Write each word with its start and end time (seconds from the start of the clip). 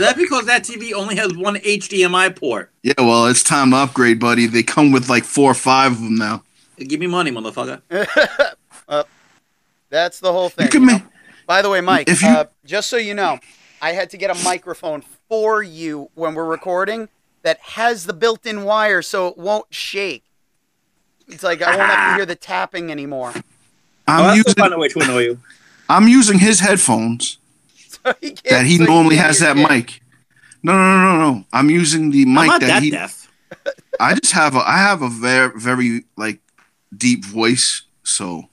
Yeah, 0.00 0.06
that's 0.06 0.18
because 0.18 0.46
that 0.46 0.62
TV 0.64 0.92
only 0.92 1.16
has 1.16 1.34
one 1.36 1.56
HDMI 1.56 2.34
port. 2.34 2.70
Yeah, 2.82 2.94
well, 2.98 3.26
it's 3.26 3.42
time 3.42 3.70
to 3.70 3.76
upgrade, 3.76 4.18
buddy. 4.18 4.46
They 4.46 4.62
come 4.62 4.92
with 4.92 5.08
like 5.08 5.24
four 5.24 5.50
or 5.50 5.54
five 5.54 5.92
of 5.92 6.00
them 6.00 6.16
now. 6.16 6.42
Give 6.78 6.98
me 6.98 7.06
money, 7.06 7.30
motherfucker. 7.30 7.82
Uh, 8.88 9.04
that's 9.88 10.18
the 10.18 10.32
whole 10.32 10.48
thing. 10.48 10.64
You 10.66 10.70
can 10.70 10.80
you 10.82 10.86
know? 10.88 10.92
make 10.94 11.02
By 11.46 11.62
the 11.62 11.70
way, 11.70 11.80
Mike, 11.80 12.08
If 12.08 12.22
you- 12.22 12.28
uh, 12.28 12.46
just 12.64 12.90
so 12.90 12.96
you 12.96 13.14
know, 13.14 13.38
I 13.80 13.92
had 13.92 14.10
to 14.10 14.16
get 14.16 14.36
a 14.36 14.44
microphone 14.44 15.04
for 15.28 15.62
you 15.62 16.10
when 16.14 16.34
we're 16.34 16.44
recording 16.44 17.08
that 17.42 17.60
has 17.60 18.06
the 18.06 18.12
built-in 18.12 18.64
wire 18.64 19.00
so 19.00 19.28
it 19.28 19.38
won't 19.38 19.72
shake. 19.72 20.24
It's 21.28 21.44
like 21.44 21.62
I 21.62 21.76
won't 21.76 21.88
have 21.88 22.12
to 22.12 22.16
hear 22.16 22.26
the 22.26 22.34
tapping 22.34 22.90
anymore. 22.90 23.32
Oh, 23.36 23.42
I'm 24.08 24.36
that's 24.36 24.48
using 24.48 24.72
a 24.72 24.78
way 24.78 24.88
to 24.88 25.00
annoy 25.00 25.20
you. 25.20 25.38
I'm 25.88 26.08
using 26.08 26.38
his 26.38 26.60
headphones 26.60 27.34
So 27.34 27.39
he 28.20 28.30
can't- 28.32 28.42
that 28.44 28.66
he 28.66 28.78
normally 28.78 29.16
has 29.16 29.38
that 29.40 29.56
shit. 29.56 29.70
mic. 29.70 30.00
No, 30.62 30.72
no, 30.74 30.96
no, 30.98 31.16
no, 31.16 31.32
no. 31.32 31.44
I'm 31.52 31.70
using 31.70 32.10
the 32.10 32.22
I'm 32.22 32.34
mic 32.34 32.46
not 32.46 32.60
that 32.60 32.66
that 32.66 32.82
he. 32.82 32.90
deaf. 32.90 33.30
I 33.98 34.14
just 34.14 34.32
have 34.32 34.54
a 34.54 34.58
I 34.58 34.78
have 34.78 35.02
a 35.02 35.08
very 35.08 35.50
very 35.58 36.04
like 36.16 36.40
deep 36.96 37.24
voice, 37.24 37.82
so 38.02 38.48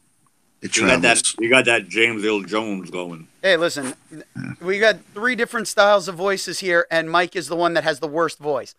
it 0.61 0.75
You 0.77 0.87
got 0.87 1.01
that. 1.01 1.33
You 1.39 1.49
got 1.49 1.65
that 1.65 1.87
James 1.89 2.23
Earl 2.25 2.41
Jones 2.43 2.89
going. 2.89 3.27
Hey, 3.41 3.55
listen, 3.57 3.93
we 4.61 4.79
got 4.79 4.97
three 5.13 5.35
different 5.35 5.67
styles 5.67 6.07
of 6.07 6.15
voices 6.15 6.59
here, 6.59 6.87
and 6.89 7.09
Mike 7.11 7.35
is 7.35 7.47
the 7.47 7.55
one 7.55 7.73
that 7.75 7.83
has 7.83 7.99
the 7.99 8.07
worst 8.07 8.39
voice. 8.39 8.73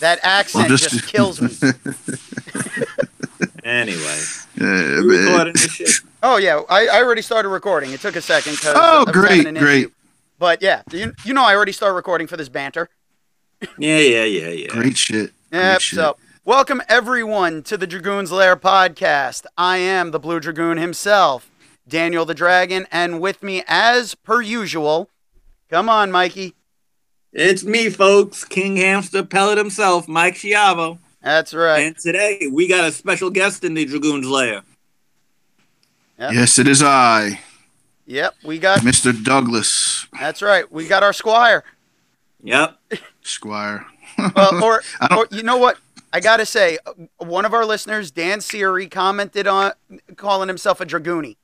That 0.00 0.20
accent 0.22 0.68
just- 0.68 0.88
just 0.90 1.06
kills 1.06 1.40
me. 1.40 1.50
Anyway, 3.64 4.18
Yeah, 4.58 5.54
we 6.22 6.26
man. 6.26 6.56
recording 6.56 6.66
this 6.66 6.66
shit. 6.70 6.70
Oh 6.70 6.70
yeah, 6.70 6.90
I, 6.92 6.98
I 6.98 7.02
already 7.02 7.22
started 7.22 7.48
recording. 7.48 7.92
It 7.92 8.00
took 8.00 8.16
a 8.16 8.22
second 8.22 8.52
because 8.52 8.74
Oh, 8.76 9.04
great, 9.06 9.44
great. 9.56 9.88
But 10.38 10.62
yeah, 10.62 10.82
you, 10.92 11.12
you 11.24 11.34
know 11.34 11.44
I 11.44 11.54
already 11.54 11.72
started 11.72 11.94
recording 11.94 12.26
for 12.26 12.36
this 12.36 12.48
banter. 12.48 12.88
Yeah, 13.78 13.98
yeah, 13.98 14.24
yeah, 14.24 14.48
yeah. 14.48 14.66
Great 14.68 14.96
shit. 14.96 15.32
Great 15.50 15.60
Yep. 15.60 15.80
shit. 15.80 15.96
So 15.96 16.16
welcome 16.44 16.80
everyone 16.88 17.62
to 17.64 17.76
the 17.76 17.86
Dragoon's 17.86 18.30
Lair 18.30 18.56
podcast. 18.56 19.46
I 19.56 19.78
am 19.78 20.12
the 20.12 20.20
Blue 20.20 20.38
Dragoon 20.40 20.78
himself, 20.78 21.50
Daniel 21.88 22.24
the 22.24 22.34
Dragon, 22.34 22.86
and 22.92 23.20
with 23.20 23.42
me 23.42 23.64
as 23.66 24.14
per 24.14 24.40
usual. 24.40 25.10
Come 25.70 25.88
on, 25.88 26.10
Mikey. 26.12 26.54
It's 27.32 27.64
me, 27.64 27.90
folks. 27.90 28.44
King 28.44 28.76
Hamster 28.76 29.22
Pellet 29.22 29.58
himself, 29.58 30.08
Mike 30.08 30.34
Schiavo. 30.34 30.98
That's 31.22 31.52
right. 31.52 31.80
And 31.80 31.98
today 31.98 32.48
we 32.50 32.68
got 32.68 32.88
a 32.88 32.92
special 32.92 33.28
guest 33.30 33.64
in 33.64 33.74
the 33.74 33.84
Dragoon's 33.84 34.26
Lair. 34.28 34.62
Yes, 36.18 36.58
it 36.58 36.66
is 36.66 36.82
I, 36.82 37.40
Yep, 38.06 38.34
we 38.42 38.58
got. 38.58 38.80
Mr. 38.80 39.12
Douglas 39.22 40.06
That's 40.18 40.40
right. 40.42 40.70
We 40.72 40.88
got 40.88 41.02
our 41.02 41.12
squire. 41.12 41.62
Yep. 42.42 42.78
Squire. 43.22 43.86
Well, 44.34 44.64
or, 44.64 44.82
or 45.16 45.28
you 45.30 45.42
know 45.42 45.58
what? 45.58 45.78
I 46.12 46.20
gotta 46.20 46.46
say, 46.46 46.78
uh, 46.86 46.92
one 47.18 47.44
of 47.44 47.52
our 47.52 47.66
listeners, 47.66 48.10
Dan 48.10 48.40
Siri, 48.40 48.88
commented 48.88 49.46
on 49.46 49.72
calling 50.16 50.48
himself 50.48 50.80
a 50.80 50.86
dragoony. 50.86 51.36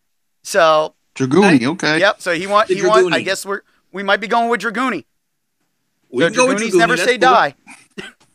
So, 0.42 0.94
Dragooni, 1.14 1.66
okay. 1.72 2.00
yep. 2.00 2.20
So 2.22 2.32
he 2.32 2.46
want 2.46 2.68
The 2.68 2.76
he 2.76 2.86
want. 2.86 3.12
I 3.14 3.20
guess 3.20 3.44
we're 3.44 3.60
we 3.92 4.02
might 4.02 4.20
be 4.20 4.26
going 4.26 4.48
with 4.48 4.62
dragoony. 4.62 5.04
We 6.10 6.22
So 6.22 6.28
can 6.28 6.36
go 6.36 6.46
with 6.48 6.56
dragoonies 6.56 6.60
Dragoon, 6.60 6.78
never 6.78 6.96
say 6.96 7.18
cool. 7.18 7.30
die. 7.30 7.54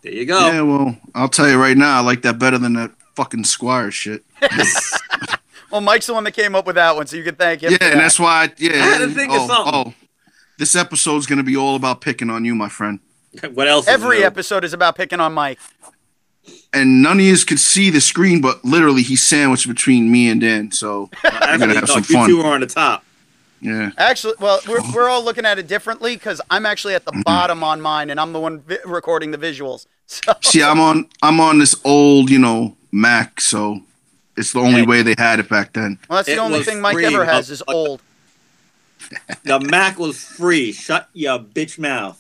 There 0.02 0.14
you 0.14 0.26
go. 0.26 0.40
Yeah, 0.40 0.62
well, 0.62 0.98
I'll 1.16 1.30
tell 1.30 1.50
you 1.50 1.60
right 1.60 1.76
now, 1.76 1.98
I 1.98 2.02
like 2.02 2.22
that 2.22 2.40
better 2.40 2.58
than 2.58 2.74
that 2.74 2.92
fucking 3.16 3.44
Squire 3.44 3.92
shit. 3.92 4.24
Well, 5.72 5.82
Mike's 5.82 6.08
the 6.08 6.14
one 6.14 6.24
that 6.24 6.32
came 6.32 6.56
up 6.56 6.66
with 6.66 6.76
that 6.76 6.96
one, 6.96 7.06
so 7.08 7.16
you 7.16 7.24
can 7.24 7.36
thank 7.36 7.62
him. 7.62 7.72
Yeah, 7.72 7.78
for 7.78 7.84
and 7.86 7.94
that. 7.94 8.04
that's 8.04 8.20
why, 8.20 8.44
I, 8.46 8.54
yeah. 8.58 8.72
I 8.72 8.76
had 8.78 8.98
to 9.00 9.08
think 9.10 9.32
of 9.32 9.42
oh, 9.42 9.48
something. 9.48 9.74
Oh, 9.76 9.94
this 10.58 10.76
episode's 10.76 11.26
gonna 11.26 11.44
be 11.44 11.56
all 11.56 11.76
about 11.76 12.02
picking 12.02 12.30
on 12.30 12.46
you, 12.46 12.56
my 12.56 12.70
friend. 12.70 13.00
What 13.54 13.68
else? 13.68 13.88
Every 13.88 14.20
new? 14.20 14.26
episode 14.26 14.64
is 14.64 14.74
about 14.74 14.96
picking 14.96 15.20
on 15.20 15.34
Mike. 15.34 15.60
And 16.74 17.02
none 17.04 17.20
of 17.20 17.26
you 17.26 17.36
could 17.46 17.60
see 17.60 17.90
the 17.92 18.02
screen, 18.02 18.42
but 18.42 18.64
literally 18.66 19.02
he's 19.04 19.22
sandwiched 19.24 19.68
between 19.68 20.12
me 20.12 20.30
and 20.30 20.42
Dan. 20.42 20.72
So 20.72 21.10
I'm 21.24 21.60
gonna 21.60 21.76
have 21.76 21.88
no, 21.88 22.02
some 22.02 22.06
you 22.10 22.28
two 22.28 22.42
are 22.42 22.54
on 22.56 22.62
the 22.62 22.68
top. 22.68 23.04
yeah. 23.62 23.92
Actually, 23.98 24.34
well, 24.40 24.60
we're, 24.68 24.82
we're 24.94 25.10
all 25.10 25.24
looking 25.24 25.46
at 25.46 25.60
it 25.60 25.68
differently 25.68 26.16
because 26.16 26.42
I'm 26.50 26.66
actually 26.66 26.96
at 26.96 27.06
the 27.06 27.12
Mm-hmm. 27.12 27.22
bottom 27.22 27.64
on 27.64 27.82
mine, 27.82 28.10
and 28.10 28.20
I'm 28.20 28.34
the 28.34 28.40
one 28.40 28.62
vi- 28.62 28.78
recording 28.86 29.32
the 29.32 29.38
visuals. 29.38 29.86
So 30.12 30.34
See, 30.42 30.64
I'm 30.64 30.80
on 30.80 31.08
I'm 31.22 31.40
on 31.40 31.60
this 31.60 31.76
old, 31.86 32.32
you 32.32 32.40
know, 32.40 32.76
Mac, 32.92 33.40
so 33.40 33.82
it's 34.40 34.54
the 34.54 34.60
only 34.60 34.82
Yeah. 34.82 34.88
way 34.88 35.02
they 35.04 35.16
had 35.18 35.40
it 35.40 35.50
back 35.50 35.74
then. 35.74 36.00
well, 36.10 36.18
that's 36.18 36.28
the 36.28 36.34
It 36.34 36.38
only 36.40 36.64
thing 36.64 36.82
Mike 36.82 36.94
free, 36.94 37.06
ever 37.06 37.26
has 37.26 37.50
is 37.50 37.62
old. 37.68 38.02
The 39.44 39.60
Mac 39.60 39.98
was 40.00 40.24
free. 40.24 40.72
Shut 40.72 41.10
your 41.14 41.40
bitch 41.40 41.80
mouth. 41.80 42.20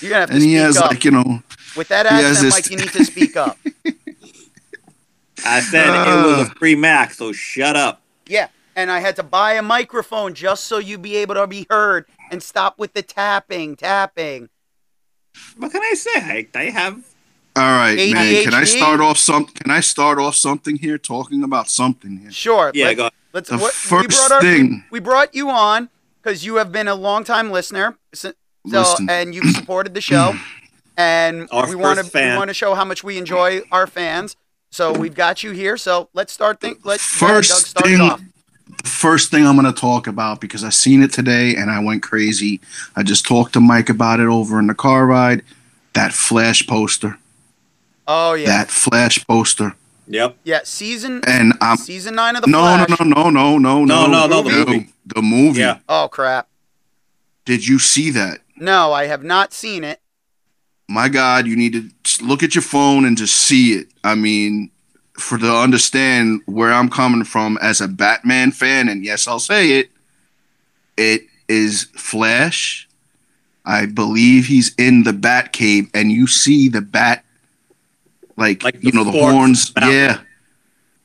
You're 0.00 0.10
gonna 0.10 0.20
have 0.20 0.28
to 0.30 0.34
And 0.36 0.42
he 0.44 0.54
has 0.54 0.76
up. 0.76 0.90
like, 0.90 1.04
you 1.04 1.10
know, 1.10 1.42
With 1.76 1.88
that 1.88 2.06
he 2.06 2.12
accent, 2.14 2.38
this- 2.44 2.54
Mike, 2.54 2.70
you 2.70 2.76
need 2.76 2.92
to 2.92 3.04
speak 3.04 3.36
up. 3.36 3.58
I 5.44 5.60
said 5.60 5.86
it 5.88 6.26
was 6.26 6.38
a 6.48 6.50
uh. 6.50 6.54
free 6.58 6.74
Mac, 6.74 7.12
so 7.14 7.32
shut 7.32 7.74
up. 7.76 8.02
Yeah, 8.26 8.48
and 8.76 8.90
I 8.90 9.00
had 9.00 9.16
to 9.16 9.22
buy 9.22 9.54
a 9.54 9.62
microphone 9.62 10.34
just 10.34 10.64
so 10.64 10.78
you'd 10.78 11.02
be 11.02 11.16
able 11.16 11.34
to 11.34 11.46
be 11.46 11.66
heard 11.70 12.06
and 12.30 12.42
stop 12.42 12.78
with 12.78 12.92
the 12.92 13.02
tapping, 13.02 13.74
tapping. 13.76 14.48
What 15.56 15.72
can 15.72 15.82
I 15.82 15.94
say? 15.94 16.10
I, 16.14 16.46
I 16.54 16.64
have. 16.70 17.02
All 17.60 17.76
right, 17.76 17.96
man. 17.96 18.44
Can 18.44 18.54
I 18.54 18.64
start 18.64 19.00
off 19.00 19.18
some 19.18 19.46
can 19.46 19.70
I 19.70 19.80
start 19.80 20.18
off 20.18 20.34
something 20.34 20.76
here 20.76 20.98
talking 20.98 21.42
about 21.42 21.68
something 21.68 22.18
here? 22.18 22.30
Sure. 22.30 22.70
Yeah, 22.74 22.86
let, 22.86 22.96
go. 22.96 23.10
let's. 23.32 23.48
The 23.50 23.58
what, 23.58 23.72
first 23.72 24.08
we 24.08 24.16
brought 24.16 24.32
our, 24.32 24.40
thing- 24.40 24.84
we, 24.90 24.98
we 24.98 25.00
brought 25.00 25.34
you 25.34 25.50
on 25.50 25.90
because 26.22 26.44
you 26.44 26.56
have 26.56 26.72
been 26.72 26.88
a 26.88 26.94
longtime 26.94 27.50
listener, 27.50 27.96
so, 28.12 28.30
so 28.66 28.80
Listen. 28.80 29.10
and 29.10 29.34
you've 29.34 29.54
supported 29.54 29.94
the 29.94 30.00
show, 30.00 30.34
and 30.96 31.48
Our 31.50 31.68
we 31.68 31.74
want 31.74 31.98
to 31.98 32.10
we 32.14 32.36
want 32.36 32.48
to 32.48 32.54
show 32.54 32.74
how 32.74 32.84
much 32.84 33.04
we 33.04 33.18
enjoy 33.18 33.60
our 33.70 33.86
fans. 33.86 34.36
So 34.70 34.92
we've 34.92 35.14
got 35.14 35.42
you 35.42 35.50
here. 35.50 35.76
So 35.76 36.08
let's 36.14 36.32
start. 36.32 36.60
Think. 36.60 36.84
Let's 36.84 37.04
First 37.04 37.50
Doug, 37.50 37.58
start 37.58 37.86
it 37.86 37.88
thing 37.90 38.00
off. 38.00 38.20
the 38.82 38.88
first 38.88 39.30
thing 39.30 39.46
I'm 39.46 39.56
going 39.56 39.72
to 39.72 39.78
talk 39.78 40.06
about 40.06 40.40
because 40.40 40.62
I 40.62 40.70
seen 40.70 41.02
it 41.02 41.12
today 41.12 41.56
and 41.56 41.70
I 41.70 41.80
went 41.82 42.02
crazy. 42.02 42.60
I 42.94 43.02
just 43.02 43.26
talked 43.26 43.52
to 43.54 43.60
Mike 43.60 43.88
about 43.88 44.20
it 44.20 44.26
over 44.26 44.58
in 44.58 44.68
the 44.68 44.74
car 44.74 45.06
ride. 45.06 45.42
That 45.94 46.12
flash 46.12 46.64
poster, 46.68 47.18
Oh 48.12 48.34
yeah, 48.34 48.46
that 48.46 48.70
flash 48.72 49.24
poster, 49.28 49.76
Yep. 50.08 50.36
yeah. 50.42 50.60
Season 50.64 51.20
and 51.28 51.52
I'm 51.60 51.76
season 51.76 52.16
nine 52.16 52.34
of 52.34 52.42
the 52.42 52.48
no, 52.50 52.58
no, 52.76 52.84
Flash. 52.86 52.98
no, 53.00 53.06
no, 53.06 53.30
no, 53.30 53.58
no, 53.58 53.84
No, 53.84 54.06
no, 54.08 54.26
no, 54.26 54.42
the 54.42 54.50
no, 54.50 54.64
movie. 54.64 54.88
The 55.06 55.22
movie. 55.22 55.60
Yeah. 55.60 55.78
Oh 55.88 56.08
crap! 56.10 56.48
Did 57.44 57.68
you 57.68 57.78
see 57.78 58.10
that? 58.10 58.40
No, 58.56 58.92
I 58.92 59.06
have 59.06 59.22
not 59.22 59.52
seen 59.52 59.84
it. 59.84 60.00
My 60.88 61.08
God, 61.08 61.46
you 61.46 61.54
need 61.54 61.72
to 61.74 62.24
look 62.24 62.42
at 62.42 62.56
your 62.56 62.62
phone 62.62 63.04
and 63.04 63.16
just 63.16 63.36
see 63.36 63.74
it. 63.74 63.86
I 64.02 64.16
mean, 64.16 64.72
for 65.14 65.38
to 65.38 65.54
understand 65.54 66.40
where 66.46 66.72
I'm 66.72 66.90
coming 66.90 67.22
from 67.24 67.58
as 67.62 67.80
a 67.80 67.86
Batman 67.86 68.50
fan, 68.50 68.88
and 68.88 69.04
yes, 69.04 69.28
I'll 69.28 69.38
say 69.38 69.72
it. 69.78 69.90
It 70.96 71.22
is 71.48 71.84
Flash. 71.94 72.88
I 73.64 73.86
believe 73.86 74.46
he's 74.46 74.74
in 74.74 75.04
the 75.04 75.12
Bat 75.12 75.52
Cave, 75.52 75.88
and 75.94 76.10
you 76.10 76.26
see 76.26 76.68
the 76.68 76.80
bat, 76.80 77.24
like, 78.40 78.64
Like 78.64 78.82
you 78.82 78.90
know 78.92 79.04
the 79.04 79.12
horns, 79.12 79.70
Batman. 79.70 79.92
yeah. 79.94 80.20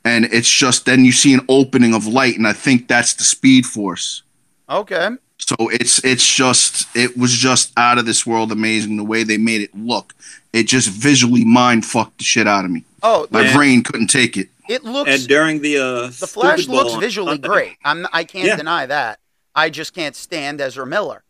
And 0.03 0.25
it's 0.25 0.49
just 0.49 0.85
then 0.85 1.03
you 1.05 1.11
see 1.11 1.33
an 1.33 1.41
opening 1.49 1.93
of 1.93 2.07
light, 2.07 2.37
and 2.37 2.47
I 2.47 2.53
think 2.53 2.87
that's 2.87 3.13
the 3.15 3.23
Speed 3.23 3.65
Force. 3.65 4.23
Okay. 4.69 5.09
So 5.37 5.55
it's 5.69 6.03
it's 6.03 6.25
just 6.27 6.87
it 6.95 7.17
was 7.17 7.31
just 7.33 7.71
out 7.77 7.97
of 7.97 8.05
this 8.05 8.25
world 8.25 8.51
amazing 8.51 8.97
the 8.97 9.03
way 9.03 9.23
they 9.23 9.37
made 9.37 9.61
it 9.61 9.75
look. 9.75 10.13
It 10.53 10.63
just 10.67 10.89
visually 10.89 11.43
mind 11.43 11.85
fucked 11.85 12.19
the 12.19 12.23
shit 12.23 12.47
out 12.47 12.65
of 12.65 12.71
me. 12.71 12.83
Oh, 13.03 13.27
My 13.29 13.41
Yeah. 13.41 13.53
brain 13.55 13.83
couldn't 13.83 14.07
take 14.07 14.37
it. 14.37 14.49
it 14.69 14.83
looks. 14.83 15.09
And 15.11 15.27
during 15.27 15.61
the 15.61 15.77
uh, 15.77 16.01
the 16.07 16.27
Flash 16.27 16.63
Stupid 16.63 16.75
looks 16.75 16.93
visually 16.95 17.37
great. 17.37 17.75
I'm. 17.83 18.07
I 18.13 18.23
can't 18.23 18.47
Yeah. 18.47 18.55
deny 18.55 18.85
that. 18.85 19.19
I 19.53 19.69
just 19.69 19.93
can't 19.93 20.15
stand 20.15 20.61
Ezra 20.61 20.85
Miller. 20.85 21.23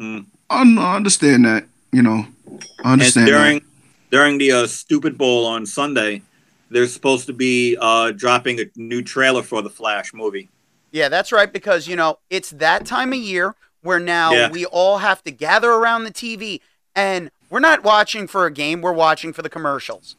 Mm. 0.00 0.26
I 0.50 0.62
I 0.78 0.96
understand 0.96 1.44
that, 1.46 1.64
you 1.92 2.02
know. 2.02 2.26
I 2.48 2.92
And 2.92 2.92
understand 2.92 3.26
during 3.26 3.58
that. 3.58 3.64
During 4.12 4.38
the 4.38 4.52
uh, 4.52 4.66
Stupid 4.68 5.18
Bowl 5.18 5.44
on 5.46 5.66
Sunday, 5.66 6.22
they're 6.70 6.86
supposed 6.86 7.26
to 7.26 7.32
be 7.32 7.76
uh, 7.80 8.12
dropping 8.12 8.60
a 8.60 8.66
new 8.76 9.02
trailer 9.02 9.42
for 9.42 9.62
the 9.62 9.70
Flash 9.70 10.14
movie. 10.14 10.48
Yeah, 10.92 11.08
that's 11.08 11.32
right. 11.32 11.52
Because 11.52 11.88
you 11.88 11.96
know 11.96 12.18
it's 12.30 12.50
that 12.50 12.86
time 12.86 13.12
of 13.12 13.18
year 13.18 13.56
where 13.80 13.98
now 13.98 14.32
Yeah. 14.32 14.50
we 14.50 14.64
all 14.66 14.98
have 14.98 15.24
to 15.24 15.30
gather 15.32 15.70
around 15.72 16.04
the 16.04 16.12
TV, 16.12 16.60
and 16.94 17.30
we're 17.50 17.58
not 17.60 17.82
watching 17.82 18.28
for 18.28 18.46
a 18.46 18.52
game. 18.52 18.80
We're 18.82 18.92
watching 18.92 19.32
for 19.32 19.42
the 19.42 19.48
commercials. 19.48 20.14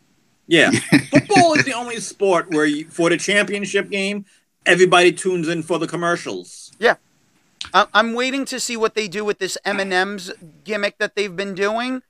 Yeah, 0.48 0.72
football 1.12 1.54
is 1.54 1.64
the 1.64 1.74
only 1.74 2.00
sport 2.02 2.50
where 2.50 2.66
you, 2.66 2.86
for 2.90 3.10
the 3.10 3.18
championship 3.18 3.90
game, 3.90 4.26
everybody 4.66 5.12
tunes 5.14 5.48
in 5.48 5.64
for 5.64 5.80
the 5.80 5.88
commercials. 5.88 6.72
I- 7.74 7.88
I'm 7.94 8.14
waiting 8.14 8.44
to 8.46 8.60
see 8.60 8.76
what 8.76 8.94
they 8.94 9.08
do 9.08 9.24
with 9.24 9.40
this 9.40 9.58
M&M's 9.64 10.34
gimmick 10.66 10.98
that 10.98 11.16
they've 11.16 11.34
been 11.34 11.56
doing 11.56 12.02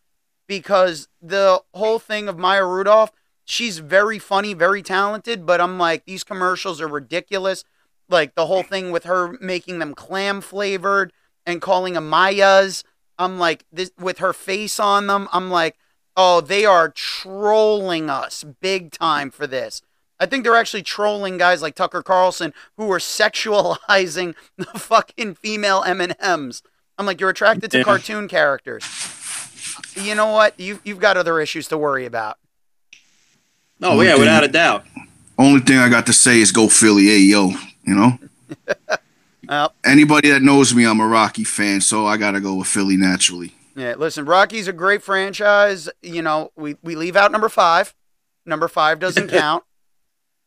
because 0.48 1.07
the 1.22 1.62
whole 1.74 2.00
thing 2.00 2.28
of 2.28 2.38
Maya 2.38 2.66
Rudolph, 2.66 3.12
she's 3.45 3.80
very 3.80 4.19
funny, 4.19 4.54
very 4.54 4.81
talented, 4.81 5.45
but 5.45 5.62
I'm 5.62 5.78
like 5.78 6.06
these 6.06 6.24
commercials 6.24 6.81
are 6.81 6.88
ridiculous. 6.88 7.63
Like 8.10 8.36
the 8.36 8.48
whole 8.48 8.63
thing 8.63 8.92
with 8.92 9.06
her 9.06 9.38
making 9.40 9.80
them 9.80 9.95
clam 9.95 10.42
flavored 10.42 11.13
and 11.45 11.62
calling 11.62 11.94
them 11.94 12.10
Mayas. 12.10 12.84
I'm 13.18 13.40
like 13.40 13.66
this 13.72 13.92
with 14.00 14.19
her 14.19 14.34
face 14.34 14.80
on 14.80 15.07
them. 15.07 15.28
I'm 15.31 15.50
like, 15.50 15.78
oh, 16.16 16.42
they 16.42 16.66
are 16.66 16.89
trolling 16.89 18.10
us 18.10 18.44
big 18.44 18.92
time 18.92 19.31
for 19.31 19.48
this. 19.48 19.81
I 20.19 20.25
think 20.25 20.44
they're 20.44 20.56
actually 20.56 20.84
trolling 20.84 21.38
guys 21.38 21.62
like 21.62 21.75
Tucker 21.75 22.04
Carlson 22.04 22.54
who 22.78 22.92
are 22.92 23.00
sexualizing 23.00 24.36
the 24.57 24.66
fucking 24.66 25.36
female 25.36 25.84
M 25.86 26.01
and 26.01 26.16
M's. 26.19 26.62
I'm 26.98 27.06
like, 27.06 27.19
you're 27.19 27.31
attracted 27.31 27.72
to 27.72 27.84
cartoon 27.84 28.28
characters. 28.28 28.84
You 29.96 30.16
know 30.16 30.28
what? 30.31 30.60
You 30.60 30.80
you've 30.84 31.00
got 31.00 31.18
other 31.18 31.40
issues 31.40 31.68
to 31.70 31.78
worry 31.78 32.06
about. 32.06 32.38
Oh 33.81 33.92
Only 33.94 34.06
yeah, 34.06 34.12
thing- 34.14 34.20
without 34.22 34.44
a 34.44 34.48
doubt. 34.48 34.86
Only 35.38 35.62
thing 35.62 35.78
I 35.80 35.90
got 35.90 36.06
to 36.06 36.14
say 36.14 36.40
is 36.42 36.52
go 36.52 36.68
Philly, 36.70 37.06
hey 37.08 37.20
yo. 37.20 37.52
You 37.84 37.96
know, 37.96 38.18
Well, 39.50 39.74
anybody 39.84 40.30
that 40.30 40.42
knows 40.42 40.74
me, 40.74 40.86
I'm 40.86 41.02
a 41.02 41.08
Rocky 41.08 41.44
fan, 41.44 41.81
so 41.81 42.06
I 42.06 42.16
gotta 42.18 42.40
go 42.40 42.56
with 42.56 42.68
Philly 42.68 42.96
naturally. 42.96 43.54
yeah. 43.75 43.96
Listen, 43.98 44.25
Rocky's 44.25 44.68
a 44.70 44.74
great 44.74 45.04
franchise. 45.04 45.90
You 46.02 46.22
know, 46.22 46.52
we 46.56 46.78
we 46.81 46.96
leave 46.96 47.16
out 47.18 47.31
number 47.31 47.50
five. 47.50 47.94
Number 48.46 48.68
five 48.70 49.00
doesn't 49.00 49.28
count 49.31 49.64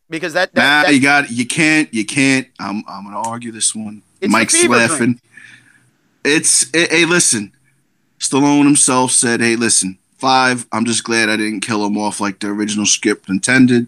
because 0.09 0.33
that, 0.33 0.55
that, 0.55 0.63
Nah, 0.63 0.83
that- 0.89 0.95
you 0.95 1.01
got 1.03 1.31
you 1.31 1.47
can't 1.47 1.93
you 1.93 2.07
can't. 2.07 2.47
I'm 2.59 2.85
I'm 2.89 3.05
gonna 3.05 3.21
argue 3.29 3.53
this 3.53 3.75
one. 3.75 4.03
It's 4.21 4.33
Mike's 4.33 4.67
laughing. 4.67 4.97
dream. 4.97 5.21
It's 6.25 6.71
hey, 6.73 6.87
hey, 6.91 7.05
listen. 7.05 7.53
Stallone 8.19 8.65
himself 8.65 9.13
said, 9.13 9.41
"Hey, 9.41 9.57
listen, 9.57 9.99
five. 10.19 10.67
I'm 10.73 10.85
just 10.85 11.05
glad 11.05 11.29
I 11.29 11.37
didn't 11.37 11.61
kill 11.61 11.85
him 11.87 11.99
off 11.99 12.21
like 12.21 12.39
the 12.39 12.49
original 12.49 12.87
script 12.87 13.29
intended. 13.29 13.87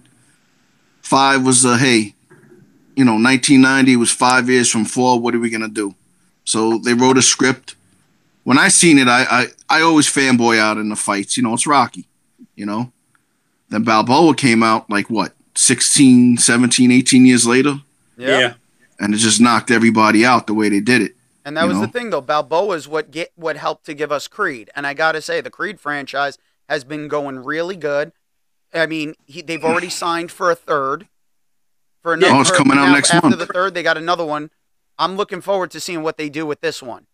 Five 1.00 1.44
was 1.44 1.64
a 1.64 1.78
hey, 1.78 2.14
you 2.96 3.04
know, 3.04 3.14
1990 3.14 3.96
was 3.96 4.10
five 4.10 4.48
years 4.50 4.70
from 4.70 4.84
four. 4.84 5.18
What 5.20 5.34
are 5.34 5.40
we 5.40 5.50
gonna 5.50 5.68
do? 5.68 5.94
So 6.44 6.78
they 6.78 6.94
wrote 6.94 7.18
a 7.18 7.22
script. 7.22 7.74
When 8.44 8.58
I 8.58 8.68
seen 8.68 8.98
it, 8.98 9.08
I 9.08 9.24
I, 9.30 9.46
I 9.68 9.80
always 9.82 10.06
fanboy 10.06 10.58
out 10.58 10.78
in 10.78 10.88
the 10.88 10.96
fights. 10.96 11.36
You 11.36 11.42
know, 11.42 11.54
it's 11.54 11.66
Rocky. 11.66 12.06
You 12.54 12.66
know. 12.66 12.92
Then 13.70 13.82
Balboa 13.82 14.34
came 14.34 14.62
out 14.62 14.88
like 14.88 15.10
what 15.10 15.34
16, 15.54 16.38
17, 16.38 16.90
18 16.90 17.26
years 17.26 17.46
later, 17.46 17.80
yeah. 18.16 18.38
Yeah. 18.38 18.54
and 19.00 19.14
it 19.14 19.18
just 19.18 19.40
knocked 19.40 19.70
everybody 19.70 20.24
out 20.24 20.46
the 20.46 20.54
way 20.54 20.68
they 20.68 20.80
did 20.80 21.02
it. 21.02 21.16
And 21.44 21.56
that 21.56 21.62
you 21.62 21.68
was 21.68 21.78
know? 21.78 21.86
the 21.86 21.92
thing, 21.92 22.10
though. 22.10 22.20
Balboa 22.20 22.74
is 22.76 22.86
what 22.88 23.10
get 23.10 23.32
what 23.36 23.56
helped 23.56 23.86
to 23.86 23.94
give 23.94 24.12
us 24.12 24.28
Creed, 24.28 24.70
and 24.76 24.86
I 24.86 24.94
gotta 24.94 25.22
say, 25.22 25.40
the 25.40 25.50
Creed 25.50 25.80
franchise 25.80 26.36
has 26.68 26.84
been 26.84 27.08
going 27.08 27.38
really 27.42 27.76
good. 27.76 28.12
I 28.74 28.84
mean, 28.86 29.14
he, 29.24 29.40
they've 29.40 29.64
already 29.64 29.88
signed 29.88 30.30
for 30.30 30.50
a 30.50 30.54
third. 30.54 31.08
For 32.02 32.12
another, 32.12 32.34
Oh, 32.34 32.40
it's 32.42 32.50
coming 32.50 32.76
out 32.78 32.86
now 32.86 32.92
next 32.94 33.12
after 33.14 33.28
month. 33.30 33.38
the 33.40 33.46
third, 33.46 33.72
they 33.74 33.82
got 33.82 33.96
another 33.96 34.24
one. 34.24 34.50
I'm 34.98 35.16
looking 35.16 35.40
forward 35.40 35.70
to 35.70 35.80
seeing 35.80 36.02
what 36.02 36.18
they 36.18 36.28
do 36.28 36.44
with 36.44 36.60
this 36.60 36.82
one. 36.82 37.06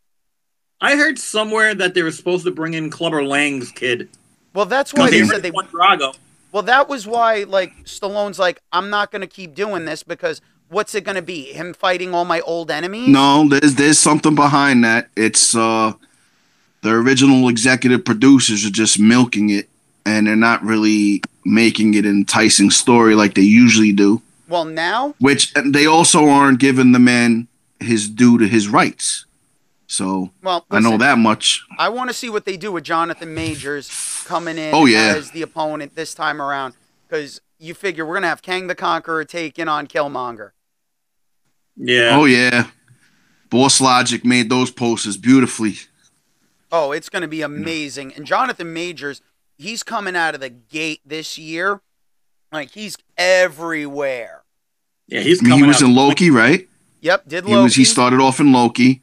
I 0.81 0.97
heard 0.97 1.19
somewhere 1.19 1.75
that 1.75 1.95
they 1.95 2.03
were 2.03 2.11
supposed 2.11 2.45
to 2.45 2.51
bring 2.51 2.75
in 2.75 2.91
Clubber 2.91 3.23
Lang's 3.25 3.71
kid. 3.71 4.09
Well, 4.53 4.67
that's 4.67 4.93
why 4.93 5.11
they 5.11 5.21
They 5.21 5.27
said 5.29 5.43
they. 5.43 5.51
want 5.53 5.71
Drago. 5.71 6.17
Well, 6.53 6.65
that 6.65 6.89
was 6.89 7.07
why, 7.07 7.45
like 7.45 7.73
Stallone's 7.85 8.39
like, 8.39 8.61
I'm 8.73 8.91
not 8.91 9.11
gonna 9.11 9.27
keep 9.27 9.55
doing 9.55 9.85
this 9.85 10.03
because 10.03 10.41
what's 10.69 10.95
it 10.95 11.05
gonna 11.05 11.23
be? 11.23 11.53
Him 11.53 11.75
fighting 11.75 12.15
all 12.15 12.25
my 12.25 12.41
old 12.41 12.71
enemies? 12.71 13.09
No, 13.09 13.49
there's 13.49 13.75
there's 13.75 13.99
something 13.99 14.35
behind 14.35 14.85
that. 14.85 15.09
It's 15.17 15.55
uh 15.55 15.93
the 16.83 16.91
original 16.91 17.49
executive 17.49 18.05
producers 18.05 18.65
are 18.67 18.71
just 18.71 18.99
milking 18.99 19.51
it 19.51 19.69
and 20.05 20.27
they're 20.27 20.37
not 20.37 20.63
really 20.63 21.23
making 21.45 21.95
it 21.95 22.05
an 22.05 22.11
enticing 22.13 22.71
story 22.71 23.15
like 23.15 23.35
they 23.35 23.43
usually 23.43 23.93
do. 23.93 24.21
Well, 24.49 24.65
now 24.67 25.15
Which 25.19 25.53
they 25.55 25.87
also 25.87 26.29
aren't 26.29 26.61
giving 26.61 26.93
the 26.93 26.99
man 26.99 27.49
his 27.81 28.09
due 28.09 28.39
to 28.39 28.47
his 28.47 28.69
rights. 28.69 29.25
So 29.87 30.31
well, 30.43 30.67
I 30.71 30.81
know 30.81 30.99
that 30.99 31.19
much. 31.19 31.65
I 31.79 31.89
want 31.89 32.11
to 32.11 32.15
see 32.15 32.29
what 32.29 32.45
they 32.45 32.57
do 32.57 32.73
with 32.73 32.85
Jonathan 32.85 33.35
Majors 33.35 34.25
coming 34.27 34.59
in 34.59 34.75
Oh, 34.75 34.87
yeah. 34.87 35.15
as 35.17 35.31
the 35.31 35.43
opponent 35.43 35.95
this 35.95 36.15
time 36.15 36.43
around. 36.43 36.75
Because 37.09 37.41
you 37.65 37.75
figure 37.75 38.05
we're 38.05 38.15
going 38.15 38.23
to 38.23 38.29
have 38.29 38.43
Kang 38.43 38.67
the 38.67 38.75
Conqueror 38.75 39.25
taking 39.25 39.69
on 39.69 39.87
Killmonger. 39.87 40.51
Yeah. 41.77 42.11
Oh 42.17 42.25
yeah. 42.25 42.69
Boss 43.51 43.81
Logic 43.81 44.25
made 44.25 44.49
those 44.49 44.71
posters 44.71 45.17
beautifully. 45.17 45.75
Oh, 46.73 46.93
it's 46.93 47.09
going 47.09 47.23
to 47.23 47.29
be 47.29 47.43
amazing. 47.43 48.13
And 48.15 48.27
Jonathan 48.27 48.73
Majors, 48.73 49.23
he's 49.57 49.83
coming 49.85 50.17
out 50.17 50.35
of 50.35 50.41
the 50.41 50.51
gate 50.51 51.01
this 51.07 51.39
year. 51.39 51.81
Like, 52.53 52.71
he's 52.73 52.97
everywhere. 53.17 54.43
yeah, 55.07 55.21
he's 55.21 55.41
I 55.41 55.43
mean, 55.45 55.51
coming 55.53 55.65
he 55.65 55.69
was 55.69 55.83
out. 55.83 55.89
in 55.89 55.95
Loki, 55.95 56.31
right? 56.31 56.69
Yep, 57.01 57.29
did 57.29 57.45
He 57.45 57.53
Loki. 57.53 57.63
was 57.65 57.75
he 57.77 57.85
started 57.85 58.21
off 58.21 58.41
in 58.41 58.53
Loki. 58.53 59.03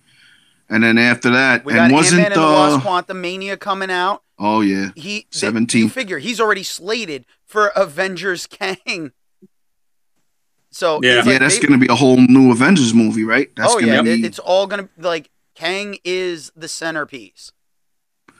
And 0.69 0.83
then 0.83 0.97
after 0.97 1.29
that, 1.31 1.63
we 1.65 1.73
got 1.73 1.83
and 1.85 1.93
Ant-Man 1.93 1.97
wasn't 1.97 2.25
and 2.27 2.33
the 2.33 2.39
Lost 2.41 2.85
uh 2.85 2.89
Quantumania 2.89 3.59
coming 3.59 3.91
out. 3.91 4.23
oh 4.39 4.61
yeah. 4.61 4.89
He, 4.95 5.21
th- 5.21 5.27
17. 5.31 5.81
You 5.83 5.89
figure 5.89 6.17
he's 6.17 6.39
already 6.39 6.63
slated 6.63 7.25
for 7.51 7.67
Avengers 7.75 8.47
Kang. 8.47 9.11
So 10.71 10.99
Yeah. 11.03 11.17
it's 11.19 11.25
Yeah, 11.27 11.31
like 11.33 11.41
that's 11.41 11.55
they- 11.59 11.67
going 11.67 11.79
to 11.79 11.85
be 11.85 11.91
a 11.91 11.95
whole 11.95 12.17
new 12.17 12.51
Avengers 12.51 12.93
movie, 12.93 13.23
right? 13.25 13.53
That's 13.55 13.73
oh 13.73 13.79
gonna 13.79 13.91
yeah, 13.91 14.01
be, 14.01 14.11
it- 14.13 14.25
it's 14.25 14.39
all 14.39 14.67
gonna 14.67 14.87
like 14.97 15.29
Kang 15.53 15.97
is 16.05 16.51
the 16.55 16.67
centerpiece, 16.69 17.51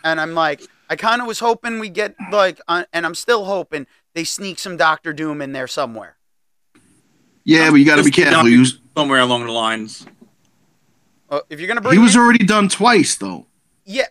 and 0.04 0.20
I'm 0.20 0.34
like, 0.34 0.62
I 0.90 0.96
kind 0.96 1.22
of 1.22 1.28
was 1.28 1.40
hoping 1.40 1.80
we 1.80 1.90
get 1.90 2.16
like, 2.32 2.60
uh, 2.70 2.86
and 2.94 3.06
I'm 3.06 3.16
still 3.16 3.46
hoping 3.46 3.86
they 4.14 4.24
sneak 4.24 4.60
some 4.60 4.78
Doctor 4.78 5.12
Doom 5.14 5.42
in 5.42 5.52
there 5.52 5.68
somewhere. 5.68 6.16
yeah, 7.44 7.70
but 7.70 7.76
you 7.78 7.86
got 7.86 7.98
to 7.98 8.04
be 8.04 8.12
careful. 8.12 8.34
down- 8.44 8.46
He 8.48 8.58
was, 8.58 8.80
somewhere 8.96 9.20
along 9.20 9.46
the 9.46 9.52
lines. 9.52 10.06
Uh, 11.30 11.42
if 11.50 11.60
you're 11.60 11.68
gonna 11.68 11.82
bring, 11.82 11.94
he 11.94 12.00
was 12.00 12.16
in- 12.16 12.22
already 12.22 12.46
done 12.46 12.70
twice, 12.70 13.16
though. 13.16 13.46
yeah, 13.86 14.08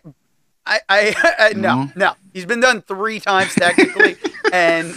I, 0.65 0.79
I, 0.87 1.35
I 1.39 1.53
no, 1.53 1.83
No? 1.85 1.91
no, 1.95 2.13
he's 2.33 2.45
been 2.45 2.59
done 2.59 2.81
three 2.83 3.19
times 3.19 3.53
technically, 3.55 4.15
and 4.51 4.95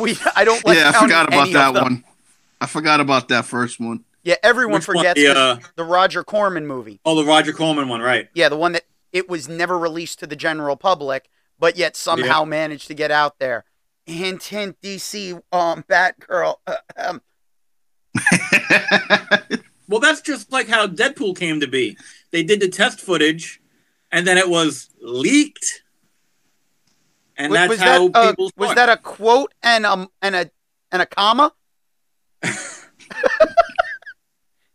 we, 0.00 0.16
I 0.34 0.44
don't 0.44 0.64
like. 0.64 0.76
yeah, 0.76 0.92
I 0.94 1.00
forgot 1.00 1.28
about 1.28 1.52
that 1.52 1.74
one. 1.82 2.04
I 2.60 2.66
forgot 2.66 3.00
about 3.00 3.28
that 3.28 3.44
first 3.44 3.78
one. 3.80 4.04
Yeah, 4.24 4.34
everyone 4.42 4.74
Which 4.74 4.84
forgets 4.84 5.20
The, 5.20 5.28
the, 5.28 5.38
uh, 5.38 5.58
the 5.76 5.84
Roger 5.84 6.24
Corman 6.24 6.66
movie. 6.66 7.00
Oh, 7.04 7.14
the 7.14 7.24
Roger 7.24 7.52
Corman 7.52 7.88
one, 7.88 8.00
right? 8.00 8.28
Yeah, 8.34 8.48
the 8.48 8.56
one 8.56 8.72
that 8.72 8.84
it 9.12 9.28
was 9.28 9.48
never 9.48 9.78
released 9.78 10.18
to 10.18 10.26
the 10.26 10.36
general 10.36 10.76
public, 10.76 11.30
but 11.58 11.76
yet 11.76 11.96
somehow 11.96 12.44
managed 12.44 12.88
to 12.88 12.94
get 12.94 13.10
out 13.10 13.38
there. 13.38 13.64
Hint, 14.06 14.42
hint, 14.42 14.80
DC, 14.82 15.40
um, 15.52 15.84
Batgirl. 15.88 16.56
um, 16.96 17.20
Well, 19.88 20.00
that's 20.00 20.20
just 20.20 20.52
like 20.52 20.68
how 20.68 20.86
Deadpool 20.86 21.38
came 21.38 21.60
to 21.60 21.66
be. 21.66 21.96
They 22.30 22.42
did 22.42 22.60
the 22.60 22.68
test 22.68 23.00
footage, 23.00 23.60
and 24.12 24.26
then 24.26 24.36
it 24.36 24.48
was 24.50 24.90
leaked, 25.00 25.82
and 27.38 27.50
was, 27.50 27.56
that's 27.58 27.68
was 27.70 27.78
how 27.80 28.08
that 28.08 28.16
uh, 28.18 28.30
people. 28.30 28.50
was 28.56 28.66
saw 28.68 28.72
it. 28.72 28.74
that 28.76 28.88
a 28.90 28.96
quote 28.98 29.54
and 29.62 29.86
um 29.86 30.08
and 30.20 30.34
a 30.36 30.50
and 30.92 31.00
a 31.02 31.06
comma? 31.06 31.52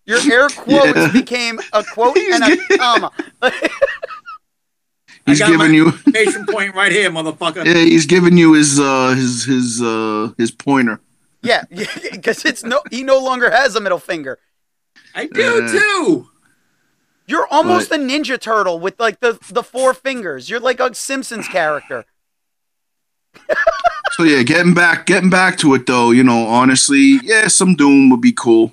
Your 0.05 0.19
air 0.31 0.49
quotes 0.49 0.95
Yeah. 0.97 1.11
became 1.13 1.59
a 1.71 1.83
quote 1.83 2.17
He's 2.17 2.35
and 2.35 2.43
a 2.43 2.47
getting- 2.57 2.77
comma. 2.77 3.11
he's 5.25 5.39
got 5.39 5.51
my- 5.51 5.57
giving 5.57 5.73
you, 5.73 5.91
Patient 6.11 6.49
point 6.49 6.75
right 6.75 6.91
here, 6.91 7.09
motherfucker. 7.09 7.65
yeah, 7.65 7.75
he's 7.75 8.05
giving 8.05 8.37
you 8.37 8.53
his 8.53 8.79
uh 8.79 9.13
his 9.15 9.45
his 9.45 9.81
uh 9.81 10.31
his 10.37 10.51
pointer. 10.51 10.99
yeah, 11.41 11.63
because 12.11 12.43
it's 12.45 12.63
no 12.63 12.81
he 12.91 13.03
no 13.03 13.17
longer 13.19 13.49
has 13.49 13.75
a 13.75 13.81
middle 13.81 13.99
finger. 13.99 14.39
I 15.15 15.27
do 15.27 15.63
Uh, 15.63 15.71
too. 15.71 16.29
You're 17.25 17.47
almost 17.49 17.89
a 17.91 17.95
ninja 17.95 18.37
turtle 18.39 18.79
with 18.81 18.99
like 18.99 19.21
the 19.21 19.39
the 19.49 19.63
four 19.63 19.93
fingers. 19.93 20.49
You're 20.49 20.59
like 20.59 20.81
a 20.81 20.93
Simpsons 20.93 21.47
character. 21.47 22.03
So 24.13 24.23
yeah, 24.23 24.43
getting 24.43 24.73
back 24.75 25.07
getting 25.07 25.29
back 25.31 25.57
to 25.59 25.73
it 25.73 25.87
though, 25.87 26.11
you 26.11 26.23
know, 26.23 26.45
honestly, 26.45 27.19
yeah, 27.23 27.47
some 27.47 27.75
Doom 27.75 28.09
would 28.11 28.21
be 28.21 28.31
cool. 28.31 28.71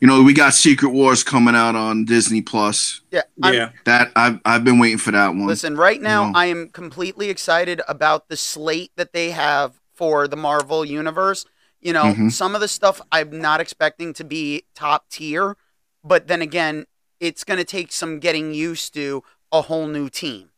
You 0.00 0.06
know, 0.06 0.22
we 0.22 0.32
got 0.32 0.54
Secret 0.54 0.90
Wars 0.90 1.24
coming 1.24 1.56
out 1.56 1.74
on 1.74 2.04
Disney 2.04 2.40
Plus. 2.42 3.00
Yeah, 3.10 3.22
I'm- 3.42 3.54
Yeah. 3.54 3.70
That 3.84 4.12
I've 4.14 4.38
I've 4.44 4.62
been 4.62 4.78
waiting 4.78 4.98
for 4.98 5.10
that 5.10 5.28
one. 5.30 5.46
Listen, 5.46 5.76
right 5.76 6.00
now 6.00 6.30
No. 6.30 6.38
I 6.38 6.46
am 6.46 6.68
completely 6.68 7.30
excited 7.30 7.80
about 7.88 8.28
the 8.28 8.36
slate 8.36 8.92
that 8.96 9.12
they 9.12 9.30
have 9.32 9.80
for 9.94 10.28
the 10.28 10.36
Marvel 10.36 10.84
universe. 10.84 11.46
You 11.80 11.92
know, 11.92 12.04
Mhm. 12.14 12.30
some 12.30 12.54
of 12.54 12.60
the 12.60 12.68
stuff 12.68 13.00
I'm 13.10 13.40
not 13.40 13.60
expecting 13.60 14.12
to 14.14 14.24
be 14.24 14.64
top 14.74 15.08
tier, 15.10 15.56
but 16.04 16.28
then 16.28 16.42
again, 16.42 16.86
it's 17.18 17.42
going 17.42 17.58
to 17.58 17.64
take 17.64 17.90
some 17.92 18.20
getting 18.20 18.54
used 18.54 18.94
to 18.94 19.24
a 19.50 19.62
whole 19.62 19.86
new 19.88 20.08
team. 20.08 20.50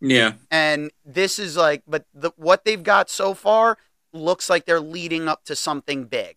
Yeah. 0.00 0.34
And 0.50 0.90
this 1.04 1.38
is 1.38 1.56
like 1.56 1.82
but 1.86 2.04
the 2.14 2.30
what 2.36 2.64
they've 2.64 2.82
got 2.82 3.10
so 3.10 3.34
far 3.34 3.78
looks 4.12 4.48
like 4.48 4.64
they're 4.64 4.80
leading 4.80 5.28
up 5.28 5.44
to 5.44 5.56
something 5.56 6.04
big. 6.04 6.36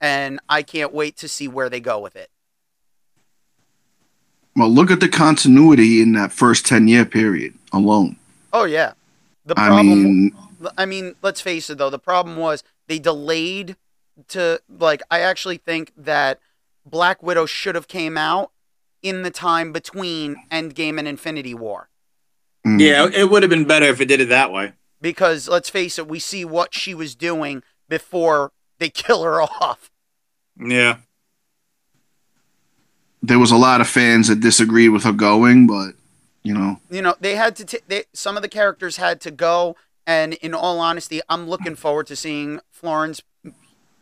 And 0.00 0.40
I 0.48 0.62
can't 0.62 0.92
wait 0.92 1.16
to 1.18 1.28
see 1.28 1.46
where 1.46 1.70
they 1.70 1.80
go 1.80 2.00
with 2.00 2.16
it. 2.16 2.28
Well, 4.56 4.68
look 4.68 4.90
at 4.90 5.00
the 5.00 5.08
continuity 5.08 6.02
in 6.02 6.12
that 6.12 6.32
first 6.32 6.66
ten 6.66 6.88
year 6.88 7.04
period 7.04 7.54
alone. 7.72 8.16
Oh 8.52 8.64
yeah. 8.64 8.92
The 9.44 9.54
I 9.56 9.68
problem 9.68 10.02
mean, 10.02 10.36
I 10.76 10.86
mean, 10.86 11.14
let's 11.22 11.40
face 11.40 11.70
it 11.70 11.78
though, 11.78 11.90
the 11.90 11.98
problem 11.98 12.36
was 12.36 12.62
they 12.86 12.98
delayed 12.98 13.76
to 14.28 14.60
like 14.68 15.02
I 15.10 15.20
actually 15.20 15.56
think 15.56 15.92
that 15.96 16.38
Black 16.84 17.22
Widow 17.22 17.46
should 17.46 17.74
have 17.74 17.88
came 17.88 18.18
out 18.18 18.50
in 19.02 19.22
the 19.22 19.30
time 19.30 19.72
between 19.72 20.36
Endgame 20.50 20.98
and 20.98 21.08
Infinity 21.08 21.54
War. 21.54 21.88
Mm. 22.66 22.80
Yeah, 22.80 23.08
it 23.12 23.30
would 23.30 23.42
have 23.42 23.50
been 23.50 23.64
better 23.64 23.86
if 23.86 24.00
it 24.00 24.06
did 24.06 24.20
it 24.20 24.28
that 24.28 24.52
way. 24.52 24.72
Because 25.00 25.48
let's 25.48 25.68
face 25.68 25.98
it, 25.98 26.06
we 26.06 26.18
see 26.20 26.44
what 26.44 26.74
she 26.74 26.94
was 26.94 27.14
doing 27.14 27.62
before 27.88 28.52
they 28.78 28.88
kill 29.02 29.22
her 29.24 29.42
off. 29.42 29.90
Yeah. 30.58 30.98
There 33.22 33.38
was 33.38 33.50
a 33.52 33.56
lot 33.56 33.80
of 33.80 33.88
fans 33.88 34.28
that 34.28 34.40
disagreed 34.40 34.90
with 34.90 35.04
her 35.04 35.12
going, 35.12 35.66
but 35.66 35.92
you 36.42 36.54
know, 36.54 36.80
You 36.90 37.02
know, 37.02 37.14
they 37.20 37.36
had 37.36 37.54
to. 37.56 37.64
T- 37.64 37.78
they, 37.86 38.04
some 38.12 38.36
of 38.36 38.42
the 38.42 38.48
characters 38.48 38.96
had 38.96 39.20
to 39.22 39.30
go, 39.30 39.76
and 40.06 40.34
in 40.34 40.54
all 40.54 40.80
honesty, 40.80 41.20
I'm 41.28 41.48
looking 41.48 41.76
forward 41.76 42.08
to 42.08 42.16
seeing 42.16 42.58
Florence 42.70 43.22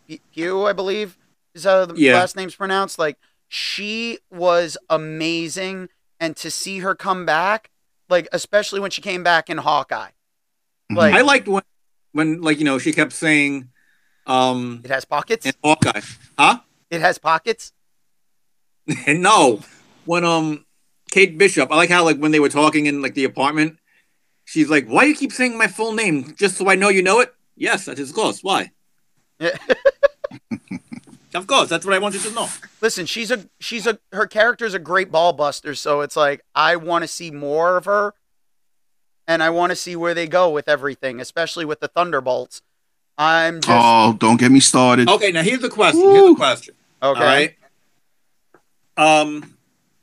P- 0.09 0.23
Pugh, 0.33 0.65
I 0.67 0.73
believe 0.73 1.19
is 1.55 1.65
how 1.65 1.85
the 1.85 1.95
Yeah. 2.01 2.15
last 2.15 2.37
name's 2.37 2.55
pronounced. 2.55 2.99
Like 2.99 3.19
she 3.47 4.19
was 4.31 4.79
amazing, 4.89 5.91
and 6.19 6.35
to 6.39 6.51
see 6.51 6.79
her 6.79 6.95
come 6.95 7.27
back, 7.27 7.69
like 8.11 8.29
especially 8.33 8.81
when 8.81 8.91
she 8.91 9.01
came 9.01 9.23
back 9.23 9.49
in 9.49 9.59
Hawkeye, 9.59 10.11
Mhm. 10.91 10.97
like 10.97 11.15
I 11.15 11.23
liked 11.23 11.49
when, 11.49 11.63
when 12.13 12.41
like 12.41 12.59
you 12.59 12.65
know 12.65 12.79
she 12.79 12.93
kept 12.93 13.13
saying, 13.13 13.71
um, 14.27 14.81
it 14.85 14.91
has 14.91 15.05
pockets. 15.05 15.47
in 15.47 15.53
Hawkeye, 15.63 16.01
huh? 16.39 16.61
It 16.91 17.01
has 17.01 17.19
pockets. 17.19 17.73
no, 19.07 19.61
when 20.05 20.25
um 20.25 20.67
Kate 21.11 21.37
Bishop, 21.39 21.71
I 21.71 21.77
like 21.77 21.91
how 21.91 22.05
like 22.05 22.19
when 22.19 22.33
they 22.33 22.41
were 22.41 22.49
talking 22.49 22.87
in 22.87 23.03
like 23.03 23.15
the 23.15 23.25
apartment, 23.25 23.79
she's 24.45 24.69
like, 24.69 24.87
"Why 24.87 25.05
do 25.05 25.11
you 25.11 25.17
keep 25.17 25.33
saying 25.33 25.57
my 25.57 25.67
full 25.69 25.93
name 25.93 26.35
just 26.37 26.57
so 26.57 26.69
I 26.69 26.75
know 26.75 26.89
you 26.89 27.03
know 27.03 27.21
it?" 27.21 27.33
Yes, 27.57 27.85
that 27.85 27.99
is 27.99 28.11
of 28.11 28.17
course. 28.17 28.41
Why? 28.43 28.71
Yeah. 29.39 29.57
Of 31.35 31.47
course, 31.47 31.69
that's 31.69 31.87
what 31.87 31.95
I 31.95 31.99
wanted 31.99 32.23
to 32.23 32.33
know. 32.33 32.49
Listen, 32.81 33.07
she's 33.07 33.31
a 33.31 33.49
she's 33.61 33.87
a 33.87 33.99
her 34.13 34.27
character's 34.27 34.75
a 34.75 34.79
great 34.79 35.13
ball 35.13 35.33
buster, 35.33 35.75
so 35.75 36.01
it's 36.01 36.17
like 36.17 36.45
I 36.55 36.77
want 36.77 37.03
to 37.03 37.09
see 37.09 37.31
more 37.31 37.77
of 37.77 37.85
her, 37.85 38.15
and 39.29 39.43
I 39.43 39.51
want 39.51 39.71
to 39.71 39.77
see 39.77 39.95
where 39.95 40.13
they 40.13 40.27
go 40.27 40.51
with 40.51 40.69
everything, 40.69 41.21
especially 41.21 41.65
with 41.65 41.81
the 41.81 41.89
Thunderbolts. 41.89 42.63
I'm 43.17 43.61
just 43.61 43.69
oh, 43.71 44.17
don't 44.19 44.41
get 44.41 44.51
me 44.51 44.61
started. 44.61 45.09
Okay, 45.09 45.31
now 45.31 45.43
here's 45.43 45.61
the 45.61 45.69
question. 45.69 46.01
Here's 46.01 46.31
the 46.31 46.35
question. 46.35 46.75
okay. 47.03 47.21
All 47.21 47.27
right. 47.27 47.55
Um, 48.97 49.57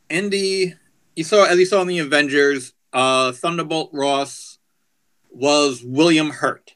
in 0.10 0.30
the 0.30 0.76
you 1.16 1.24
saw 1.24 1.44
as 1.46 1.60
you 1.60 1.66
saw 1.66 1.82
in 1.82 1.88
the 1.88 2.00
Avengers, 2.00 2.74
uh, 2.94 3.34
Thunderbolt 3.34 3.90
Ross 3.92 4.60
was 5.30 5.84
William 5.84 6.30
Hurt. 6.30 6.74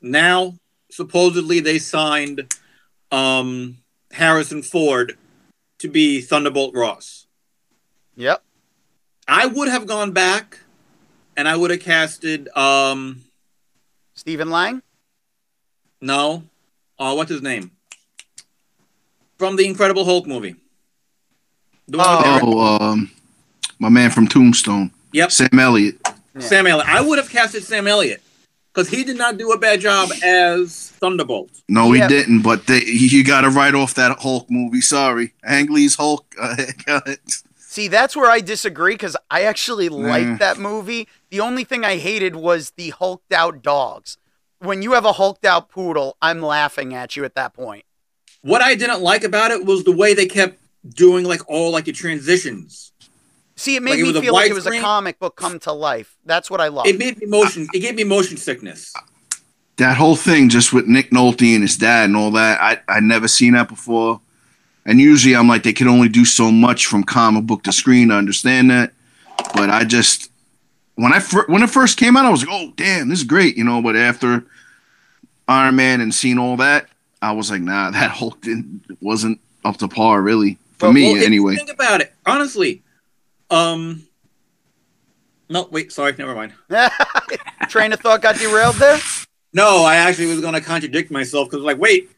Now, 0.00 0.54
supposedly, 0.90 1.60
they 1.60 1.78
signed 1.78 2.52
um 3.12 3.78
Harrison 4.12 4.62
Ford 4.62 5.16
to 5.78 5.88
be 5.88 6.20
Thunderbolt 6.20 6.74
Ross. 6.74 7.26
Yep. 8.16 8.42
I 9.26 9.46
would 9.46 9.68
have 9.68 9.86
gone 9.86 10.12
back, 10.12 10.58
and 11.36 11.46
I 11.48 11.56
would 11.56 11.70
have 11.70 11.80
casted 11.80 12.48
um 12.56 13.22
Stephen 14.14 14.50
Lang. 14.50 14.82
no, 16.00 16.42
uh, 16.98 17.14
what's 17.14 17.30
his 17.30 17.42
name 17.42 17.70
from 19.38 19.56
the 19.56 19.66
Incredible 19.66 20.04
Hulk 20.04 20.26
movie. 20.26 20.56
The 21.86 21.98
one 21.98 22.16
with 22.34 22.42
Oh, 22.42 22.76
um, 22.80 23.10
my 23.78 23.88
man 23.88 24.10
from 24.10 24.26
Tombstone. 24.26 24.90
Yep. 25.12 25.30
Sam 25.32 25.58
Elliott. 25.58 25.96
Yeah. 26.34 26.40
Sam 26.40 26.66
Elliott. 26.66 26.88
I 26.88 27.00
would 27.00 27.18
have 27.18 27.30
casted 27.30 27.62
Sam 27.62 27.86
Elliott 27.86 28.20
because 28.78 28.96
he 28.96 29.02
did 29.02 29.18
not 29.18 29.36
do 29.38 29.50
a 29.50 29.58
bad 29.58 29.80
job 29.80 30.08
as 30.22 30.90
Thunderbolt. 31.00 31.50
No, 31.68 31.92
Yeah. 31.92 32.06
he 32.06 32.14
didn't. 32.14 32.42
But 32.42 32.66
they, 32.68 32.84
you 32.84 33.24
got 33.24 33.40
to 33.40 33.50
write 33.50 33.74
off 33.74 33.94
that 33.94 34.20
Hulk 34.20 34.48
movie. 34.48 34.80
Sorry, 34.80 35.34
Ang 35.44 35.72
Lee's 35.72 35.96
Hulk. 35.96 36.32
See, 37.56 37.88
that's 37.88 38.16
where 38.16 38.30
I 38.30 38.40
disagree 38.40 38.94
because 38.94 39.16
I 39.30 39.42
actually 39.42 39.88
liked 39.88 40.26
Mm. 40.28 40.38
that 40.38 40.58
movie. 40.58 41.08
The 41.30 41.40
only 41.40 41.64
thing 41.64 41.84
I 41.84 41.96
hated 41.96 42.36
was 42.36 42.70
the 42.76 42.90
hulked 42.90 43.32
out 43.32 43.62
dogs. 43.62 44.16
When 44.60 44.82
you 44.82 44.92
have 44.92 45.04
a 45.04 45.12
hulked 45.12 45.44
out 45.44 45.68
poodle, 45.68 46.16
I'm 46.22 46.40
laughing 46.40 46.94
at 46.94 47.16
you 47.16 47.24
at 47.24 47.34
that 47.34 47.54
point. 47.54 47.84
What 48.42 48.62
I 48.62 48.74
didn't 48.76 49.02
like 49.02 49.24
about 49.24 49.50
it 49.50 49.64
was 49.64 49.82
the 49.84 49.92
way 49.92 50.14
they 50.14 50.26
kept 50.26 50.58
doing 50.88 51.24
like 51.24 51.42
all 51.48 51.72
like 51.72 51.84
the 51.86 51.92
transitions. 51.92 52.92
See, 53.58 53.74
it 53.76 53.82
made 53.82 53.94
it 53.98 54.02
me 54.02 54.08
was 54.08 54.16
a 54.16 54.20
feel 54.22 54.34
like 54.34 54.50
it 54.50 54.54
was 54.54 54.66
a 54.66 54.80
comic 54.80 55.18
book 55.18 55.34
come 55.36 55.58
to 55.60 55.72
life. 55.72 56.16
That's 56.24 56.48
what 56.50 56.60
I 56.60 56.68
love. 56.68 56.86
It 56.86 56.96
made 56.98 57.18
me 57.18 57.26
motion. 57.26 57.66
It 57.74 57.80
gave 57.80 57.94
me 57.96 58.04
motion 58.04 58.36
sickness. 58.36 58.92
that 59.76 59.96
whole 59.96 60.16
thing 60.16 60.48
just 60.48 60.72
with 60.72 60.86
Nick 60.86 61.10
Nolte 61.10 61.54
and 61.54 61.62
his 61.62 61.76
dad 61.76 62.04
and 62.04 62.16
all 62.16 62.30
that. 62.32 62.60
I 62.60 62.78
I 62.88 63.00
never 63.00 63.26
seen 63.28 63.54
that 63.54 63.68
before. 63.68 64.20
And 64.86 65.00
usually 65.00 65.34
I'm 65.36 65.48
like 65.48 65.64
they 65.64 65.72
can 65.72 65.88
only 65.88 66.08
do 66.08 66.24
so 66.24 66.50
much 66.52 66.86
from 66.86 67.02
comic 67.04 67.44
book 67.46 67.64
to 67.64 67.72
screen 67.72 68.10
I 68.10 68.18
understand 68.18 68.70
that. 68.70 68.92
But 69.54 69.70
I 69.70 69.84
just 69.84 70.30
when 70.94 71.12
I 71.12 71.18
fir- 71.20 71.46
when 71.48 71.62
it 71.62 71.70
first 71.70 71.98
came 71.98 72.16
out, 72.16 72.24
I 72.26 72.30
was 72.30 72.44
like, 72.46 72.52
oh 72.52 72.72
damn, 72.76 73.08
this 73.08 73.18
is 73.18 73.24
great, 73.24 73.56
you 73.56 73.64
know. 73.64 73.82
But 73.82 73.96
after 73.96 74.46
Iron 75.48 75.76
Man 75.76 76.00
and 76.00 76.14
seeing 76.14 76.38
all 76.38 76.56
that, 76.58 76.86
I 77.20 77.32
was 77.32 77.50
like, 77.50 77.60
nah, 77.60 77.90
that 77.98 78.10
Hulk 78.12 78.40
didn't, 78.40 78.82
wasn't 79.00 79.40
up 79.64 79.78
to 79.78 79.88
par 79.88 80.22
really 80.22 80.58
for 80.78 80.86
Well, 80.86 80.92
me 80.92 81.12
well, 81.14 81.24
anyway. 81.24 81.56
think 81.56 81.70
about 81.70 82.00
it 82.00 82.12
honestly. 82.24 82.82
Um. 83.50 84.06
No, 85.48 85.66
wait. 85.70 85.92
Sorry, 85.92 86.14
never 86.18 86.34
mind. 86.34 86.52
Train 87.68 87.92
of 87.92 88.00
thought 88.00 88.20
got 88.22 88.36
derailed 88.36 88.76
there. 88.76 88.98
No, 89.52 89.84
I 89.84 89.96
actually 89.96 90.26
was 90.26 90.40
going 90.40 90.54
to 90.54 90.60
contradict 90.60 91.10
myself 91.10 91.48
because, 91.50 91.64
like, 91.64 91.78
wait, 91.78 92.10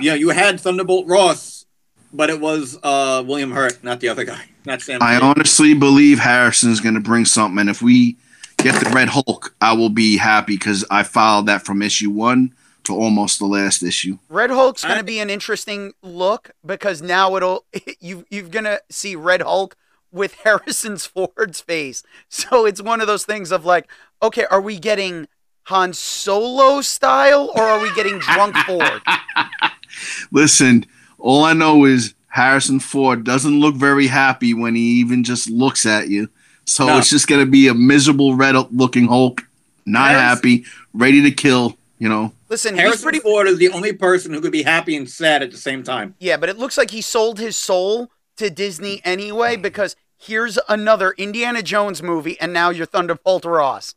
yeah, 0.00 0.14
you 0.14 0.30
had 0.30 0.58
Thunderbolt 0.58 1.06
Ross, 1.06 1.66
but 2.12 2.30
it 2.30 2.40
was 2.40 2.78
uh, 2.82 3.22
William 3.26 3.50
Hurt, 3.50 3.84
not 3.84 4.00
the 4.00 4.08
other 4.08 4.24
guy, 4.24 4.42
not 4.64 4.80
Sam. 4.80 5.02
I 5.02 5.16
Elliott. 5.16 5.22
honestly 5.36 5.74
believe 5.74 6.18
Harrison's 6.18 6.80
going 6.80 6.94
to 6.94 7.00
bring 7.00 7.26
something. 7.26 7.58
And 7.58 7.68
if 7.68 7.82
we 7.82 8.16
get 8.56 8.82
the 8.82 8.90
Red 8.90 9.08
Hulk, 9.08 9.54
I 9.60 9.74
will 9.74 9.90
be 9.90 10.16
happy 10.16 10.54
because 10.54 10.84
I 10.90 11.02
followed 11.02 11.46
that 11.46 11.64
from 11.66 11.82
issue 11.82 12.10
one 12.10 12.54
to 12.84 12.94
almost 12.94 13.38
the 13.38 13.44
last 13.46 13.82
issue. 13.82 14.18
Red 14.30 14.48
Hulk's 14.48 14.82
going 14.82 14.96
to 14.98 15.04
be 15.04 15.20
an 15.20 15.28
interesting 15.28 15.92
look 16.02 16.52
because 16.64 17.02
now 17.02 17.36
it'll 17.36 17.66
you 18.00 18.24
you're 18.30 18.48
going 18.48 18.64
to 18.64 18.80
see 18.90 19.14
Red 19.14 19.42
Hulk 19.42 19.76
with 20.12 20.34
Harrison's 20.44 21.06
Ford's 21.06 21.60
face. 21.60 22.02
So 22.28 22.64
it's 22.66 22.82
one 22.82 23.00
of 23.00 23.06
those 23.06 23.24
things 23.24 23.50
of 23.52 23.64
like, 23.64 23.88
okay, 24.22 24.44
are 24.50 24.60
we 24.60 24.78
getting 24.78 25.28
Han 25.64 25.92
Solo 25.92 26.80
style 26.80 27.50
or 27.54 27.62
are 27.62 27.80
we 27.80 27.94
getting 27.94 28.18
drunk 28.18 28.56
Ford? 28.58 29.02
Listen, 30.30 30.86
all 31.18 31.44
I 31.44 31.52
know 31.52 31.84
is 31.84 32.14
Harrison 32.28 32.80
Ford 32.80 33.24
doesn't 33.24 33.58
look 33.60 33.74
very 33.74 34.06
happy 34.06 34.54
when 34.54 34.74
he 34.74 34.82
even 35.00 35.24
just 35.24 35.48
looks 35.50 35.86
at 35.86 36.08
you. 36.08 36.28
So 36.64 36.86
No. 36.86 36.98
it's 36.98 37.10
just 37.10 37.26
going 37.28 37.44
to 37.44 37.50
be 37.50 37.68
a 37.68 37.74
miserable 37.74 38.34
red 38.34 38.54
looking 38.72 39.06
Hulk, 39.08 39.42
not 39.86 40.10
Harrison- 40.10 40.22
happy, 40.28 40.64
ready 40.92 41.22
to 41.22 41.30
kill, 41.30 41.76
you 41.98 42.08
know. 42.08 42.32
Listen, 42.50 42.74
he's 42.74 42.80
Harrison 42.82 43.02
pretty 43.02 43.18
Ford 43.20 43.46
is 43.46 43.58
the 43.58 43.70
only 43.70 43.92
person 43.92 44.32
who 44.32 44.40
could 44.40 44.52
be 44.52 44.62
happy 44.62 44.96
and 44.96 45.08
sad 45.08 45.42
at 45.42 45.50
the 45.50 45.56
same 45.58 45.82
time. 45.82 46.14
Yeah, 46.18 46.36
but 46.38 46.48
it 46.48 46.56
looks 46.58 46.78
like 46.78 46.90
he 46.90 47.00
sold 47.02 47.38
his 47.38 47.56
soul 47.56 48.10
to 48.38 48.50
Disney 48.50 49.00
anyway 49.04 49.56
because 49.56 49.94
here's 50.16 50.58
another 50.68 51.12
Indiana 51.18 51.62
Jones 51.62 52.02
movie 52.02 52.38
and 52.40 52.52
now 52.52 52.70
you're 52.70 52.86
Thunderbolt 52.86 53.44
Ross. 53.44 53.94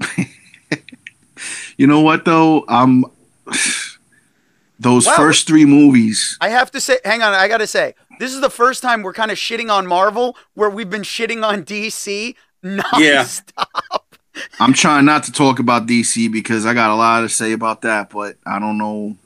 You 1.78 1.86
know 1.86 2.00
what 2.00 2.24
though? 2.24 2.64
Um 2.68 3.04
those 4.78 5.06
Wow. 5.06 5.16
first 5.16 5.46
3 5.46 5.64
movies 5.66 6.36
I 6.40 6.48
have 6.48 6.70
to 6.72 6.80
say, 6.80 6.98
hang 7.04 7.22
on, 7.22 7.32
I 7.34 7.48
got 7.48 7.58
to 7.58 7.66
say, 7.66 7.94
this 8.18 8.32
is 8.34 8.40
the 8.40 8.50
first 8.50 8.82
time 8.82 9.02
we're 9.02 9.12
kind 9.12 9.30
of 9.30 9.36
shitting 9.38 9.70
on 9.70 9.86
Marvel 9.86 10.36
where 10.54 10.70
we've 10.70 10.88
been 10.90 11.02
shitting 11.02 11.44
on 11.46 11.64
DC 11.64 12.34
nonstop. 12.64 13.66
I'm 14.60 14.72
trying 14.74 15.04
not 15.06 15.24
to 15.24 15.32
talk 15.32 15.58
about 15.58 15.86
DC 15.86 16.30
because 16.32 16.66
I 16.66 16.74
got 16.74 16.90
a 16.90 16.94
lot 16.94 17.20
to 17.22 17.28
say 17.28 17.52
about 17.52 17.82
that, 17.82 18.10
but 18.10 18.36
I 18.46 18.58
don't 18.58 18.76
know 18.78 19.16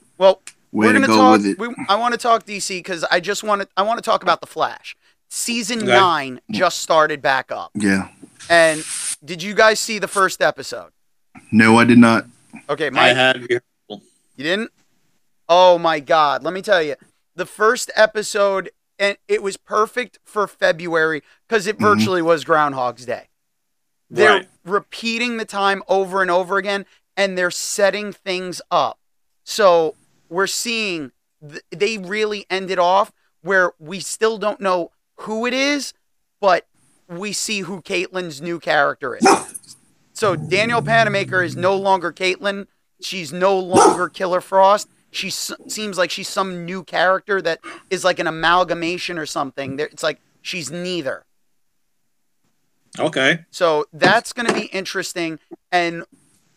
Well, 0.73 0.87
where 0.87 0.95
we're 1.01 1.07
gonna 1.07 1.07
go 1.07 1.17
talk. 1.17 1.33
with 1.39 1.47
it. 1.47 1.59
We, 1.59 1.75
I 1.89 1.97
want 1.97 2.13
to 2.15 2.19
talk 2.19 2.45
DC 2.45 2.79
because 2.79 3.05
I 3.11 3.21
just 3.21 3.43
want 3.43 3.63
to. 3.63 3.69
I 3.77 3.83
want 3.83 3.99
to 3.99 4.03
talk 4.03 4.23
about 4.23 4.41
the 4.41 4.47
Flash. 4.47 4.97
Season 5.29 5.79
Okay. 5.79 5.87
nine 5.87 6.41
just 6.51 6.79
started 6.81 7.23
back 7.23 7.53
up, 7.53 7.71
yeah. 7.75 8.09
and 8.49 8.85
did 9.25 9.43
you 9.43 9.55
guys 9.55 9.79
see 9.79 9.99
the 10.01 10.09
first 10.09 10.43
episode? 10.43 10.91
No, 11.53 11.79
I 11.79 11.85
did 11.85 11.99
not. 11.99 12.27
Okay, 12.69 12.87
I 12.89 12.91
Mike, 12.91 13.17
had 13.17 13.47
you 13.49 13.61
didn't. 14.37 14.71
Oh 15.49 15.79
my 15.79 16.01
God! 16.01 16.43
Let 16.43 16.53
me 16.55 16.63
tell 16.63 16.83
you, 16.83 16.97
the 17.37 17.47
first 17.47 17.91
episode, 17.95 18.71
and 18.99 19.17
it 19.29 19.43
was 19.43 19.57
perfect 19.57 20.19
for 20.25 20.47
February 20.49 21.23
because 21.49 21.67
it 21.69 21.79
Mhm. 21.79 21.83
virtually 21.83 22.23
was 22.23 22.45
Groundhog's 22.45 23.05
Day. 23.07 23.29
They're 24.09 24.33
Right. 24.39 24.49
repeating 24.65 25.37
the 25.37 25.45
time 25.45 25.83
over 25.89 26.23
and 26.23 26.31
over 26.31 26.57
again, 26.59 26.87
and 27.17 27.39
they're 27.39 27.51
setting 27.53 28.13
things 28.13 28.61
up. 28.71 28.99
So 29.45 29.95
we're 30.31 30.47
seeing 30.47 31.13
th- 31.47 31.63
they 31.71 31.99
really 31.99 32.47
ended 32.49 32.79
off 32.79 33.13
where 33.43 33.73
we 33.79 34.01
still 34.01 34.39
don't 34.39 34.61
know 34.61 34.91
who 35.17 35.45
it 35.47 35.53
is, 35.53 35.93
but 36.41 36.67
we 37.09 37.33
see 37.33 37.61
who 37.61 37.83
Caitlin's 37.83 38.41
new 38.41 38.59
character 38.59 39.17
is. 39.17 39.27
So 40.15 40.37
Danielle 40.37 40.83
Panabaker 40.83 41.45
is 41.45 41.57
no 41.57 41.77
longer 41.77 42.13
Caitlin. 42.13 42.67
She's 43.03 43.33
no 43.33 43.59
longer 43.59 44.09
Killer 44.09 44.41
Frost. 44.41 44.89
She 45.11 45.29
s- 45.29 45.53
seems 45.69 45.99
like 45.99 46.11
she's 46.11 46.29
some 46.29 46.65
new 46.65 46.85
character 46.85 47.43
that 47.43 47.61
is 47.91 48.05
like 48.05 48.19
an 48.19 48.27
amalgamation 48.27 49.19
or 49.19 49.27
something. 49.27 49.77
There, 49.77 49.87
it's 49.87 50.03
like 50.03 50.21
She's 50.43 50.71
neither. 50.71 51.25
Okay. 52.99 53.45
So 53.51 53.87
that's 53.93 54.33
going 54.33 54.47
to 54.49 54.55
be 54.55 54.67
interesting. 54.67 55.39
And 55.71 56.05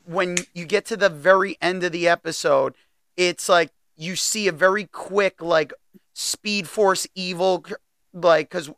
when 0.05 0.37
you 0.53 0.65
get 0.65 0.85
to 0.85 0.97
the 0.97 1.09
very 1.09 1.57
end 1.61 1.83
of 1.83 1.91
the 1.91 2.07
episode, 2.07 2.73
it's 3.17 3.47
like 3.49 3.71
you 3.95 4.15
see 4.15 4.47
a 4.47 4.51
very 4.51 4.85
quick, 4.85 5.41
like, 5.41 5.73
Speed 6.13 6.67
Force 6.67 7.07
evil, 7.15 7.65
like, 8.13 8.49
because 8.49 8.69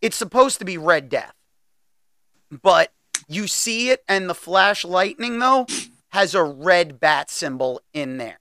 it's 0.00 0.16
supposed 0.16 0.58
to 0.58 0.64
be 0.64 0.78
Red 0.78 1.08
Death. 1.08 1.34
But 2.62 2.92
you 3.28 3.46
see 3.46 3.90
it, 3.90 4.04
and 4.08 4.28
the 4.28 4.34
Flash 4.34 4.84
Lightning, 4.84 5.38
though, 5.38 5.66
has 6.10 6.34
a 6.34 6.44
red 6.44 7.00
bat 7.00 7.30
symbol 7.30 7.80
in 7.92 8.18
there. 8.18 8.38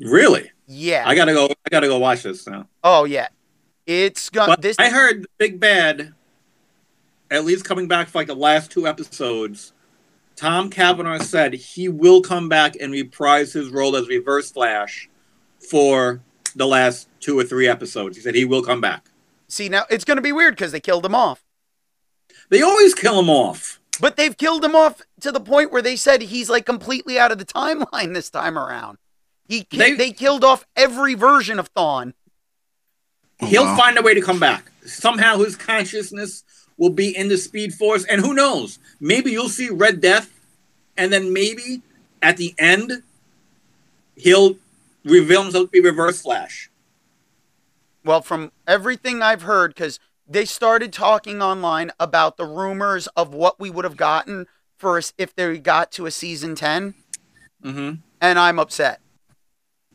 Really? 0.00 0.50
Yeah. 0.66 1.04
I 1.06 1.14
gotta 1.14 1.32
go. 1.32 1.46
I 1.46 1.68
gotta 1.70 1.88
go 1.88 1.98
watch 1.98 2.22
this 2.22 2.46
now. 2.46 2.68
oh, 2.82 3.04
yeah. 3.04 3.28
It's 3.86 4.30
But 4.30 4.62
this. 4.62 4.76
I 4.78 4.90
heard 4.90 5.26
Big 5.38 5.60
Bad, 5.60 6.12
at 7.30 7.44
least 7.44 7.64
coming 7.64 7.86
back 7.86 8.08
for 8.08 8.18
like 8.18 8.26
the 8.26 8.34
last 8.34 8.70
two 8.70 8.86
episodes. 8.86 9.72
Tom 10.36 10.68
Cavanagh 10.70 11.20
said 11.24 11.54
he 11.54 11.88
will 11.88 12.20
come 12.20 12.48
back 12.48 12.76
and 12.80 12.92
reprise 12.92 13.52
his 13.52 13.70
role 13.70 13.96
as 13.96 14.06
Reverse 14.08 14.50
Flash 14.50 15.08
for 15.70 16.20
the 16.54 16.66
last 16.66 17.08
two 17.20 17.38
or 17.38 17.44
three 17.44 17.66
episodes. 17.66 18.16
He 18.16 18.22
said 18.22 18.34
he 18.34 18.44
will 18.44 18.62
come 18.62 18.80
back. 18.80 19.06
see, 19.48 19.68
now 19.68 19.84
it's 19.90 20.04
going 20.04 20.16
to 20.16 20.22
be 20.22 20.32
weird 20.32 20.54
because 20.54 20.72
they 20.72 20.80
killed 20.80 21.04
him 21.06 21.14
off. 21.14 21.42
They 22.50 22.62
always 22.62 22.94
kill 22.94 23.18
him 23.18 23.30
off. 23.30 23.80
But 23.98 24.16
they've 24.16 24.36
killed 24.36 24.62
him 24.64 24.76
off 24.76 25.00
to 25.22 25.32
the 25.32 25.40
point 25.40 25.72
where 25.72 25.80
they 25.82 25.96
said 25.96 26.20
he's 26.20 26.50
like 26.50 26.66
completely 26.66 27.18
out 27.18 27.32
of 27.32 27.38
the 27.38 27.44
timeline 27.46 28.12
this 28.12 28.28
time 28.30 28.58
around. 28.58 28.98
He 29.48 29.64
ki- 29.64 29.78
They- 29.78 29.94
they, 29.94 30.10
killed 30.12 30.44
off 30.44 30.66
every 30.76 31.14
version 31.14 31.58
of 31.58 31.72
Thawne. 31.72 32.12
Oh, 33.40 33.46
He'll 33.46 33.64
wow. 33.64 33.76
find 33.76 33.98
a 33.98 34.02
way 34.02 34.12
to 34.14 34.20
come 34.20 34.38
back. 34.40 34.70
Somehow 34.84 35.38
his 35.38 35.56
consciousness 35.56 36.44
will 36.76 36.90
be 36.90 37.16
in 37.16 37.28
the 37.28 37.38
Speed 37.38 37.72
Force, 37.74 38.04
and 38.04 38.20
who 38.20 38.34
knows? 38.34 38.78
Maybe 39.00 39.30
you'll 39.32 39.48
see 39.48 39.68
Red 39.68 40.00
Death, 40.00 40.30
and 40.96 41.12
then 41.12 41.32
maybe 41.32 41.82
at 42.22 42.36
the 42.36 42.54
end 42.58 43.02
he'll 44.16 44.56
reveal 45.04 45.42
himself 45.42 45.66
to 45.66 45.70
be 45.70 45.80
Reverse 45.80 46.22
Flash. 46.22 46.70
Well, 48.04 48.22
from 48.22 48.52
everything 48.66 49.22
I've 49.22 49.42
heard, 49.42 49.74
because 49.74 49.98
they 50.28 50.44
started 50.44 50.92
talking 50.92 51.42
online 51.42 51.90
about 52.00 52.36
the 52.36 52.46
rumors 52.46 53.06
of 53.08 53.34
what 53.34 53.60
we 53.60 53.70
would 53.70 53.84
have 53.84 53.96
gotten 53.96 54.46
for 54.78 54.98
us 54.98 55.12
if 55.18 55.34
they 55.34 55.58
got 55.58 55.90
to 55.92 56.06
a 56.06 56.10
season 56.10 56.54
10, 56.54 56.94
hmm 57.62 57.92
and 58.20 58.38
I'm 58.38 58.58
upset. 58.58 59.00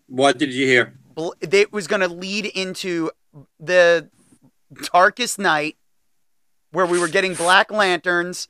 What 0.08 0.38
did 0.38 0.54
you 0.54 0.68
hear? 0.68 0.94
It 1.42 1.74
was 1.74 1.88
going 1.88 2.02
to 2.02 2.08
lead 2.08 2.46
into 2.46 3.12
the 3.60 4.10
darkest 4.94 5.40
night 5.40 5.78
where 6.72 6.86
we 6.86 7.00
were 7.00 7.08
getting 7.08 7.34
Black 7.34 7.72
Lanterns, 7.72 8.48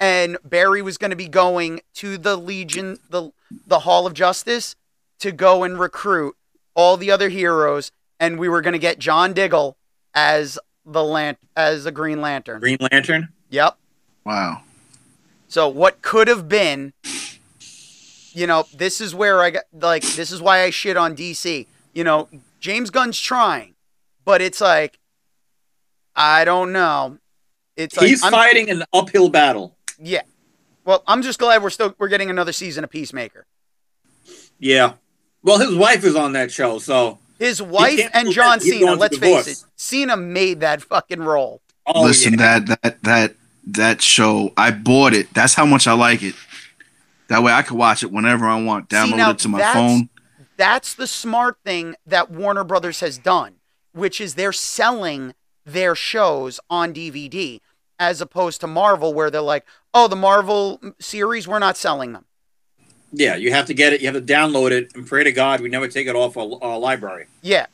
and 0.00 0.38
Barry 0.42 0.82
was 0.82 0.96
going 0.98 1.10
to 1.10 1.16
be 1.16 1.28
going 1.28 1.82
to 1.94 2.18
the 2.18 2.36
Legion, 2.36 2.98
the 3.10 3.30
the 3.66 3.80
Hall 3.80 4.06
of 4.06 4.14
Justice, 4.14 4.74
to 5.20 5.30
go 5.30 5.62
and 5.62 5.78
recruit 5.78 6.34
all 6.74 6.96
the 6.96 7.10
other 7.10 7.28
heroes, 7.28 7.92
and 8.18 8.38
we 8.38 8.48
were 8.48 8.62
going 8.62 8.72
to 8.72 8.78
get 8.78 8.98
John 8.98 9.32
Diggle 9.32 9.76
as 10.14 10.58
the 10.86 11.04
lant 11.04 11.38
as 11.56 11.84
a 11.86 11.92
Green 11.92 12.20
Lantern. 12.20 12.58
Green 12.60 12.78
Lantern? 12.90 13.28
Yep. 13.50 13.76
Wow. 14.24 14.62
So 15.48 15.68
what 15.68 16.00
could 16.00 16.28
have 16.28 16.48
been, 16.48 16.92
you 18.32 18.46
know, 18.46 18.64
this 18.74 19.00
is 19.00 19.14
where 19.14 19.40
I 19.40 19.50
got 19.50 19.64
like 19.72 20.02
this 20.02 20.30
is 20.32 20.40
why 20.40 20.62
I 20.62 20.70
shit 20.70 20.96
on 20.96 21.14
DC. 21.16 21.66
You 21.92 22.04
know, 22.04 22.28
James 22.60 22.90
Gunn's 22.90 23.18
trying, 23.20 23.74
but 24.24 24.40
it's 24.40 24.60
like 24.60 24.98
I 26.16 26.44
don't 26.44 26.72
know. 26.72 27.18
It's 27.76 27.96
like 27.96 28.06
He's 28.08 28.22
I'm- 28.22 28.32
fighting 28.32 28.70
an 28.70 28.84
uphill 28.92 29.28
battle. 29.28 29.76
Yeah. 30.00 30.22
Well, 30.84 31.02
I'm 31.06 31.22
just 31.22 31.38
glad 31.38 31.62
we're 31.62 31.70
still 31.70 31.94
we're 31.98 32.08
getting 32.08 32.30
another 32.30 32.52
season 32.52 32.84
of 32.84 32.90
Peacemaker. 32.90 33.46
Yeah. 34.58 34.94
Well, 35.42 35.58
his 35.58 35.74
wife 35.74 36.04
is 36.04 36.16
on 36.16 36.32
that 36.32 36.50
show, 36.50 36.78
so. 36.78 37.18
His 37.38 37.62
wife 37.62 38.00
and 38.12 38.30
John 38.30 38.60
Cena. 38.60 38.94
Let's 38.94 39.18
divorce. 39.18 39.46
face 39.46 39.62
it, 39.62 39.68
Cena 39.76 40.16
made 40.16 40.60
that 40.60 40.82
fucking 40.82 41.20
role. 41.20 41.62
Oh, 41.86 42.02
Listen, 42.02 42.34
yeah. 42.34 42.58
that 42.60 42.82
that 42.82 43.02
that 43.02 43.34
that 43.66 44.02
show, 44.02 44.52
I 44.56 44.70
bought 44.70 45.14
it. 45.14 45.32
That's 45.32 45.54
how 45.54 45.64
much 45.64 45.86
I 45.86 45.92
like 45.94 46.22
it. 46.22 46.34
That 47.28 47.42
way 47.42 47.52
I 47.52 47.62
can 47.62 47.78
watch 47.78 48.02
it 48.02 48.10
whenever 48.12 48.44
I 48.46 48.60
want. 48.62 48.88
Download 48.88 49.16
now 49.16 49.30
it 49.30 49.38
to 49.40 49.48
my 49.48 49.58
that's- 49.58 49.74
phone. 49.74 50.08
That's 50.56 50.92
the 50.92 51.06
smart 51.06 51.56
thing 51.64 51.94
that 52.04 52.30
Warner 52.30 52.64
Brothers 52.64 53.00
has 53.00 53.16
done, 53.16 53.54
which 53.92 54.20
is 54.20 54.34
they're 54.34 54.52
selling 54.52 55.34
their 55.64 55.94
shows 55.94 56.60
on 56.68 56.92
DVD 56.92 57.60
as 57.98 58.20
opposed 58.20 58.60
to 58.60 58.66
Marvel, 58.66 59.14
where 59.14 59.30
they're 59.30 59.40
like, 59.40 59.64
oh, 59.94 60.08
the 60.08 60.16
Marvel 60.16 60.80
series, 60.98 61.46
we're 61.48 61.58
not 61.58 61.76
selling 61.76 62.12
them. 62.12 62.24
Yeah, 63.12 63.34
you 63.36 63.52
have 63.52 63.66
to 63.66 63.74
get 63.74 63.92
it. 63.92 64.00
You 64.00 64.06
have 64.12 64.14
to 64.26 64.32
download 64.32 64.70
it, 64.70 64.92
and 64.94 65.06
pray 65.06 65.24
to 65.24 65.32
God 65.32 65.60
we 65.60 65.68
never 65.68 65.88
take 65.88 66.06
it 66.06 66.14
off 66.14 66.36
a, 66.36 66.40
a 66.40 66.78
library. 66.78 67.26
Yeah. 67.42 67.66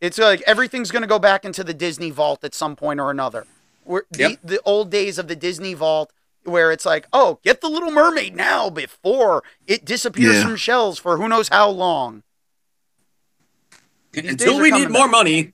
It's 0.00 0.18
like 0.18 0.42
everything's 0.46 0.90
going 0.90 1.02
to 1.02 1.08
go 1.08 1.18
back 1.18 1.44
into 1.44 1.62
the 1.62 1.74
Disney 1.74 2.10
vault 2.10 2.42
at 2.42 2.54
some 2.54 2.74
point 2.74 2.98
or 3.00 3.10
another. 3.10 3.46
Where 3.84 4.04
the, 4.10 4.18
Yep. 4.30 4.38
the 4.42 4.60
old 4.64 4.90
days 4.90 5.18
of 5.18 5.28
the 5.28 5.36
Disney 5.36 5.74
vault, 5.74 6.12
where 6.44 6.72
it's 6.72 6.86
like, 6.86 7.06
oh, 7.12 7.38
get 7.44 7.60
the 7.60 7.68
Little 7.68 7.90
Mermaid 7.90 8.34
now 8.34 8.70
before 8.70 9.44
it 9.66 9.84
disappears 9.84 10.36
Yeah. 10.36 10.42
from 10.44 10.56
shelves 10.56 10.98
for 10.98 11.16
who 11.18 11.28
knows 11.28 11.48
how 11.48 11.68
long. 11.68 12.22
These 14.12 14.30
Until 14.32 14.60
we 14.60 14.70
coming 14.70 14.88
need 14.88 14.92
more 14.92 15.04
back. 15.06 15.12
money. 15.12 15.52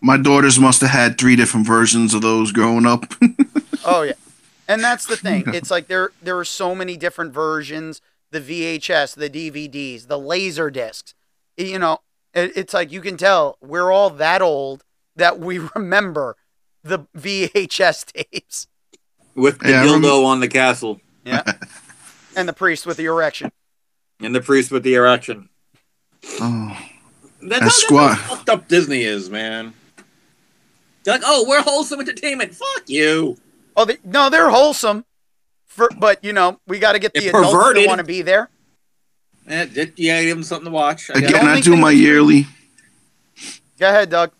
My 0.00 0.16
daughters 0.16 0.60
must 0.60 0.80
have 0.82 0.90
had 0.90 1.18
three 1.18 1.34
different 1.34 1.66
versions 1.66 2.14
of 2.14 2.22
those 2.22 2.52
growing 2.52 2.86
up. 2.86 3.12
Oh 3.90 4.02
yeah, 4.02 4.12
and 4.68 4.82
that's 4.84 5.06
the 5.06 5.16
thing. 5.16 5.44
It's 5.54 5.70
like 5.70 5.88
there 5.88 6.10
there 6.22 6.38
are 6.38 6.44
so 6.44 6.74
many 6.74 6.96
different 6.96 7.32
versions: 7.32 8.00
the 8.30 8.40
VHS, 8.40 9.14
the 9.16 9.28
DVDs, 9.30 10.06
the 10.06 10.18
laser 10.18 10.70
discs. 10.70 11.14
You 11.56 11.78
know, 11.80 11.98
it, 12.34 12.52
it's 12.56 12.72
like 12.74 12.92
you 12.92 13.00
can 13.00 13.16
tell 13.16 13.56
we're 13.60 13.90
all 13.90 14.10
that 14.10 14.42
old 14.42 14.84
that 15.16 15.40
we 15.40 15.58
remember 15.74 16.36
the 16.84 17.00
VHS 17.16 18.12
tapes. 18.12 18.68
With 19.34 19.58
the 19.60 19.70
Yeah, 19.70 19.82
dildo 19.84 19.94
remember- 19.94 20.26
on 20.26 20.40
the 20.40 20.48
castle 20.48 21.00
Yeah, 21.24 21.42
and 22.36 22.48
the 22.48 22.52
priest 22.52 22.86
with 22.86 22.96
the 22.96 23.06
erection. 23.06 23.50
and 24.20 24.34
the 24.34 24.40
priest 24.40 24.70
with 24.70 24.82
the 24.84 24.94
erection. 24.94 25.48
oh, 26.40 26.76
That's, 27.40 27.60
That's 27.60 27.62
how, 27.62 27.68
squat. 27.68 28.18
fucked 28.18 28.48
up 28.48 28.68
Disney 28.68 29.02
is, 29.02 29.30
man. 29.30 29.74
They're 31.04 31.14
like, 31.14 31.22
oh, 31.24 31.44
we're 31.48 31.62
wholesome 31.62 32.00
entertainment. 32.00 32.52
Fuck 32.54 32.82
you. 32.88 33.36
Oh, 33.78 33.84
they, 33.84 33.96
no, 34.04 34.28
they're 34.28 34.50
wholesome. 34.50 35.04
For, 35.66 35.88
but 35.96 36.22
you 36.24 36.32
know, 36.32 36.58
we 36.66 36.78
got 36.80 36.92
to 36.92 36.98
get 36.98 37.14
the 37.14 37.20
They're 37.20 37.30
adults 37.30 37.74
that 37.74 37.86
want 37.86 37.98
to 38.00 38.04
be 38.04 38.22
there. 38.22 38.50
Eh, 39.46 39.66
it- 39.74 39.92
yeah, 39.96 40.20
give 40.22 40.36
them 40.36 40.42
something 40.42 40.64
to 40.66 40.70
watch. 40.70 41.08
I 41.10 41.18
again, 41.18 41.30
guess. 41.30 41.44
I 41.44 41.60
do 41.60 41.76
my 41.76 41.90
yearly. 41.92 42.46
Go 43.78 43.88
ahead, 43.88 44.10
Doug. 44.10 44.32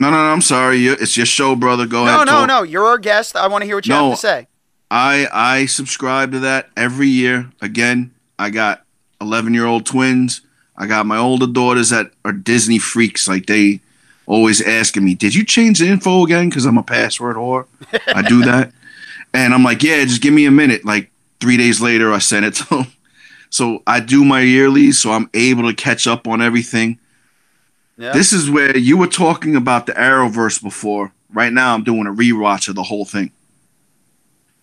No, 0.00 0.10
no, 0.10 0.16
no. 0.16 0.32
I'm 0.32 0.40
sorry. 0.40 0.78
You- 0.78 0.96
It's 0.98 1.16
your 1.16 1.26
show, 1.26 1.54
brother. 1.54 1.86
Go 1.86 2.04
No, 2.06 2.14
ahead. 2.22 2.26
no, 2.26 2.40
no, 2.40 2.46
no. 2.46 2.62
You're 2.62 2.86
our 2.86 2.98
guest. 2.98 3.36
I 3.36 3.46
want 3.48 3.62
to 3.62 3.66
hear 3.66 3.76
what 3.76 3.86
you 3.86 3.92
No. 3.94 4.10
have 4.10 4.14
to 4.18 4.20
say. 4.20 4.46
I 4.90 5.28
I 5.32 5.66
subscribe 5.66 6.32
to 6.32 6.40
that 6.40 6.70
every 6.76 7.08
year. 7.08 7.50
Again, 7.60 8.12
I 8.38 8.50
got 8.50 8.84
11 9.20 9.52
year 9.54 9.66
old 9.66 9.84
twins. 9.86 10.40
I 10.76 10.86
got 10.86 11.04
my 11.06 11.18
older 11.18 11.46
daughters 11.46 11.90
that 11.90 12.10
are 12.24 12.32
Disney 12.32 12.78
freaks. 12.78 13.28
Like 13.28 13.46
they 13.46 13.80
always 14.26 14.60
asking 14.62 15.04
me, 15.04 15.14
"Did 15.14 15.34
you 15.34 15.44
change 15.44 15.78
the 15.78 15.88
info 15.88 16.24
again?" 16.24 16.48
Because 16.48 16.64
I'm 16.64 16.78
a 16.78 16.82
password 16.82 17.36
whore. 17.36 17.66
I 18.14 18.22
do 18.22 18.44
that, 18.44 18.72
and 19.32 19.54
I'm 19.54 19.62
like, 19.62 19.82
"Yeah, 19.82 20.04
just 20.04 20.22
give 20.22 20.34
me 20.34 20.46
a 20.46 20.50
minute." 20.50 20.84
Like 20.84 21.10
three 21.40 21.56
days 21.56 21.80
later, 21.80 22.12
I 22.12 22.18
sent 22.18 22.46
it 22.46 22.54
to 22.54 22.64
them. 22.68 22.86
So 23.50 23.82
I 23.86 24.00
do 24.00 24.24
my 24.24 24.40
yearly, 24.40 24.92
so 24.92 25.12
I'm 25.12 25.28
able 25.34 25.64
to 25.64 25.74
catch 25.74 26.06
up 26.06 26.26
on 26.26 26.40
everything. 26.40 26.98
Yeah. 27.98 28.12
This 28.12 28.32
is 28.32 28.50
where 28.50 28.74
you 28.74 28.96
were 28.96 29.06
talking 29.06 29.56
about 29.56 29.84
the 29.84 29.92
Arrowverse 29.92 30.62
before. 30.62 31.12
Right 31.30 31.52
now, 31.52 31.74
I'm 31.74 31.84
doing 31.84 32.06
a 32.06 32.10
rewatch 32.10 32.68
of 32.68 32.76
the 32.76 32.82
whole 32.82 33.04
thing 33.04 33.30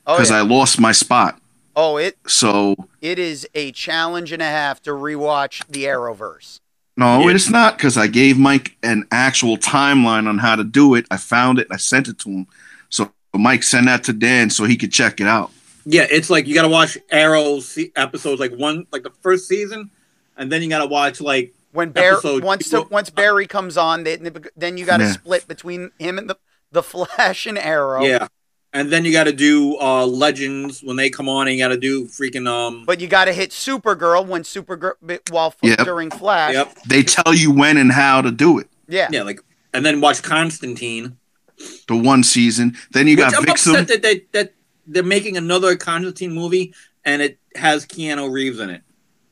oh, 0.08 0.16
because 0.16 0.32
yeah. 0.32 0.38
I 0.38 0.42
lost 0.42 0.80
my 0.80 0.92
spot. 0.92 1.40
oh, 1.76 1.98
it 1.98 2.18
So 2.26 2.76
it 3.00 3.20
is 3.20 3.48
a 3.54 3.72
challenge 3.74 4.32
and 4.32 4.42
a 4.42 4.46
half 4.46 4.82
to 4.82 4.90
rewatch 4.90 5.68
the 5.68 5.84
Arrowverse. 5.84 6.60
No, 7.00 7.22
Yeah. 7.28 7.36
it's 7.36 7.50
not 7.50 7.78
because 7.78 7.98
I 7.98 8.08
gave 8.08 8.38
Mike 8.38 8.76
an 8.84 9.06
actual 9.12 9.58
timeline 9.58 10.28
on 10.28 10.38
how 10.38 10.56
to 10.56 10.64
do 10.64 10.96
it. 10.96 11.06
I 11.10 11.18
found 11.18 11.58
it. 11.60 11.68
I 11.72 11.78
sent 11.78 12.08
it 12.08 12.20
to 12.20 12.30
him. 12.30 12.48
So 12.90 13.12
Mike 13.34 13.64
sent 13.64 13.86
that 13.88 14.04
to 14.06 14.14
Dan 14.14 14.50
so 14.50 14.66
he 14.66 14.76
could 14.78 14.92
check 14.92 15.20
it 15.22 15.28
out. 15.28 15.52
Yeah, 15.86 16.06
it's 16.10 16.30
like 16.30 16.46
you 16.48 16.54
got 16.54 16.64
to 16.64 16.70
watch 16.70 16.98
Arrow 17.10 17.60
se- 17.62 17.92
episodes, 17.96 18.40
like 18.40 18.54
one, 18.54 18.86
like 18.92 19.04
the 19.04 19.12
first 19.22 19.48
season, 19.48 19.90
and 20.38 20.52
then 20.52 20.62
you 20.62 20.70
got 20.70 20.80
to 20.80 20.86
watch 20.88 21.20
like 21.22 21.54
When 21.72 21.90
Barry 21.92 22.14
Episode 22.14 22.44
once 22.44 22.70
two. 22.70 22.84
to, 22.84 22.90
once 22.90 23.10
Barry 23.10 23.48
comes 23.48 23.78
on, 23.78 24.04
they, 24.04 24.18
then 24.56 24.78
you 24.78 24.86
got 24.86 24.98
to 24.98 25.06
Yeah. 25.06 25.12
split 25.14 25.48
between 25.48 25.92
him 26.00 26.18
and 26.18 26.30
the 26.30 26.38
the 26.72 26.84
Flash 26.84 27.48
and 27.48 27.58
Arrow. 27.58 28.04
yeah, 28.04 28.28
and 28.74 28.92
then 28.92 29.04
you 29.06 29.12
got 29.12 29.24
to 29.26 29.34
do 29.34 29.78
uh 29.80 30.06
Legends 30.06 30.82
when 30.84 30.96
they 30.96 31.10
come 31.10 31.28
on, 31.30 31.48
and 31.48 31.58
you 31.58 31.64
got 31.64 31.70
to 31.70 31.78
do 31.78 32.06
freaking 32.06 32.48
um. 32.48 32.86
But 32.86 33.00
you 33.02 33.08
got 33.08 33.26
to 33.26 33.34
hit 33.34 33.52
Supergirl 33.52 34.26
when 34.28 34.44
Supergirl 34.44 34.94
while 35.32 35.54
Yep. 35.62 35.80
during 35.80 36.10
Flash. 36.12 36.54
Yep. 36.54 36.76
They 36.88 37.04
tell 37.04 37.34
you 37.34 37.52
when 37.52 37.78
and 37.78 37.92
how 37.92 38.22
to 38.22 38.32
do 38.32 38.60
it. 38.60 38.68
Yeah. 38.88 39.08
Yeah, 39.12 39.24
like 39.24 39.40
and 39.74 39.86
then 39.86 40.02
watch 40.02 40.22
Constantine. 40.24 41.18
The 41.88 41.96
one 41.96 42.24
season. 42.24 42.78
Then 42.92 43.08
you 43.08 43.16
Which 43.18 43.26
got 43.26 43.36
I'm 43.36 43.46
Vixen. 43.46 43.76
upset 43.76 43.88
that 43.90 44.02
they 44.02 44.26
that 44.32 44.54
they're 44.88 45.04
making 45.04 45.36
another 45.38 45.76
Constantine 45.76 46.32
movie 46.34 46.74
and 47.06 47.22
it 47.22 47.38
has 47.56 47.86
Keanu 47.86 48.32
Reeves 48.32 48.60
in 48.60 48.70
it. 48.70 48.82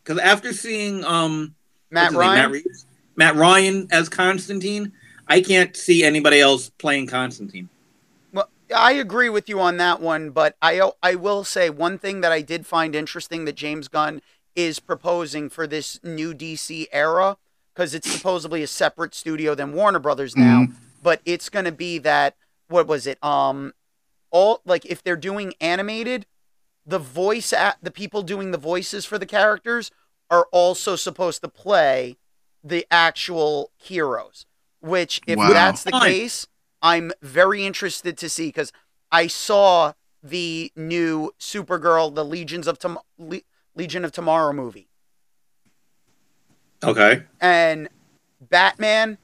Because 0.04 0.20
after 0.20 0.52
seeing 0.54 1.04
um 1.06 1.56
Matt 1.90 2.14
what's 2.14 2.16
his 2.16 2.20
name? 2.20 2.20
Ryan. 2.20 2.36
Matt, 2.44 2.52
Reeves? 2.52 2.86
Matt 3.16 3.36
Ryan 3.36 3.88
as 3.92 4.10
Constantine, 4.10 4.92
I 5.28 5.42
can't 5.42 5.76
see 5.76 6.04
anybody 6.04 6.40
else 6.42 6.70
playing 6.70 7.08
Constantine. 7.08 7.70
Well, 8.70 8.80
I 8.80 8.92
agree 8.94 9.30
with 9.30 9.48
you 9.50 9.60
on 9.60 9.78
that 9.78 10.02
one, 10.02 10.32
but 10.32 10.56
I 10.62 10.92
I 11.02 11.16
will 11.16 11.44
say 11.44 11.70
one 11.70 11.98
thing 11.98 12.22
that 12.22 12.32
I 12.32 12.42
did 12.42 12.66
find 12.66 12.96
interesting 12.96 13.46
that 13.46 13.56
James 13.56 13.88
Gunn 13.88 14.22
is 14.56 14.80
proposing 14.80 15.50
for 15.50 15.68
this 15.68 16.00
new 16.04 16.34
DC 16.34 16.88
era 16.92 17.38
because 17.74 17.94
it's 17.94 18.10
supposedly 18.12 18.64
a 18.64 18.68
separate 18.68 19.14
studio 19.14 19.54
than 19.54 19.74
Warner 19.74 20.00
Brothers 20.00 20.36
now, 20.36 20.62
Mhm. 20.64 20.74
but 21.02 21.22
it's 21.26 21.50
going 21.50 21.66
to 21.66 21.72
be 21.72 22.00
that 22.00 22.36
what 22.68 22.88
was 22.88 23.06
it? 23.08 23.24
Um 23.24 23.74
all 24.32 24.62
like 24.66 24.86
if 24.86 25.02
they're 25.04 25.16
doing 25.16 25.54
animated, 25.62 26.26
the 26.86 27.00
voice 27.00 27.54
at 27.54 27.78
the 27.82 27.92
people 27.92 28.22
doing 28.24 28.52
the 28.52 28.58
voices 28.58 29.06
for 29.06 29.18
the 29.18 29.26
characters 29.26 29.92
are 30.30 30.48
also 30.52 30.96
supposed 30.98 31.42
to 31.42 31.48
play 31.48 32.18
the 32.64 32.86
actual 32.92 33.72
heroes. 33.78 34.46
Which, 34.82 35.22
if 35.26 35.38
Wow. 35.38 35.50
that's 35.54 35.84
the 35.84 35.92
Fine. 35.92 36.02
case, 36.12 36.48
I'm 36.82 37.12
very 37.22 37.66
interested 37.66 38.18
to 38.20 38.30
see 38.30 38.48
because 38.48 38.72
I 39.12 39.28
saw 39.28 39.94
the 40.24 40.72
new 40.76 41.32
Supergirl, 41.40 42.14
the 42.14 42.26
Legions 42.26 42.68
of 42.68 42.80
Tom- 42.80 43.00
Le- 43.18 43.42
Legion 43.76 44.04
of 44.06 44.12
Tomorrow 44.12 44.54
movie, 44.54 44.90
Okay. 46.84 47.24
and 47.42 47.90
Batman 48.42 49.18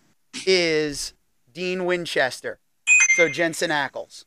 is 0.46 1.13
Dean 1.52 1.86
Winchester, 1.86 2.60
so 3.16 3.30
Jensen 3.30 3.70
Ackles. 3.70 4.26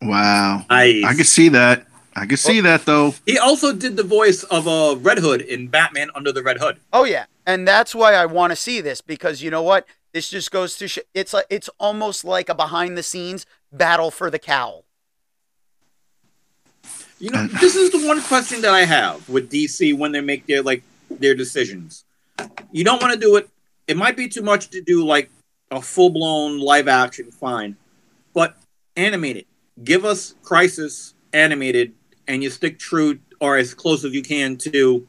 Wow. 0.00 0.64
Nice. 0.70 1.04
I 1.04 1.14
can 1.14 1.24
see 1.24 1.48
that. 1.50 1.86
I 2.14 2.26
can 2.26 2.36
see 2.36 2.60
that 2.60 2.84
though. 2.84 3.14
He 3.24 3.38
also 3.38 3.72
did 3.72 3.96
the 3.96 4.02
voice 4.02 4.42
of 4.44 4.68
uh, 4.68 4.96
Red 5.00 5.18
Hood 5.18 5.40
in 5.40 5.68
Batman 5.68 6.10
Under 6.14 6.30
the 6.32 6.42
Red 6.42 6.58
Hood. 6.58 6.78
Oh 6.92 7.04
yeah, 7.04 7.24
and 7.46 7.66
that's 7.66 7.94
why 7.94 8.14
I 8.14 8.26
want 8.26 8.50
to 8.50 8.56
see 8.56 8.80
this 8.80 9.00
because 9.00 9.42
you 9.42 9.50
know 9.50 9.62
what? 9.62 9.86
This 10.12 10.28
just 10.28 10.50
goes 10.50 10.76
to 10.76 10.88
sh- 10.88 10.98
it's 11.14 11.32
like 11.32 11.46
it's 11.48 11.70
almost 11.78 12.24
like 12.24 12.48
a 12.48 12.54
behind 12.54 12.96
the 12.98 13.02
scenes 13.02 13.46
battle 13.72 14.10
for 14.10 14.30
the 14.30 14.38
cowl. 14.38 14.84
You 17.18 17.30
know, 17.30 17.46
this 17.46 17.76
is 17.76 17.90
the 17.90 18.06
one 18.06 18.20
question 18.22 18.60
that 18.62 18.74
I 18.74 18.84
have 18.84 19.28
with 19.28 19.50
DC 19.50 19.96
when 19.96 20.12
they 20.12 20.20
make 20.20 20.46
their 20.46 20.62
like 20.62 20.82
their 21.10 21.34
decisions. 21.34 22.04
You 22.72 22.84
don't 22.84 23.00
want 23.00 23.14
to 23.14 23.18
do 23.18 23.36
it. 23.36 23.48
It 23.86 23.96
might 23.96 24.16
be 24.16 24.28
too 24.28 24.42
much 24.42 24.68
to 24.70 24.80
do 24.80 25.04
like 25.04 25.30
a 25.70 25.80
full 25.80 26.10
blown 26.10 26.58
live 26.60 26.88
action, 26.88 27.30
fine, 27.30 27.76
but 28.34 28.56
animated. 28.96 29.46
Give 29.82 30.04
us 30.04 30.34
Crisis 30.42 31.14
animated, 31.32 31.92
and 32.28 32.42
you 32.42 32.50
stick 32.50 32.78
true 32.78 33.18
or 33.40 33.56
as 33.56 33.72
close 33.72 34.04
as 34.04 34.12
you 34.12 34.22
can 34.22 34.56
to 34.58 35.06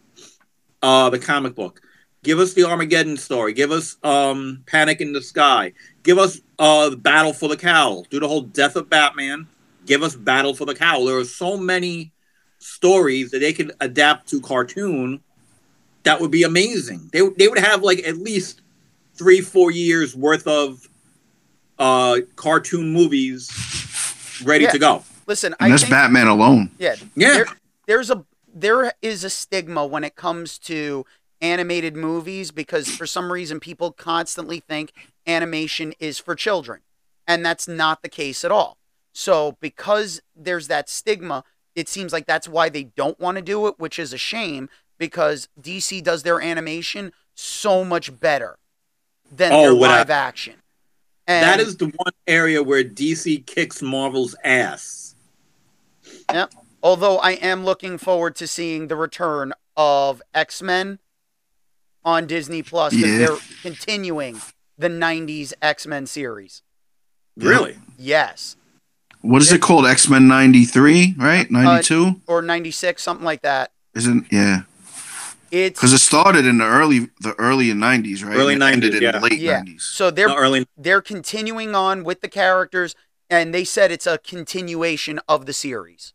uh, 0.81 1.09
the 1.09 1.19
comic 1.19 1.55
book. 1.55 1.81
Give 2.23 2.39
us 2.39 2.53
the 2.53 2.63
Armageddon 2.63 3.17
story. 3.17 3.53
Give 3.53 3.71
us 3.71 3.97
um, 4.03 4.63
Panic 4.65 5.01
in 5.01 5.11
the 5.13 5.21
Sky. 5.21 5.73
Give 6.03 6.17
us 6.17 6.39
uh, 6.57 6.95
Battle 6.95 7.33
for 7.33 7.49
the 7.49 7.57
Cowl. 7.57 8.03
Do 8.09 8.19
the 8.19 8.27
whole 8.27 8.41
Death 8.41 8.75
of 8.75 8.89
Batman 8.89 9.47
give 9.85 10.01
us 10.01 10.15
Battle 10.15 10.53
for 10.55 10.63
the 10.65 10.73
Cowl. 10.73 11.03
There 11.05 11.17
are 11.17 11.25
so 11.25 11.57
many 11.57 12.13
stories 12.59 13.31
that 13.31 13.39
they 13.39 13.51
could 13.51 13.73
adapt 13.81 14.29
to 14.29 14.39
cartoon 14.39 15.19
that 16.03 16.21
would 16.21 16.31
be 16.31 16.43
amazing. 16.43 17.09
They, 17.11 17.19
they 17.37 17.49
would 17.49 17.59
have 17.59 17.83
like 17.83 17.99
at 18.07 18.15
least 18.17 18.61
three, 19.15 19.41
four 19.41 19.71
years 19.71 20.15
worth 20.15 20.47
of 20.47 20.87
uh, 21.77 22.19
cartoon 22.37 22.93
movies 22.93 23.51
ready 24.45 24.63
Yeah. 24.63 24.71
to 24.71 24.79
go. 24.79 25.03
Listen, 25.27 25.53
And 25.59 25.67
I 25.67 25.69
that's 25.71 25.83
think, 25.83 25.91
Batman 25.91 26.27
alone. 26.27 26.71
yeah, 26.79 26.95
Yeah. 27.15 27.33
there, 27.33 27.45
there's 27.87 28.09
a 28.09 28.23
there 28.55 28.93
is 29.01 29.23
a 29.25 29.29
stigma 29.29 29.85
when 29.85 30.03
it 30.05 30.15
comes 30.15 30.57
to 30.59 31.05
animated 31.43 31.95
movies 31.95 32.51
because 32.51 32.89
for 32.89 33.05
some 33.05 33.31
reason 33.31 33.59
people 33.59 33.91
constantly 33.91 34.59
think 34.59 34.93
animation 35.27 35.93
is 35.99 36.17
for 36.17 36.35
children 36.35 36.79
and 37.27 37.45
that's 37.45 37.67
not 37.67 38.01
the 38.01 38.09
case 38.09 38.45
at 38.45 38.51
all 38.51 38.77
so 39.11 39.57
because 39.59 40.21
there's 40.35 40.67
that 40.69 40.89
stigma 40.89 41.43
it 41.75 41.89
seems 41.89 42.13
like 42.13 42.25
that's 42.25 42.47
why 42.47 42.69
they 42.69 42.83
don't 42.83 43.19
want 43.19 43.35
to 43.35 43.41
do 43.41 43.67
it 43.67 43.77
which 43.77 43.99
is 43.99 44.13
a 44.13 44.17
shame 44.17 44.69
because 44.97 45.49
dc 45.61 46.01
does 46.03 46.23
their 46.23 46.39
animation 46.41 47.11
so 47.35 47.83
much 47.83 48.19
better 48.19 48.57
than 49.29 49.51
Oh, 49.51 49.63
their 49.63 49.73
live 49.73 50.09
action 50.09 50.55
and 51.27 51.43
that 51.43 51.59
is 51.59 51.77
the 51.77 51.85
one 51.85 52.13
area 52.27 52.61
where 52.61 52.83
DC 52.83 53.45
kicks 53.45 53.81
Marvel's 53.81 54.35
ass. 54.43 55.15
Yeah. 56.29 56.47
Although 56.81 57.17
I 57.19 57.31
am 57.31 57.63
looking 57.63 57.97
forward 57.97 58.35
to 58.37 58.47
seeing 58.47 58.87
the 58.87 58.97
return 58.97 59.53
of 59.77 60.21
X 60.33 60.61
Men 60.61 60.99
on 62.05 62.27
Disney 62.27 62.61
Plus 62.63 62.93
because 62.93 63.11
Yeah. 63.11 63.17
they're 63.17 63.37
continuing 63.61 64.41
the 64.77 64.89
'90s 64.89 65.53
X 65.61 65.85
Men 65.87 66.05
series. 66.05 66.61
Really? 67.37 67.77
Yes, 67.97 68.55
What 69.21 69.41
is 69.41 69.51
it 69.51 69.61
called? 69.61 69.85
X 69.85 70.09
Men 70.09 70.27
'93, 70.27 71.15
right? 71.17 71.45
Uh, 71.45 71.49
'92, 71.49 72.21
or 72.27 72.41
'96, 72.41 73.01
something 73.01 73.25
like 73.25 73.41
that. 73.41 73.71
isn't? 73.95 74.25
Yeah, 74.31 74.63
It's 75.51 75.79
because 75.79 75.93
it 75.93 75.99
started 75.99 76.45
in 76.45 76.57
the 76.57 76.65
early, 76.65 77.09
the 77.21 77.33
early 77.37 77.71
'90s, 77.73 78.23
right? 78.23 78.35
Early 78.35 78.53
And 78.55 78.63
it 78.63 78.65
ended 78.73 78.93
90s, 78.93 78.97
in 78.97 79.01
yeah. 79.03 79.19
late 79.19 79.39
Yeah. 79.39 79.59
'90s. 79.61 79.81
so 79.83 80.11
they're 80.11 80.27
No, 80.27 80.35
early. 80.37 80.67
they're 80.75 81.01
continuing 81.01 81.73
on 81.75 82.03
with 82.03 82.21
the 82.21 82.27
characters, 82.27 82.95
and 83.29 83.53
they 83.53 83.63
said 83.63 83.91
it's 83.91 84.05
a 84.07 84.17
continuation 84.17 85.19
of 85.27 85.45
the 85.45 85.53
series. 85.53 86.13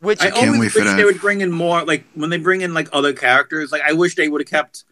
Which 0.00 0.20
I 0.20 0.30
can't 0.30 0.54
always 0.54 0.74
wish 0.74 0.84
they 0.84 1.04
would 1.04 1.20
bring 1.20 1.42
in 1.42 1.52
more. 1.52 1.84
Like 1.84 2.04
when 2.14 2.30
they 2.30 2.38
bring 2.38 2.62
in 2.62 2.72
like 2.72 2.88
other 2.92 3.12
characters. 3.12 3.70
Like 3.70 3.82
I 3.82 3.92
wish 3.92 4.14
they 4.14 4.28
would 4.28 4.40
have 4.40 4.48
kept 4.48 4.84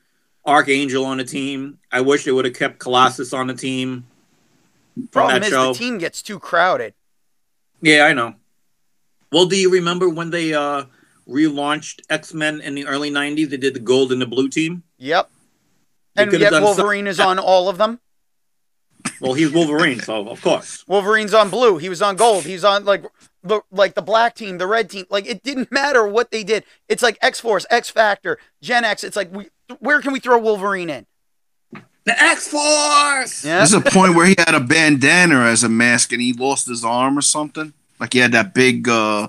Archangel 0.44 1.04
on 1.04 1.16
the 1.16 1.24
team. 1.24 1.78
I 1.90 2.02
wish 2.02 2.24
they 2.24 2.32
would 2.32 2.44
have 2.44 2.54
kept 2.54 2.78
Colossus 2.78 3.32
on 3.32 3.46
the 3.46 3.54
team 3.54 4.06
problem 5.10 5.40
that 5.40 5.46
is 5.46 5.52
show. 5.52 5.72
the 5.72 5.78
team 5.78 5.98
gets 5.98 6.22
too 6.22 6.38
crowded. 6.38 6.94
Yeah, 7.80 8.04
I 8.04 8.12
know. 8.12 8.34
Well, 9.30 9.46
do 9.46 9.56
you 9.56 9.70
remember 9.70 10.08
when 10.08 10.30
they 10.30 10.54
uh 10.54 10.84
relaunched 11.28 12.00
X 12.10 12.34
Men 12.34 12.60
in 12.60 12.74
the 12.74 12.86
early 12.86 13.10
'90s? 13.10 13.50
They 13.50 13.56
did 13.56 13.74
the 13.74 13.80
gold 13.80 14.12
and 14.12 14.20
the 14.20 14.26
blue 14.26 14.48
team. 14.48 14.82
Yep. 14.98 15.30
They 16.14 16.22
And 16.24 16.32
yet 16.32 16.50
done 16.50 16.62
Wolverine 16.62 17.06
is 17.06 17.20
on 17.20 17.38
all 17.38 17.68
of 17.68 17.78
them. 17.78 18.00
Well, 19.20 19.34
he's 19.34 19.52
Wolverine, 19.52 20.00
so 20.00 20.28
of 20.28 20.40
course. 20.42 20.84
Wolverine's 20.88 21.34
on 21.34 21.50
blue. 21.50 21.78
He 21.78 21.88
was 21.88 22.02
on 22.02 22.16
gold. 22.16 22.44
He's 22.44 22.64
on 22.64 22.84
like 22.84 23.04
the 23.42 23.60
like 23.70 23.94
the 23.94 24.02
black 24.02 24.34
team, 24.34 24.58
the 24.58 24.66
red 24.66 24.90
team. 24.90 25.06
Like 25.10 25.26
it 25.26 25.42
didn't 25.42 25.70
matter 25.72 26.06
what 26.06 26.30
they 26.30 26.42
did. 26.44 26.64
It's 26.88 27.02
like 27.02 27.18
X 27.22 27.40
Force, 27.40 27.66
X 27.70 27.88
Factor, 27.90 28.38
Gen 28.62 28.84
X. 28.84 29.04
It's 29.04 29.16
like 29.16 29.32
we 29.32 29.48
where 29.80 30.00
can 30.00 30.12
we 30.12 30.20
throw 30.20 30.38
Wolverine 30.38 30.90
in? 30.90 31.06
The 32.04 32.22
X 32.22 32.48
Force. 32.48 33.44
Yeah. 33.44 33.58
There's 33.58 33.74
a 33.74 33.80
point 33.80 34.14
where 34.14 34.26
he 34.26 34.34
had 34.38 34.54
a 34.54 34.60
bandana 34.60 35.40
as 35.42 35.62
a 35.62 35.68
mask 35.68 36.12
and 36.12 36.22
he 36.22 36.32
lost 36.32 36.66
his 36.66 36.84
arm 36.84 37.18
or 37.18 37.22
something. 37.22 37.72
Like 38.00 38.12
he 38.12 38.18
had 38.18 38.32
that 38.32 38.54
big 38.54 38.88
uh, 38.88 39.28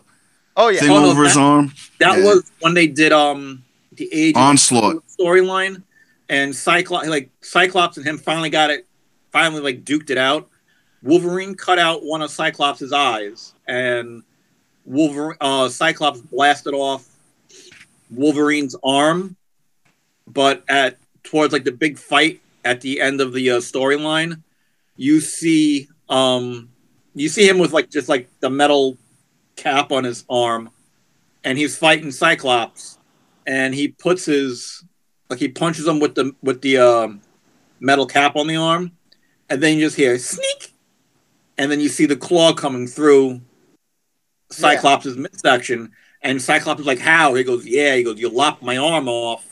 Oh 0.55 0.69
yeah. 0.69 0.79
thing 0.79 0.89
Oh, 0.91 1.01
no, 1.01 1.09
over 1.11 1.23
his 1.23 1.33
that- 1.35 1.39
arm. 1.41 1.73
That 1.99 2.17
Yeah. 2.19 2.23
was 2.25 2.51
when 2.61 2.73
they 2.73 2.87
did 2.87 3.11
um 3.11 3.63
the 3.93 4.09
age 4.13 4.35
Onslaught. 4.35 5.03
storyline, 5.19 5.83
and 6.29 6.55
Cyclops 6.55 7.07
like 7.07 7.29
Cyclops 7.41 7.97
and 7.97 8.05
him 8.05 8.17
finally 8.17 8.49
got 8.49 8.69
it, 8.69 8.87
finally 9.31 9.61
like 9.61 9.83
duked 9.83 10.09
it 10.09 10.17
out. 10.17 10.48
Wolverine 11.03 11.55
cut 11.55 11.79
out 11.79 12.03
one 12.03 12.21
of 12.21 12.31
Cyclops' 12.31 12.91
eyes, 12.91 13.53
and 13.67 14.23
Wolverine 14.85 15.37
uh, 15.39 15.69
Cyclops 15.69 16.19
blasted 16.19 16.73
off 16.73 17.07
Wolverine's 18.09 18.75
arm. 18.83 19.35
But 20.27 20.63
at 20.69 20.97
towards 21.23 21.53
like 21.53 21.63
the 21.63 21.71
big 21.71 21.97
fight 21.97 22.41
at 22.65 22.81
the 22.81 23.01
end 23.01 23.21
of 23.21 23.33
the 23.33 23.51
uh, 23.51 23.57
storyline, 23.57 24.41
you 24.95 25.21
see 25.21 25.87
um 26.09 26.69
you 27.15 27.29
see 27.29 27.47
him 27.47 27.57
with 27.57 27.71
like 27.71 27.89
just 27.89 28.09
like 28.09 28.29
the 28.39 28.49
metal 28.49 28.97
cap 29.55 29.91
on 29.91 30.03
his 30.03 30.25
arm, 30.29 30.69
and 31.43 31.57
he's 31.57 31.77
fighting 31.77 32.11
Cyclops, 32.11 32.97
and 33.47 33.73
he 33.73 33.87
puts 33.89 34.25
his 34.25 34.83
like 35.29 35.39
he 35.39 35.47
punches 35.47 35.87
him 35.87 35.99
with 35.99 36.15
the 36.15 36.35
with 36.41 36.61
the 36.61 36.77
um, 36.77 37.21
metal 37.79 38.05
cap 38.05 38.35
on 38.35 38.47
the 38.47 38.55
arm, 38.55 38.91
and 39.49 39.61
then 39.61 39.77
you 39.77 39.85
just 39.85 39.95
hear 39.95 40.17
sneak, 40.17 40.68
and 41.59 41.69
then 41.69 41.81
you 41.81 41.89
see 41.89 42.05
the 42.05 42.15
claw 42.15 42.53
coming 42.53 42.87
through 42.87 43.41
Cyclops' 44.49 45.05
midsection, 45.15 45.91
and 46.23 46.41
Cyclops 46.41 46.79
is 46.79 46.87
like, 46.87 46.99
"How?" 46.99 47.35
He 47.35 47.43
goes, 47.43 47.65
"Yeah." 47.67 47.95
He 47.95 48.03
goes, 48.03 48.17
"You 48.17 48.29
lopped 48.29 48.63
my 48.63 48.77
arm 48.77 49.07
off, 49.07 49.45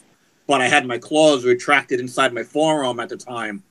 but 0.47 0.61
I 0.61 0.69
had 0.69 0.87
my 0.87 0.97
claws 0.97 1.43
retracted 1.43 1.99
inside 1.99 2.33
my 2.33 2.43
forearm 2.43 2.99
at 3.01 3.09
the 3.09 3.17
time, 3.17 3.61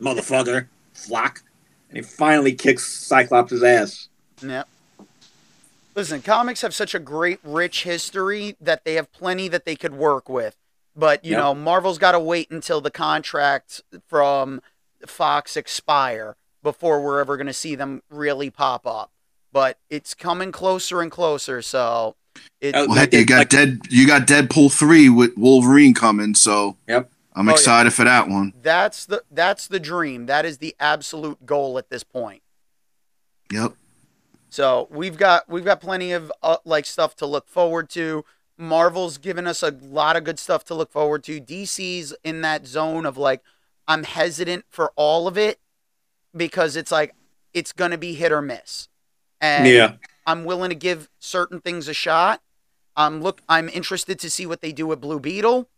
motherfucker." 0.00 0.68
Flock, 0.94 1.42
and 1.88 1.98
he 1.98 2.02
finally 2.02 2.52
kicks 2.54 2.86
Cyclops' 2.86 3.62
ass. 3.62 4.08
Yeah. 4.40 4.62
Listen, 5.94 6.22
comics 6.22 6.62
have 6.62 6.74
such 6.74 6.94
a 6.94 6.98
great, 6.98 7.40
rich 7.42 7.82
history 7.82 8.56
that 8.60 8.84
they 8.84 8.94
have 8.94 9.12
plenty 9.12 9.48
that 9.48 9.66
they 9.66 9.76
could 9.76 9.92
work 9.92 10.28
with. 10.28 10.56
But 10.94 11.24
you 11.24 11.32
Yep. 11.32 11.40
know, 11.40 11.54
Marvel's 11.54 11.98
got 11.98 12.12
to 12.12 12.20
wait 12.20 12.50
until 12.50 12.80
the 12.80 12.90
contract 12.90 13.82
from 14.08 14.62
Fox 15.06 15.56
expire 15.56 16.36
before 16.62 17.00
we're 17.02 17.20
ever 17.20 17.36
going 17.36 17.46
to 17.46 17.52
see 17.52 17.74
them 17.74 18.02
really 18.10 18.50
pop 18.50 18.86
up. 18.86 19.10
But 19.52 19.78
it's 19.90 20.14
coming 20.14 20.50
closer 20.52 21.00
and 21.02 21.10
closer, 21.10 21.60
so 21.62 22.16
it, 22.60 22.74
Oh, 22.74 22.86
Well, 22.86 22.96
Like 22.96 23.12
heck, 23.12 23.12
you 23.12 23.26
got 23.26 23.38
like- 23.38 23.48
dead. 23.50 23.80
You 23.90 24.06
got 24.06 24.26
Deadpool 24.26 24.72
three 24.72 25.08
with 25.08 25.36
Wolverine 25.36 25.92
coming, 25.94 26.34
so 26.34 26.76
Yep. 26.88 27.10
I'm 27.34 27.48
Oh, 27.48 27.50
yeah. 27.52 27.54
excited 27.54 27.92
for 27.92 28.04
that 28.04 28.28
one. 28.28 28.52
that's 28.62 29.04
the 29.06 29.22
that's 29.30 29.66
the 29.66 29.80
dream. 29.80 30.26
That 30.26 30.44
is 30.46 30.58
the 30.58 30.74
absolute 30.80 31.44
goal 31.46 31.76
at 31.78 31.90
this 31.90 32.02
point. 32.04 32.42
Yep. 33.50 33.74
So 34.50 34.88
we've 34.90 35.16
got 35.16 35.48
we've 35.48 35.64
got 35.64 35.80
plenty 35.80 36.12
of 36.12 36.32
uh, 36.42 36.58
like 36.64 36.86
stuff 36.86 37.14
to 37.16 37.26
look 37.26 37.48
forward 37.48 37.88
to. 37.90 38.24
Marvel's 38.58 39.18
given 39.18 39.46
us 39.46 39.62
a 39.62 39.70
lot 39.70 40.14
of 40.16 40.24
good 40.24 40.38
stuff 40.38 40.64
to 40.66 40.74
look 40.74 40.92
forward 40.92 41.24
to. 41.24 41.40
DC's 41.40 42.14
in 42.22 42.42
that 42.42 42.66
zone 42.66 43.06
of 43.06 43.16
like 43.18 43.40
I'm 43.88 44.04
hesitant 44.04 44.66
for 44.68 44.92
all 44.94 45.26
of 45.26 45.36
it 45.38 45.58
because 46.34 46.76
it's 46.76 46.90
like 46.90 47.14
it's 47.54 47.72
gonna 47.72 47.98
be 47.98 48.14
hit 48.14 48.32
or 48.32 48.42
miss, 48.42 48.88
and 49.40 49.66
yeah. 49.66 49.94
I'm 50.26 50.44
willing 50.44 50.70
to 50.70 50.76
give 50.76 51.08
certain 51.18 51.60
things 51.60 51.88
a 51.88 51.94
shot. 51.94 52.40
I'm 52.96 53.22
look 53.22 53.42
I'm 53.48 53.68
interested 53.68 54.18
to 54.20 54.30
see 54.30 54.46
what 54.46 54.60
they 54.60 54.72
do 54.72 54.86
with 54.86 55.00
Blue 55.00 55.20
Beetle, 55.20 55.68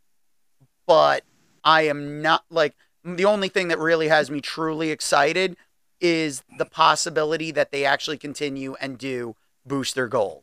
but 0.86 1.24
I 1.64 1.82
am 1.82 2.20
not 2.22 2.44
like 2.50 2.74
the 3.04 3.24
only 3.24 3.48
thing 3.48 3.68
that 3.68 3.78
really 3.78 4.08
has 4.08 4.30
me 4.30 4.40
truly 4.40 4.90
excited 4.90 5.56
is 6.00 6.42
the 6.58 6.64
possibility 6.64 7.50
that 7.50 7.72
they 7.72 7.84
actually 7.84 8.18
continue 8.18 8.74
and 8.80 8.98
do 8.98 9.36
Booster 9.64 10.08
Gold. 10.08 10.42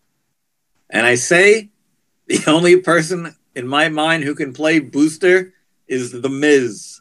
And 0.89 1.05
I 1.05 1.15
say 1.15 1.69
the 2.27 2.43
only 2.47 2.77
person 2.77 3.35
in 3.55 3.67
my 3.67 3.89
mind 3.89 4.23
who 4.23 4.35
can 4.35 4.53
play 4.53 4.79
Booster 4.79 5.53
is 5.87 6.11
The 6.11 6.29
Miz. 6.29 7.00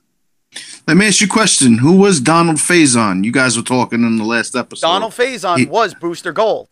Let 0.87 0.97
me 0.97 1.07
ask 1.07 1.21
you 1.21 1.27
a 1.27 1.31
question. 1.31 1.79
Who 1.79 1.97
was 1.97 2.21
Donald 2.21 2.57
Faison? 2.57 3.25
You 3.25 3.31
guys 3.33 3.57
were 3.57 3.63
talking 3.63 4.03
in 4.03 4.17
the 4.17 4.25
last 4.25 4.57
episode. 4.57 4.87
Donald 4.87 5.13
Faison 5.13 5.59
He- 5.59 5.67
was 5.67 5.95
Booster 5.95 6.33
Gold. 6.33 6.69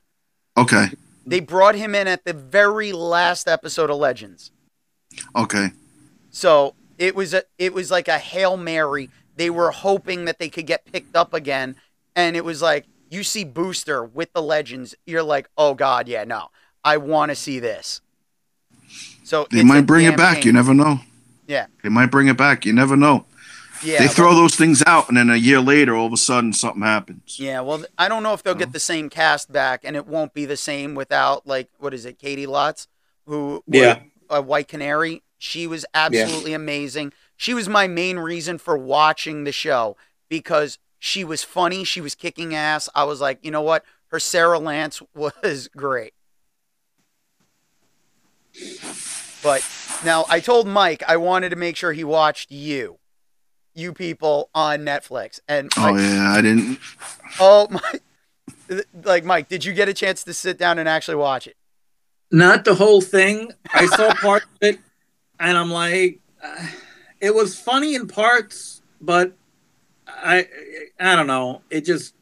Okay. 0.56 0.88
They 1.24 1.40
brought 1.40 1.74
him 1.74 1.94
in 1.94 2.08
at 2.08 2.24
the 2.24 2.32
very 2.32 2.92
last 2.92 3.46
episode 3.46 3.90
of 3.90 3.98
Legends. 3.98 4.50
Okay. 5.36 5.68
So 6.30 6.74
it 6.96 7.14
was 7.14 7.34
a 7.34 7.42
it 7.58 7.72
was 7.74 7.90
like 7.90 8.08
a 8.08 8.18
hail 8.18 8.56
mary. 8.56 9.10
They 9.36 9.50
were 9.50 9.70
hoping 9.70 10.24
that 10.24 10.38
they 10.38 10.48
could 10.48 10.66
get 10.66 10.90
picked 10.90 11.14
up 11.14 11.32
again, 11.34 11.76
and 12.16 12.34
it 12.36 12.44
was 12.44 12.60
like 12.62 12.86
you 13.10 13.22
see 13.22 13.44
Booster 13.44 14.02
with 14.04 14.32
the 14.32 14.42
Legends, 14.42 14.94
you're 15.06 15.22
like, 15.22 15.48
oh 15.56 15.74
god, 15.74 16.08
yeah, 16.08 16.24
no, 16.24 16.48
I 16.82 16.96
want 16.96 17.30
to 17.30 17.36
see 17.36 17.58
this. 17.60 18.00
So 19.22 19.46
They 19.52 19.62
might 19.62 19.82
bring 19.86 20.06
it 20.06 20.16
back. 20.16 20.38
shame. 20.38 20.46
You 20.46 20.52
never 20.54 20.74
know. 20.74 21.00
Yeah. 21.46 21.66
They 21.82 21.88
might 21.90 22.06
bring 22.10 22.28
it 22.28 22.36
back. 22.36 22.64
You 22.64 22.72
never 22.72 22.96
know. 22.96 23.26
Yeah, 23.82 23.98
they 23.98 24.08
throw 24.08 24.28
well, 24.28 24.36
those 24.36 24.56
things 24.56 24.82
out, 24.86 25.08
and 25.08 25.16
then 25.16 25.30
a 25.30 25.36
year 25.36 25.60
later, 25.60 25.94
all 25.94 26.06
of 26.06 26.12
a 26.12 26.16
sudden, 26.16 26.52
something 26.52 26.82
happens. 26.82 27.38
Yeah, 27.38 27.60
well, 27.60 27.84
I 27.96 28.08
don't 28.08 28.22
know 28.22 28.34
if 28.34 28.42
they'll 28.42 28.54
get 28.54 28.68
oh. 28.68 28.72
the 28.72 28.80
same 28.80 29.08
cast 29.08 29.52
back, 29.52 29.82
and 29.84 29.96
it 29.96 30.06
won't 30.06 30.34
be 30.34 30.44
the 30.44 30.56
same 30.56 30.94
without 30.94 31.46
like 31.46 31.68
what 31.78 31.94
is 31.94 32.04
it, 32.04 32.18
Caity 32.18 32.46
Lotz, 32.46 32.86
who 33.26 33.62
Yeah. 33.66 34.00
a 34.30 34.42
White 34.42 34.68
Canary. 34.68 35.22
She 35.38 35.66
was 35.66 35.86
absolutely 35.94 36.52
amazing. 36.52 37.12
She 37.36 37.54
was 37.54 37.68
my 37.68 37.86
main 37.86 38.18
reason 38.18 38.58
for 38.58 38.76
watching 38.76 39.44
the 39.44 39.52
show 39.52 39.96
because 40.28 40.78
she 40.98 41.22
was 41.22 41.44
funny. 41.44 41.84
She 41.84 42.00
was 42.00 42.14
kicking 42.16 42.54
ass. 42.54 42.88
I 42.94 43.04
was 43.04 43.20
like, 43.20 43.38
you 43.42 43.52
know 43.52 43.62
what? 43.62 43.84
Her 44.08 44.18
Sarah 44.18 44.58
Lance 44.58 45.00
was 45.14 45.68
great. 45.76 46.14
But 49.42 49.64
now 50.04 50.24
I 50.28 50.40
told 50.40 50.66
Mike 50.66 51.02
I 51.06 51.16
wanted 51.16 51.50
to 51.50 51.56
make 51.56 51.76
sure 51.76 51.92
he 51.92 52.04
watched 52.04 52.50
you, 52.50 52.98
you 53.78 53.92
people 53.92 54.50
on 54.54 54.80
Netflix. 54.80 55.40
And 55.48 55.70
Oh 55.76 55.96
yeah, 55.96 56.32
I 56.32 56.42
didn't. 56.42 56.78
oh 57.40 57.68
my, 57.70 58.80
like 59.04 59.24
Mike, 59.24 59.48
did 59.48 59.64
you 59.64 59.72
get 59.72 59.88
a 59.88 59.94
chance 59.94 60.24
to 60.24 60.34
sit 60.34 60.58
down 60.58 60.78
and 60.78 60.88
actually 60.88 61.16
watch 61.16 61.46
it? 61.46 61.56
Not 62.30 62.64
the 62.64 62.74
whole 62.74 63.00
thing. 63.00 63.52
I 63.72 63.86
saw 63.86 64.12
part 64.20 64.42
of 64.42 64.48
it, 64.60 64.78
and 65.40 65.56
I'm 65.56 65.70
like, 65.70 66.20
uh, 66.42 66.66
it 67.20 67.34
was 67.34 67.58
funny 67.58 67.94
in 67.94 68.06
parts, 68.06 68.82
but 69.00 69.32
I, 70.06 70.46
I 71.00 71.16
don't 71.16 71.26
know. 71.26 71.62
It 71.70 71.86
just, 71.86 72.14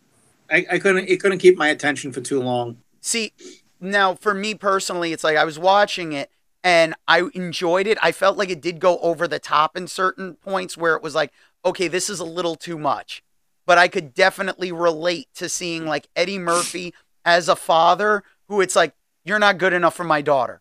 I, 0.50 0.64
I 0.70 0.78
couldn't, 0.78 1.08
it 1.08 1.20
couldn't 1.20 1.38
keep 1.38 1.56
my 1.56 1.68
attention 1.68 2.12
for 2.12 2.20
too 2.20 2.40
long. 2.40 2.78
See, 3.00 3.32
now 3.80 4.14
for 4.14 4.32
me 4.32 4.54
personally, 4.54 5.12
it's 5.12 5.24
like 5.24 5.36
I 5.36 5.44
was 5.44 5.58
watching 5.58 6.12
it 6.12 6.30
and 6.66 6.96
I 7.06 7.22
enjoyed 7.32 7.86
it. 7.86 7.96
I 8.02 8.10
felt 8.10 8.36
like 8.36 8.50
it 8.50 8.60
did 8.60 8.80
go 8.80 8.98
over 8.98 9.28
the 9.28 9.38
top 9.38 9.76
in 9.76 9.86
certain 9.86 10.34
points 10.34 10.76
where 10.76 10.96
it 10.96 11.02
was 11.02 11.14
like, 11.14 11.32
okay, 11.64 11.86
this 11.86 12.10
is 12.10 12.18
a 12.18 12.24
little 12.24 12.56
too 12.56 12.76
much. 12.76 13.22
But 13.66 13.78
I 13.78 13.86
could 13.86 14.12
definitely 14.14 14.72
relate 14.72 15.28
to 15.36 15.48
seeing 15.48 15.86
like 15.86 16.08
Eddie 16.16 16.40
Murphy 16.40 16.92
as 17.24 17.48
a 17.48 17.54
father 17.54 18.24
who 18.48 18.60
it's 18.60 18.74
like, 18.74 18.94
you're 19.24 19.38
not 19.38 19.58
good 19.58 19.74
enough 19.74 19.94
for 19.94 20.02
my 20.02 20.22
daughter. 20.22 20.60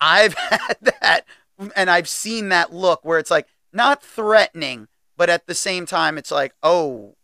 I've 0.00 0.32
had 0.50 0.78
that 0.80 1.26
and 1.76 1.90
I've 1.90 2.08
seen 2.08 2.48
that 2.48 2.72
look 2.72 3.04
where 3.04 3.18
it's 3.18 3.30
like 3.30 3.48
not 3.70 4.02
threatening, 4.02 4.88
but 5.18 5.28
at 5.28 5.46
the 5.46 5.54
same 5.54 5.84
time, 5.84 6.16
it's 6.16 6.30
like, 6.30 6.54
oh, 6.62 7.16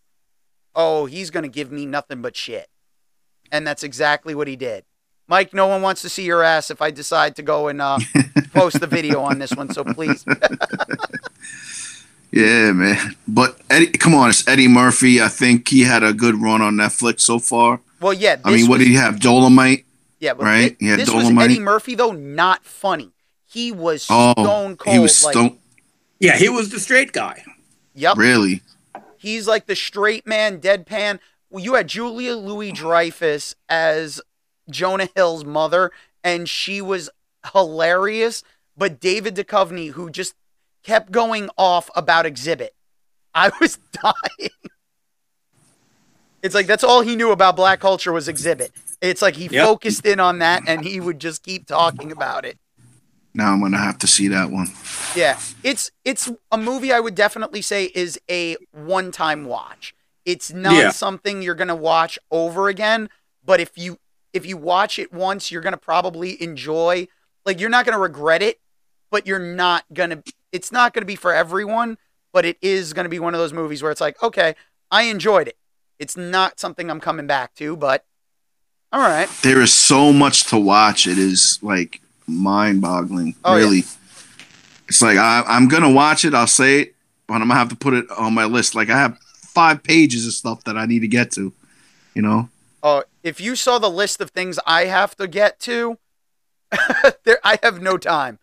oh, 0.75 1.07
he's 1.07 1.31
going 1.31 1.45
to 1.45 1.49
give 1.49 1.73
me 1.73 1.87
nothing 1.87 2.21
but 2.21 2.37
shit. 2.37 2.69
And 3.51 3.67
that's 3.67 3.83
exactly 3.83 4.35
what 4.35 4.47
he 4.47 4.57
did. 4.57 4.85
Mike, 5.29 5.53
no 5.53 5.67
one 5.67 5.83
wants 5.83 6.01
to 6.03 6.09
see 6.09 6.25
your 6.25 6.43
ass 6.43 6.71
if 6.71 6.81
I 6.83 6.91
decide 6.91 7.37
to 7.37 7.43
go 7.43 7.69
and 7.69 7.81
uh, 7.83 7.99
post 8.55 8.81
the 8.81 8.87
video 8.87 9.21
on 9.21 9.39
this 9.39 9.53
one. 9.53 9.73
So 9.73 9.85
please. 9.85 10.25
Yeah, 12.31 12.73
man. 12.73 13.17
But 13.27 13.59
Eddie, 13.71 13.87
come 13.87 14.15
on, 14.15 14.29
it's 14.29 14.47
Eddie 14.47 14.69
Murphy. 14.69 15.21
I 15.23 15.29
think 15.29 15.69
he 15.69 15.81
had 15.83 16.03
a 16.03 16.13
good 16.13 16.35
run 16.41 16.61
on 16.61 16.75
Netflix 16.75 17.21
so 17.21 17.39
far. 17.39 17.81
Well, 18.01 18.13
yeah. 18.13 18.37
This 18.37 18.45
I 18.45 18.51
mean, 18.51 18.69
what 18.69 18.79
did 18.79 18.89
he 18.89 18.95
have? 18.95 19.19
Dolomite. 19.19 19.87
yeah, 20.21 20.35
but 20.35 20.45
right? 20.45 20.79
thi- 20.79 20.87
Yeah, 20.89 20.97
this 20.97 21.09
was 21.11 21.23
Dolomite. 21.25 21.51
Eddie 21.51 21.61
Murphy, 21.61 21.95
though, 21.95 22.13
not 22.13 22.65
funny. 22.67 23.13
He 23.47 23.73
was 23.73 24.07
Oh, 24.11 24.33
stone 24.33 24.77
cold. 24.77 24.95
he 24.95 25.01
was 25.01 25.25
like, 25.25 25.33
stone. 25.33 25.57
Yeah, 26.21 26.37
he 26.37 26.51
was 26.51 26.69
the 26.69 26.79
straight 26.79 27.13
guy. 27.13 27.43
Yep. 27.95 28.19
Really? 28.19 28.61
He's 29.17 29.49
like 29.49 29.65
the 29.67 29.75
straight 29.75 30.27
man, 30.27 30.61
deadpan. 30.61 31.21
Well, 31.51 31.65
you 31.65 31.75
had 31.75 31.89
Julia 31.89 32.35
Louis 32.37 32.73
Dreyfus 32.73 33.55
as 33.71 34.21
Jonah 34.71 35.09
Hill's 35.15 35.45
mother, 35.45 35.91
and 36.23 36.49
she 36.49 36.81
was 36.81 37.11
hilarious. 37.53 38.43
But 38.77 39.01
David 39.01 39.35
Duchovny, 39.35 39.91
who 39.93 40.11
just 40.11 40.35
kept 40.83 41.11
going 41.13 41.49
off 41.59 41.91
about 41.97 42.25
Xzibit, 42.27 42.71
I 43.35 43.51
was 43.61 43.79
dying. 43.93 44.51
It's 46.43 46.55
like 46.55 46.67
that's 46.67 46.85
all 46.85 47.01
he 47.03 47.17
knew 47.17 47.33
about 47.33 47.57
black 47.57 47.81
culture 47.81 48.13
was 48.13 48.29
Xzibit. 48.29 48.71
It's 49.01 49.23
like 49.23 49.37
he 49.37 49.49
Yep. 49.49 49.65
focused 49.65 50.07
in 50.07 50.21
on 50.21 50.39
that, 50.39 50.63
and 50.67 50.85
he 50.85 51.01
would 51.01 51.19
just 51.19 51.43
keep 51.43 51.67
talking 51.67 52.13
about 52.13 52.45
it. 52.45 52.59
Now 53.35 53.53
I'm 53.53 53.61
gonna 53.61 53.79
have 53.79 53.99
to 53.99 54.07
see 54.07 54.29
that 54.29 54.51
one. 54.51 54.69
Yeah, 55.17 55.39
it's 55.65 55.91
it's 56.05 56.31
a 56.53 56.59
movie 56.59 56.93
I 56.93 57.01
would 57.01 57.15
definitely 57.15 57.63
say 57.63 57.91
is 57.95 58.19
a 58.31 58.57
one-time 58.73 59.45
watch. 59.47 59.95
It's 60.25 60.53
not 60.53 60.75
Yeah. 60.75 60.91
something 60.91 61.43
you're 61.43 61.55
gonna 61.55 61.75
watch 61.77 62.19
over 62.31 62.69
again, 62.69 63.09
but 63.45 63.61
if 63.61 63.77
you 63.77 63.99
if 64.39 64.47
you 64.47 64.57
watch 64.57 64.99
it 64.99 65.13
once, 65.13 65.51
you're 65.51 65.61
gonna 65.61 65.77
probably 65.77 66.41
enjoy. 66.43 67.09
Like 67.45 67.61
you're 67.61 67.69
not 67.69 67.85
gonna 67.85 67.99
regret 67.99 68.41
it, 68.41 68.61
but 69.11 69.27
you're 69.27 69.39
not 69.39 69.85
gonna. 69.93 70.23
It's 70.53 70.73
not 70.73 70.95
gonna 70.95 71.07
be 71.07 71.17
for 71.17 71.35
everyone, 71.35 71.99
but 72.33 72.45
it 72.47 72.57
is 72.63 72.95
gonna 72.95 73.09
be 73.09 73.19
one 73.19 73.35
of 73.35 73.41
those 73.41 73.53
movies 73.53 73.83
where 73.83 73.91
it's 73.91 74.01
like, 74.01 74.23
okay, 74.23 74.55
I 74.91 75.03
enjoyed 75.03 75.49
it. 75.49 75.59
It's 75.99 76.17
not 76.17 76.59
something 76.61 76.89
I'm 76.89 77.01
coming 77.01 77.27
back 77.27 77.55
to, 77.57 77.77
but 77.77 78.05
all 78.93 79.01
right. 79.01 79.29
There 79.43 79.61
is 79.61 79.75
so 79.75 80.13
much 80.13 80.45
to 80.45 80.59
watch. 80.59 81.07
It 81.07 81.19
is 81.19 81.59
like 81.61 82.01
mind-boggling. 82.27 83.35
Oh, 83.45 83.57
yeah. 83.57 83.63
really. 83.63 83.83
It's 84.89 85.03
like 85.03 85.19
I, 85.19 85.43
I'm 85.47 85.69
gonna 85.69 85.91
watch 85.91 86.25
it. 86.25 86.33
I'll 86.33 86.47
say 86.47 86.81
it, 86.81 86.95
but 87.27 87.35
I'm 87.35 87.49
gonna 87.49 87.55
have 87.55 87.69
to 87.71 87.77
put 87.77 87.93
it 87.93 88.07
on 88.17 88.35
my 88.35 88.45
list. 88.45 88.75
Like 88.75 88.89
I 88.89 88.99
have 88.99 89.19
five 89.19 89.83
pages 89.83 90.27
of 90.27 90.33
stuff 90.33 90.65
that 90.65 90.79
I 90.79 90.87
need 90.87 91.01
to 91.01 91.09
get 91.09 91.33
to. 91.33 91.53
You 92.15 92.23
know. 92.23 92.49
Oh, 92.83 93.03
if 93.29 93.41
you 93.41 93.55
saw 93.55 93.79
the 93.79 93.91
list 93.91 94.21
of 94.21 94.31
things 94.31 94.59
I 94.67 94.87
have 94.87 95.15
to 95.17 95.29
get 95.29 95.61
to, 95.61 95.99
there 97.25 97.39
I 97.45 97.59
have 97.63 97.81
no 97.81 97.97
time. 97.97 98.39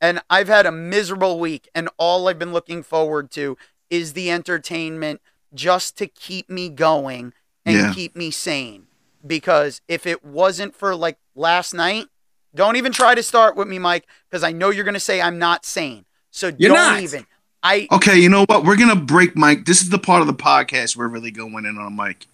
And 0.00 0.20
I've 0.30 0.48
had 0.48 0.64
a 0.66 0.72
miserable 0.72 1.38
week 1.38 1.68
and 1.74 1.88
all 1.98 2.28
I've 2.28 2.38
been 2.38 2.52
looking 2.52 2.82
forward 2.82 3.30
to 3.32 3.58
is 3.90 4.12
the 4.12 4.30
entertainment 4.30 5.20
just 5.52 5.98
to 5.98 6.06
keep 6.06 6.48
me 6.48 6.68
going 6.68 7.32
and 7.66 7.76
Yeah. 7.76 7.92
keep 7.94 8.16
me 8.16 8.30
sane. 8.30 8.86
Because 9.26 9.82
if 9.88 10.06
it 10.06 10.24
wasn't 10.24 10.74
for 10.74 10.94
like 10.96 11.18
last 11.34 11.74
night, 11.74 12.06
don't 12.54 12.76
even 12.76 12.92
try 12.92 13.14
to 13.14 13.22
start 13.22 13.56
with 13.56 13.68
me, 13.68 13.78
Mike, 13.78 14.06
because 14.28 14.42
I 14.42 14.52
know 14.52 14.70
you're 14.70 14.84
gonna 14.84 14.98
say 15.00 15.20
I'm 15.20 15.38
not 15.38 15.64
sane. 15.66 16.04
So 16.30 16.46
You're 16.58 16.68
don't 16.74 16.94
not. 16.94 17.00
even. 17.02 17.26
I 17.62 17.86
Okay, 17.92 18.18
you 18.18 18.30
know 18.30 18.44
what? 18.46 18.64
We're 18.64 18.76
gonna 18.76 18.96
break 18.96 19.36
Mike. 19.36 19.66
This 19.66 19.82
is 19.82 19.90
the 19.90 19.98
part 19.98 20.22
of 20.22 20.26
the 20.26 20.34
podcast 20.34 20.96
we're 20.96 21.08
really 21.08 21.30
going 21.30 21.66
in 21.66 21.76
on 21.76 21.94
Mike. 21.94 22.26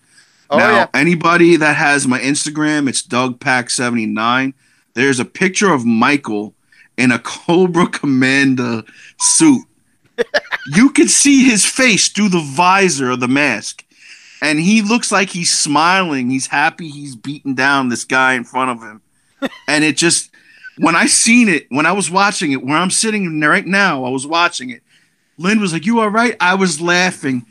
Oh 0.50 0.58
now, 0.58 0.70
yeah. 0.70 0.86
anybody 0.94 1.56
that 1.56 1.76
has 1.76 2.06
my 2.06 2.18
Instagram, 2.20 2.88
it's 2.88 3.02
Doug 3.02 3.40
Pack 3.40 3.70
79. 3.70 4.54
There's 4.94 5.20
a 5.20 5.24
picture 5.24 5.72
of 5.72 5.84
Michael 5.84 6.54
in 6.96 7.12
a 7.12 7.18
Cobra 7.24 7.86
Commander 7.88 8.82
suit. 9.18 9.64
you 10.74 10.90
could 10.90 11.10
see 11.10 11.44
his 11.44 11.64
face 11.64 12.08
through 12.08 12.30
the 12.30 12.40
visor 12.40 13.10
of 13.10 13.20
the 13.20 13.28
mask. 13.28 13.84
And 14.42 14.58
he 14.58 14.82
looks 14.82 15.10
like 15.10 15.30
he's 15.30 15.52
smiling. 15.52 16.30
He's 16.30 16.46
happy 16.46 16.88
he's 16.88 17.16
beating 17.16 17.54
down 17.54 17.88
this 17.88 18.04
guy 18.04 18.34
in 18.34 18.44
front 18.44 18.70
of 18.70 18.82
him. 18.82 19.02
and 19.68 19.84
it 19.84 19.96
just 19.96 20.30
when 20.78 20.94
I 20.94 21.06
seen 21.06 21.48
it, 21.48 21.66
when 21.70 21.86
I 21.86 21.92
was 21.92 22.10
watching 22.10 22.52
it, 22.52 22.62
where 22.62 22.76
I'm 22.76 22.90
sitting 22.90 23.40
right 23.40 23.66
now, 23.66 24.04
I 24.04 24.10
was 24.10 24.26
watching 24.26 24.70
it. 24.70 24.82
Lynn 25.38 25.60
was 25.60 25.72
like, 25.72 25.86
"You 25.86 26.00
all 26.00 26.08
right?" 26.08 26.36
I 26.40 26.54
was 26.54 26.80
laughing 26.80 27.46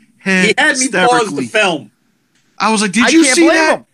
He 0.46 0.54
had 0.58 0.76
me 0.76 0.88
pause 0.88 1.34
the 1.34 1.46
film. 1.46 1.92
I 2.58 2.72
was 2.72 2.82
like, 2.82 2.92
"Did 2.92 3.04
I 3.04 3.08
you 3.08 3.22
can't 3.22 3.34
see 3.34 3.46
blame 3.46 3.54
that?" 3.54 3.78
him. 3.78 3.86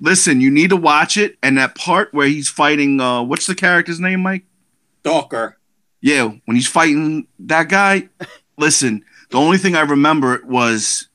Listen, 0.00 0.40
you 0.40 0.50
need 0.50 0.70
to 0.70 0.76
watch 0.76 1.16
it. 1.16 1.36
And 1.42 1.58
that 1.58 1.76
part 1.76 2.12
where 2.12 2.26
he's 2.26 2.48
fighting, 2.48 3.00
uh, 3.00 3.22
what's 3.22 3.46
the 3.46 3.54
character's 3.54 4.00
name, 4.00 4.20
Mike? 4.20 4.44
Stalker. 5.00 5.58
Yeah, 6.00 6.32
when 6.44 6.56
he's 6.56 6.66
fighting 6.66 7.28
that 7.38 7.68
guy. 7.68 8.08
listen, 8.58 9.04
the 9.30 9.38
only 9.38 9.58
thing 9.58 9.76
I 9.76 9.82
remember 9.82 10.42
was 10.44 11.08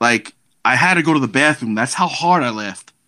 like 0.00 0.34
I 0.64 0.76
had 0.76 0.94
to 0.94 1.02
go 1.02 1.12
to 1.12 1.20
the 1.20 1.28
bathroom. 1.28 1.74
That's 1.74 1.94
how 1.94 2.08
hard 2.08 2.42
I 2.42 2.50
laughed. 2.50 2.92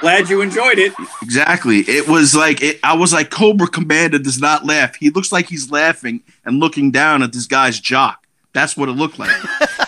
Glad 0.00 0.28
you 0.28 0.42
enjoyed 0.42 0.78
it. 0.78 0.92
Exactly. 1.22 1.78
It 1.80 2.08
was 2.08 2.34
like 2.34 2.62
it, 2.62 2.78
I 2.84 2.96
was 2.96 3.12
like 3.12 3.30
Cobra 3.30 3.66
Commander 3.66 4.18
does 4.18 4.40
not 4.40 4.64
laugh. 4.64 4.94
He 4.94 5.10
looks 5.10 5.32
like 5.32 5.46
he's 5.46 5.70
laughing 5.70 6.22
and 6.44 6.60
looking 6.60 6.90
down 6.90 7.22
at 7.22 7.32
this 7.32 7.46
guy's 7.46 7.80
jock. 7.80 8.26
That's 8.52 8.76
what 8.76 8.88
it 8.88 8.92
looked 8.92 9.18
like. 9.18 9.30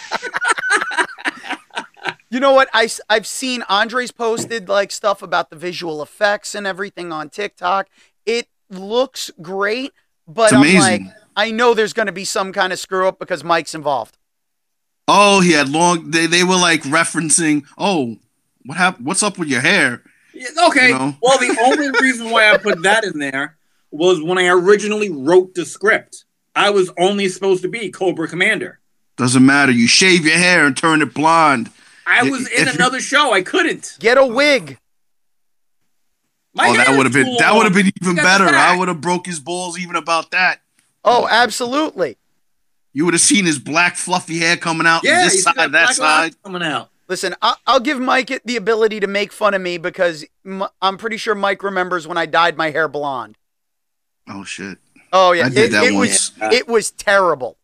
You 2.30 2.38
know 2.40 2.52
what? 2.52 2.68
I, 2.72 2.88
have 3.08 3.26
seen 3.26 3.62
Andres 3.68 4.12
posted 4.12 4.68
like 4.68 4.92
stuff 4.92 5.20
about 5.22 5.50
the 5.50 5.56
visual 5.56 6.00
effects 6.02 6.54
and 6.54 6.66
everything 6.66 7.12
on 7.12 7.28
TikTok. 7.28 7.88
It 8.24 8.46
looks 8.68 9.30
great, 9.42 9.92
but 10.28 10.52
It's 10.52 10.52
I'm 10.52 10.78
like, 10.78 11.02
I 11.36 11.50
know 11.50 11.74
there's 11.74 11.92
going 11.92 12.06
to 12.06 12.12
be 12.12 12.24
some 12.24 12.52
kind 12.52 12.72
of 12.72 12.78
screw 12.78 13.08
up 13.08 13.18
because 13.18 13.42
Mike's 13.42 13.74
involved. 13.74 14.16
oh, 15.08 15.40
he 15.40 15.52
had 15.52 15.68
long. 15.68 16.12
They 16.12 16.26
they 16.26 16.44
were 16.44 16.56
like 16.56 16.82
referencing. 16.82 17.64
Oh, 17.76 18.16
what 18.64 18.78
happened? 18.78 19.06
What's 19.06 19.22
up 19.24 19.36
with 19.38 19.48
your 19.48 19.60
hair? 19.60 20.02
Yeah, 20.32 20.48
Okay. 20.68 20.88
You 20.88 20.94
know? 20.98 21.16
Well, 21.20 21.38
the 21.38 21.58
only 21.64 21.90
reason 22.00 22.30
why 22.30 22.52
I 22.52 22.56
put 22.58 22.82
that 22.84 23.04
in 23.04 23.18
there 23.18 23.56
was 23.90 24.22
when 24.22 24.38
I 24.38 24.46
originally 24.46 25.10
wrote 25.10 25.54
the 25.54 25.64
script. 25.66 26.24
I 26.54 26.70
was 26.70 26.92
only 26.98 27.28
supposed 27.28 27.62
to 27.62 27.68
be 27.68 27.90
Cobra 27.90 28.28
Commander. 28.28 28.78
Doesn't 29.16 29.44
matter. 29.44 29.72
You 29.72 29.88
shave 29.88 30.24
your 30.24 30.38
hair 30.38 30.64
and 30.66 30.76
turn 30.76 31.02
it 31.02 31.12
blonde. 31.12 31.70
I 32.10 32.22
Y- 32.24 32.30
was 32.30 32.48
in 32.50 32.66
you- 32.66 32.72
another 32.74 33.00
show. 33.00 33.32
I 33.32 33.42
couldn't. 33.42 33.96
Get 34.00 34.18
a 34.18 34.26
wig. 34.26 34.78
My 36.54 36.68
oh, 36.68 36.74
that 36.76 36.96
would 36.96 37.06
have 37.06 37.12
been 37.12 37.26
too 37.26 37.36
that 37.38 37.54
would 37.54 37.64
have 37.64 37.74
been 37.74 37.90
even 38.02 38.16
better. 38.16 38.44
I 38.46 38.76
would 38.76 38.88
have 38.88 39.00
broke 39.00 39.26
his 39.26 39.38
balls 39.38 39.78
even 39.78 39.94
about 39.96 40.32
that. 40.32 40.60
Oh, 41.04 41.28
absolutely. 41.30 42.16
You 42.92 43.04
would 43.04 43.14
have 43.14 43.20
seen 43.20 43.46
his 43.46 43.58
black 43.60 43.96
fluffy 43.96 44.38
hair 44.38 44.56
coming 44.56 44.86
out 44.86 45.04
Yeah, 45.04 45.22
this 45.22 45.34
he's 45.34 45.44
side, 45.44 45.54
got 45.54 45.70
that 45.72 45.86
black 45.86 45.94
side. 45.94 46.42
coming 46.42 46.62
out. 46.62 46.90
Listen, 47.08 47.34
I- 47.40 47.54
I'll 47.66 47.80
give 47.80 48.00
Mike 48.00 48.40
the 48.44 48.56
ability 48.56 48.98
to 49.00 49.06
make 49.06 49.32
fun 49.32 49.54
of 49.54 49.62
me 49.62 49.78
because 49.78 50.24
I'm 50.82 50.98
pretty 50.98 51.16
sure 51.16 51.34
Mike 51.36 51.62
remembers 51.62 52.06
when 52.08 52.18
I 52.18 52.26
dyed 52.26 52.56
my 52.56 52.70
hair 52.70 52.88
blonde. 52.88 53.36
Oh 54.28 54.42
shit! 54.44 54.78
Oh 55.12 55.32
yeah, 55.32 55.46
I 55.46 55.48
did 55.50 55.58
it, 55.58 55.70
that 55.72 55.84
it 55.84 55.92
once. 55.94 56.36
was 56.38 56.52
it 56.52 56.68
was 56.68 56.90
terrible. 56.90 57.56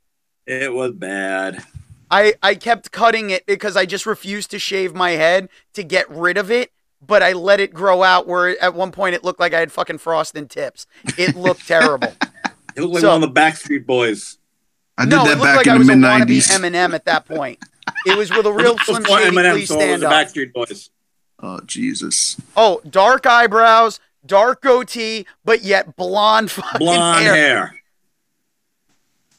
It 0.47 0.73
was 0.73 0.93
bad. 0.93 1.65
I 2.11 2.35
I 2.43 2.55
kept 2.55 2.93
cutting 2.93 3.31
it 3.31 3.47
because 3.47 3.77
I 3.77 3.85
just 3.87 4.07
refused 4.07 4.51
to 4.53 4.59
shave 4.59 4.95
my 4.95 5.11
head 5.13 5.49
to 5.75 5.83
get 5.83 6.09
rid 6.11 6.37
of 6.39 6.51
it, 6.51 6.71
but 7.05 7.23
I 7.23 7.33
let 7.33 7.59
it 7.61 7.75
grow 7.75 8.03
out 8.03 8.27
where 8.27 8.61
at 8.63 8.75
one 8.75 8.93
point 8.93 9.15
it 9.15 9.25
looked 9.25 9.41
like 9.41 9.53
I 9.55 9.61
had 9.61 9.73
fucking 9.73 9.99
frosting 9.99 10.47
tips. 10.49 10.87
It 11.19 11.35
looked 11.37 11.67
terrible. 11.69 12.15
It 12.77 12.81
looked 12.83 12.95
like 12.95 13.01
So- 13.01 13.13
one 13.13 13.23
of 13.23 13.35
the 13.35 13.41
Backstreet 13.41 13.87
Boys. 13.87 14.39
I 14.99 15.05
did 15.05 15.11
no, 15.11 15.25
it 15.25 15.29
that 15.29 15.31
looked 15.39 15.43
back 15.43 15.57
like 15.57 15.67
in 15.67 15.73
I 15.73 15.75
the 15.75 15.79
was 15.81 15.89
a 15.91 15.97
mid 15.97 16.05
wannabe 16.05 16.19
nineties. 16.19 16.49
Eminem 16.49 16.95
at 16.95 17.05
that 17.07 17.27
point. 17.27 17.59
It 18.05 18.17
was 18.19 18.31
with 18.31 18.47
a 18.47 18.53
real 18.53 18.77
Slim 18.79 19.05
Shady 19.05 19.25
Eminem, 19.37 19.53
please 19.53 19.69
so 19.69 19.75
it 19.75 19.79
was 19.79 19.85
stand 20.01 20.03
the 20.03 20.09
up. 20.09 20.13
Backstreet 20.13 20.53
Boys. 20.53 20.91
Oh 21.41 21.61
Jesus! 21.67 22.37
Oh, 22.57 22.81
dark 22.89 23.27
eyebrows, 23.27 24.01
dark 24.25 24.63
goatee, 24.63 25.27
but 25.45 25.63
yet 25.63 25.97
blonde 25.97 26.51
fucking 26.51 26.79
Blonde 26.79 27.23
hair. 27.25 27.35
hair. 27.35 27.75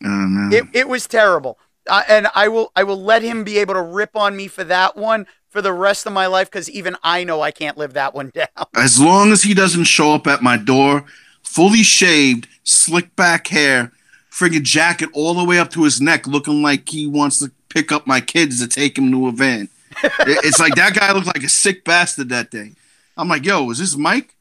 Oh 0.03 0.08
man. 0.08 0.53
It, 0.53 0.63
it 0.73 0.88
was 0.89 1.08
terrible. 1.08 1.58
Uh, 1.88 2.04
and 2.08 2.28
I 2.36 2.47
will 2.47 2.71
I 2.76 2.84
will 2.84 3.02
let 3.02 3.21
him 3.21 3.43
be 3.43 3.58
able 3.58 3.73
to 3.73 3.82
rip 3.82 4.15
on 4.15 4.36
me 4.36 4.47
for 4.47 4.63
that 4.65 4.95
one 4.95 5.28
for 5.50 5.62
the 5.62 5.73
rest 5.73 6.06
of 6.06 6.13
my 6.13 6.28
life 6.28 6.50
because 6.52 6.69
even 6.69 6.95
I 7.04 7.23
know 7.23 7.41
I 7.41 7.52
can't 7.52 7.78
live 7.78 7.93
that 7.93 8.13
one 8.13 8.30
down. 8.34 8.47
as 8.76 9.00
long 9.00 9.32
as 9.32 9.43
he 9.43 9.54
doesn't 9.54 9.86
show 9.86 10.13
up 10.13 10.28
at 10.28 10.41
my 10.41 10.58
door, 10.58 11.06
fully 11.41 11.84
shaved, 11.84 12.47
slick 12.63 13.15
back 13.15 13.47
hair, 13.47 13.91
friggin' 14.32 14.63
jacket 14.63 15.10
all 15.13 15.34
the 15.34 15.43
way 15.43 15.58
up 15.60 15.71
to 15.71 15.84
his 15.84 16.00
neck, 16.02 16.28
looking 16.28 16.62
like 16.62 16.89
he 16.89 17.08
wants 17.08 17.39
to 17.39 17.52
pick 17.69 17.91
up 17.91 18.06
my 18.06 18.21
kids 18.21 18.60
to 18.60 18.67
take 18.67 18.97
him 18.97 19.12
to 19.12 19.28
a 19.28 19.32
van. 19.32 19.69
It's 20.19 20.60
like 20.60 20.76
that 20.76 20.93
guy 20.93 21.12
looked 21.12 21.28
like 21.28 21.43
a 21.43 21.50
sick 21.50 21.84
bastard 21.84 22.30
that 22.30 22.52
day. 22.52 22.73
I'm 23.17 23.28
like, 23.28 23.45
yo, 23.45 23.69
is 23.71 23.80
this 23.80 23.97
Mike? 23.97 24.36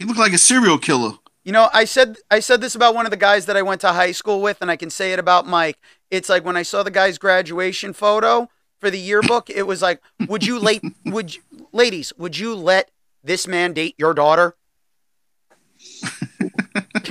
He 0.00 0.04
looked 0.04 0.18
like 0.18 0.32
a 0.32 0.38
serial 0.38 0.78
killer. 0.78 1.12
You 1.46 1.52
know, 1.52 1.70
I 1.72 1.84
said 1.84 2.16
I 2.28 2.40
said 2.40 2.60
this 2.60 2.74
about 2.74 2.96
one 2.96 3.06
of 3.06 3.12
the 3.12 3.16
guys 3.16 3.46
that 3.46 3.56
I 3.56 3.62
went 3.62 3.80
to 3.82 3.92
high 3.92 4.10
school 4.10 4.42
with, 4.42 4.60
and 4.60 4.68
I 4.68 4.74
can 4.74 4.90
say 4.90 5.12
it 5.12 5.20
about 5.20 5.46
Mike. 5.46 5.78
It's 6.10 6.28
like 6.28 6.44
when 6.44 6.56
I 6.56 6.62
saw 6.62 6.82
the 6.82 6.90
guy's 6.90 7.18
graduation 7.18 7.92
photo 7.92 8.48
for 8.80 8.90
the 8.90 8.98
yearbook, 8.98 9.48
it 9.48 9.62
was 9.62 9.80
like, 9.80 10.02
would 10.26 10.44
you 10.44 10.58
late 10.58 10.82
would 11.06 11.36
you, 11.36 11.42
ladies, 11.70 12.12
would 12.18 12.36
you 12.36 12.56
let 12.56 12.90
this 13.22 13.46
man 13.46 13.74
date 13.74 13.94
your 13.96 14.12
daughter? 14.12 14.56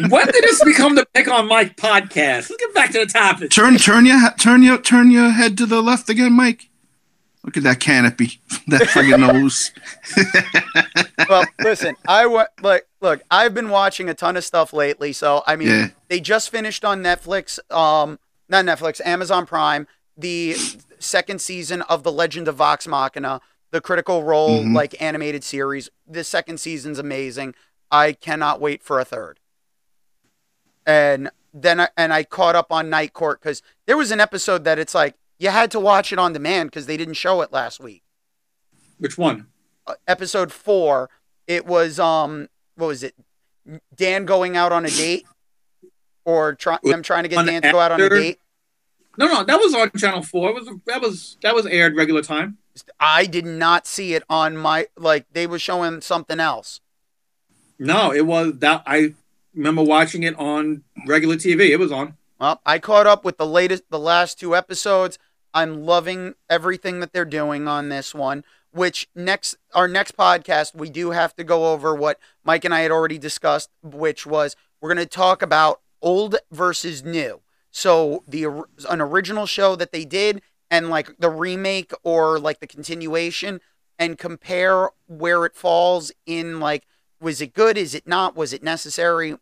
when 0.09 0.25
did 0.25 0.43
this 0.43 0.61
become 0.65 0.95
the 0.95 1.05
Pick 1.13 1.29
on 1.29 1.47
Mike 1.47 1.77
podcast? 1.77 2.49
Let's 2.49 2.57
get 2.57 2.73
back 2.73 2.91
to 2.91 2.99
the 2.99 3.05
topic. 3.05 3.51
Turn, 3.51 3.77
turn 3.77 4.05
your, 4.05 4.31
turn 4.31 4.63
your, 4.63 4.77
turn 4.77 5.11
your 5.11 5.29
head 5.29 5.57
to 5.59 5.65
the 5.65 5.81
left 5.81 6.09
again, 6.09 6.33
Mike. 6.33 6.67
Look 7.45 7.57
at 7.57 7.63
that 7.63 7.79
canopy, 7.79 8.41
that 8.67 8.81
friggin' 8.83 9.19
nose. 9.19 9.71
well, 11.29 11.45
listen, 11.59 11.95
I 12.07 12.25
wa- 12.25 12.47
like 12.61 12.87
look, 13.01 13.21
I've 13.29 13.53
been 13.53 13.69
watching 13.69 14.09
a 14.09 14.13
ton 14.15 14.35
of 14.35 14.43
stuff 14.43 14.73
lately, 14.73 15.13
so 15.13 15.43
I 15.45 15.55
mean, 15.55 15.67
Yeah. 15.69 15.87
they 16.09 16.19
just 16.19 16.49
finished 16.49 16.83
on 16.83 17.03
Netflix, 17.03 17.59
um, 17.71 18.17
not 18.49 18.65
Netflix, 18.65 18.99
Amazon 19.05 19.45
Prime, 19.45 19.87
the 20.17 20.55
second 20.97 21.39
season 21.39 21.83
of 21.83 22.01
The 22.03 22.11
Legend 22.11 22.47
of 22.47 22.55
Vox 22.55 22.87
Machina, 22.87 23.41
the 23.69 23.79
Critical 23.81 24.23
Role 24.23 24.63
Mhm. 24.63 24.73
like 24.75 24.99
animated 24.99 25.43
series. 25.43 25.89
The 26.07 26.23
second 26.23 26.59
season's 26.59 26.97
amazing. 26.97 27.53
I 27.91 28.13
cannot 28.13 28.59
wait 28.59 28.81
for 28.81 28.99
a 28.99 29.05
third. 29.05 29.39
And 30.85 31.29
then 31.53 31.79
I, 31.79 31.89
and 31.97 32.11
I 32.13 32.23
caught 32.23 32.55
up 32.55 32.71
on 32.71 32.89
Night 32.89 33.13
Court 33.13 33.39
because 33.41 33.61
there 33.85 33.97
was 33.97 34.11
an 34.11 34.19
episode 34.19 34.63
that 34.63 34.79
it's 34.79 34.95
like 34.95 35.15
you 35.39 35.49
had 35.49 35.71
to 35.71 35.79
watch 35.79 36.13
it 36.13 36.19
on 36.19 36.33
demand 36.33 36.69
because 36.69 36.85
they 36.85 36.97
didn't 36.97 37.15
show 37.15 37.41
it 37.41 37.51
last 37.51 37.79
week 37.79 38.03
Which 38.97 39.17
one? 39.17 39.47
uh, 39.87 39.95
episode 40.07 40.51
four, 40.51 41.09
it 41.47 41.65
was 41.65 41.99
um, 41.99 42.47
what 42.75 42.87
was 42.87 43.03
it? 43.03 43.15
Dan 43.95 44.25
going 44.25 44.55
out 44.55 44.71
on 44.71 44.85
a 44.85 44.89
date, 44.89 45.25
or 46.23 46.53
try, 46.55 46.77
them 46.83 47.01
trying 47.01 47.23
to 47.23 47.29
get 47.29 47.39
On 47.39 47.45
Dan 47.45 47.61
to 47.63 47.71
go 47.71 47.79
out 47.79 47.91
on 47.91 48.01
a 48.01 48.09
date. 48.09 48.39
No, 49.17 49.27
no, 49.27 49.43
that 49.43 49.57
was 49.57 49.73
on 49.73 49.91
Channel 49.91 50.21
Four. 50.23 50.49
It 50.49 50.55
was 50.55 50.69
that 50.85 51.01
was 51.01 51.37
that 51.41 51.55
was 51.55 51.65
aired 51.65 51.95
regular 51.95 52.21
time. 52.21 52.57
I 52.99 53.25
did 53.25 53.45
not 53.45 53.87
see 53.87 54.13
it 54.13 54.23
on 54.29 54.57
my 54.57 54.87
like 54.97 55.25
they 55.31 55.47
were 55.47 55.59
showing 55.59 56.01
something 56.01 56.39
else. 56.39 56.81
No, 57.79 58.11
it 58.11 58.25
was 58.25 58.59
that 58.59 58.83
I 58.85 59.13
remember 59.53 59.83
watching 59.83 60.23
it 60.23 60.35
on 60.37 60.83
regular 61.07 61.35
TV. 61.35 61.69
It 61.69 61.77
was 61.77 61.91
on. 61.91 62.17
Well, 62.39 62.61
I 62.65 62.79
caught 62.79 63.07
up 63.07 63.23
with 63.23 63.37
the 63.37 63.45
latest, 63.47 63.83
the 63.89 63.99
last 63.99 64.39
two 64.39 64.55
episodes. 64.55 65.17
I'm 65.55 65.83
loving 65.85 66.35
everything 66.49 66.99
that 66.99 67.13
they're 67.13 67.25
doing 67.25 67.67
on 67.67 67.89
this 67.89 68.13
one. 68.13 68.43
Which 68.71 69.07
next, 69.15 69.55
our 69.73 69.87
next 69.87 70.17
podcast, 70.17 70.75
we 70.75 70.89
do 70.89 71.11
have 71.11 71.33
to 71.37 71.45
go 71.45 71.71
over 71.71 71.95
what 71.95 72.19
Mike 72.43 72.65
and 72.65 72.73
I 72.73 72.81
had 72.81 72.91
already 72.91 73.17
discussed, 73.17 73.69
which 73.81 74.25
was 74.25 74.57
we're 74.81 74.93
going 74.93 75.07
to 75.07 75.09
talk 75.09 75.41
about 75.41 75.79
old 76.01 76.35
versus 76.51 77.01
new. 77.01 77.39
So 77.71 78.23
the 78.27 78.43
an 78.89 78.99
original 78.99 79.45
show 79.45 79.77
that 79.77 79.93
they 79.93 80.03
did 80.03 80.41
and 80.69 80.89
like 80.89 81.17
the 81.19 81.29
remake 81.29 81.93
or 82.03 82.37
like 82.37 82.59
the 82.59 82.67
continuation 82.67 83.61
and 83.97 84.17
compare 84.17 84.89
where 85.07 85.45
it 85.45 85.55
falls 85.55 86.11
in 86.25 86.59
like 86.59 86.85
was 87.21 87.39
it 87.39 87.53
good 87.53 87.77
is 87.77 87.95
it 87.95 88.05
not 88.07 88.35
was 88.35 88.51
it 88.51 88.61
necessary 88.63 89.37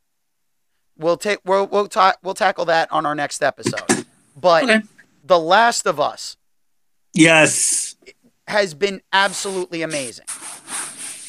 we'll 0.97 1.18
take 1.18 1.39
we'll 1.45 1.66
we'll, 1.66 1.88
ta- 1.88 2.16
we'll 2.22 2.34
tackle 2.36 2.66
that 2.66 2.91
on 2.91 3.05
our 3.05 3.16
next 3.16 3.41
episode 3.41 4.05
but 4.39 4.64
Okay. 4.64 4.82
The 5.24 5.39
last 5.39 5.86
of 5.88 5.99
us 5.99 6.38
Yes, 7.13 7.95
has 8.47 8.74
been 8.74 9.01
absolutely 9.11 9.82
amazing 9.82 10.26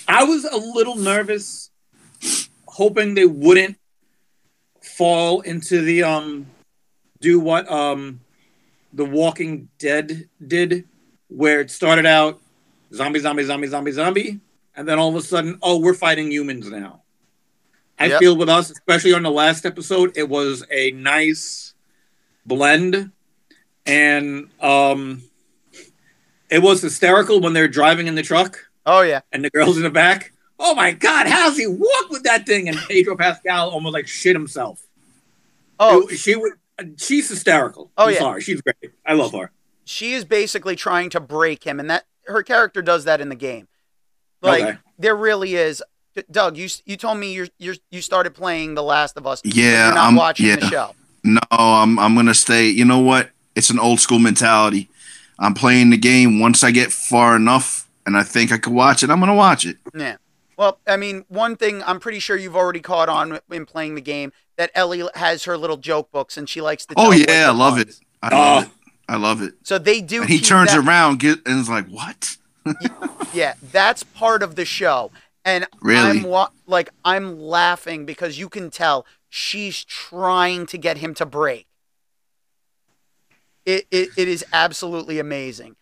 I 0.06 0.24
was 0.24 0.44
a 0.44 0.56
little 0.56 0.96
nervous, 0.96 1.70
hoping 2.66 3.14
they 3.14 3.24
wouldn't 3.26 3.78
fall 4.82 5.40
into 5.40 5.80
the 5.80 6.02
um, 6.02 6.46
do 7.20 7.40
what 7.40 7.70
um, 7.70 8.20
The 8.92 9.04
Walking 9.06 9.68
Dead 9.78 10.28
did, 10.46 10.84
where 11.28 11.60
it 11.60 11.70
started 11.70 12.04
out 12.04 12.38
zombie, 12.92 13.18
zombie, 13.20 13.44
zombie, 13.44 13.66
zombie, 13.66 13.92
zombie, 13.92 14.40
and 14.76 14.86
then 14.86 14.98
all 14.98 15.08
of 15.08 15.16
a 15.16 15.22
sudden, 15.22 15.58
oh, 15.62 15.78
we're 15.80 15.94
fighting 15.94 16.30
humans 16.30 16.68
now. 16.70 17.00
I 17.98 18.06
Yep. 18.08 18.18
feel 18.18 18.36
with 18.36 18.48
us, 18.50 18.70
especially 18.70 19.14
on 19.14 19.22
the 19.22 19.30
last 19.30 19.64
episode, 19.64 20.16
it 20.16 20.28
was 20.28 20.64
a 20.70 20.90
nice 20.90 21.72
blend, 22.44 23.10
and 23.86 24.48
um, 24.60 25.22
it 26.50 26.60
was 26.62 26.82
hysterical 26.82 27.40
when 27.40 27.52
they're 27.52 27.68
driving 27.68 28.06
in 28.06 28.14
the 28.14 28.22
truck 28.22 28.58
Oh 28.86 29.00
yeah. 29.02 29.20
and 29.32 29.44
the 29.44 29.50
girl's 29.50 29.76
in 29.76 29.82
the 29.82 29.90
back. 29.90 30.32
Oh 30.58 30.74
my 30.74 30.92
God, 30.92 31.26
how's 31.26 31.56
he 31.58 31.66
walk 31.66 32.10
with 32.10 32.22
that 32.24 32.46
thing? 32.46 32.68
And 32.68 32.76
Pedro 32.88 33.16
Pascal 33.16 33.70
almost 33.70 33.92
like 33.94 34.06
shit 34.06 34.34
himself. 34.36 34.82
Oh, 35.80 36.06
It- 36.08 36.16
she 36.18 36.36
would. 36.36 36.52
She's 36.96 37.28
hysterical. 37.28 37.92
Oh, 37.96 38.06
I'm 38.06 38.12
yeah. 38.14 38.18
sorry, 38.18 38.40
she's 38.40 38.60
great. 38.60 38.92
I 39.06 39.12
love 39.12 39.32
her. 39.32 39.52
she 39.84 40.12
is 40.14 40.24
basically 40.24 40.74
trying 40.74 41.08
to 41.10 41.20
break 41.20 41.62
him, 41.62 41.78
and 41.78 41.88
that 41.88 42.04
her 42.26 42.42
character 42.42 42.82
does 42.82 43.04
that 43.04 43.20
in 43.20 43.28
the 43.28 43.36
game. 43.36 43.68
Like 44.42 44.62
Okay. 44.64 44.78
there 44.98 45.14
really 45.14 45.54
is. 45.54 45.82
Doug, 46.30 46.56
you 46.56 46.68
you 46.84 46.96
told 46.96 47.18
me 47.18 47.32
you 47.32 47.46
you 47.58 47.74
you 47.90 48.00
started 48.02 48.34
playing 48.34 48.74
The 48.74 48.82
Last 48.82 49.16
of 49.16 49.24
Us. 49.26 49.40
Yeah, 49.44 49.86
you're 49.86 49.94
not 49.94 50.04
I'm- 50.04 50.16
watching 50.16 50.46
the 50.46 50.60
yeah. 50.62 50.68
show. 50.68 50.94
No, 51.22 51.40
I'm 51.50 51.98
I'm 51.98 52.14
gonna 52.16 52.34
stay. 52.34 52.68
You 52.68 52.84
know 52.84 52.98
what? 53.00 53.30
It's 53.54 53.70
an 53.70 53.78
old 53.78 54.00
school 54.00 54.18
mentality. 54.18 54.88
I'm 55.38 55.54
playing 55.54 55.90
the 55.90 55.96
game. 55.96 56.38
Once 56.40 56.62
I 56.64 56.70
get 56.70 56.92
far 56.92 57.36
enough 57.36 57.88
and 58.06 58.16
I 58.16 58.22
think 58.22 58.52
I 58.52 58.58
could 58.58 58.72
watch 58.72 59.02
it, 59.02 59.10
I'm 59.10 59.20
gonna 59.20 59.34
watch 59.34 59.64
it. 59.66 59.78
Yeah. 59.94 60.16
Well, 60.56 60.78
I 60.86 60.96
mean, 60.96 61.24
one 61.28 61.56
thing 61.56 61.82
I'm 61.84 61.98
pretty 61.98 62.20
sure 62.20 62.36
you've 62.36 62.54
already 62.56 62.80
caught 62.80 63.08
on 63.08 63.40
in 63.50 63.66
playing 63.66 63.96
the 63.96 64.00
game 64.00 64.32
that 64.56 64.70
Ellie 64.74 65.02
has 65.16 65.44
her 65.44 65.56
little 65.58 65.76
joke 65.76 66.12
books 66.12 66.36
and 66.36 66.48
she 66.48 66.60
likes 66.60 66.86
to. 66.86 66.94
Oh 66.96 67.02
tell 67.02 67.08
what 67.10 67.28
yeah, 67.28 67.48
I 67.48 67.52
love 67.52 67.74
puns. 67.74 67.98
it. 68.00 68.06
I 68.22 68.28
love 68.28 68.64
Oh. 68.64 68.66
it. 68.66 68.72
I 69.08 69.16
love 69.16 69.42
it. 69.42 69.54
So 69.64 69.78
they 69.78 70.00
do. 70.00 70.20
And 70.22 70.30
he 70.30 70.40
turns 70.40 70.70
that- 70.72 70.78
around, 70.86 71.18
get 71.20 71.40
and 71.46 71.60
is 71.60 71.68
like, 71.68 71.86
"What?" 71.88 72.36
Yeah, 73.34 73.54
that's 73.72 74.04
part 74.04 74.42
of 74.44 74.54
the 74.54 74.64
show, 74.64 75.10
and 75.44 75.66
Really? 75.82 76.20
I'm 76.20 76.22
wa- 76.22 76.50
like 76.68 76.88
I'm 77.04 77.40
laughing 77.40 78.06
because 78.06 78.38
you 78.38 78.48
can 78.48 78.70
tell 78.70 79.04
she's 79.28 79.84
trying 79.84 80.66
to 80.66 80.78
get 80.78 80.98
him 80.98 81.14
to 81.14 81.26
break. 81.26 81.66
It 83.64 83.86
it, 83.90 84.10
it 84.16 84.28
is 84.28 84.44
absolutely 84.52 85.18
amazing. 85.18 85.76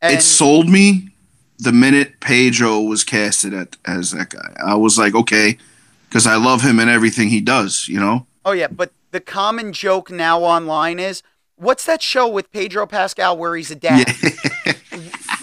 And 0.00 0.14
it 0.14 0.22
sold 0.22 0.68
me 0.68 1.08
the 1.58 1.72
minute 1.72 2.20
Pedro 2.20 2.80
was 2.80 3.02
casted 3.02 3.54
at, 3.54 3.76
as 3.86 4.10
that 4.10 4.30
guy. 4.30 4.54
I 4.62 4.74
was 4.74 4.98
like, 4.98 5.14
okay, 5.14 5.56
because 6.08 6.26
I 6.26 6.36
love 6.36 6.62
him 6.62 6.78
and 6.78 6.90
everything 6.90 7.28
he 7.28 7.40
does. 7.40 7.88
You 7.88 8.00
know? 8.00 8.26
oh 8.44 8.52
yeah, 8.52 8.68
but 8.68 8.92
the 9.10 9.20
common 9.20 9.72
joke 9.72 10.10
now 10.10 10.40
online 10.40 10.98
is, 10.98 11.22
what's 11.56 11.84
that 11.86 12.02
show 12.02 12.28
with 12.28 12.50
Pedro 12.52 12.86
Pascal 12.86 13.36
where 13.36 13.56
he's 13.56 13.70
a 13.70 13.74
dad? 13.74 14.06
Yeah. 14.22 14.30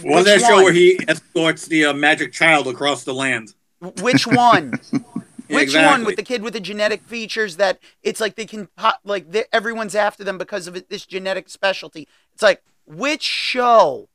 Was 0.04 0.26
Which 0.26 0.26
that 0.26 0.42
show 0.42 0.64
where 0.64 0.74
he 0.74 1.00
escorts 1.08 1.68
the 1.68 1.86
uh, 1.86 1.94
magic 1.94 2.34
child 2.34 2.68
across 2.68 3.04
the 3.06 3.14
land? 3.14 3.54
Which 4.02 4.28
one? 4.28 4.74
Yeah, 5.54 5.60
Which 5.60 5.76
one 5.76 6.06
with 6.06 6.16
the 6.16 6.24
kid 6.24 6.42
with 6.42 6.54
the 6.54 6.60
genetic 6.60 7.04
features 7.04 7.58
that 7.58 7.80
it's 8.02 8.20
like 8.20 8.36
they 8.36 8.46
can 8.46 8.68
pop, 8.76 9.00
like 9.04 9.32
they- 9.32 9.46
everyone's 9.52 9.96
after 9.96 10.24
them 10.24 10.38
because 10.38 10.68
of 10.68 10.88
this 10.90 11.06
genetic 11.06 11.50
specialty? 11.50 12.08
It's 12.34 12.42
like 12.42 12.64
which 12.86 13.24
show? 13.24 14.10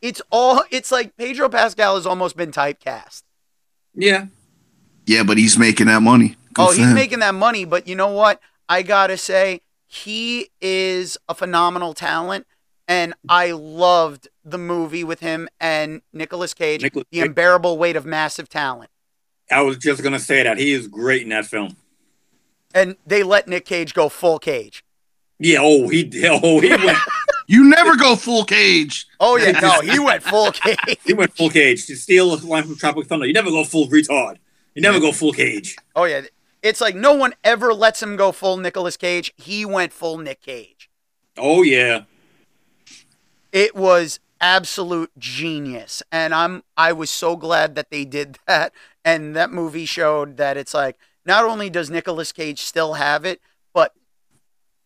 It's 0.00 0.22
all. 0.30 0.62
It's 0.70 0.90
like 0.90 1.16
Pedro 1.16 1.48
Pascal 1.48 1.96
has 1.96 2.06
almost 2.06 2.36
been 2.36 2.52
typecast. 2.52 3.22
Yeah. 3.94 4.26
yeah, 5.06 5.24
but 5.24 5.36
he's 5.36 5.58
making 5.58 5.88
that 5.88 6.00
money. 6.00 6.36
Good 6.54 6.62
oh, 6.62 6.70
he's 6.72 6.86
him. 6.86 6.94
making 6.94 7.18
that 7.20 7.34
money, 7.34 7.64
but 7.64 7.86
you 7.88 7.94
know 7.94 8.08
what? 8.12 8.40
I 8.68 8.82
gotta 8.82 9.16
say 9.16 9.62
he 9.86 10.50
is 10.60 11.18
a 11.28 11.34
phenomenal 11.34 11.92
talent, 11.92 12.46
and 12.86 13.14
I 13.28 13.50
loved 13.50 14.28
the 14.44 14.58
movie 14.58 15.04
with 15.04 15.20
him 15.20 15.48
and 15.60 16.02
Nicolas 16.12 16.54
Cage, 16.54 16.82
Nicolas 16.82 17.06
The 17.10 17.20
Unbearable 17.20 17.76
Weight 17.78 17.96
of 17.96 18.06
Massive 18.06 18.48
Talent. 18.48 18.90
I 19.50 19.62
was 19.62 19.76
just 19.76 20.02
gonna 20.02 20.18
say 20.18 20.42
that 20.42 20.58
he 20.58 20.72
is 20.72 20.86
great 20.86 21.22
in 21.22 21.30
that 21.30 21.46
film. 21.46 21.76
And 22.74 22.96
they 23.06 23.22
let 23.22 23.48
Nick 23.48 23.64
Cage 23.64 23.94
go 23.94 24.08
full 24.08 24.38
cage. 24.38 24.84
Yeah. 25.38 25.58
Oh, 25.60 25.88
he. 25.88 26.10
Oh, 26.28 26.60
he 26.60 26.70
went. 26.70 26.98
You 27.50 27.64
never 27.68 27.96
go 27.96 28.14
full 28.14 28.44
cage. 28.44 29.08
Oh 29.18 29.36
yeah, 29.36 29.58
no, 29.58 29.80
he 29.80 29.98
went 29.98 30.22
full 30.22 30.52
cage. 30.52 30.78
he 31.04 31.14
went 31.14 31.36
full 31.36 31.50
cage. 31.50 31.84
To 31.86 31.96
steal 31.96 32.32
a 32.32 32.36
line 32.46 32.62
from 32.62 32.76
Tropic 32.76 33.08
Thunder, 33.08 33.26
you 33.26 33.32
never 33.32 33.50
go 33.50 33.64
full 33.64 33.88
retard. 33.88 34.36
You 34.76 34.82
never 34.82 35.00
go 35.00 35.10
full 35.10 35.32
cage. 35.32 35.74
Oh 35.96 36.04
yeah, 36.04 36.20
it's 36.62 36.80
like 36.80 36.94
no 36.94 37.12
one 37.12 37.34
ever 37.42 37.74
lets 37.74 38.00
him 38.00 38.14
go 38.14 38.30
full 38.30 38.56
Nicolas 38.56 38.96
Cage. 38.96 39.32
He 39.36 39.64
went 39.64 39.92
full 39.92 40.16
Nick 40.18 40.42
Cage. 40.42 40.88
Oh 41.36 41.62
yeah. 41.64 42.02
It 43.50 43.74
was 43.74 44.20
absolute 44.40 45.10
genius, 45.18 46.04
and 46.12 46.32
I'm 46.32 46.62
I 46.76 46.92
was 46.92 47.10
so 47.10 47.34
glad 47.34 47.74
that 47.74 47.90
they 47.90 48.04
did 48.04 48.38
that. 48.46 48.72
And 49.04 49.34
that 49.36 49.50
movie 49.50 49.86
showed 49.86 50.36
that 50.36 50.56
it's 50.56 50.74
like 50.74 50.98
not 51.24 51.44
only 51.44 51.70
does 51.70 51.90
Nicolas 51.90 52.32
Cage 52.32 52.60
still 52.60 52.94
have 52.94 53.24
it, 53.24 53.40
but 53.72 53.94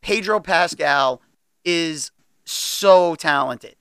Pedro 0.02 0.40
Pascal 0.40 1.20
is 1.64 2.10
so 2.44 3.14
talented. 3.14 3.76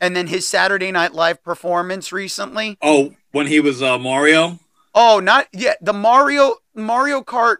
And 0.00 0.14
then 0.14 0.26
his 0.26 0.46
Saturday 0.46 0.92
Night 0.92 1.14
Live 1.14 1.42
performance 1.42 2.12
recently. 2.12 2.76
Oh, 2.82 3.14
when 3.32 3.46
he 3.46 3.60
was 3.60 3.82
uh, 3.82 3.98
Mario. 3.98 4.58
Oh, 4.94 5.18
not 5.20 5.48
yet. 5.52 5.78
the 5.80 5.92
Mario 5.92 6.56
Mario 6.74 7.22
Kart 7.22 7.56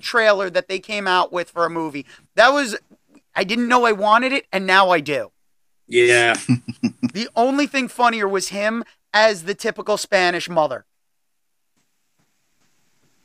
trailer 0.00 0.50
that 0.50 0.68
they 0.68 0.78
came 0.78 1.06
out 1.06 1.32
with 1.32 1.50
for 1.50 1.64
a 1.64 1.70
movie. 1.70 2.06
That 2.34 2.50
was 2.50 2.76
I 3.34 3.44
didn't 3.44 3.68
know 3.68 3.84
I 3.84 3.92
wanted 3.92 4.32
it 4.32 4.46
and 4.52 4.66
now 4.66 4.90
I 4.90 5.00
do. 5.00 5.32
Yeah. 5.86 6.36
The 7.12 7.30
only 7.34 7.66
thing 7.66 7.88
funnier 7.88 8.28
was 8.28 8.48
him 8.48 8.84
as 9.16 9.44
the 9.44 9.54
typical 9.54 9.96
Spanish 9.96 10.48
mother. 10.48 10.84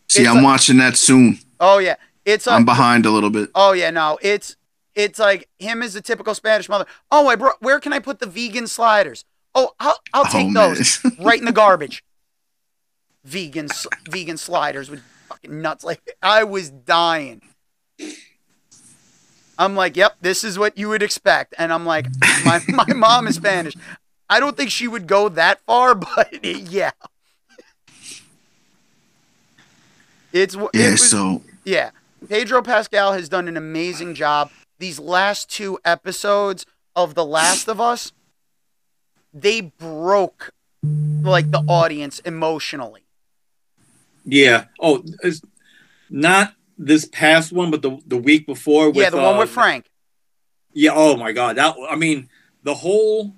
See, 0.08 0.22
It's 0.22 0.30
I'm 0.30 0.38
like- 0.38 0.44
watching 0.46 0.78
that 0.78 0.98
soon. 0.98 1.40
Oh 1.60 1.78
yeah. 1.80 1.96
It's 2.26 2.48
I'm 2.48 2.66
behind 2.66 3.06
a 3.06 3.12
little 3.12 3.30
bit. 3.30 3.50
Oh 3.56 3.72
yeah, 3.74 3.90
no. 3.90 4.18
It's 4.22 4.56
it's 4.96 5.20
like 5.20 5.48
him 5.60 5.82
as 5.84 5.94
the 5.94 6.02
typical 6.02 6.34
Spanish 6.36 6.70
mother. 6.70 6.86
Oh, 7.12 7.28
I 7.28 7.36
brought 7.36 7.62
where 7.62 7.80
can 7.80 7.94
I 7.94 8.00
put 8.00 8.20
the 8.20 8.26
vegan 8.26 8.68
sliders? 8.68 9.26
Oh, 9.56 9.72
I'll 9.80 10.00
I'll 10.14 10.26
take 10.26 10.48
Oh, 10.50 10.54
those 10.74 11.00
right 11.20 11.40
in 11.40 11.46
the 11.46 11.52
garbage. 11.52 12.04
Vegan 13.26 13.68
vegan 14.10 14.38
sliders 14.38 14.90
with 14.90 15.02
fucking 15.28 15.62
nuts 15.62 15.84
like 15.84 16.02
I 16.22 16.44
was 16.44 16.70
dying. 16.70 17.42
I'm 19.58 19.76
like, 19.76 19.96
yep, 19.96 20.16
this 20.22 20.44
is 20.44 20.58
what 20.58 20.76
you 20.78 20.90
would 20.90 21.04
expect, 21.04 21.54
and 21.60 21.72
I'm 21.72 21.86
like, 21.86 22.08
my 22.46 22.60
my 22.68 22.94
mom 22.94 23.28
is 23.28 23.36
Spanish. 23.36 23.76
I 24.32 24.40
don't 24.40 24.56
think 24.56 24.72
she 24.72 24.88
would 24.88 25.08
go 25.08 25.28
that 25.30 25.60
far, 25.68 25.94
but 26.16 26.44
yeah, 26.44 26.92
it's 30.34 30.56
it 30.56 30.70
Yeah, 30.74 30.92
was- 30.92 31.10
so 31.10 31.44
yeah, 31.66 31.92
Pedro 32.28 32.62
Pascal 32.62 33.14
has 33.14 33.30
done 33.30 33.48
an 33.48 33.58
amazing 33.58 34.16
job. 34.16 34.50
These 34.80 35.00
last 35.00 35.50
two 35.50 35.80
episodes 35.86 36.66
of 36.96 37.14
The 37.14 37.26
Last 37.26 37.68
of 37.68 37.80
Us, 37.80 38.14
they 39.34 39.62
broke 39.62 40.52
like 40.82 41.52
the 41.52 41.64
audience 41.68 42.20
emotionally. 42.20 43.04
Yeah. 44.26 44.66
Oh, 44.80 45.04
it's 45.24 45.42
not 46.10 46.56
this 46.78 47.06
past 47.06 47.52
one, 47.52 47.70
but 47.70 47.82
the 47.82 48.00
the 48.08 48.18
week 48.18 48.48
before. 48.48 48.88
With, 48.88 48.98
yeah, 48.98 49.10
the 49.12 49.18
one 49.18 49.36
uh, 49.36 49.40
with 49.40 49.50
Frank. 49.50 49.86
Yeah. 50.74 50.92
Oh 50.96 51.16
my 51.18 51.32
God. 51.34 51.58
That. 51.58 51.76
I 51.90 51.96
mean, 51.96 52.30
the 52.64 52.74
whole 52.74 53.36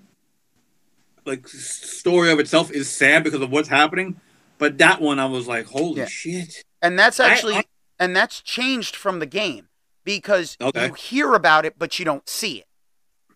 like 1.26 1.47
story 1.47 2.32
of 2.32 2.39
itself 2.39 2.71
is 2.71 2.89
sad 2.89 3.24
because 3.24 3.41
of 3.41 3.51
what's 3.51 3.69
happening. 3.69 4.19
But 4.57 4.78
that 4.78 5.01
one, 5.01 5.19
I 5.19 5.26
was 5.26 5.47
like, 5.47 5.65
holy 5.65 5.99
Yeah. 6.01 6.07
shit. 6.07 6.63
And 6.82 6.97
that's 6.97 7.19
actually 7.19 7.55
I- 7.55 7.65
and 7.99 8.15
that's 8.15 8.41
changed 8.41 8.95
from 8.95 9.19
the 9.19 9.26
game 9.26 9.67
because 10.03 10.57
Okay. 10.61 10.88
you 10.88 10.93
hear 10.93 11.34
about 11.34 11.65
it 11.65 11.78
but 11.78 11.97
you 11.99 12.05
don't 12.05 12.28
see 12.28 12.59
it. 12.59 12.67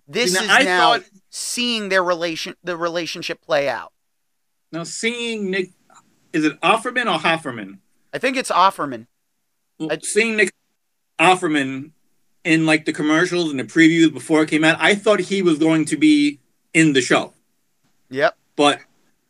This 0.07 0.33
is 0.39 0.47
now, 0.47 0.55
I 0.55 0.63
now 0.63 0.93
thought- 0.93 1.03
seeing 1.29 1.89
their 1.89 2.03
relation 2.03 2.55
the 2.63 2.77
relationship 2.77 3.41
play 3.41 3.67
out. 3.69 3.93
Now 4.71 4.83
seeing 4.83 5.49
Nick, 5.51 5.71
is 6.33 6.43
it 6.45 6.59
Offerman 6.61 7.05
or 7.13 7.19
Hofferman? 7.19 7.79
I 8.13 8.17
think 8.17 8.35
it's 8.37 8.51
Offerman. 8.51 9.07
Well, 9.79 9.91
I- 9.91 9.99
seeing 10.01 10.35
Nick 10.35 10.51
Offerman 11.19 11.91
in 12.43 12.65
like 12.65 12.85
the 12.85 12.93
commercials 12.93 13.51
and 13.51 13.59
the 13.59 13.63
previews 13.63 14.13
before 14.13 14.43
it 14.43 14.49
came 14.49 14.63
out, 14.63 14.77
I 14.79 14.95
thought 14.95 15.19
he 15.21 15.41
was 15.41 15.57
going 15.57 15.85
to 15.85 15.97
be 15.97 16.39
in 16.73 16.93
the 16.93 17.01
show, 17.01 17.33
Yep. 18.09 18.37
but 18.55 18.79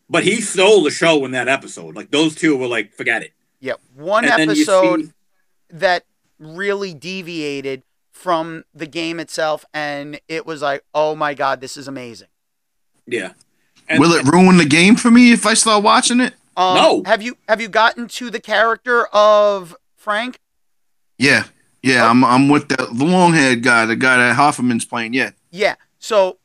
but 0.10 0.24
he 0.24 0.40
stole 0.42 0.84
the 0.84 0.92
show 0.92 1.26
in 1.26 1.32
that 1.32 1.48
episode. 1.48 1.96
Like 1.96 2.12
those 2.12 2.34
two 2.36 2.56
were 2.56 2.68
like, 2.68 2.94
forget 2.94 3.24
it. 3.24 3.34
Yep. 3.60 3.80
One 3.96 4.24
And 4.26 4.52
episode 4.52 5.06
see- 5.06 5.12
that 5.72 6.06
really 6.40 6.94
deviated 6.94 7.84
from 8.12 8.64
the 8.74 8.86
game 8.88 9.20
itself 9.20 9.64
and 9.74 10.20
it 10.28 10.46
was 10.46 10.62
like 10.62 10.84
oh 10.94 11.14
my 11.16 11.34
god 11.36 11.62
this 11.62 11.78
is 11.78 11.88
amazing 11.88 12.28
Yeah. 13.06 13.34
And, 13.90 14.00
will 14.00 14.12
it 14.14 14.26
ruin 14.26 14.58
the 14.58 14.66
game 14.66 14.96
for 14.96 15.10
me 15.12 15.32
if 15.32 15.46
I 15.46 15.54
start 15.54 15.84
watching 15.84 16.20
it? 16.20 16.34
um, 16.56 16.76
No. 16.76 17.04
have 17.06 17.22
you 17.22 17.38
have 17.48 17.62
you 17.62 17.68
gotten 17.68 18.08
to 18.10 18.30
the 18.32 18.40
character 18.40 19.06
of 19.08 19.76
frank 19.96 20.40
Yeah, 21.20 21.44
yeah. 21.84 22.06
Oh. 22.06 22.10
I'm 22.10 22.24
I'm 22.26 22.50
with 22.50 22.70
the 22.70 22.88
the 22.92 23.06
long 23.06 23.34
haired 23.34 23.62
guy, 23.64 23.86
the 23.86 23.96
guy 23.96 24.18
that 24.18 24.36
Hoffman's 24.36 24.86
playing. 24.86 25.14
Yeah, 25.14 25.32
yeah 25.52 25.76
so 26.00 26.38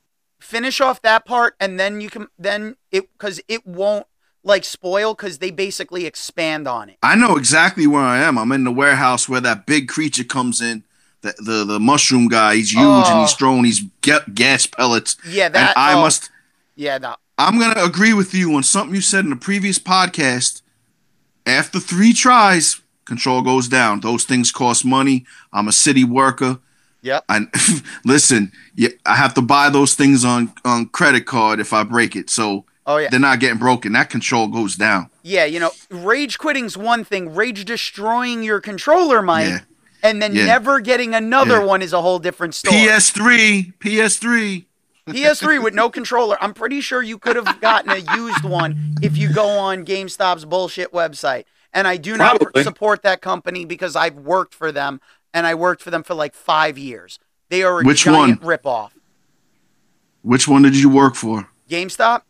finish 0.52 0.82
off 0.82 1.00
that 1.00 1.24
part 1.24 1.56
and 1.58 1.80
then 1.80 2.02
you 2.02 2.10
can 2.10 2.28
then 2.38 2.76
it 2.90 3.10
because 3.12 3.40
it 3.48 3.66
won't 3.66 4.06
like 4.44 4.64
spoil 4.64 5.14
because 5.14 5.38
they 5.38 5.50
basically 5.50 6.04
expand 6.04 6.68
on 6.68 6.90
it. 6.90 6.98
I 7.02 7.14
know 7.14 7.36
exactly 7.36 7.86
where 7.86 8.02
I 8.02 8.18
am. 8.18 8.36
I'm 8.38 8.52
in 8.52 8.64
the 8.64 8.70
warehouse 8.70 9.28
where 9.30 9.40
that 9.40 9.64
big 9.64 9.88
creature 9.88 10.24
comes 10.24 10.60
in. 10.60 10.84
The 11.22 11.34
the, 11.38 11.64
the 11.64 11.80
mushroom 11.80 12.28
guy. 12.28 12.56
He's 12.56 12.72
huge 12.72 13.06
and 13.06 13.20
he's 13.20 13.32
Oh. 13.32 13.36
throwing 13.38 13.62
these 13.62 13.80
ga- 14.02 14.26
gas 14.34 14.66
pellets. 14.66 15.16
Yeah, 15.26 15.48
that. 15.48 15.58
And 15.58 15.68
that. 15.68 15.78
I 15.78 15.94
oh, 15.94 16.02
must. 16.02 16.30
Yeah, 16.76 16.98
no. 16.98 17.16
I'm 17.38 17.58
gonna 17.58 17.82
agree 17.82 18.12
with 18.12 18.34
you 18.34 18.54
on 18.54 18.62
something 18.62 18.94
you 18.94 19.00
said 19.00 19.24
in 19.24 19.30
the 19.30 19.36
previous 19.36 19.78
podcast. 19.78 20.60
After 21.46 21.80
three 21.80 22.12
tries, 22.12 22.82
control 23.06 23.40
goes 23.40 23.68
down. 23.68 24.00
Those 24.00 24.24
things 24.24 24.52
cost 24.52 24.84
money. 24.84 25.24
I'm 25.52 25.66
a 25.68 25.72
city 25.72 26.04
worker. 26.04 26.58
Yep. 27.02 27.24
I 27.28 27.46
listen. 28.04 28.52
Yeah, 28.74 28.88
I 29.04 29.16
have 29.16 29.34
to 29.34 29.42
buy 29.42 29.70
those 29.70 29.94
things 29.94 30.24
on 30.24 30.52
on 30.64 30.86
credit 30.86 31.26
card 31.26 31.60
if 31.60 31.72
I 31.72 31.82
break 31.84 32.16
it. 32.16 32.30
So 32.30 32.64
Oh 32.86 32.96
yeah. 32.96 33.08
they're 33.10 33.20
not 33.20 33.40
getting 33.40 33.58
broken. 33.58 33.92
That 33.92 34.10
control 34.10 34.48
goes 34.48 34.76
down. 34.76 35.10
Yeah, 35.22 35.44
you 35.44 35.60
know, 35.60 35.70
rage 35.90 36.38
quitting's 36.38 36.76
one 36.76 37.04
thing. 37.04 37.34
Rage 37.34 37.64
destroying 37.64 38.42
your 38.42 38.60
controller, 38.60 39.22
Mike, 39.22 39.46
Yeah. 39.48 39.58
and 40.02 40.20
then 40.22 40.34
Yeah. 40.34 40.46
never 40.46 40.80
getting 40.80 41.14
another 41.14 41.58
Yeah. 41.58 41.64
one 41.64 41.82
is 41.82 41.92
a 41.92 42.02
whole 42.02 42.18
different 42.18 42.54
story. 42.54 42.76
PS3, 42.76 43.72
PS3. 43.78 44.66
PS3 45.08 45.58
with 45.60 45.74
no 45.74 45.90
controller. 45.90 46.36
I'm 46.40 46.54
pretty 46.54 46.80
sure 46.80 47.02
you 47.02 47.18
could 47.18 47.34
have 47.36 47.60
gotten 47.60 47.90
a 47.90 48.16
used 48.16 48.44
one 48.44 48.94
if 49.02 49.16
you 49.16 49.32
go 49.32 49.48
on 49.48 49.84
GameStop's 49.84 50.44
bullshit 50.44 50.92
website. 50.92 51.44
And 51.74 51.88
I 51.88 51.96
do 51.96 52.16
not 52.16 52.38
Probably. 52.38 52.62
support 52.62 53.02
that 53.02 53.20
company 53.20 53.64
because 53.64 53.96
I've 53.96 54.14
worked 54.14 54.54
for 54.54 54.70
them 54.70 55.00
and 55.34 55.46
I 55.46 55.54
worked 55.54 55.82
for 55.82 55.90
them 55.90 56.02
for 56.02 56.14
like 56.14 56.34
five 56.34 56.76
years. 56.78 57.18
They 57.48 57.62
are 57.62 57.80
a 57.80 57.84
Which 57.84 58.04
giant 58.04 58.42
one? 58.42 58.58
ripoff. 58.58 58.90
Which 60.22 60.46
one 60.46 60.62
did 60.62 60.76
you 60.76 60.88
work 60.88 61.14
for? 61.14 61.48
GameStop. 61.68 62.22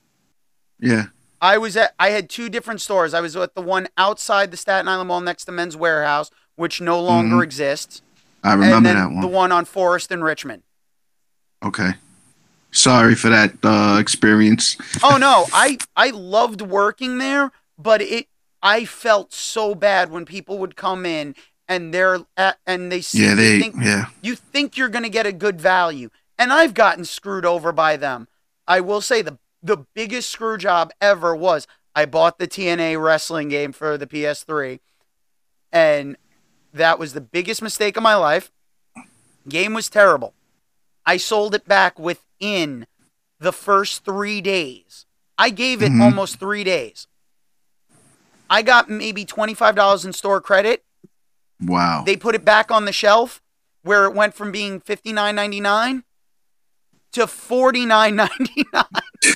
Yeah. 0.81 1.07
I 1.41 1.59
was 1.59 1.77
at. 1.77 1.95
I 1.99 2.11
had 2.11 2.31
two 2.31 2.49
different 2.49 2.81
stores. 2.81 3.15
I 3.15 3.21
was 3.21 3.37
at 3.37 3.55
the 3.55 3.63
one 3.63 3.89
outside 3.99 4.51
the 4.51 4.57
Staten 4.57 4.89
Island 4.89 5.09
Mall 5.09 5.21
next 5.21 5.45
to 5.47 5.53
Men's 5.53 5.77
Wearhouse, 5.77 6.31
which 6.57 6.81
no 6.81 7.01
longer 7.03 7.37
Mhm. 7.37 7.43
exists, 7.45 8.01
I 8.45 8.53
remember 8.55 8.93
that 8.95 9.11
one. 9.11 9.21
the 9.21 9.27
one 9.27 9.51
on 9.53 9.65
Forest 9.65 10.11
and 10.13 10.23
Richmond. 10.23 10.63
Okay. 11.65 11.95
Sorry 12.71 13.15
for 13.15 13.29
that 13.29 13.53
uh, 13.65 13.99
experience. 14.01 14.77
Oh 15.03 15.17
no, 15.19 15.47
I 15.53 15.79
I 15.97 16.11
loved 16.11 16.63
working 16.63 17.19
there, 17.19 17.51
but 17.77 18.01
it 18.01 18.29
I 18.63 18.85
felt 18.85 19.33
so 19.33 19.75
bad 19.75 20.11
when 20.11 20.25
people 20.25 20.59
would 20.59 20.77
come 20.77 21.05
in 21.05 21.35
and 21.73 21.93
they're 21.93 22.21
at, 22.37 22.59
and 22.67 22.93
they 22.93 23.01
see 23.01 23.25
Yeah, 23.25 23.35
they. 23.35 23.61
think 23.61 23.77
Yeah. 23.81 24.07
you 24.21 24.37
think 24.37 24.77
you're 24.77 24.89
going 24.89 25.03
to 25.05 25.09
get 25.09 25.27
a 25.27 25.33
good 25.33 25.61
value, 25.61 26.11
and 26.39 26.53
I've 26.53 26.75
gotten 26.75 27.05
screwed 27.05 27.45
over 27.45 27.73
by 27.73 27.97
them. 27.97 28.29
I 28.67 28.81
will 28.81 29.01
say 29.01 29.23
the 29.23 29.39
the 29.65 29.87
biggest 29.95 30.29
screw 30.31 30.59
job 30.59 30.91
ever 31.01 31.37
was 31.37 31.69
I 31.95 32.05
bought 32.05 32.39
the 32.39 32.49
TNA 32.49 33.01
wrestling 33.01 33.49
game 33.49 33.73
for 33.73 33.97
the 33.97 34.07
PS3, 34.09 34.81
and 35.71 36.17
that 36.75 36.99
was 36.99 37.13
the 37.13 37.21
biggest 37.21 37.63
mistake 37.63 37.97
of 37.97 38.03
my 38.03 38.17
life. 38.17 38.51
Game 39.49 39.73
was 39.73 39.89
terrible. 39.89 40.35
I 41.07 41.17
sold 41.17 41.55
it 41.55 41.67
back 41.69 41.99
within 41.99 42.87
the 43.39 43.53
first 43.53 44.05
three 44.05 44.41
days. 44.41 45.07
I 45.39 45.51
gave 45.51 45.83
it 45.83 45.93
Mhm. 45.93 46.03
almost 46.03 46.39
three 46.41 46.65
days. 46.65 47.07
I 48.51 48.63
got 48.63 48.91
maybe 48.91 49.25
$25 49.25 50.05
in 50.05 50.13
store 50.13 50.41
credit. 50.41 50.85
Wow. 51.65 52.03
They 52.05 52.17
put 52.17 52.35
it 52.35 52.45
back 52.45 52.71
on 52.71 52.85
the 52.85 52.93
shelf 52.93 53.41
where 53.83 54.05
it 54.05 54.15
went 54.15 54.35
from 54.35 54.53
being 54.53 54.81
$59.99 54.81 56.03
to 57.13 57.27
$49.99. 57.27 59.35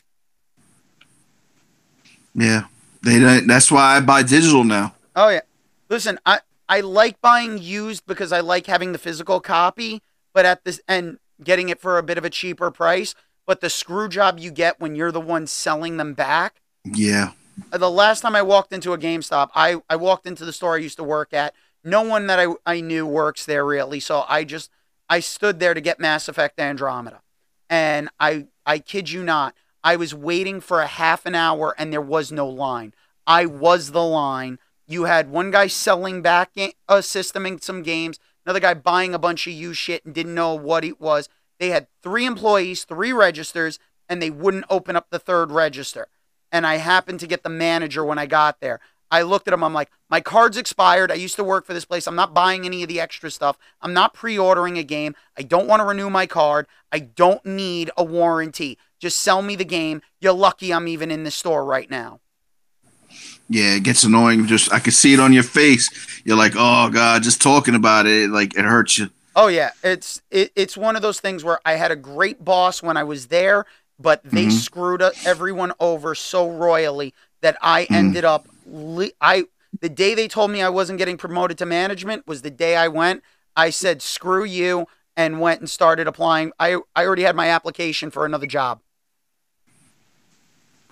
yeah. 2.35 2.65
They. 3.03 3.19
don't- 3.19 3.47
That's 3.47 3.71
why 3.71 3.97
I 3.97 4.01
buy 4.01 4.23
digital 4.23 4.65
now. 4.65 4.95
Oh 5.15 5.29
yeah. 5.29 5.41
Listen, 5.89 6.19
I 6.27 6.41
I 6.69 6.81
like 6.81 7.21
buying 7.21 7.59
used 7.59 8.05
because 8.07 8.33
I 8.33 8.41
like 8.41 8.67
having 8.67 8.93
the 8.93 8.99
physical 8.99 9.41
copy, 9.41 10.03
but 10.35 10.45
at 10.45 10.65
this 10.65 10.81
and 10.89 11.19
getting 11.43 11.69
it 11.69 11.81
for 11.81 11.99
a 11.99 12.03
bit 12.03 12.19
of 12.19 12.25
a 12.25 12.31
cheaper 12.31 12.71
price, 12.71 13.15
but 13.47 13.61
the 13.61 13.71
screw 13.71 14.09
job 14.09 14.39
you 14.39 14.51
get 14.51 14.81
when 14.81 14.97
you're 14.97 15.13
the 15.13 15.21
one 15.21 15.47
selling 15.47 15.97
them 15.97 16.15
back. 16.15 16.61
Yeah. 16.85 17.33
The 17.71 17.91
last 17.91 18.21
time 18.21 18.37
I 18.37 18.43
walked 18.43 18.73
into 18.73 18.93
a 18.93 18.99
GameStop, 18.99 19.51
I 19.55 19.81
I 19.89 19.97
walked 19.97 20.27
into 20.27 20.45
the 20.45 20.53
store 20.53 20.75
I 20.75 20.79
used 20.79 20.99
to 20.99 21.05
work 21.05 21.33
at. 21.33 21.55
No 21.87 22.03
one 22.03 22.27
that 22.27 22.41
I 22.41 22.49
I 22.67 22.81
knew 22.81 23.07
works 23.07 23.47
there 23.47 23.65
really, 23.65 24.01
so 24.01 24.25
I 24.29 24.43
just 24.43 24.71
I 25.09 25.21
stood 25.21 25.61
there 25.61 25.73
to 25.73 25.81
get 25.81 26.01
Mass 26.01 26.29
Effect 26.29 26.59
Andromeda. 26.59 27.23
And 27.71 28.09
I 28.19 28.49
I 28.67 28.81
kid 28.81 29.11
you 29.11 29.23
not, 29.23 29.55
I 29.85 29.95
was 29.95 30.13
waiting 30.13 30.61
for 30.61 30.81
a 30.81 30.89
half 30.89 31.25
an 31.27 31.37
hour 31.37 31.77
and 31.79 31.93
there 31.93 32.01
was 32.01 32.33
no 32.33 32.49
line. 32.49 32.93
I 33.25 33.47
was 33.47 33.93
the 33.93 34.03
line. 34.03 34.59
You 34.89 35.05
had 35.05 35.31
one 35.31 35.53
guy 35.53 35.69
selling 35.69 36.23
back 36.23 36.51
a 36.89 37.03
system 37.05 37.47
and 37.47 37.63
some 37.63 37.85
games, 37.85 38.19
another 38.45 38.59
guy 38.59 38.75
buying 38.75 39.15
a 39.15 39.19
bunch 39.19 39.47
of 39.47 39.53
used 39.53 39.79
shit 39.79 40.05
and 40.05 40.13
didn't 40.13 40.35
know 40.35 40.55
what 40.55 40.85
it 40.85 41.01
was. 41.01 41.29
They 41.61 41.69
had 41.69 41.87
three 42.03 42.27
employees, 42.27 42.83
three 42.83 43.13
registers, 43.13 43.79
and 44.09 44.21
they 44.21 44.31
wouldn't 44.31 44.67
open 44.69 44.97
up 44.97 45.11
the 45.11 45.21
third 45.21 45.53
register. 45.53 46.09
And 46.51 46.67
I 46.67 46.77
happened 46.77 47.21
to 47.21 47.29
get 47.29 47.45
the 47.45 47.49
manager 47.49 48.05
when 48.05 48.19
I 48.19 48.27
got 48.27 48.61
there. 48.61 48.81
I 49.11 49.23
looked 49.23 49.47
at 49.49 49.55
him. 49.55 49.63
I'm 49.63 49.73
like, 49.75 49.91
my 50.11 50.21
card's 50.21 50.57
expired. 50.57 51.11
I 51.13 51.15
used 51.15 51.37
to 51.37 51.45
work 51.45 51.65
for 51.65 51.75
this 51.75 51.85
place. 51.85 52.07
I'm 52.07 52.17
not 52.17 52.35
buying 52.35 52.65
any 52.67 52.83
of 52.83 52.89
the 52.89 53.01
extra 53.01 53.31
stuff. 53.31 53.57
I'm 53.81 53.93
not 53.93 54.15
pre 54.15 54.39
ordering 54.39 54.79
a 54.79 54.83
game. 54.83 55.15
I 55.39 55.43
don't 55.43 55.67
want 55.69 55.81
to 55.81 55.85
renew 55.85 56.11
my 56.11 56.27
card. 56.27 56.67
I 56.93 56.99
don't 57.01 57.45
need 57.45 57.91
a 57.97 58.05
warranty. 58.05 58.79
Just 58.99 59.21
sell 59.21 59.43
me 59.43 59.57
the 59.57 59.65
game. 59.65 60.03
You're 60.21 60.33
lucky 60.33 60.73
I'm 60.73 60.89
even 60.89 61.11
in 61.11 61.25
the 61.25 61.31
store 61.31 61.65
right 61.65 61.91
now. 61.91 62.21
Yeah. 63.49 63.75
It 63.75 63.85
gets 63.85 64.03
annoying. 64.05 64.47
Just 64.47 64.73
I 64.73 64.79
can 64.81 64.93
see 64.93 65.15
it 65.15 65.21
on 65.21 65.33
your 65.33 65.43
face. 65.45 65.89
You're 66.25 66.37
like, 66.37 66.55
oh 66.57 66.91
god, 66.91 67.23
just 67.23 67.41
talking 67.41 67.75
about 67.75 68.07
it, 68.07 68.31
like 68.31 68.57
it 68.57 68.65
hurts 68.65 68.99
you. 68.99 69.11
Oh 69.37 69.49
yeah, 69.49 69.71
it's 69.85 70.23
it, 70.31 70.51
it's 70.57 70.77
one 70.77 70.97
of 70.97 71.03
those 71.03 71.21
things 71.21 71.45
where 71.45 71.61
I 71.65 71.75
had 71.75 71.91
a 71.91 71.97
great 71.97 72.45
boss 72.45 72.83
when 72.83 72.97
I 72.97 73.05
was 73.05 73.27
there, 73.27 73.67
but 74.01 74.23
they 74.25 74.47
Mhm. 74.47 74.53
screwed 74.53 75.03
everyone 75.25 75.73
over 75.79 76.15
so 76.15 76.49
royally 76.49 77.13
that 77.43 77.57
I 77.61 77.85
Mm. 77.85 77.95
ended 77.95 78.25
up 78.25 78.49
le- 78.49 78.56
I 79.21 79.45
the 79.81 79.89
day 79.89 80.15
they 80.15 80.29
told 80.29 80.51
me 80.51 80.63
I 80.63 80.69
wasn't 80.69 80.99
getting 80.99 81.17
promoted 81.17 81.59
to 81.59 81.67
management 81.67 82.27
was 82.27 82.43
the 82.43 82.51
day 82.51 82.77
I 82.77 82.89
went. 82.89 83.23
I 83.57 83.71
said 83.71 84.03
screw 84.03 84.45
you 84.45 84.87
and 85.17 85.41
went 85.41 85.61
and 85.61 85.71
started 85.71 86.07
applying. 86.07 86.53
I 86.59 86.77
I 86.95 87.05
already 87.07 87.23
had 87.23 87.37
my 87.37 87.49
application 87.49 88.11
for 88.11 88.25
another 88.25 88.47
job. 88.47 88.81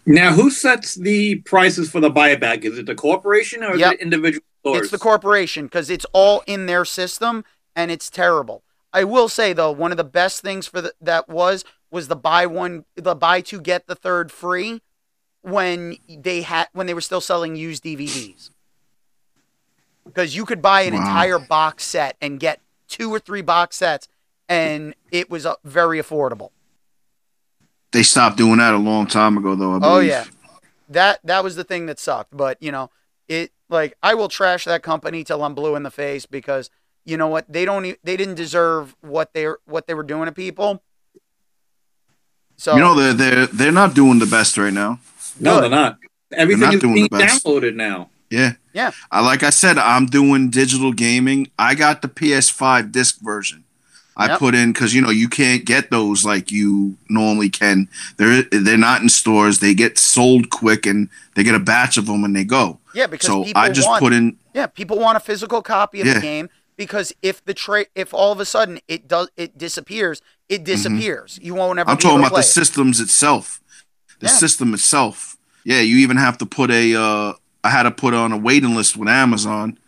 Now, 0.06 0.32
who 0.32 0.50
sets 0.50 0.96
the 0.96 1.36
prices 1.36 1.90
for 1.90 2.00
the 2.00 2.10
buyback? 2.10 2.64
Is 2.64 2.78
it 2.78 2.86
the 2.86 2.94
corporation 2.94 3.64
or 3.64 3.74
is 3.74 3.80
Yep. 3.80 3.94
it 3.94 4.00
individual 4.00 4.44
stores? 4.60 4.82
It's 4.82 4.90
the 4.90 4.98
corporation 4.98 5.64
because 5.64 5.88
it's 5.88 6.04
all 6.12 6.42
in 6.46 6.66
their 6.66 6.84
system 6.84 7.44
and 7.74 7.90
it's 7.90 8.10
terrible. 8.10 8.62
I 8.92 9.04
will 9.04 9.28
say 9.28 9.52
though, 9.52 9.72
one 9.72 9.90
of 9.92 9.96
the 9.96 10.04
best 10.04 10.42
things 10.42 10.66
for 10.66 10.80
the, 10.80 10.94
that 11.00 11.28
was 11.28 11.64
was 11.90 12.08
the 12.08 12.16
buy 12.16 12.44
one, 12.44 12.84
the 12.96 13.14
buy 13.14 13.40
two 13.40 13.60
get 13.60 13.86
the 13.86 13.94
third 13.94 14.30
free 14.30 14.82
when 15.44 15.96
they 16.08 16.42
had 16.42 16.68
when 16.72 16.86
they 16.86 16.94
were 16.94 17.00
still 17.00 17.20
selling 17.20 17.54
used 17.54 17.84
DVDs. 17.84 18.50
Because 20.06 20.34
you 20.34 20.44
could 20.44 20.62
buy 20.62 20.82
an 20.82 20.94
Wow. 20.94 21.00
entire 21.00 21.38
box 21.38 21.84
set 21.84 22.16
and 22.20 22.40
get 22.40 22.60
two 22.88 23.12
or 23.12 23.18
three 23.18 23.42
box 23.42 23.76
sets, 23.76 24.08
and 24.48 24.94
it 25.10 25.30
was 25.30 25.46
uh, 25.46 25.54
very 25.64 25.98
affordable. 26.00 26.50
They 27.92 28.02
stopped 28.02 28.36
doing 28.36 28.58
that 28.58 28.74
a 28.74 28.78
long 28.78 29.06
time 29.06 29.36
ago, 29.36 29.54
though. 29.54 29.76
I 29.76 29.78
Oh 29.82 29.98
yeah, 30.00 30.24
that 30.88 31.20
that 31.24 31.44
was 31.44 31.56
the 31.56 31.64
thing 31.64 31.86
that 31.86 31.98
sucked. 31.98 32.36
But 32.36 32.62
you 32.62 32.72
know, 32.72 32.90
it 33.28 33.52
like 33.68 33.96
I 34.02 34.14
will 34.14 34.28
trash 34.28 34.64
that 34.64 34.82
company 34.82 35.24
till 35.24 35.42
I'm 35.44 35.54
blue 35.54 35.76
in 35.76 35.82
the 35.82 35.90
face 35.90 36.26
because 36.26 36.70
you 37.04 37.16
know 37.16 37.28
what 37.28 37.50
they 37.50 37.64
don't 37.64 37.96
they 38.02 38.16
didn't 38.16 38.34
deserve 38.36 38.96
what 39.00 39.32
they 39.34 39.46
what 39.66 39.86
they 39.86 39.94
were 39.94 40.02
doing 40.02 40.26
to 40.26 40.32
people. 40.32 40.82
So 42.56 42.74
You 42.74 42.80
know 42.80 42.94
they're 42.94 43.14
they're 43.14 43.46
they're 43.46 43.72
not 43.72 43.94
doing 43.94 44.18
the 44.18 44.26
best 44.26 44.56
right 44.58 44.72
now. 44.72 45.00
No, 45.40 45.60
they're 45.60 45.70
not. 45.70 45.98
Everything 46.32 46.60
not 46.60 46.74
is 46.74 46.80
doing 46.80 46.94
being 46.94 47.08
the 47.10 47.18
best. 47.18 47.44
downloaded 47.44 47.74
now. 47.74 48.10
Yeah. 48.30 48.54
Yeah. 48.72 48.90
I 49.10 49.20
like 49.20 49.42
I 49.42 49.50
said, 49.50 49.78
I'm 49.78 50.06
doing 50.06 50.50
digital 50.50 50.92
gaming. 50.92 51.50
I 51.58 51.74
got 51.74 52.02
the 52.02 52.08
PS5 52.08 52.90
disc 52.90 53.20
version. 53.20 53.64
I 54.16 54.28
Yep. 54.28 54.38
put 54.38 54.54
in 54.54 54.72
because 54.72 54.94
you 54.94 55.00
know 55.02 55.10
you 55.10 55.28
can't 55.28 55.64
get 55.64 55.90
those 55.90 56.24
like 56.24 56.50
you 56.52 56.96
normally 57.08 57.50
can. 57.50 57.88
They're 58.16 58.42
they're 58.42 58.76
not 58.78 59.02
in 59.02 59.08
stores. 59.08 59.58
They 59.58 59.74
get 59.74 59.98
sold 59.98 60.50
quick 60.50 60.86
and 60.86 61.08
they 61.34 61.42
get 61.44 61.54
a 61.56 61.60
batch 61.60 61.96
of 61.96 62.06
them 62.06 62.22
and 62.24 62.34
they 62.34 62.44
go. 62.44 62.78
yeah, 62.94 63.06
because 63.08 63.26
So 63.26 63.44
people 63.44 63.60
I 63.60 63.70
just 63.70 63.88
want 63.88 64.00
put 64.02 64.12
in 64.12 64.36
yeah 64.54 64.66
people 64.66 64.98
want 65.00 65.16
a 65.16 65.20
physical 65.20 65.62
copy 65.62 66.00
of 66.00 66.06
Yeah. 66.06 66.14
the 66.14 66.20
game 66.20 66.48
because 66.76 67.12
if 67.22 67.44
the 67.44 67.54
tra- 67.54 67.86
if 67.96 68.14
all 68.14 68.30
of 68.32 68.38
a 68.38 68.44
sudden 68.44 68.78
it 68.86 69.08
does 69.08 69.30
it 69.36 69.58
disappears 69.58 70.22
it 70.48 70.62
disappears 70.62 71.38
you 71.42 71.54
won't 71.54 71.78
ever 71.80 71.86
Mm-hmm. 71.86 71.90
I'm 71.90 71.96
be 71.96 72.02
talking 72.02 72.10
able 72.18 72.22
to 72.22 72.26
about 72.28 72.34
play 72.34 72.42
the 72.42 72.46
it. 72.46 72.66
systems 72.66 73.00
itself. 73.00 73.60
The 74.20 74.26
Yeah. 74.26 74.32
system 74.32 74.74
itself. 74.74 75.36
Yeah, 75.64 75.80
you 75.80 75.96
even 75.98 76.16
have 76.16 76.38
to 76.38 76.46
put 76.46 76.70
a. 76.70 76.94
Uh, 76.94 77.32
I 77.62 77.70
had 77.70 77.84
to 77.84 77.90
put 77.90 78.12
on 78.14 78.32
a 78.32 78.36
waiting 78.36 78.74
list 78.74 78.96
with 78.96 79.08
Amazon. 79.08 79.78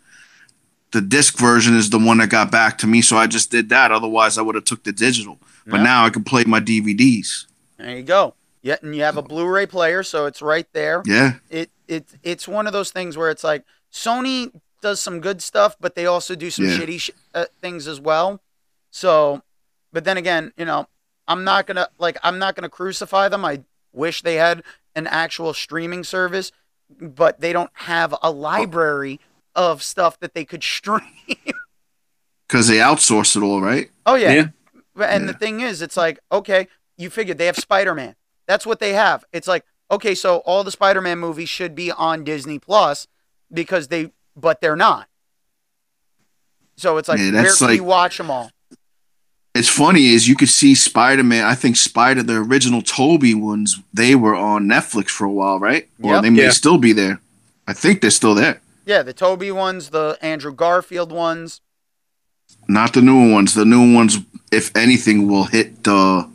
The 0.91 1.01
disc 1.01 1.37
version 1.37 1.75
is 1.75 1.89
the 1.89 1.99
one 1.99 2.17
that 2.19 2.29
got 2.29 2.49
back 2.51 2.77
to 2.79 2.87
me, 2.87 3.01
so 3.01 3.17
I 3.17 3.27
just 3.27 3.51
did 3.51 3.69
that. 3.69 3.91
Otherwise, 3.91 4.37
I 4.37 4.41
would 4.41 4.55
have 4.55 4.63
took 4.65 4.83
the 4.83 4.91
digital. 4.91 5.37
But 5.65 5.81
now 5.81 6.05
I 6.05 6.09
can 6.09 6.23
play 6.23 6.45
my 6.45 6.61
DVDs. 6.61 7.45
There 7.77 7.95
you 7.97 8.03
go. 8.03 8.35
Yeah, 8.61 8.77
and 8.81 8.95
you 8.95 9.03
have 9.03 9.17
a 9.17 9.21
Blu-ray 9.21 9.65
player, 9.67 10.01
so 10.01 10.25
it's 10.25 10.41
right 10.41 10.65
there. 10.73 11.03
Yeah. 11.05 11.33
It 11.49 11.69
it 11.87 12.07
it's 12.23 12.47
one 12.47 12.67
of 12.67 12.73
those 12.73 12.89
things 12.91 13.17
where 13.17 13.29
it's 13.29 13.43
like 13.43 13.63
Sony 13.93 14.51
does 14.81 14.99
some 15.01 15.19
good 15.19 15.41
stuff, 15.41 15.75
but 15.79 15.95
they 15.95 16.05
also 16.05 16.35
do 16.35 16.49
some 16.49 16.65
Yeah. 16.65 16.77
shitty 16.77 17.01
sh- 17.01 17.09
uh, 17.35 17.45
things 17.61 17.87
as 17.87 17.99
well. 17.99 18.41
So, 18.91 19.41
but 19.91 20.05
then 20.05 20.17
again, 20.17 20.53
you 20.57 20.65
know, 20.65 20.87
I'm 21.27 21.43
not 21.43 21.67
gonna 21.67 21.89
like 21.99 22.17
I'm 22.23 22.39
not 22.39 22.55
gonna 22.55 22.69
crucify 22.69 23.27
them. 23.29 23.43
I 23.45 23.61
wish 23.93 24.21
they 24.21 24.35
had 24.35 24.63
an 24.95 25.07
actual 25.07 25.53
streaming 25.53 26.03
service, 26.03 26.51
but 26.99 27.39
they 27.39 27.53
don't 27.53 27.71
have 27.73 28.15
a 28.21 28.31
library 28.31 29.19
of 29.55 29.83
stuff 29.83 30.19
that 30.19 30.33
they 30.33 30.45
could 30.45 30.63
stream. 30.77 31.01
Because 32.47 32.67
they 32.67 32.77
outsource 32.77 33.35
it 33.35 33.43
all, 33.43 33.61
right? 33.61 33.89
oh 34.05 34.15
yeah. 34.15 34.31
Yeah. 34.33 34.47
But- 34.95 35.09
And 35.09 35.27
the 35.29 35.33
thing 35.33 35.59
is, 35.61 35.81
it's 35.81 35.97
like, 35.97 36.19
okay, 36.31 36.67
you 36.97 37.09
figured 37.09 37.37
they 37.37 37.45
have 37.47 37.57
Spider 37.57 37.93
Man. 37.93 38.15
That's 38.47 38.65
what 38.65 38.79
they 38.79 38.93
have. 38.93 39.25
It's 39.33 39.47
like, 39.47 39.65
okay, 39.91 40.15
so 40.15 40.37
all 40.37 40.63
the 40.63 40.71
Spider 40.71 41.01
Man 41.01 41.19
movies 41.19 41.49
should 41.49 41.75
be 41.75 41.91
on 41.91 42.23
Disney 42.23 42.57
Plus 42.59 43.07
because 43.53 43.89
they, 43.89 44.11
but 44.35 44.61
they're 44.61 44.75
not. 44.77 45.07
So 46.77 46.97
it's 46.97 47.09
like, 47.09 47.19
Yeah, 47.19 47.31
where 47.31 47.43
that's 47.43 47.57
can 47.59 47.67
like- 47.67 47.75
you 47.77 47.83
watch 47.83 48.17
them 48.17 48.31
all? 48.31 48.49
It's 49.57 49.67
funny 49.69 50.07
is 50.07 50.27
you 50.27 50.35
could 50.35 50.49
see 50.49 50.75
Spider 50.75 51.23
Man. 51.23 51.43
I 51.43 51.55
think 51.55 51.77
Spider, 51.77 52.21
the 52.21 52.35
original 52.35 52.81
Tobey 52.81 53.33
ones, 53.33 53.79
they 53.93 54.13
were 54.15 54.35
on 54.35 54.65
Netflix 54.65 55.09
for 55.09 55.25
a 55.25 55.31
while, 55.31 55.59
right? 55.59 55.87
Or 56.01 56.13
Yep. 56.13 56.21
they 56.23 56.29
may 56.29 56.43
Yeah. 56.43 56.49
still 56.51 56.77
be 56.77 56.93
there. 56.93 57.19
I 57.67 57.73
think 57.73 58.01
they're 58.01 58.11
still 58.11 58.35
there. 58.35 58.61
Yeah, 58.85 59.01
the 59.01 59.13
Tobey 59.13 59.51
ones, 59.51 59.89
the 59.89 60.17
Andrew 60.21 60.53
Garfield 60.53 61.11
ones. 61.11 61.61
Not 62.67 62.93
the 62.93 63.01
newer 63.01 63.31
ones. 63.33 63.53
The 63.55 63.65
newer 63.65 63.93
ones, 63.93 64.19
if 64.51 64.73
anything, 64.75 65.27
will 65.27 65.45
hit 65.45 65.83
the 65.83 66.27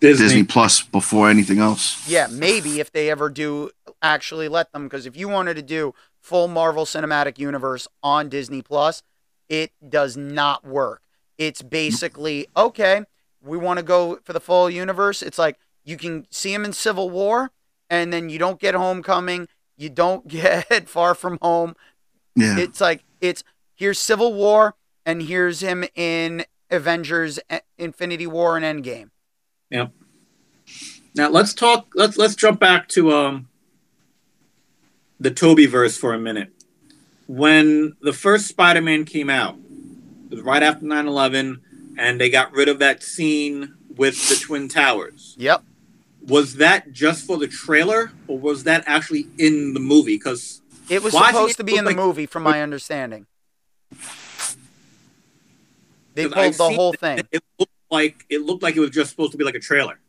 Disney. 0.00 0.24
Disney 0.26 0.44
Plus 0.44 0.80
before 0.82 1.28
anything 1.28 1.58
else. 1.58 1.96
Yeah, 2.06 2.28
maybe 2.30 2.78
if 2.78 2.92
they 2.92 3.10
ever 3.10 3.28
do 3.28 3.70
actually 4.00 4.46
let 4.48 4.72
them, 4.72 4.84
because 4.84 5.04
if 5.06 5.16
you 5.16 5.28
wanted 5.28 5.54
to 5.54 5.62
do 5.62 5.94
full 6.22 6.46
Marvel 6.46 6.84
Cinematic 6.86 7.38
Universe 7.38 7.88
on 8.02 8.28
Disney 8.28 8.62
Plus, 8.62 9.02
it 9.48 9.72
does 9.86 10.16
not 10.16 10.64
work. 10.64 11.02
It's 11.38 11.62
basically 11.62 12.48
okay. 12.56 13.04
We 13.40 13.56
want 13.56 13.78
to 13.78 13.84
go 13.84 14.18
for 14.24 14.32
the 14.32 14.40
full 14.40 14.68
universe. 14.68 15.22
It's 15.22 15.38
like 15.38 15.56
you 15.84 15.96
can 15.96 16.26
see 16.30 16.52
him 16.52 16.64
in 16.64 16.72
Civil 16.72 17.08
War, 17.08 17.52
and 17.88 18.12
then 18.12 18.28
you 18.28 18.38
don't 18.38 18.60
get 18.60 18.74
Homecoming. 18.74 19.48
You 19.76 19.88
don't 19.88 20.26
get 20.28 20.88
Far 20.88 21.14
From 21.14 21.38
Home. 21.40 21.76
Yeah. 22.34 22.58
It's 22.58 22.80
like 22.80 23.04
it's 23.20 23.44
here's 23.74 23.98
Civil 23.98 24.34
War, 24.34 24.74
and 25.06 25.22
here's 25.22 25.60
him 25.60 25.84
in 25.94 26.44
Avengers, 26.70 27.38
Infinity 27.78 28.26
War, 28.26 28.56
and 28.58 28.84
Endgame. 28.84 29.10
Yep. 29.70 29.92
Now 31.14 31.30
let's 31.30 31.54
talk. 31.54 31.88
Let's 31.94 32.16
let's 32.16 32.34
jump 32.34 32.60
back 32.60 32.88
to 32.88 33.12
um 33.12 33.48
the 35.20 35.30
Tobey 35.30 35.66
verse 35.66 35.96
for 35.96 36.12
a 36.12 36.18
minute. 36.18 36.50
When 37.26 37.96
the 38.00 38.12
first 38.12 38.46
Spider-Man 38.46 39.04
came 39.04 39.28
out, 39.28 39.56
it 40.30 40.34
was 40.34 40.40
right 40.44 40.62
after 40.62 40.84
9-11, 40.84 41.60
and 41.98 42.20
they 42.20 42.30
got 42.30 42.52
rid 42.52 42.68
of 42.68 42.78
that 42.80 43.02
scene 43.02 43.74
with 43.96 44.28
the 44.28 44.36
Twin 44.36 44.68
Towers. 44.68 45.34
Yep. 45.38 45.62
Was 46.26 46.54
that 46.56 46.92
just 46.92 47.26
for 47.26 47.38
the 47.38 47.48
trailer, 47.48 48.12
or 48.26 48.38
was 48.38 48.64
that 48.64 48.84
actually 48.86 49.28
in 49.38 49.74
the 49.74 49.80
movie? 49.80 50.16
Because 50.16 50.60
It 50.88 51.02
was 51.02 51.12
supposed 51.14 51.52
it 51.52 51.56
to 51.58 51.64
be 51.64 51.76
in 51.76 51.84
the 51.84 51.90
like- 51.90 51.96
movie, 51.96 52.26
from 52.26 52.42
my 52.42 52.60
understanding. 52.62 53.26
They 56.14 56.24
pulled 56.24 56.36
I've 56.38 56.56
the 56.56 56.70
whole 56.70 56.92
thing. 56.92 57.20
It 57.30 57.42
looked 57.58 57.72
like 57.90 58.24
it 58.28 58.42
looked 58.42 58.62
like 58.62 58.76
it 58.76 58.80
was 58.80 58.90
just 58.90 59.10
supposed 59.10 59.32
to 59.32 59.38
be 59.38 59.44
like 59.44 59.54
a 59.54 59.60
trailer. 59.60 60.00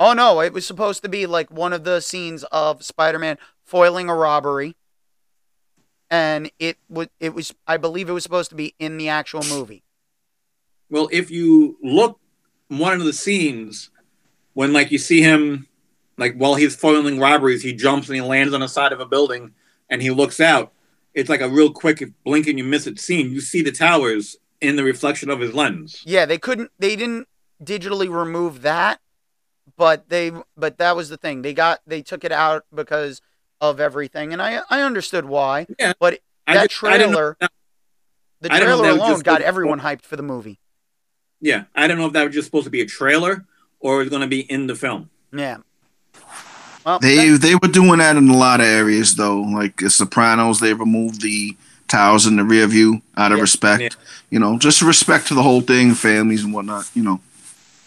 Oh 0.00 0.12
no, 0.14 0.40
it 0.40 0.52
was 0.52 0.66
supposed 0.66 1.02
to 1.02 1.08
be 1.08 1.26
like 1.26 1.50
one 1.50 1.72
of 1.72 1.84
the 1.84 2.00
scenes 2.00 2.44
of 2.44 2.82
Spider-Man 2.82 3.36
foiling 3.62 4.08
a 4.08 4.14
robbery, 4.14 4.74
and 6.10 6.50
it 6.58 6.76
was 6.88 7.08
it 7.20 7.34
was 7.34 7.54
I 7.66 7.76
believe 7.76 8.08
it 8.08 8.12
was 8.12 8.22
supposed 8.22 8.50
to 8.50 8.56
be 8.56 8.74
in 8.78 8.96
the 8.96 9.08
actual 9.08 9.42
movie. 9.44 9.82
Well, 10.90 11.08
if 11.12 11.30
you 11.30 11.78
look 11.82 12.20
one 12.68 12.94
of 12.94 13.04
the 13.04 13.12
scenes 13.12 13.90
when 14.54 14.72
like 14.72 14.90
you 14.90 14.98
see 14.98 15.20
him 15.20 15.68
like 16.16 16.34
while 16.36 16.54
he's 16.54 16.76
foiling 16.76 17.18
robberies, 17.18 17.62
he 17.62 17.72
jumps 17.72 18.08
and 18.08 18.16
he 18.16 18.22
lands 18.22 18.54
on 18.54 18.60
the 18.60 18.68
side 18.68 18.92
of 18.92 19.00
a 19.00 19.06
building 19.06 19.52
and 19.90 20.02
he 20.02 20.10
looks 20.10 20.40
out. 20.40 20.72
It's 21.12 21.30
like 21.30 21.40
a 21.40 21.48
real 21.48 21.72
quick 21.72 22.02
blink 22.24 22.46
and 22.46 22.58
you 22.58 22.64
miss 22.64 22.86
it 22.86 22.98
scene. 22.98 23.30
You 23.30 23.40
see 23.40 23.62
the 23.62 23.72
towers 23.72 24.36
in 24.60 24.76
the 24.76 24.84
reflection 24.84 25.30
of 25.30 25.40
his 25.40 25.54
lens. 25.54 26.02
Yeah, 26.04 26.26
they 26.26 26.38
couldn't 26.38 26.70
they 26.78 26.96
didn't 26.96 27.28
digitally 27.62 28.08
remove 28.08 28.62
that, 28.62 29.00
but 29.76 30.08
they 30.08 30.32
but 30.56 30.78
that 30.78 30.96
was 30.96 31.08
the 31.08 31.16
thing. 31.16 31.42
They 31.42 31.54
got 31.54 31.80
they 31.86 32.02
took 32.02 32.24
it 32.24 32.32
out 32.32 32.64
because 32.74 33.20
of 33.70 33.80
everything, 33.80 34.32
and 34.32 34.40
I 34.42 34.60
I 34.70 34.82
understood 34.82 35.24
why. 35.24 35.66
Yeah. 35.78 35.92
but 35.98 36.20
that 36.46 36.70
just- 36.70 36.84
I 36.84 36.98
didn't 36.98 37.12
trailer, 37.12 37.36
the 38.40 38.52
I 38.52 38.58
don't 38.60 38.66
trailer 38.68 38.90
alone 38.90 39.08
just 39.10 39.24
got 39.24 39.40
everyone 39.42 39.80
hyped 39.80 40.02
for 40.02 40.16
the 40.16 40.22
movie. 40.22 40.58
yeah, 41.40 41.64
I 41.74 41.86
don't 41.86 41.98
know 41.98 42.06
if 42.06 42.12
that 42.12 42.24
was 42.26 42.34
just 42.34 42.46
supposed 42.46 42.64
to 42.64 42.70
be 42.70 42.80
a 42.80 42.86
trailer 42.86 43.44
or 43.80 43.96
it 43.96 44.04
was 44.04 44.08
going 44.10 44.22
to 44.22 44.28
be 44.28 44.40
in 44.40 44.66
the 44.66 44.74
film. 44.74 45.10
Yeah. 45.32 45.58
Well, 46.84 46.98
They 46.98 47.30
that- 47.30 47.40
they 47.40 47.54
were 47.54 47.68
doing 47.68 47.98
that 47.98 48.16
in 48.16 48.28
a 48.28 48.36
lot 48.36 48.60
of 48.60 48.66
areas 48.66 49.14
though. 49.16 49.40
Like 49.40 49.78
the 49.78 49.88
Sopranos, 49.90 50.60
they 50.60 50.74
removed 50.74 51.22
the 51.22 51.56
towers 51.88 52.26
in 52.26 52.36
the 52.36 52.44
rear 52.44 52.66
view 52.66 53.02
out 53.16 53.32
of 53.32 53.38
Yeah. 53.38 53.42
respect. 53.42 53.82
Yeah. 53.82 53.88
You 54.30 54.38
know, 54.38 54.58
just 54.58 54.82
respect 54.82 55.28
to 55.28 55.34
the 55.34 55.42
whole 55.42 55.60
thing, 55.62 55.94
families 55.94 56.44
and 56.44 56.52
whatnot. 56.52 56.90
You 56.94 57.02
know. 57.02 57.20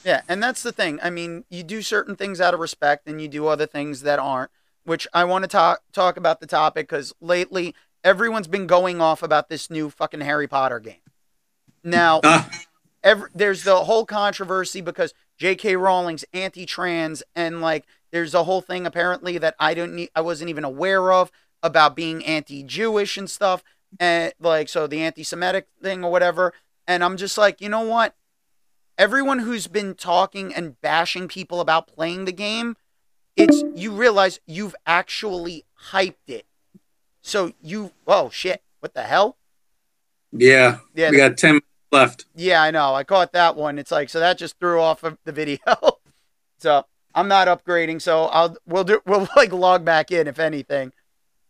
Yeah, 0.04 0.22
and 0.30 0.42
that's 0.42 0.64
the 0.64 0.72
thing. 0.72 1.00
I 1.04 1.10
mean, 1.10 1.44
you 1.50 1.64
do 1.64 1.82
certain 1.82 2.16
things 2.16 2.40
out 2.40 2.54
of 2.54 2.60
respect, 2.62 3.08
and 3.08 3.22
you 3.22 3.28
do 3.28 3.48
other 3.48 3.66
things 3.66 4.02
that 4.04 4.20
aren't. 4.20 4.50
Which 4.88 5.06
I 5.14 5.26
want 5.26 5.44
to 5.44 5.50
talk 5.50 5.82
talk 5.92 6.16
about 6.16 6.40
the 6.40 6.48
topic 6.48 6.88
because 6.88 7.14
lately 7.20 7.76
everyone's 8.06 8.48
been 8.48 8.68
going 8.68 9.02
off 9.02 9.22
about 9.22 9.50
this 9.50 9.70
new 9.70 9.90
fucking 9.90 10.22
Harry 10.22 10.48
Potter 10.48 10.80
game. 10.80 11.02
Now, 11.84 12.22
Ah, 12.24 12.50
every, 13.04 13.30
there's 13.36 13.64
the 13.64 13.84
whole 13.84 14.06
controversy 14.06 14.80
because 14.80 15.14
J.K. 15.38 15.76
Rowling's 15.76 16.24
anti-trans, 16.34 17.22
and 17.36 17.60
like 17.60 17.86
there's 18.12 18.34
a 18.34 18.46
whole 18.46 18.62
thing 18.62 18.86
apparently 18.86 19.38
that 19.38 19.56
I 19.60 19.74
don't 19.74 19.94
need, 19.94 20.10
I 20.16 20.22
wasn't 20.22 20.50
even 20.50 20.64
aware 20.64 21.12
of 21.12 21.34
about 21.62 21.94
being 21.94 22.26
anti-Jewish 22.26 23.18
and 23.18 23.30
stuff, 23.30 23.66
and 24.00 24.32
like 24.40 24.70
so 24.70 24.88
the 24.88 25.02
anti-Semitic 25.02 25.68
thing 25.82 26.06
or 26.06 26.12
whatever. 26.14 26.54
And 26.88 27.04
I'm 27.04 27.18
just 27.18 27.38
like, 27.38 27.60
you 27.60 27.68
know 27.68 27.82
what? 27.82 28.16
Everyone 28.98 29.40
who's 29.40 29.68
been 29.68 29.96
talking 29.96 30.56
and 30.56 30.80
bashing 30.80 31.28
people 31.28 31.60
about 31.60 31.88
playing 31.88 32.24
the 32.24 32.32
game, 32.32 32.78
it's 33.38 33.64
you 33.76 33.92
realize 33.92 34.40
you've 34.46 34.76
actually 34.86 35.66
hyped 35.92 36.16
it. 36.28 36.46
So 37.22 37.54
you, 37.62 37.92
oh 38.08 38.30
shit, 38.30 38.62
what 38.80 38.94
the 38.94 39.04
hell? 39.04 39.38
yeah, 40.32 40.80
Yeah, 40.94 41.12
we 41.12 41.18
got 41.18 41.38
10 41.38 41.62
left. 41.92 42.26
Yeah, 42.36 42.62
I 42.62 42.72
know. 42.72 42.96
I 42.96 43.04
caught 43.04 43.34
that 43.34 43.56
one. 43.56 43.80
It's 43.80 43.92
like 43.92 44.10
so 44.10 44.20
that 44.20 44.38
just 44.38 44.60
threw 44.60 44.82
off 44.82 45.04
of 45.04 45.18
the 45.24 45.32
video. 45.32 45.60
so 46.58 46.86
I'm 47.14 47.28
not 47.28 47.48
upgrading. 47.48 48.02
So 48.02 48.26
I'll 48.26 48.58
we'll 48.66 48.84
do 48.84 49.02
we'll 49.06 49.28
like 49.36 49.52
log 49.52 49.86
back 49.86 50.12
in 50.12 50.28
if 50.28 50.40
anything. 50.40 50.92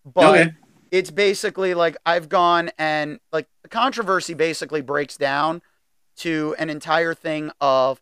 But 0.06 0.40
okay. 0.40 0.52
it's 0.92 1.12
basically 1.12 1.74
like 1.74 1.98
I've 2.06 2.30
gone 2.30 2.72
and 2.78 3.20
like 3.32 3.48
the 3.64 3.70
controversy 3.70 4.34
basically 4.34 4.82
breaks 4.82 5.18
down 5.18 5.62
to 6.18 6.56
an 6.58 6.70
entire 6.70 7.14
thing 7.14 7.52
of 7.62 8.02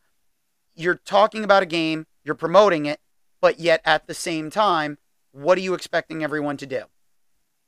you're 0.75 0.95
talking 0.95 1.43
about 1.43 1.63
a 1.63 1.65
game, 1.65 2.05
you're 2.23 2.35
promoting 2.35 2.85
it, 2.85 2.99
but 3.45 3.59
yet 3.59 3.79
at 3.85 4.07
the 4.07 4.13
same 4.15 4.49
time, 4.49 4.97
what 5.31 5.55
are 5.55 5.61
you 5.61 5.75
expecting 5.75 6.23
everyone 6.23 6.57
to 6.57 6.65
do? 6.65 6.85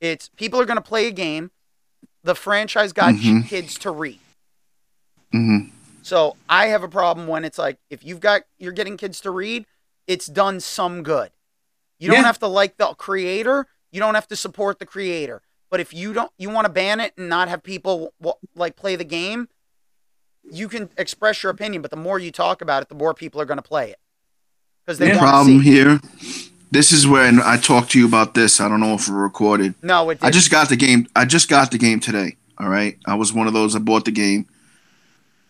It's 0.00 0.28
people 0.30 0.60
are 0.60 0.64
going 0.64 0.74
to 0.74 0.82
play 0.82 1.06
a 1.06 1.12
game. 1.12 1.52
The 2.24 2.34
franchise 2.34 2.92
got 2.92 3.14
Mhm. 3.14 3.46
kids 3.48 3.78
to 3.78 3.92
read. 3.92 4.18
hmm 5.30 5.58
So 6.02 6.36
I 6.48 6.66
have 6.66 6.82
a 6.82 6.88
problem 6.88 7.28
when 7.28 7.44
it's 7.44 7.58
like 7.58 7.78
if 7.90 8.02
you've 8.04 8.18
got 8.18 8.42
you're 8.58 8.72
getting 8.72 8.96
kids 8.96 9.20
to 9.20 9.30
read, 9.30 9.66
it's 10.08 10.26
done 10.26 10.58
some 10.58 11.04
good. 11.04 11.30
You 12.00 12.10
don't 12.10 12.24
have 12.24 12.40
to 12.40 12.48
like 12.48 12.76
the 12.76 12.86
creator, 12.94 13.68
you 13.92 14.00
don't 14.00 14.16
have 14.16 14.26
to 14.28 14.36
support 14.36 14.80
the 14.80 14.86
creator. 14.86 15.42
But 15.70 15.78
if 15.78 15.94
you 15.94 16.12
don't 16.12 16.32
you 16.38 16.50
want 16.50 16.64
to 16.64 16.72
ban 16.72 16.98
it 16.98 17.12
and 17.16 17.28
not 17.28 17.46
have 17.48 17.62
people 17.62 18.12
like 18.56 18.74
play 18.74 18.96
the 18.96 19.04
game, 19.04 19.48
you 20.42 20.68
can 20.68 20.90
express 20.98 21.44
your 21.44 21.52
opinion, 21.52 21.82
but 21.82 21.92
the 21.92 21.96
more 21.96 22.18
you 22.18 22.32
talk 22.32 22.62
about 22.62 22.82
it, 22.82 22.88
the 22.88 22.96
more 22.96 23.14
people 23.14 23.40
are 23.40 23.44
going 23.44 23.58
to 23.58 23.70
play 23.74 23.92
it. 23.92 24.00
They 24.96 25.08
Yeah. 25.08 25.18
Problem 25.18 25.60
here. 25.60 26.00
This 26.70 26.92
is 26.92 27.06
when 27.06 27.40
I 27.40 27.56
talked 27.58 27.90
to 27.92 27.98
you 27.98 28.06
about 28.06 28.34
this. 28.34 28.60
I 28.60 28.68
don't 28.68 28.80
know 28.80 28.94
if 28.94 29.08
we 29.08 29.14
recorded. 29.14 29.74
No, 29.82 30.08
it 30.10 30.18
I 30.22 30.26
didn't. 30.26 30.34
just 30.34 30.50
got 30.50 30.68
the 30.68 30.76
game. 30.76 31.06
I 31.16 31.24
just 31.24 31.48
got 31.48 31.70
the 31.70 31.78
game 31.78 32.00
today. 32.00 32.36
All 32.58 32.68
right. 32.68 32.96
I 33.06 33.14
was 33.14 33.32
one 33.32 33.46
of 33.46 33.52
those. 33.52 33.74
I 33.76 33.78
bought 33.78 34.04
the 34.04 34.10
game. 34.10 34.46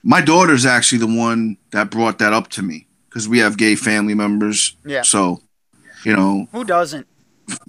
My 0.03 0.21
daughter's 0.21 0.65
actually 0.67 0.99
the 0.99 1.07
one 1.19 1.57
that 1.73 1.91
brought 1.91 2.19
that 2.19 2.33
up 2.33 2.49
to 2.51 2.63
me 2.63 2.87
because 3.09 3.29
we 3.29 3.39
have 3.39 3.57
gay 3.57 3.75
family 3.75 4.15
members. 4.15 4.77
Yeah. 4.85 5.03
So, 5.03 5.41
you 6.05 6.15
know, 6.17 6.49
Who 6.53 6.65
doesn't? 6.65 7.07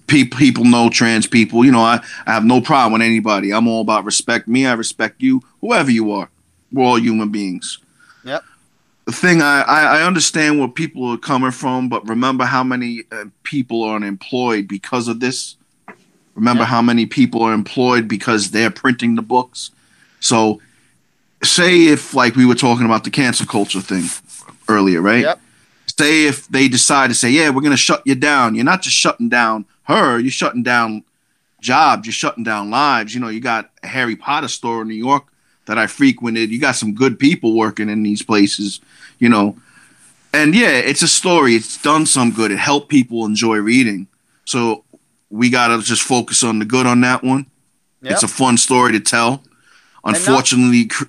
pe- 0.08 0.26
people 0.26 0.64
know 0.66 0.90
trans 0.90 1.26
people. 1.26 1.66
You 1.66 1.72
know, 1.72 1.82
I, 1.82 2.02
I 2.28 2.34
have 2.34 2.46
no 2.46 2.62
problem 2.62 2.94
with 2.94 3.02
anybody. 3.02 3.52
I'm 3.52 3.68
all 3.68 3.82
about 3.82 4.06
respect 4.06 4.48
me. 4.48 4.66
I 4.68 4.74
respect 4.74 5.22
you, 5.22 5.42
whoever 5.62 5.90
you 5.90 6.12
are. 6.12 6.30
We're 6.72 6.84
all 6.86 7.00
human 7.00 7.30
beings. 7.30 7.80
Yep. 8.24 8.44
The 9.10 9.16
thing 9.16 9.42
I, 9.42 9.62
I 9.62 9.82
I 10.00 10.04
understand 10.04 10.60
where 10.60 10.68
people 10.68 11.04
are 11.10 11.18
coming 11.18 11.50
from, 11.52 11.90
but 11.90 12.08
remember 12.08 12.46
how 12.46 12.64
many 12.64 13.04
uh, 13.12 13.26
people 13.44 13.82
are 13.84 13.96
unemployed 13.96 14.68
because 14.68 15.08
of 15.08 15.20
this. 15.20 15.56
Remember 16.36 16.62
Yeah. 16.62 16.68
how 16.68 16.82
many 16.84 17.06
people 17.08 17.42
are 17.42 17.54
employed 17.54 18.08
because 18.08 18.52
they're 18.52 18.70
printing 18.70 19.16
the 19.16 19.24
books. 19.24 19.72
So, 20.20 20.62
say 21.44 21.88
if 21.88 22.14
like 22.14 22.36
we 22.36 22.46
were 22.46 22.54
talking 22.68 22.86
about 22.86 23.04
the 23.04 23.10
cancel 23.10 23.48
culture 23.48 23.82
thing 23.82 24.06
earlier, 24.68 25.02
right? 25.02 25.24
Yep. 25.24 25.42
Say 25.98 26.26
if 26.26 26.48
they 26.48 26.68
decide 26.68 27.08
to 27.08 27.16
say, 27.16 27.32
"Yeah, 27.32 27.50
we're 27.50 27.62
going 27.62 27.72
to 27.72 27.78
shut 27.78 28.04
you 28.06 28.14
down," 28.16 28.54
you're 28.54 28.64
not 28.64 28.84
just 28.84 28.96
shutting 28.96 29.28
down 29.28 29.66
her; 29.84 30.20
you're 30.20 30.30
shutting 30.32 30.62
down 30.62 31.04
jobs, 31.62 32.06
you're 32.06 32.14
shutting 32.14 32.44
down 32.44 32.70
lives. 32.70 33.16
You 33.16 33.22
know, 33.22 33.30
you 33.30 33.40
got 33.40 33.72
a 33.84 33.88
Harry 33.88 34.16
Potter 34.16 34.48
store 34.48 34.84
in 34.84 34.88
New 34.88 34.94
York 34.94 35.26
that 35.70 35.78
I 35.78 35.86
frequented. 35.86 36.50
You 36.50 36.60
got 36.60 36.76
some 36.76 36.96
good 36.96 37.20
people 37.20 37.56
working 37.56 37.90
in 37.90 38.02
these 38.02 38.24
places, 38.24 38.82
you 39.20 39.30
know. 39.30 39.56
And 40.34 40.56
yeah, 40.56 40.70
it's 40.72 41.04
a 41.04 41.08
story. 41.08 41.54
It's 41.54 41.80
done 41.80 42.08
some 42.08 42.32
good. 42.32 42.50
It 42.50 42.58
helped 42.58 42.90
people 42.90 43.24
enjoy 43.24 43.58
reading. 43.58 44.08
So 44.46 44.84
we 45.30 45.52
got 45.52 45.68
to 45.68 45.84
just 45.84 46.02
focus 46.02 46.44
on 46.44 46.58
the 46.58 46.66
good 46.66 46.88
on 46.88 47.02
that 47.02 47.24
one. 47.24 47.46
Yep. 48.02 48.14
It's 48.14 48.24
a 48.24 48.28
fun 48.28 48.58
story 48.58 48.94
to 48.94 49.00
tell. 49.00 49.44
Not- 50.04 50.16
Unfortunately, 50.18 50.86
cr- 50.86 51.04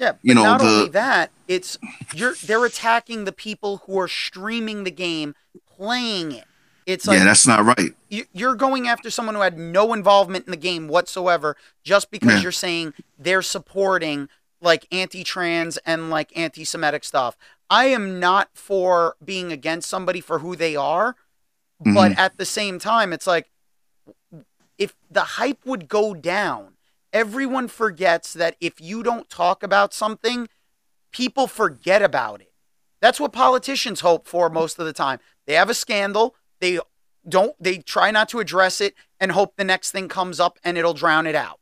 Yeah, 0.00 0.12
you 0.22 0.34
know, 0.34 0.44
not 0.44 0.60
the- 0.60 0.66
only 0.66 0.88
that, 0.90 1.30
it's 1.46 1.76
you're 2.14 2.34
they're 2.42 2.64
attacking 2.64 3.24
the 3.26 3.32
people 3.32 3.82
who 3.86 3.98
are 4.00 4.08
streaming 4.08 4.84
the 4.84 4.90
game, 4.90 5.34
playing 5.76 6.32
it. 6.32 6.44
It's 6.86 7.06
like 7.06 7.18
yeah, 7.18 7.24
that's 7.24 7.46
not 7.46 7.64
right. 7.64 7.90
you- 8.08 8.26
you're 8.32 8.54
going 8.54 8.86
after 8.88 9.10
someone 9.10 9.34
who 9.34 9.40
had 9.40 9.58
no 9.58 9.92
involvement 9.92 10.46
in 10.46 10.52
the 10.52 10.56
game 10.56 10.86
whatsoever 10.86 11.56
just 11.82 12.10
because 12.12 12.34
Yeah. 12.34 12.40
you're 12.40 12.52
saying 12.52 12.94
they're 13.18 13.42
supporting 13.42 14.28
like 14.60 14.86
anti-trans 14.92 15.76
and 15.78 16.08
like 16.10 16.34
anti-Semitic 16.36 17.04
stuff. 17.04 17.36
I 17.68 17.86
am 17.86 18.20
not 18.20 18.50
for 18.54 19.16
being 19.22 19.50
against 19.52 19.88
somebody 19.90 20.20
for 20.20 20.38
who 20.38 20.54
they 20.54 20.76
are, 20.76 21.16
but 21.80 22.12
Mhm. 22.12 22.18
at 22.18 22.36
the 22.38 22.46
same 22.46 22.78
time, 22.78 23.12
it's 23.12 23.26
like 23.26 23.50
if 24.78 24.94
the 25.10 25.22
hype 25.24 25.64
would 25.66 25.88
go 25.88 26.14
down, 26.14 26.76
everyone 27.12 27.66
forgets 27.66 28.32
that 28.34 28.56
if 28.60 28.80
you 28.80 29.02
don't 29.02 29.28
talk 29.28 29.62
about 29.62 29.92
something, 29.92 30.48
people 31.10 31.46
forget 31.46 32.02
about 32.02 32.40
it. 32.40 32.52
That's 33.00 33.18
what 33.18 33.32
politicians 33.32 34.00
hope 34.00 34.26
for 34.28 34.48
most 34.50 34.78
of 34.78 34.86
the 34.86 34.92
time. 34.92 35.18
They 35.46 35.54
have 35.54 35.70
a 35.70 35.74
scandal, 35.74 36.34
they 36.60 36.78
don't 37.28 37.54
they 37.60 37.78
try 37.78 38.10
not 38.10 38.28
to 38.30 38.38
address 38.38 38.80
it 38.80 38.94
and 39.20 39.32
hope 39.32 39.56
the 39.56 39.64
next 39.64 39.90
thing 39.90 40.08
comes 40.08 40.38
up 40.40 40.58
and 40.64 40.78
it'll 40.78 40.94
drown 40.94 41.26
it 41.26 41.34
out. 41.34 41.60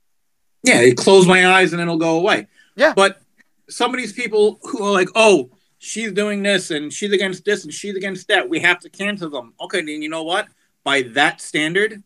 Yeah, 0.63 0.81
it 0.81 0.97
close 0.97 1.27
my 1.27 1.47
eyes 1.47 1.73
and 1.73 1.81
it'll 1.83 1.99
go 1.99 2.17
away. 2.19 2.47
Yeah. 2.77 2.95
But 2.95 3.21
some 3.69 3.95
of 3.95 3.99
these 3.99 4.13
people 4.13 4.59
who 4.63 4.83
are 4.83 4.93
like, 4.93 5.09
oh, 5.15 5.51
she's 5.79 6.13
doing 6.13 6.43
this 6.43 6.71
and 6.71 6.93
she's 6.93 7.13
against 7.13 7.45
this 7.45 7.65
and 7.65 7.73
she's 7.73 7.95
against 7.95 8.29
that, 8.29 8.49
we 8.49 8.61
have 8.61 8.81
to 8.81 8.89
cancel 8.89 9.29
them. 9.31 9.53
Okay, 9.61 9.83
then 9.83 10.01
you 10.01 10.09
know 10.09 10.23
what? 10.23 10.49
By 10.83 11.03
that 11.03 11.41
standard, 11.41 12.03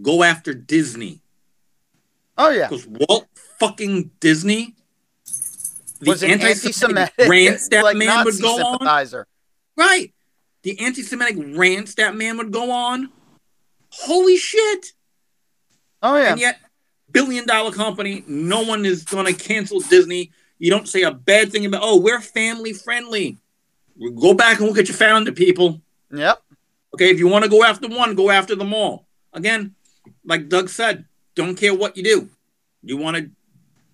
go 0.00 0.22
after 0.22 0.54
Disney. 0.54 1.20
Oh 2.38 2.50
yeah. 2.50 2.68
Because 2.68 2.86
Walt 2.86 3.26
fucking 3.60 4.10
Disney, 4.20 4.74
the 6.00 6.10
Was 6.10 6.22
an 6.22 6.30
anti-Semitic 6.32 7.12
anti-Semitic 7.18 7.28
rants 7.28 7.68
that 7.68 7.84
like 7.84 7.96
man 7.96 8.08
Nazi 8.08 8.42
would 8.42 8.42
go 8.42 8.56
on. 8.56 9.24
Right. 9.76 10.13
The 10.64 10.80
anti-Semitic 10.80 11.56
rants 11.56 11.94
that 11.94 12.16
man 12.16 12.38
would 12.38 12.50
go 12.50 12.70
on. 12.70 13.10
Holy 13.90 14.36
shit. 14.36 14.92
Oh 16.02 16.16
yeah. 16.16 16.32
And 16.32 16.40
yet, 16.40 16.58
billion 17.12 17.46
dollar 17.46 17.70
company, 17.70 18.24
no 18.26 18.62
one 18.62 18.84
is 18.84 19.04
going 19.04 19.26
to 19.26 19.34
cancel 19.34 19.80
Disney. 19.80 20.32
You 20.58 20.70
don't 20.70 20.88
say 20.88 21.02
a 21.02 21.10
bad 21.10 21.52
thing 21.52 21.66
about, 21.66 21.82
oh, 21.84 22.00
we're 22.00 22.20
family 22.20 22.72
friendly. 22.72 23.38
Go 24.16 24.34
back 24.34 24.58
and 24.58 24.68
look 24.68 24.78
at 24.78 24.88
your 24.88 24.96
founder, 24.96 25.32
people. 25.32 25.80
Yep. 26.10 26.42
Okay, 26.94 27.10
if 27.10 27.18
you 27.18 27.28
want 27.28 27.44
to 27.44 27.50
go 27.50 27.62
after 27.62 27.86
one, 27.86 28.14
go 28.14 28.30
after 28.30 28.56
them 28.56 28.72
all. 28.72 29.06
Again, 29.32 29.74
like 30.24 30.48
Doug 30.48 30.68
said, 30.68 31.04
don't 31.34 31.56
care 31.56 31.74
what 31.74 31.96
you 31.96 32.02
do. 32.02 32.30
You 32.82 32.96
want 32.96 33.16
to 33.16 33.30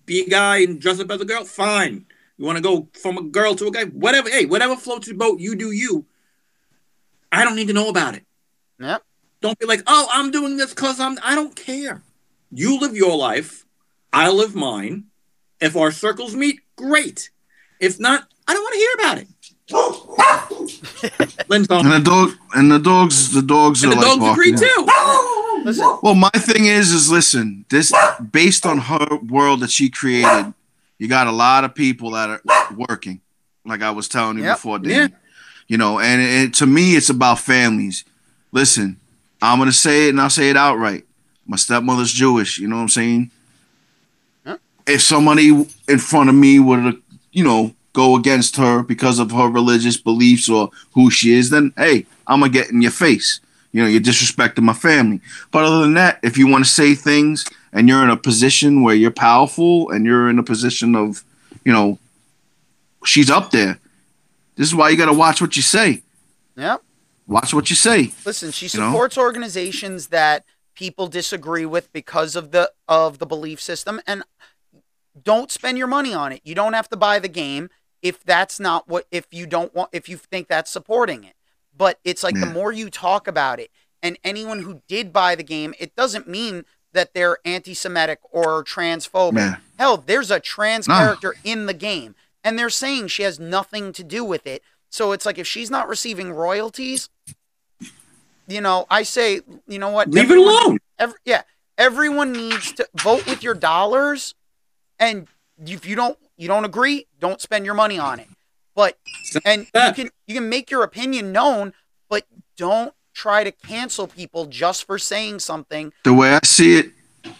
be 0.05 0.21
a 0.25 0.29
guy 0.29 0.59
and 0.59 0.79
dress 0.79 0.99
up 0.99 1.11
as 1.11 1.21
a 1.21 1.25
girl? 1.25 1.43
Fine. 1.43 2.05
You 2.37 2.45
want 2.45 2.57
to 2.57 2.63
go 2.63 2.87
from 2.93 3.17
a 3.17 3.23
girl 3.23 3.55
to 3.55 3.67
a 3.67 3.71
guy? 3.71 3.85
Whatever. 3.85 4.29
Hey, 4.29 4.45
whatever 4.45 4.75
floats 4.75 5.07
your 5.07 5.17
boat, 5.17 5.39
you 5.39 5.55
do 5.55 5.71
you. 5.71 6.05
I 7.31 7.43
don't 7.43 7.55
need 7.55 7.67
to 7.67 7.73
know 7.73 7.89
about 7.89 8.15
it. 8.15 8.23
Yep. 8.79 9.03
Don't 9.41 9.57
be 9.59 9.65
like, 9.65 9.81
oh, 9.87 10.07
I'm 10.11 10.31
doing 10.31 10.57
this 10.57 10.73
because 10.73 10.99
I'm. 10.99 11.17
I 11.23 11.35
don't 11.35 11.55
care. 11.55 12.01
You 12.51 12.79
live 12.79 12.95
your 12.95 13.15
life. 13.17 13.65
I 14.13 14.29
live 14.29 14.55
mine. 14.55 15.05
If 15.59 15.75
our 15.75 15.91
circles 15.91 16.35
meet, 16.35 16.59
great. 16.75 17.29
If 17.79 17.99
not, 17.99 18.27
I 18.47 18.53
don't 18.53 18.61
want 18.63 18.73
to 18.73 18.79
hear 18.79 18.93
about 18.95 19.17
it. 19.19 19.27
And 21.49 21.65
the 21.91 22.01
dog 22.03 22.31
and 22.53 22.71
the 22.71 22.79
dogs 22.79 23.31
the 23.33 23.41
dogs 23.41 23.83
And 23.83 23.93
are 23.93 23.95
the 23.95 24.01
like 24.01 24.19
dogs 24.19 24.31
agree 24.31 24.51
barking. 24.53 24.67
too. 24.85 25.61
Listen, 25.65 25.97
Well, 26.01 26.15
my 26.15 26.29
thing 26.31 26.65
is, 26.65 26.91
is 26.91 27.11
listen, 27.11 27.65
this 27.69 27.93
based 28.31 28.65
on 28.65 28.77
her 28.79 29.07
world 29.27 29.59
that 29.61 29.69
she 29.71 29.89
created, 29.89 30.53
you 30.97 31.07
got 31.07 31.27
a 31.27 31.31
lot 31.31 31.63
of 31.63 31.75
people 31.75 32.11
that 32.11 32.29
are 32.29 32.41
working, 32.75 33.21
like 33.65 33.81
I 33.81 33.91
was 33.91 34.07
telling 34.07 34.37
you 34.37 34.43
Yep. 34.45 34.55
before, 34.57 34.79
Yeah. 34.83 35.07
You 35.71 35.77
know, 35.77 36.01
and 36.01 36.21
it, 36.21 36.53
to 36.55 36.65
me, 36.65 36.97
it's 36.97 37.09
about 37.09 37.39
families. 37.39 38.03
Listen, 38.51 38.97
I'm 39.41 39.57
gonna 39.57 39.71
say 39.71 40.07
it, 40.07 40.09
and 40.09 40.19
I'll 40.19 40.29
say 40.29 40.49
it 40.49 40.57
outright. 40.57 41.05
My 41.47 41.55
stepmother's 41.55 42.11
Jewish. 42.11 42.59
You 42.59 42.67
know 42.67 42.75
what 42.75 42.81
I'm 42.81 42.89
saying? 42.89 43.31
Yep. 44.45 44.59
If 44.85 45.01
somebody 45.01 45.65
in 45.87 45.97
front 45.97 46.27
of 46.27 46.35
me 46.35 46.59
were 46.59 46.91
to, 46.91 47.01
you 47.31 47.45
know, 47.45 47.73
go 47.93 48.17
against 48.17 48.57
her 48.57 48.83
because 48.83 49.17
of 49.17 49.31
her 49.31 49.47
religious 49.47 49.95
beliefs 49.95 50.49
or 50.49 50.71
who 50.93 51.09
she 51.09 51.31
is, 51.35 51.51
then 51.51 51.71
hey, 51.77 52.05
I'm 52.27 52.41
gonna 52.41 52.51
get 52.51 52.69
in 52.69 52.81
your 52.81 52.91
face. 52.91 53.39
You 53.71 53.81
know, 53.81 53.87
you're 53.87 54.01
disrespecting 54.01 54.63
my 54.63 54.73
family. 54.73 55.21
But 55.51 55.63
other 55.63 55.79
than 55.79 55.93
that, 55.93 56.19
if 56.21 56.37
you 56.37 56.47
want 56.49 56.65
to 56.65 56.69
say 56.69 56.95
things 56.95 57.45
and 57.71 57.87
you're 57.87 58.03
in 58.03 58.09
a 58.09 58.17
position 58.17 58.81
where 58.81 58.95
you're 58.95 59.09
powerful 59.09 59.89
and 59.91 60.05
you're 60.05 60.29
in 60.29 60.37
a 60.37 60.43
position 60.43 60.97
of, 60.97 61.23
you 61.63 61.71
know, 61.71 61.97
she's 63.05 63.29
up 63.29 63.51
there. 63.51 63.79
This 64.55 64.67
is 64.67 64.75
why 64.75 64.89
you 64.89 64.97
got 64.97 65.05
to 65.07 65.13
watch 65.13 65.41
what 65.41 65.55
you 65.55 65.61
say. 65.61 66.03
yep. 66.55 66.81
Watch 67.27 67.53
what 67.53 67.69
you 67.69 67.75
say. 67.75 68.11
Listen, 68.25 68.51
she 68.51 68.65
You 68.67 68.83
know? 68.83 68.89
supports 68.91 69.17
organizations 69.17 70.07
that 70.07 70.43
people 70.75 71.07
disagree 71.07 71.65
with 71.65 71.91
because 71.93 72.35
of 72.35 72.51
the 72.51 72.71
of 72.87 73.19
the 73.19 73.25
belief 73.25 73.61
system 73.61 74.01
and 74.05 74.23
don't 75.23 75.51
spend 75.51 75.77
your 75.77 75.87
money 75.87 76.13
on 76.13 76.31
it. 76.31 76.41
You 76.43 76.55
don't 76.55 76.73
have 76.73 76.89
to 76.89 76.97
buy 76.97 77.19
the 77.19 77.27
game 77.29 77.69
if 78.01 78.23
that's 78.23 78.59
not 78.59 78.87
what 78.89 79.05
if 79.11 79.27
you 79.31 79.45
don't 79.45 79.73
want 79.75 79.89
if 79.93 80.09
you 80.09 80.17
think 80.17 80.47
that's 80.47 80.71
supporting 80.71 81.23
it. 81.23 81.35
But 81.77 81.99
it's 82.03 82.23
like 82.23 82.37
the 82.39 82.45
more 82.47 82.71
you 82.71 82.89
talk 82.89 83.27
about 83.27 83.59
it 83.59 83.71
and 84.03 84.17
anyone 84.23 84.63
who 84.63 84.81
did 84.87 85.13
buy 85.13 85.35
the 85.35 85.43
game, 85.43 85.73
it 85.79 85.95
doesn't 85.95 86.27
mean 86.27 86.65
that 86.93 87.13
they're 87.13 87.37
anti-Semitic 87.45 88.19
or 88.31 88.63
transphobic. 88.63 89.37
Yeah. 89.37 89.55
Hell, 89.79 89.97
there's 89.97 90.29
a 90.31 90.39
trans 90.41 90.87
No. 90.87 90.95
character 90.97 91.35
in 91.45 91.65
the 91.65 91.73
game, 91.73 92.15
and 92.43 92.57
they're 92.57 92.69
saying 92.69 93.07
she 93.07 93.23
has 93.23 93.39
nothing 93.39 93.93
to 93.93 94.03
do 94.03 94.23
with 94.23 94.45
it. 94.47 94.63
So 94.89 95.11
it's 95.11 95.25
like 95.25 95.37
if 95.37 95.47
she's 95.47 95.71
not 95.71 95.87
receiving 95.87 96.31
royalties, 96.31 97.09
you 98.47 98.61
know, 98.61 98.85
I 98.89 99.03
say, 99.03 99.41
you 99.67 99.79
know 99.79 99.89
what? 99.89 100.09
Leave 100.09 100.31
it 100.31 100.37
alone. 100.37 100.79
Every, 100.99 101.17
yeah, 101.23 101.43
everyone 101.77 102.33
needs 102.33 102.73
to 102.73 102.87
vote 102.95 103.25
with 103.25 103.43
your 103.43 103.53
dollars, 103.53 104.35
and 104.99 105.27
if 105.65 105.85
you 105.85 105.95
don't, 105.95 106.17
you 106.37 106.47
don't 106.47 106.65
agree, 106.65 107.07
don't 107.19 107.39
spend 107.39 107.65
your 107.65 107.73
money 107.73 107.97
on 107.97 108.19
it. 108.19 108.27
But 108.75 108.97
and 109.45 109.67
you 109.73 109.93
can 109.93 110.09
you 110.27 110.35
can 110.35 110.49
make 110.49 110.69
your 110.71 110.83
opinion 110.83 111.31
known, 111.31 111.73
but 112.09 112.25
don't 112.57 112.93
try 113.13 113.43
to 113.43 113.51
cancel 113.51 114.07
people 114.07 114.45
just 114.45 114.85
for 114.85 114.97
saying 114.97 115.39
something. 115.39 115.93
The 116.03 116.13
way 116.13 116.33
I 116.33 116.39
see 116.43 116.77
it, 116.77 116.91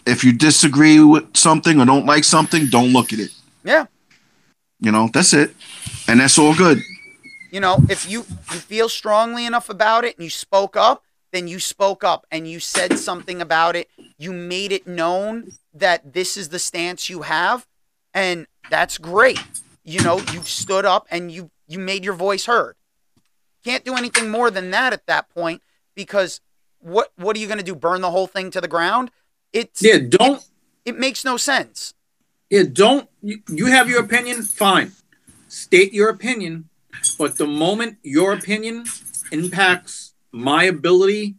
if 0.06 0.24
you 0.24 0.32
disagree 0.32 1.00
with 1.00 1.36
something 1.36 1.80
or 1.80 1.86
don't 1.86 2.06
like 2.06 2.24
something, 2.24 2.66
don't 2.66 2.92
look 2.92 3.12
at 3.12 3.18
it. 3.18 3.30
Yeah, 3.64 3.86
You 4.82 4.90
know, 4.92 5.08
that's 5.12 5.32
it. 5.32 5.54
And 6.08 6.20
that's 6.20 6.38
all 6.38 6.54
good. 6.54 6.78
you 7.50 7.60
know, 7.60 7.78
if 7.88 8.10
you 8.10 8.20
you 8.52 8.58
feel 8.58 8.88
strongly 8.88 9.46
enough 9.46 9.68
about 9.70 10.04
it 10.04 10.16
and 10.16 10.24
you 10.24 10.30
spoke 10.30 10.76
up, 10.76 11.02
then 11.32 11.48
you 11.48 11.58
spoke 11.60 12.02
up 12.04 12.26
and 12.30 12.46
you 12.50 12.60
said 12.60 12.98
something 12.98 13.40
about 13.40 13.76
it. 13.76 13.88
You 14.18 14.32
made 14.32 14.72
it 14.72 14.86
known 14.86 15.52
that 15.72 16.12
this 16.12 16.36
is 16.36 16.48
the 16.50 16.58
stance 16.58 17.08
you 17.08 17.22
have, 17.22 17.66
and 18.12 18.46
that's 18.70 18.98
great. 18.98 19.40
You 19.84 20.02
know, 20.02 20.18
you've 20.32 20.48
stood 20.48 20.84
up 20.84 21.06
and 21.10 21.30
you 21.32 21.50
you 21.68 21.78
made 21.78 22.04
your 22.04 22.14
voice 22.14 22.46
heard. 22.46 22.74
Can't 23.64 23.84
do 23.84 23.94
anything 23.94 24.30
more 24.30 24.50
than 24.50 24.70
that 24.72 24.92
at 24.92 25.06
that 25.06 25.28
point 25.30 25.62
because 25.94 26.40
what 26.80 27.12
what 27.16 27.36
are 27.36 27.38
you 27.40 27.46
going 27.46 27.58
to 27.58 27.64
do? 27.64 27.76
Burn 27.76 28.00
the 28.00 28.10
whole 28.10 28.26
thing 28.26 28.50
to 28.50 28.60
the 28.60 28.68
ground? 28.68 29.10
It's 29.52 29.80
Yeah, 29.82 29.98
don't. 30.08 30.42
it 30.84 30.98
makes 30.98 31.24
no 31.24 31.36
sense. 31.36 31.94
Yeah, 32.52 32.64
don't. 32.70 33.08
You, 33.22 33.38
you 33.48 33.64
have 33.64 33.88
your 33.88 34.00
opinion. 34.00 34.42
Fine, 34.42 34.92
state 35.48 35.94
your 35.94 36.10
opinion. 36.10 36.68
But 37.18 37.38
the 37.38 37.46
moment 37.46 37.96
your 38.02 38.34
opinion 38.34 38.84
impacts 39.30 40.12
my 40.32 40.64
ability 40.64 41.36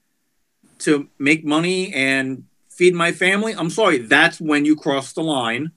to 0.79 1.07
make 1.19 1.45
money 1.45 1.93
and 1.93 2.45
feed 2.67 2.95
my 2.95 3.11
family, 3.11 3.53
I'm 3.53 3.69
sorry. 3.69 3.99
That's 3.99 4.41
when 4.41 4.65
you 4.65 4.75
cross 4.75 5.13
the 5.13 5.21
line, 5.21 5.71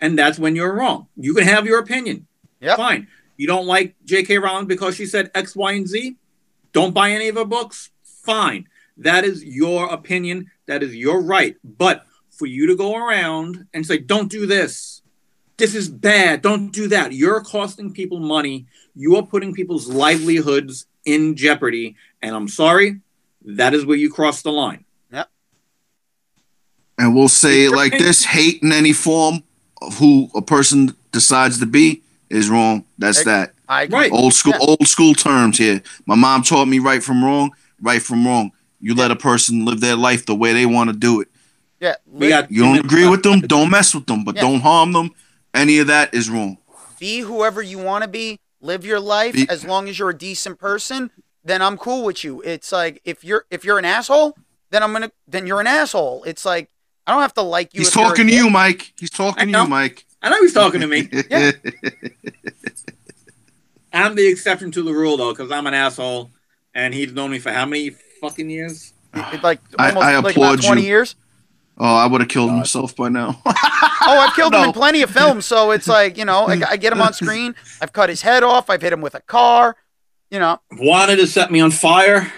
and 0.00 0.16
that's 0.16 0.38
when 0.38 0.54
you're 0.54 0.72
wrong. 0.72 1.08
You 1.16 1.34
can 1.34 1.42
have 1.42 1.66
your 1.66 1.80
opinion. 1.80 2.28
Yep. 2.60 2.76
Fine. 2.76 3.08
You 3.36 3.48
don't 3.48 3.66
like 3.66 3.96
J.K. 4.04 4.38
Rowling 4.38 4.66
because 4.66 4.94
she 4.94 5.06
said 5.06 5.32
X, 5.34 5.56
Y, 5.56 5.72
and 5.72 5.88
Z? 5.88 6.16
Don't 6.72 6.94
buy 6.94 7.10
any 7.10 7.26
of 7.26 7.34
her 7.34 7.44
books? 7.44 7.90
Fine. 8.04 8.68
That 8.96 9.24
is 9.24 9.42
your 9.42 9.86
opinion. 9.86 10.52
That 10.66 10.84
is 10.84 10.94
your 10.94 11.20
right. 11.20 11.56
But 11.64 12.06
for 12.38 12.46
you 12.46 12.68
to 12.68 12.76
go 12.76 12.96
around 12.96 13.66
and 13.74 13.84
say, 13.84 13.98
don't 13.98 14.30
do 14.30 14.46
this, 14.46 15.02
this 15.56 15.74
is 15.74 15.88
bad, 15.88 16.40
don't 16.40 16.70
do 16.70 16.86
that, 16.88 17.12
you're 17.12 17.40
costing 17.42 17.92
people 17.92 18.20
money. 18.20 18.66
You 18.94 19.16
are 19.16 19.22
putting 19.22 19.52
people's 19.52 19.88
livelihoods 19.88 20.86
in 21.04 21.34
jeopardy. 21.36 21.96
And 22.22 22.34
I'm 22.34 22.48
sorry, 22.48 23.00
that 23.44 23.74
is 23.74 23.84
where 23.84 23.96
you 23.96 24.10
cross 24.10 24.42
the 24.42 24.52
line. 24.52 24.84
Yep. 25.12 25.28
And 26.98 27.14
we'll 27.14 27.28
say 27.28 27.64
it 27.64 27.72
like 27.72 27.92
this 27.92 28.24
hate 28.24 28.62
in 28.62 28.72
any 28.72 28.92
form 28.92 29.42
of 29.82 29.98
who 29.98 30.30
a 30.34 30.42
person 30.42 30.94
decides 31.12 31.58
to 31.60 31.66
be 31.66 32.02
is 32.30 32.50
wrong. 32.50 32.84
That's 32.98 33.18
Ex- 33.18 33.26
that. 33.26 33.52
I 33.68 33.82
agree. 33.82 33.98
Right. 33.98 34.12
Old 34.12 34.34
school 34.34 34.54
Yeah. 34.58 34.66
old 34.66 34.86
school 34.88 35.14
terms 35.14 35.58
here. 35.58 35.82
My 36.06 36.14
mom 36.14 36.42
taught 36.42 36.66
me 36.66 36.78
right 36.78 37.02
from 37.02 37.24
wrong, 37.24 37.52
right 37.80 38.02
from 38.02 38.26
wrong. 38.26 38.52
You 38.80 38.94
let 38.94 39.10
a 39.10 39.16
person 39.16 39.64
live 39.64 39.80
their 39.80 39.96
life 39.96 40.24
the 40.24 40.34
way 40.34 40.52
they 40.52 40.66
want 40.66 40.90
to 40.90 40.96
do 40.96 41.20
it. 41.20 41.28
Yeah. 41.80 41.94
We 42.06 42.28
got 42.28 42.50
You 42.50 42.62
don't 42.62 42.78
agree 42.78 43.08
with 43.08 43.22
them, 43.22 43.40
don't 43.40 43.70
mess 43.70 43.94
with 43.94 44.06
them, 44.06 44.24
but 44.24 44.36
Yeah. 44.36 44.42
don't 44.42 44.60
harm 44.60 44.92
them. 44.92 45.10
Any 45.54 45.78
of 45.78 45.86
that 45.86 46.14
is 46.14 46.28
wrong. 46.30 46.58
be 47.00 47.20
whoever 47.20 47.62
you 47.62 47.78
want 47.78 48.02
to 48.02 48.08
be, 48.08 48.40
live 48.60 48.84
your 48.84 48.98
life 48.98 49.34
Be- 49.34 49.48
as 49.48 49.64
long 49.64 49.88
as 49.88 49.98
you're 49.98 50.10
a 50.10 50.18
decent 50.18 50.58
person, 50.58 51.10
then 51.44 51.62
I'm 51.62 51.78
cool 51.78 52.04
with 52.04 52.24
you. 52.24 52.42
It's 52.42 52.72
like 52.72 53.00
if 53.04 53.22
you're 53.22 53.44
if 53.50 53.64
you're 53.64 53.78
an 53.78 53.84
asshole, 53.84 54.36
then 54.70 54.82
I'm 54.82 54.92
gonna 54.92 55.12
then 55.28 55.46
you're 55.46 55.60
an 55.60 55.68
asshole. 55.68 56.24
It's 56.24 56.44
like 56.44 56.68
I 57.06 57.12
don't 57.12 57.22
have 57.22 57.34
to 57.34 57.42
like 57.42 57.72
you. 57.72 57.80
He's 57.80 57.88
if 57.88 57.94
you're 57.94 58.04
a 58.04 58.08
talking 58.08 58.26
to 58.26 58.34
you, 58.34 58.50
Mike. 58.50 58.92
He's 58.98 59.10
talking 59.10 59.52
to 59.52 59.58
you, 59.62 59.66
Mike. 59.68 60.04
I 60.20 60.30
know 60.30 60.40
he's 60.40 60.52
talking 60.52 60.80
to 60.80 60.86
me. 60.88 61.08
Yeah. 61.30 61.52
I'm 63.92 64.14
the 64.16 64.26
exception 64.28 64.70
to 64.72 64.82
the 64.82 64.92
rule, 64.92 65.16
though, 65.16 65.32
because 65.32 65.50
I'm 65.50 65.66
an 65.66 65.74
asshole. 65.74 66.30
And 66.74 66.92
he's 66.92 67.12
known 67.12 67.30
me 67.30 67.38
for 67.38 67.50
how 67.50 67.64
many 67.64 67.90
fucking 68.20 68.50
years? 68.50 68.92
It, 69.14 69.42
like 69.42 69.60
I- 69.78 69.88
almost 69.88 70.06
I 70.06 70.18
like 70.18 70.36
applaud 70.36 70.54
about 70.58 70.64
20 70.66 70.82
you. 70.82 70.86
years. 70.88 71.14
Oh, 71.80 71.96
I 71.96 72.06
would 72.06 72.20
have 72.20 72.28
killed 72.28 72.50
myself 72.52 72.94
by 72.96 73.08
now. 73.08 73.40
Oh, 74.10 74.18
I've 74.20 74.34
killed 74.34 74.54
him 74.54 74.62
in 74.64 74.72
plenty 74.72 75.02
of 75.02 75.10
films, 75.10 75.44
so 75.44 75.70
it's 75.70 75.86
like 75.98 76.16
you 76.16 76.24
know, 76.24 76.46
I, 76.46 76.58
I 76.70 76.76
get 76.78 76.94
him 76.94 77.02
on 77.02 77.12
screen. 77.12 77.54
I've 77.82 77.92
cut 77.92 78.08
his 78.08 78.22
head 78.22 78.42
off. 78.42 78.70
I've 78.70 78.80
hit 78.80 78.90
him 78.90 79.02
with 79.02 79.14
a 79.14 79.20
car. 79.20 79.76
You 80.30 80.38
know, 80.38 80.60
Wanted 80.72 81.16
to 81.16 81.26
set 81.26 81.50
me 81.50 81.60
on 81.60 81.70
fire. 81.72 82.32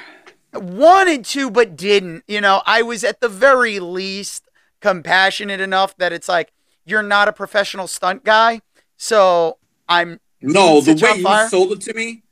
wanted 0.53 1.25
to 1.27 1.49
but 1.49 1.77
didn't. 1.77 2.25
You 2.27 2.41
know, 2.41 2.61
I 2.67 2.83
was 2.83 3.05
at 3.05 3.21
the 3.21 3.29
very 3.29 3.79
least 3.79 4.49
compassionate 4.81 5.61
enough 5.61 5.97
that 5.99 6.13
it's 6.13 6.29
like 6.29 6.51
you're 6.85 7.05
not 7.05 7.29
a 7.29 7.33
professional 7.33 7.87
stunt 7.87 8.25
guy, 8.25 8.63
so 8.97 9.59
I'm 9.89 10.19
No, 10.41 10.81
the 10.81 10.95
way 10.95 11.21
you 11.21 11.49
sold 11.49 11.71
it 11.73 11.81
to 11.83 11.95
me 11.95 12.23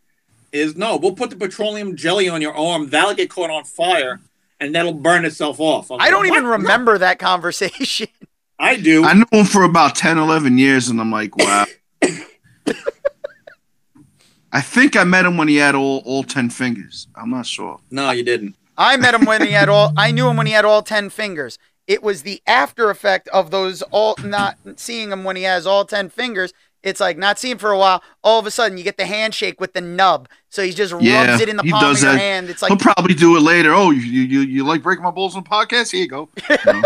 is 0.51 0.75
no, 0.77 0.97
we'll 0.97 1.13
put 1.13 1.31
the 1.31 1.37
petroleum 1.37 1.95
jelly 1.95 2.29
on 2.29 2.43
your 2.43 2.55
arm. 2.57 2.89
That'll 2.91 3.15
get 3.15 3.31
caught 3.31 3.51
on 3.51 3.63
fire 3.65 4.21
and 4.61 4.75
that'll 4.75 4.93
burn 4.95 5.25
itself 5.25 5.61
off. 5.61 5.91
was 5.91 5.99
I 6.03 6.11
don't 6.11 6.25
like, 6.25 6.33
even 6.33 6.45
"What? 6.45 6.59
remember 6.59 6.99
that 6.99 7.19
conversation. 7.19 8.09
I 8.59 8.77
do. 8.77 9.05
I 9.05 9.13
knew 9.15 9.25
him 9.31 9.45
for 9.47 9.63
about 9.63 9.95
10, 9.95 10.19
11 10.19 10.59
years, 10.59 10.89
and 10.89 11.01
I'm 11.01 11.13
like, 11.13 11.37
wow. 11.37 11.65
I 14.53 14.61
think 14.63 14.97
I 14.97 15.05
met 15.05 15.25
him 15.27 15.37
when 15.37 15.47
he 15.49 15.57
had 15.57 15.75
all, 15.75 16.03
all 16.05 16.25
10 16.25 16.51
fingers. 16.51 17.07
I'm 17.15 17.31
not 17.31 17.47
sure. 17.47 17.79
no, 17.91 18.11
you 18.11 18.25
didn't. 18.25 18.57
I 18.77 18.97
met 18.97 19.13
him 19.15 19.25
when 19.25 19.43
he 19.43 19.51
had 19.53 19.69
all. 19.69 19.93
I 19.97 20.13
knew 20.13 20.29
him 20.29 20.37
when 20.37 20.47
he 20.47 20.53
had 20.53 20.65
all 20.65 20.83
ten 20.83 21.11
fingers. 21.11 21.59
It 21.89 22.01
was 22.01 22.23
the 22.23 22.41
after 22.47 22.91
effect 22.91 23.27
of 23.31 23.51
those 23.51 23.83
all 23.91 24.15
not 24.23 24.57
seeing 24.77 25.11
him 25.11 25.25
when 25.25 25.35
he 25.35 25.43
has 25.43 25.67
all 25.67 25.85
ten 25.85 26.09
fingers. 26.11 26.53
It's 26.83 27.01
like 27.01 27.19
not 27.19 27.39
seeing 27.39 27.59
for 27.59 27.71
a 27.73 27.79
while. 27.79 28.03
All 28.23 28.39
of 28.39 28.47
a 28.47 28.51
sudden, 28.51 28.79
you 28.79 28.85
get 28.85 28.97
the 28.97 29.07
handshake 29.07 29.61
with 29.61 29.73
the 29.73 29.81
nub. 29.81 30.29
So 30.49 30.63
he 30.63 30.71
just 30.73 30.95
Yeah, 31.01 31.27
rubs 31.27 31.43
it 31.43 31.49
in 31.49 31.57
the 31.57 31.65
palm 31.65 31.81
does 31.81 31.99
of 31.99 32.05
your 32.05 32.13
that. 32.13 32.19
hand. 32.21 32.49
It's 32.51 32.63
like 32.63 32.71
He'll 32.71 32.79
probably 32.79 33.15
do 33.15 33.37
it 33.37 33.41
later. 33.41 33.75
Oh, 33.75 33.91
you, 33.91 34.01
you, 34.01 34.21
you, 34.23 34.41
you 34.41 34.65
like 34.65 34.83
breaking 34.83 35.03
my 35.05 35.11
balls 35.11 35.35
on 35.37 35.43
the 35.43 35.49
podcast? 35.51 35.91
Here 35.91 36.03
you 36.03 36.09
go. 36.09 36.29
You 36.67 36.73
know? 36.73 36.83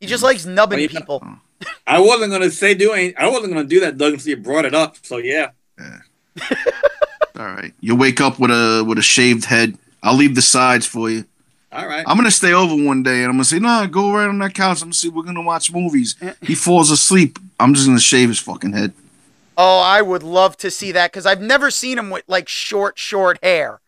he 0.00 0.06
just 0.08 0.22
likes 0.24 0.44
nubbing 0.46 0.76
Well, 0.78 0.82
you- 0.82 0.88
people. 0.88 1.22
Oh. 1.24 1.38
I 1.86 2.00
wasn't 2.00 2.32
gonna 2.32 2.50
say 2.50 2.74
doing. 2.74 3.14
I 3.16 3.28
wasn't 3.28 3.52
gonna 3.52 3.68
do 3.68 3.78
that, 3.80 3.96
Doug, 3.96 4.14
until 4.14 4.30
you 4.30 4.36
brought 4.36 4.64
it 4.64 4.74
up. 4.74 4.96
So 5.02 5.18
yeah. 5.18 5.50
all 7.38 7.46
right. 7.46 7.72
You 7.80 7.94
wake 7.94 8.20
up 8.20 8.38
with 8.40 8.50
a 8.50 8.84
with 8.86 8.98
a 8.98 9.02
shaved 9.02 9.44
head. 9.44 9.78
I'll 10.02 10.16
leave 10.16 10.34
the 10.34 10.42
sides 10.42 10.86
for 10.86 11.08
you. 11.08 11.24
All 11.72 11.86
right. 11.86 12.04
I'm 12.06 12.16
gonna 12.16 12.30
stay 12.30 12.52
over 12.52 12.74
one 12.74 13.02
day 13.02 13.18
and 13.22 13.26
I'm 13.26 13.32
gonna 13.32 13.44
say, 13.44 13.58
nah, 13.58 13.86
go 13.86 14.12
right 14.12 14.28
on 14.28 14.38
that 14.40 14.54
couch. 14.54 14.82
I'm 14.82 14.86
gonna 14.88 14.94
see 14.94 15.08
we're 15.08 15.22
gonna 15.22 15.42
watch 15.42 15.72
movies. 15.72 16.16
He 16.42 16.54
falls 16.54 16.90
asleep. 16.90 17.38
I'm 17.58 17.72
just 17.74 17.86
gonna 17.86 18.00
shave 18.00 18.28
his 18.28 18.38
fucking 18.38 18.72
head. 18.72 18.92
Oh, 19.56 19.80
I 19.80 20.02
would 20.02 20.22
love 20.22 20.56
to 20.58 20.70
see 20.70 20.92
that 20.92 21.12
because 21.12 21.26
I've 21.26 21.40
never 21.40 21.70
seen 21.70 21.98
him 21.98 22.10
with 22.10 22.24
like 22.26 22.48
short, 22.48 22.98
short 22.98 23.38
hair. 23.42 23.80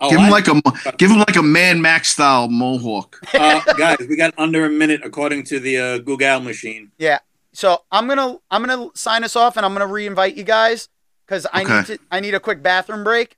Oh, 0.00 0.10
give 0.10 0.18
him 0.18 0.26
I- 0.26 0.30
like 0.30 0.48
a 0.48 0.60
give 0.98 1.10
him 1.10 1.18
like 1.18 1.36
a 1.36 1.42
Mad 1.42 1.78
Max 1.78 2.08
style 2.10 2.48
mohawk. 2.48 3.20
uh, 3.32 3.60
guys, 3.74 3.98
we 4.08 4.16
got 4.16 4.34
under 4.36 4.64
a 4.66 4.70
minute 4.70 5.00
according 5.04 5.44
to 5.44 5.60
the 5.60 5.78
uh, 5.78 5.98
Google 5.98 6.40
machine. 6.40 6.90
Yeah. 6.98 7.20
So 7.52 7.84
I'm 7.90 8.06
gonna 8.08 8.38
I'm 8.50 8.66
gonna 8.66 8.90
sign 8.94 9.24
us 9.24 9.36
off 9.36 9.56
and 9.56 9.64
I'm 9.64 9.72
gonna 9.72 9.86
re-invite 9.86 10.34
you 10.36 10.42
guys 10.42 10.88
because 11.26 11.46
I 11.52 11.62
need 11.64 11.86
to 11.86 11.98
I 12.10 12.20
need 12.20 12.34
a 12.34 12.40
quick 12.40 12.62
bathroom 12.62 13.04
break. 13.04 13.36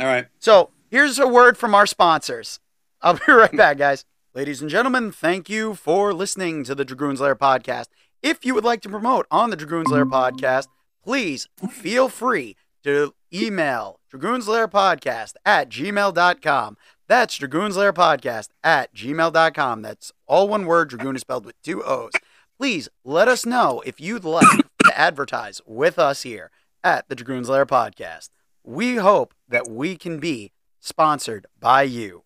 All 0.00 0.06
right. 0.06 0.26
So 0.40 0.70
here's 0.90 1.18
a 1.18 1.28
word 1.28 1.56
from 1.58 1.74
our 1.74 1.86
sponsors. 1.86 2.58
I'll 3.00 3.14
be 3.14 3.20
right 3.32 3.56
back, 3.56 3.78
guys. 3.78 4.04
Ladies 4.34 4.60
and 4.60 4.70
gentlemen, 4.70 5.10
thank 5.10 5.48
you 5.48 5.74
for 5.74 6.12
listening 6.12 6.64
to 6.64 6.74
the 6.74 6.84
Dragoons 6.84 7.20
Lair 7.20 7.34
podcast. 7.34 7.86
If 8.22 8.44
you 8.44 8.54
would 8.54 8.64
like 8.64 8.82
to 8.82 8.88
promote 8.88 9.26
on 9.30 9.50
the 9.50 9.56
Dragoons 9.56 9.90
Lair 9.90 10.06
podcast, 10.06 10.66
please 11.02 11.48
feel 11.70 12.08
free 12.08 12.56
to 12.84 13.14
email 13.32 14.00
dragoonslairpodcast 14.12 15.34
at 15.44 15.68
gmail.com. 15.68 16.76
That's 17.06 17.38
dragoonslairpodcast 17.38 18.48
at 18.62 18.94
gmail.com. 18.94 19.82
That's 19.82 20.12
all 20.26 20.48
one 20.48 20.66
word. 20.66 20.90
Dragoon 20.90 21.16
is 21.16 21.22
spelled 21.22 21.46
with 21.46 21.60
two 21.62 21.82
O's. 21.82 22.12
Please 22.58 22.88
let 23.04 23.28
us 23.28 23.46
know 23.46 23.82
if 23.86 24.00
you'd 24.00 24.24
like 24.24 24.46
to 24.84 24.98
advertise 24.98 25.60
with 25.66 25.98
us 25.98 26.22
here 26.22 26.50
at 26.82 27.08
the 27.08 27.14
Dragoons 27.14 27.48
Lair 27.48 27.66
podcast. 27.66 28.30
We 28.64 28.96
hope 28.96 29.32
that 29.48 29.68
we 29.68 29.96
can 29.96 30.18
be 30.18 30.52
sponsored 30.80 31.46
by 31.58 31.82
you. 31.82 32.24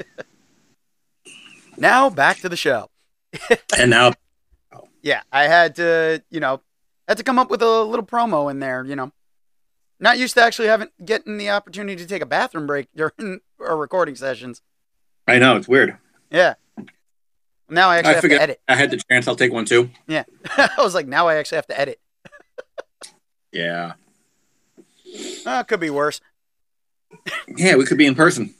now 1.76 2.10
back 2.10 2.38
to 2.38 2.48
the 2.48 2.56
show. 2.56 2.90
And 3.78 3.90
now, 3.90 4.12
Yeah, 5.02 5.22
I 5.32 5.44
had 5.44 5.76
to, 5.76 6.22
you 6.30 6.40
know, 6.40 6.60
had 7.08 7.16
to 7.18 7.24
come 7.24 7.38
up 7.38 7.50
with 7.50 7.62
a 7.62 7.82
little 7.82 8.04
promo 8.04 8.50
in 8.50 8.60
there, 8.60 8.84
you 8.84 8.96
know. 8.96 9.12
Not 9.98 10.18
used 10.18 10.34
to 10.34 10.42
actually 10.42 10.68
having 10.68 10.88
getting 11.04 11.36
the 11.36 11.50
opportunity 11.50 11.96
to 11.96 12.08
take 12.08 12.22
a 12.22 12.26
bathroom 12.26 12.66
break 12.66 12.88
during 12.96 13.40
our 13.60 13.76
recording 13.76 14.16
sessions. 14.16 14.62
I 15.26 15.38
know 15.38 15.56
it's 15.56 15.68
weird. 15.68 15.96
Yeah. 16.30 16.54
Now 17.68 17.88
I 17.88 17.98
actually 17.98 18.10
I 18.10 18.14
have 18.14 18.22
to 18.22 18.42
edit. 18.42 18.60
I 18.68 18.74
had 18.74 18.90
the 18.90 19.02
chance. 19.10 19.28
I'll 19.28 19.36
take 19.36 19.52
one 19.52 19.64
too. 19.64 19.90
Yeah. 20.08 20.24
I 20.56 20.70
was 20.78 20.94
like, 20.94 21.06
now 21.06 21.28
I 21.28 21.36
actually 21.36 21.56
have 21.56 21.66
to 21.68 21.80
edit. 21.80 22.00
Yeah. 23.52 23.92
Uh, 25.44 25.62
could 25.64 25.80
be 25.80 25.90
worse. 25.90 26.20
Yeah, 27.48 27.76
we 27.76 27.84
could 27.84 27.98
be 27.98 28.06
in 28.06 28.14
person. 28.14 28.54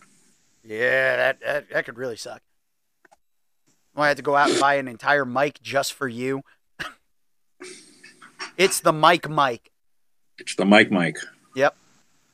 Yeah, 0.70 1.16
that, 1.16 1.40
that 1.40 1.70
that 1.70 1.84
could 1.84 1.98
really 1.98 2.14
suck. 2.14 2.42
I 3.96 4.06
had 4.06 4.18
to 4.18 4.22
go 4.22 4.36
out 4.36 4.50
and 4.50 4.60
buy 4.60 4.74
an 4.74 4.86
entire 4.86 5.24
mic 5.24 5.60
just 5.60 5.92
for 5.92 6.06
you. 6.06 6.42
it's 8.56 8.78
the 8.78 8.92
mic 8.92 9.28
mic. 9.28 9.72
It's 10.38 10.54
the 10.54 10.64
mic, 10.64 10.92
mic. 10.92 11.16
Yep. 11.56 11.76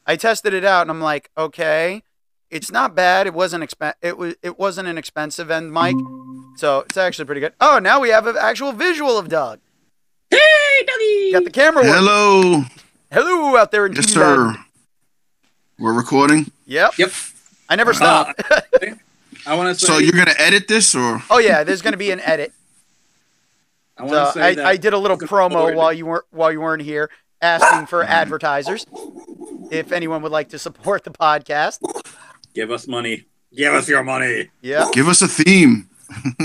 I 0.07 0.17
tested 0.17 0.53
it 0.53 0.67
out 0.67 0.83
and 0.83 0.91
I'm 0.91 1.01
like, 1.01 1.31
okay, 1.39 2.03
it's 2.51 2.71
not 2.71 2.95
bad. 2.95 3.27
It 3.27 3.33
wasn't 3.33 3.65
expen- 3.65 3.95
it 4.03 4.19
was 4.19 4.35
it 4.43 4.59
wasn't 4.59 4.89
an 4.89 4.99
expensive 4.99 5.51
end 5.51 5.73
mic, 5.73 5.97
so 6.57 6.81
it's 6.81 6.99
actually 6.99 7.25
pretty 7.25 7.41
good. 7.41 7.55
Oh, 7.59 7.79
now 7.79 8.01
we 8.01 8.11
have 8.11 8.27
an 8.27 8.37
actual 8.39 8.73
visual 8.73 9.17
of 9.17 9.31
Doug. 9.31 9.61
Hey, 10.31 10.39
Dougie. 10.83 11.33
Got 11.33 11.45
the 11.45 11.51
camera 11.51 11.85
working. 11.85 11.95
Hello, 11.95 12.65
Hello 13.11 13.57
out 13.57 13.71
there 13.71 13.87
in 13.87 13.95
yes 13.95 14.05
TV 14.05 14.11
sir. 14.11 14.45
land. 14.49 14.59
We're 15.79 15.95
recording. 15.95 16.53
Yep. 16.67 16.99
Yep. 16.99 17.13
I 17.69 17.77
never 17.77 17.91
Uh, 17.91 17.95
stop. 17.95 18.37
I 19.47 19.55
want 19.57 19.79
to. 19.79 19.85
So 19.87 19.99
you're 19.99 20.13
gonna 20.13 20.35
edit 20.39 20.69
this 20.69 20.95
or? 20.95 21.23
oh 21.31 21.39
yeah, 21.39 21.65
there's 21.65 21.83
gonna 21.83 21.97
be 21.97 22.11
an 22.11 22.21
edit. 22.21 22.53
I 23.99 24.03
want 24.03 24.13
So 24.13 24.25
to 24.27 24.33
say 24.33 24.41
I, 24.43 24.55
that 24.57 24.67
I 24.67 24.77
did 24.77 24.93
a 24.93 24.99
little 24.99 25.17
promo 25.17 25.53
forward- 25.53 25.77
while 25.77 25.93
you 25.93 26.07
weren't 26.07 26.25
while 26.31 26.53
you 26.53 26.61
weren't 26.61 26.83
here, 26.83 27.11
asking 27.41 27.87
for 27.87 28.03
advertisers. 28.03 28.87
If 29.71 29.91
anyone 29.93 30.23
would 30.23 30.33
like 30.33 30.51
to 30.51 30.59
support 30.59 31.05
the 31.05 31.11
podcast, 31.11 31.79
Give 32.55 32.71
us 32.71 32.87
money. 32.87 33.25
Give 33.55 33.73
us 33.75 33.89
your 33.89 34.03
money. 34.05 34.51
yeah. 34.63 34.89
Give 34.93 35.09
us 35.09 35.23
a 35.23 35.29
theme. 35.29 35.89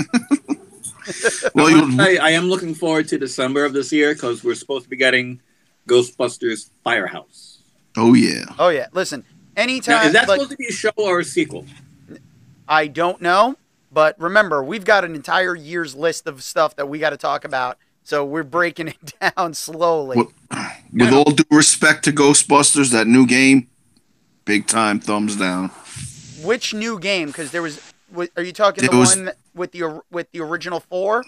well, 1.54 1.66
I, 1.66 1.70
you, 1.70 1.92
say 1.96 2.18
I 2.18 2.30
am 2.30 2.44
looking 2.48 2.74
forward 2.74 3.08
to 3.08 3.18
December 3.18 3.64
of 3.64 3.72
this 3.72 3.92
year 3.92 4.14
because 4.14 4.42
we're 4.44 4.54
supposed 4.54 4.84
to 4.84 4.90
be 4.90 4.96
getting 4.96 5.40
Ghostbusters 5.88 6.70
Firehouse. 6.84 7.58
oh 7.96 8.14
yeah. 8.14 8.44
Oh 8.58 8.68
yeah. 8.70 8.86
Listen, 8.92 9.24
Now, 9.56 9.62
anytime 9.62 10.06
is 10.06 10.12
that 10.14 10.28
like, 10.28 10.36
supposed 10.40 10.50
to 10.52 10.56
be 10.56 10.66
a 10.66 10.72
show 10.72 10.90
or 10.96 11.20
a 11.20 11.24
sequel? 11.24 11.66
I 12.68 12.86
don't 12.86 13.20
know, 13.20 13.56
but 13.92 14.18
remember, 14.18 14.62
we've 14.64 14.84
got 14.84 15.04
an 15.04 15.14
entire 15.14 15.54
year's 15.54 15.94
list 15.94 16.26
of 16.26 16.42
stuff 16.42 16.76
that 16.76 16.88
we 16.88 16.98
got 16.98 17.10
to 17.10 17.16
talk 17.16 17.44
about 17.44 17.76
So 18.04 18.24
we're 18.24 18.42
breaking 18.44 18.88
it 18.94 19.12
down 19.36 19.54
slowly. 19.54 20.16
What- 20.16 20.28
With 20.92 21.12
all 21.12 21.30
due 21.32 21.44
respect 21.50 22.04
to 22.04 22.12
Ghostbusters, 22.12 22.90
that 22.92 23.06
new 23.06 23.26
game, 23.26 23.68
big 24.44 24.66
time 24.66 25.00
thumbs 25.00 25.36
down. 25.36 25.70
Which 26.42 26.74
new 26.74 26.98
game? 26.98 27.28
Because 27.28 27.50
there 27.50 27.62
was. 27.62 27.80
Are 28.36 28.42
you 28.42 28.52
talking 28.52 28.84
It 28.84 28.90
the 28.90 28.96
was- 28.98 29.16
one 29.16 29.30
with 29.54 29.72
the 29.72 30.02
with 30.10 30.30
the 30.32 30.40
original 30.40 30.80
four, 30.80 31.24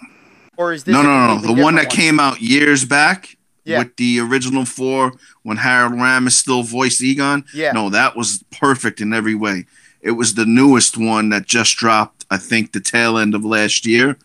or 0.56 0.72
is 0.72 0.84
this 0.84 0.92
No, 0.92 1.02
no, 1.02 1.36
no, 1.36 1.40
the 1.40 1.52
one 1.62 1.76
that 1.76 1.82
different 1.90 1.92
came 2.00 2.20
out 2.20 2.40
years 2.42 2.84
back 2.84 3.36
Yeah. 3.64 3.78
with 3.78 3.96
the 3.96 4.20
original 4.20 4.64
four 4.64 5.12
when 5.42 5.56
Harold 5.56 5.94
Ramis 5.94 6.32
still 6.32 6.62
voiced 6.62 7.02
Egon. 7.02 7.44
Yeah. 7.54 7.72
No, 7.72 7.90
that 7.90 8.14
was 8.16 8.44
perfect 8.50 9.00
in 9.00 9.12
every 9.12 9.34
way. 9.34 9.66
It 10.02 10.12
was 10.12 10.34
the 10.34 10.44
newest 10.44 10.98
one 10.98 11.30
that 11.30 11.46
just 11.46 11.76
dropped, 11.76 12.26
I 12.30 12.36
think, 12.36 12.72
the 12.72 12.80
tail 12.80 13.16
end 13.16 13.34
of 13.34 13.44
last 13.44 13.86
year. 13.86 14.18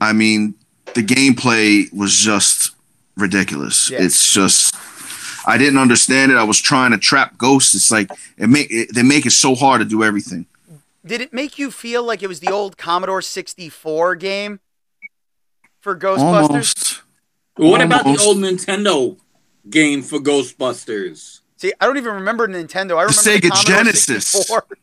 I 0.00 0.12
mean, 0.12 0.54
the 0.94 1.02
gameplay 1.02 1.92
was 1.92 2.16
just 2.16 2.74
ridiculous. 3.16 3.90
Yeah. 3.90 4.02
It's 4.02 4.32
just 4.32 4.74
I 5.46 5.58
didn't 5.58 5.78
understand 5.78 6.30
it. 6.30 6.38
I 6.38 6.44
was 6.44 6.60
trying 6.60 6.92
to 6.92 6.98
trap 6.98 7.36
ghosts. 7.36 7.74
It's 7.74 7.90
like 7.90 8.10
it 8.38 8.48
make 8.48 8.68
it, 8.70 8.94
they 8.94 9.02
make 9.02 9.26
it 9.26 9.32
so 9.32 9.54
hard 9.54 9.80
to 9.80 9.84
do 9.84 10.04
everything. 10.04 10.46
Did 11.04 11.20
it 11.20 11.32
make 11.32 11.58
you 11.58 11.70
feel 11.72 12.04
like 12.04 12.22
it 12.22 12.28
was 12.28 12.40
the 12.40 12.52
old 12.52 12.76
Commodore 12.76 13.22
64 13.22 14.14
game 14.14 14.60
for 15.80 15.96
Ghostbusters? 15.96 16.18
Almost. 16.48 17.02
What 17.56 17.80
about 17.82 18.04
the 18.04 18.18
old 18.22 18.38
Nintendo 18.38 19.18
game 19.68 20.02
for 20.02 20.18
Ghostbusters? 20.18 21.40
See, 21.56 21.72
I 21.80 21.86
don't 21.86 21.96
even 21.96 22.14
remember 22.14 22.48
Nintendo. 22.48 22.92
I 22.96 23.02
remember 23.02 23.12
Sega 23.12 23.42
the 23.42 23.62
Genesis. 23.66 24.26
64. 24.26 24.66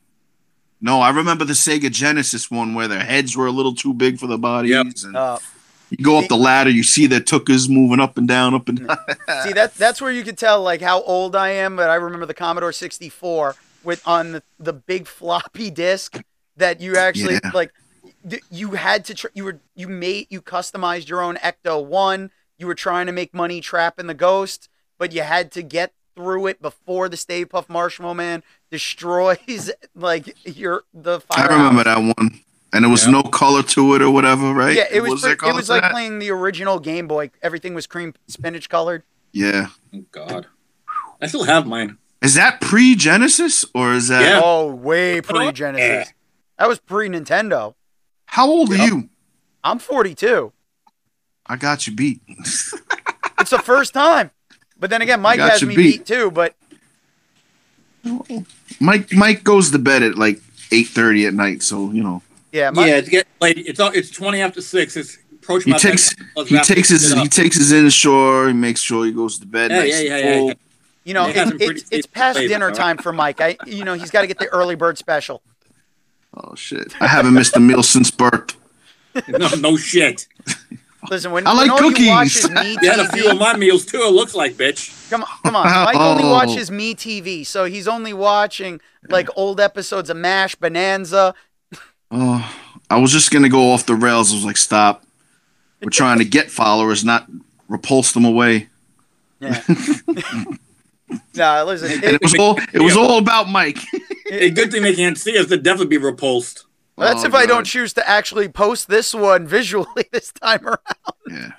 No, 0.81 1.01
I 1.01 1.09
remember 1.09 1.43
the 1.43 1.51
Sega 1.51 1.91
Genesis 1.91 2.49
one 2.49 2.73
where 2.73 2.87
their 2.87 3.01
heads 3.03 3.35
were 3.35 3.47
a 3.47 3.51
little 3.51 3.75
too 3.75 3.93
big 3.93 4.17
for 4.17 4.27
the 4.27 4.37
bodies. 4.37 4.71
Yep. 4.71 4.85
And 5.03 5.17
Uh, 5.17 5.37
you 5.89 5.97
go 6.05 6.17
up 6.17 6.29
the 6.29 6.37
ladder, 6.37 6.69
you 6.69 6.83
see 6.83 7.05
their 7.05 7.19
tuckers 7.19 7.67
moving 7.67 7.99
up 7.99 8.17
and 8.17 8.25
down, 8.29 8.53
up 8.53 8.69
and 8.69 8.87
down. 8.87 8.97
see, 9.43 9.51
that 9.51 9.73
that's 9.75 10.01
where 10.01 10.09
you 10.09 10.23
could 10.23 10.37
tell 10.37 10.61
like 10.63 10.79
how 10.79 11.01
old 11.01 11.35
I 11.35 11.49
am. 11.49 11.75
But 11.75 11.89
I 11.89 11.95
remember 11.95 12.25
the 12.25 12.33
Commodore 12.33 12.71
64 12.71 13.57
with 13.83 14.07
on 14.07 14.31
the, 14.31 14.43
the 14.57 14.71
big 14.71 15.05
floppy 15.07 15.69
disk 15.69 16.21
that 16.55 16.79
you 16.79 16.95
actually 16.95 17.39
Yeah. 17.43 17.51
like. 17.53 17.73
You 18.49 18.71
had 18.71 19.03
to. 19.05 19.15
Tr- 19.15 19.27
you 19.33 19.43
were 19.43 19.59
you 19.75 19.89
made 19.89 20.27
you 20.29 20.41
customized 20.41 21.09
your 21.09 21.19
own 21.21 21.35
Ecto 21.37 21.83
One. 21.83 22.31
You 22.59 22.67
were 22.67 22.75
trying 22.75 23.07
to 23.07 23.11
make 23.11 23.33
money 23.33 23.61
trapping 23.61 24.05
the 24.07 24.13
ghost, 24.13 24.69
but 24.99 25.11
you 25.13 25.21
had 25.23 25.51
to 25.53 25.63
get 25.63 25.93
through 26.15 26.47
it 26.47 26.61
before 26.61 27.07
the 27.09 27.15
Stay 27.17 27.45
Puft 27.45 27.69
Marshmallow 27.69 28.13
Man 28.13 28.43
destroys 28.69 29.71
like 29.95 30.35
your 30.45 30.83
the 30.93 31.21
I 31.35 31.47
remember 31.47 31.83
that 31.85 31.97
one. 31.99 32.41
And 32.71 32.83
there 32.83 32.89
was 32.91 33.05
Yeah. 33.05 33.11
no 33.13 33.23
color 33.23 33.63
to 33.63 33.95
it 33.95 34.01
or 34.03 34.11
whatever, 34.11 34.53
right? 34.53 34.75
Yeah, 34.75 34.85
it 34.91 35.01
was. 35.01 35.21
there 35.23 35.35
pre- 35.35 35.49
it 35.49 35.55
was 35.55 35.69
like 35.69 35.81
that? 35.81 35.91
playing 35.91 36.19
the 36.19 36.29
original 36.29 36.79
Game 36.79 37.07
Boy. 37.07 37.31
Everything 37.41 37.73
was 37.73 37.87
cream 37.87 38.13
spinach 38.27 38.69
colored. 38.69 39.01
Yeah. 39.31 39.67
Oh 39.95 40.03
God, 40.11 40.45
I 41.21 41.27
still 41.27 41.45
have 41.45 41.65
mine. 41.65 41.97
Is 42.21 42.35
that 42.35 42.59
pre 42.61 42.95
Genesis 42.95 43.63
or 43.73 43.93
is 43.93 44.09
that 44.09 44.21
Yeah. 44.21 44.41
Oh, 44.43 44.67
way 44.67 45.21
pre 45.21 45.51
Genesis. 45.53 46.13
That 46.57 46.67
was 46.67 46.79
pre 46.79 47.07
Nintendo. 47.07 47.73
how 48.25 48.47
old 48.47 48.71
are 48.71 48.75
you? 48.85 49.09
I'm 49.63 49.79
42. 49.79 50.51
I 51.49 51.55
got 51.57 51.85
you 51.87 51.93
beat. 51.93 52.21
It's 53.39 53.51
the 53.51 53.57
first 53.59 53.93
time. 53.93 54.31
But 54.77 54.89
then 54.89 55.01
again, 55.01 55.21
Mike 55.21 55.37
got 55.37 55.51
has 55.51 55.63
me 55.63 55.73
beat. 55.73 55.99
beat 55.99 56.05
too. 56.05 56.29
But 56.29 56.55
Mike 58.79 59.11
Mike 59.13 59.43
goes 59.45 59.71
to 59.71 59.79
bed 59.79 60.03
at 60.03 60.17
like 60.17 60.41
eight 60.71 60.87
thirty 60.87 61.25
at 61.25 61.33
night, 61.33 61.63
so 61.63 61.89
you 61.91 62.03
know. 62.03 62.21
yeah, 62.51 62.69
Mike, 62.71 62.87
yeah, 62.87 62.95
it's 62.97 63.07
get 63.09 63.27
late. 63.39 63.57
It's 63.57 63.79
all- 63.79 63.91
it's 63.93 64.09
twenty 64.11 64.41
after 64.41 64.61
six. 64.61 64.97
It's 64.97 65.17
approaching 65.33 65.67
He 65.67 65.71
my 65.71 65.77
takes 65.77 66.13
bedtime. 66.35 66.45
He 66.47 66.59
takes 66.59 66.89
his 66.89 67.13
he 67.13 67.27
takes 67.29 67.55
his 67.57 67.71
inshore, 67.71 68.47
he 68.47 68.53
makes 68.53 68.81
sure 68.81 69.05
he 69.05 69.11
goes 69.11 69.39
to 69.39 69.45
bed. 69.47 69.71
Yeah, 69.71 69.77
nice 69.79 69.89
yeah, 69.89 69.97
and 69.99 70.07
yeah, 70.07 70.17
yeah, 70.17 70.37
full. 70.37 70.47
yeah. 70.49 70.53
you 71.05 71.13
know, 71.13 71.23
He 71.25 71.29
it, 71.31 71.35
has 71.35 71.51
it's 71.59 71.89
it's 71.91 72.07
past 72.07 72.37
flavor, 72.37 72.49
dinner 72.53 72.65
all 72.65 72.71
right. 72.71 72.77
time 72.77 72.97
for 72.97 73.13
Mike. 73.13 73.39
I, 73.41 73.55
you 73.65 73.85
know, 73.85 73.93
he's 73.93 74.11
got 74.11 74.21
to 74.21 74.27
get 74.27 74.37
the 74.39 74.47
early 74.47 74.75
bird 74.75 74.97
special. 74.97 75.41
Oh 76.35 76.55
shit! 76.55 76.93
I 77.01 77.07
haven't 77.07 77.33
missed 77.33 77.55
a 77.55 77.59
meal 77.61 77.83
since 77.83 78.11
birth. 78.11 78.55
no, 79.29 79.47
no 79.59 79.77
shit. 79.77 80.27
Listen, 81.09 81.31
when, 81.31 81.47
I 81.47 81.53
when 81.53 81.67
like 81.67 81.81
all 81.81 81.91
you 81.91 82.09
watch 82.09 82.33
cookies. 82.41 82.45
is 82.45 82.49
me 82.51 82.77
You 82.81 82.89
had 82.89 82.99
a 82.99 83.07
few 83.09 83.29
of 83.31 83.37
my 83.37 83.55
meals 83.55 83.85
too. 83.85 83.99
It 83.99 84.11
looks 84.11 84.35
like 84.35 84.55
bitch. 84.55 85.09
come 85.09 85.23
on, 85.23 85.29
come 85.43 85.55
on. 85.55 85.65
Mike 85.85 85.95
only 85.95 86.23
Oh. 86.23 86.31
watches 86.31 86.69
me 86.69 86.93
TV, 86.95 87.45
so 87.45 87.65
he's 87.65 87.87
only 87.87 88.11
watching 88.13 88.81
like 89.09 89.29
old 89.37 89.59
episodes 89.61 90.09
of 90.09 90.17
Mash, 90.17 90.55
Bonanza. 90.55 91.33
Oh, 92.11 92.55
I 92.89 92.97
was 92.97 93.11
just 93.11 93.31
gonna 93.31 93.49
go 93.49 93.71
off 93.71 93.85
the 93.85 93.95
rails. 93.95 94.31
I 94.31 94.35
was 94.35 94.45
like, 94.45 94.57
stop. 94.57 95.03
We're 95.81 95.89
trying 95.89 96.17
to 96.17 96.25
get 96.25 96.51
followers, 96.51 97.05
not 97.05 97.27
repulse 97.69 98.11
them 98.11 98.25
away. 98.25 98.67
Yeah. 99.39 99.61
nah, 101.35 101.63
listen, 101.63 101.91
it, 101.91 102.03
it 102.15 102.21
was 102.21 102.35
all 102.37 102.59
it 102.73 102.81
was 102.81 102.97
all 102.97 103.17
about 103.19 103.47
Mike. 103.49 103.77
A 104.31 104.49
good 104.51 104.71
thing 104.71 104.83
they 104.83 104.93
can't 104.95 105.17
see 105.17 105.37
us. 105.37 105.47
They'd 105.47 105.63
definitely 105.63 105.97
be 105.97 106.03
repulsed. 106.03 106.65
Well, 106.99 107.13
that's 107.13 107.23
Oh, 107.23 107.27
if 107.27 107.33
I 107.33 107.45
don't 107.45 107.63
choose 107.63 107.93
to 107.93 108.07
actually 108.07 108.49
post 108.49 108.89
this 108.89 109.13
one 109.13 109.47
visually 109.47 110.05
this 110.11 110.31
time 110.33 110.67
around. 110.67 110.79
Yeah. 111.29 111.51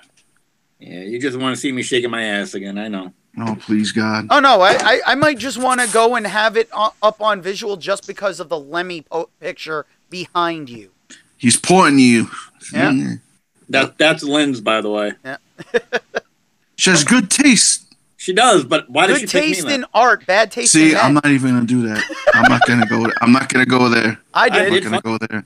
Yeah, 0.79 1.01
you 1.01 1.19
just 1.19 1.37
want 1.37 1.55
to 1.55 1.59
see 1.59 1.71
me 1.71 1.83
shaking 1.83 2.11
my 2.11 2.23
ass 2.23 2.53
again. 2.53 2.77
I 2.77 2.87
know. 2.87 3.13
Oh 3.39 3.55
please 3.59 3.91
God. 3.91 4.27
Oh 4.29 4.39
no, 4.39 4.61
I 4.61 4.73
I, 4.73 5.01
I 5.07 5.15
might 5.15 5.37
just 5.37 5.57
want 5.57 5.79
to 5.79 5.87
go 5.93 6.15
and 6.15 6.27
have 6.27 6.57
it 6.57 6.69
up 6.73 7.21
on 7.21 7.41
visual 7.41 7.77
just 7.77 8.05
because 8.05 8.39
of 8.39 8.49
the 8.49 8.59
Lemmy 8.59 9.01
po- 9.03 9.29
picture 9.39 9.85
behind 10.09 10.69
you. 10.69 10.91
He's 11.37 11.57
pointing 11.57 11.99
you. 11.99 12.29
Yeah. 12.73 12.91
Mm. 12.91 13.21
That 13.69 13.97
that's 13.97 14.23
Lynn's, 14.23 14.59
by 14.59 14.81
the 14.81 14.89
way. 14.89 15.13
Yeah. 15.23 15.37
she 16.75 16.89
has 16.89 17.03
good 17.03 17.29
taste. 17.31 17.90
She 18.21 18.33
does, 18.33 18.63
but 18.65 18.87
why 18.87 19.07
did 19.07 19.13
Good 19.13 19.19
she 19.21 19.25
pick 19.25 19.33
me? 19.33 19.49
Good 19.49 19.55
taste 19.55 19.67
in 19.69 19.85
art, 19.95 20.27
bad 20.27 20.51
taste 20.51 20.75
in 20.75 20.81
art. 20.81 20.89
See, 20.91 20.95
in 20.95 21.01
I'm 21.03 21.13
not 21.15 21.25
even 21.25 21.55
gonna 21.55 21.65
do 21.65 21.87
that. 21.87 22.03
I'm 22.35 22.51
not 22.51 22.61
gonna 22.67 22.85
go. 22.85 23.11
I'm 23.19 23.31
not 23.31 23.51
gonna 23.51 23.65
go 23.65 23.89
there. 23.89 24.19
I 24.31 24.43
I 24.43 24.45
I'm 24.45 24.71
did. 24.71 24.83
not 24.83 25.01
gonna 25.01 25.17
go 25.17 25.25
there. 25.25 25.43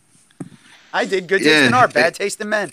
I 0.94 1.06
did. 1.06 1.26
Good 1.26 1.40
Yeah. 1.42 1.52
taste 1.52 1.68
in 1.68 1.74
art, 1.74 1.94
bad 1.94 2.16
taste 2.16 2.42
in 2.42 2.50
men. 2.50 2.72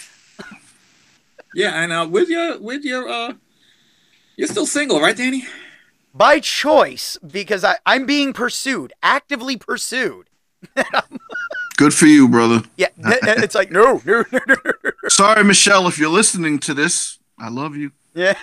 Yeah, 1.55 1.79
I 1.79 1.87
know. 1.87 2.09
With 2.09 2.29
your 2.29 2.59
with 2.59 2.83
your 2.85 3.09
uh, 3.09 3.35
you're 4.35 4.49
still 4.49 4.67
single, 4.67 5.01
right, 5.01 5.17
Danny? 5.17 5.45
By 6.13 6.41
choice, 6.41 7.17
because 7.25 7.63
I, 7.63 7.77
I'm 7.87 8.05
being 8.05 8.33
pursued, 8.33 8.93
actively 9.05 9.57
pursued. 9.57 10.27
Good 11.77 11.95
for 11.95 12.07
you, 12.07 12.29
brother. 12.29 12.63
Yeah, 12.77 12.89
th- 13.01 13.21
th- 13.21 13.39
it's 13.39 13.55
like 13.55 13.71
no, 13.71 14.03
no, 14.05 14.25
no, 14.33 14.41
no. 14.49 14.57
no. 14.65 14.91
Sorry, 15.07 15.45
Michelle, 15.45 15.87
if 15.87 15.97
you're 15.97 16.11
listening 16.11 16.59
to 16.59 16.75
this, 16.75 17.21
I 17.39 17.51
love 17.51 17.77
you. 17.77 17.93
Yeah. 18.15 18.35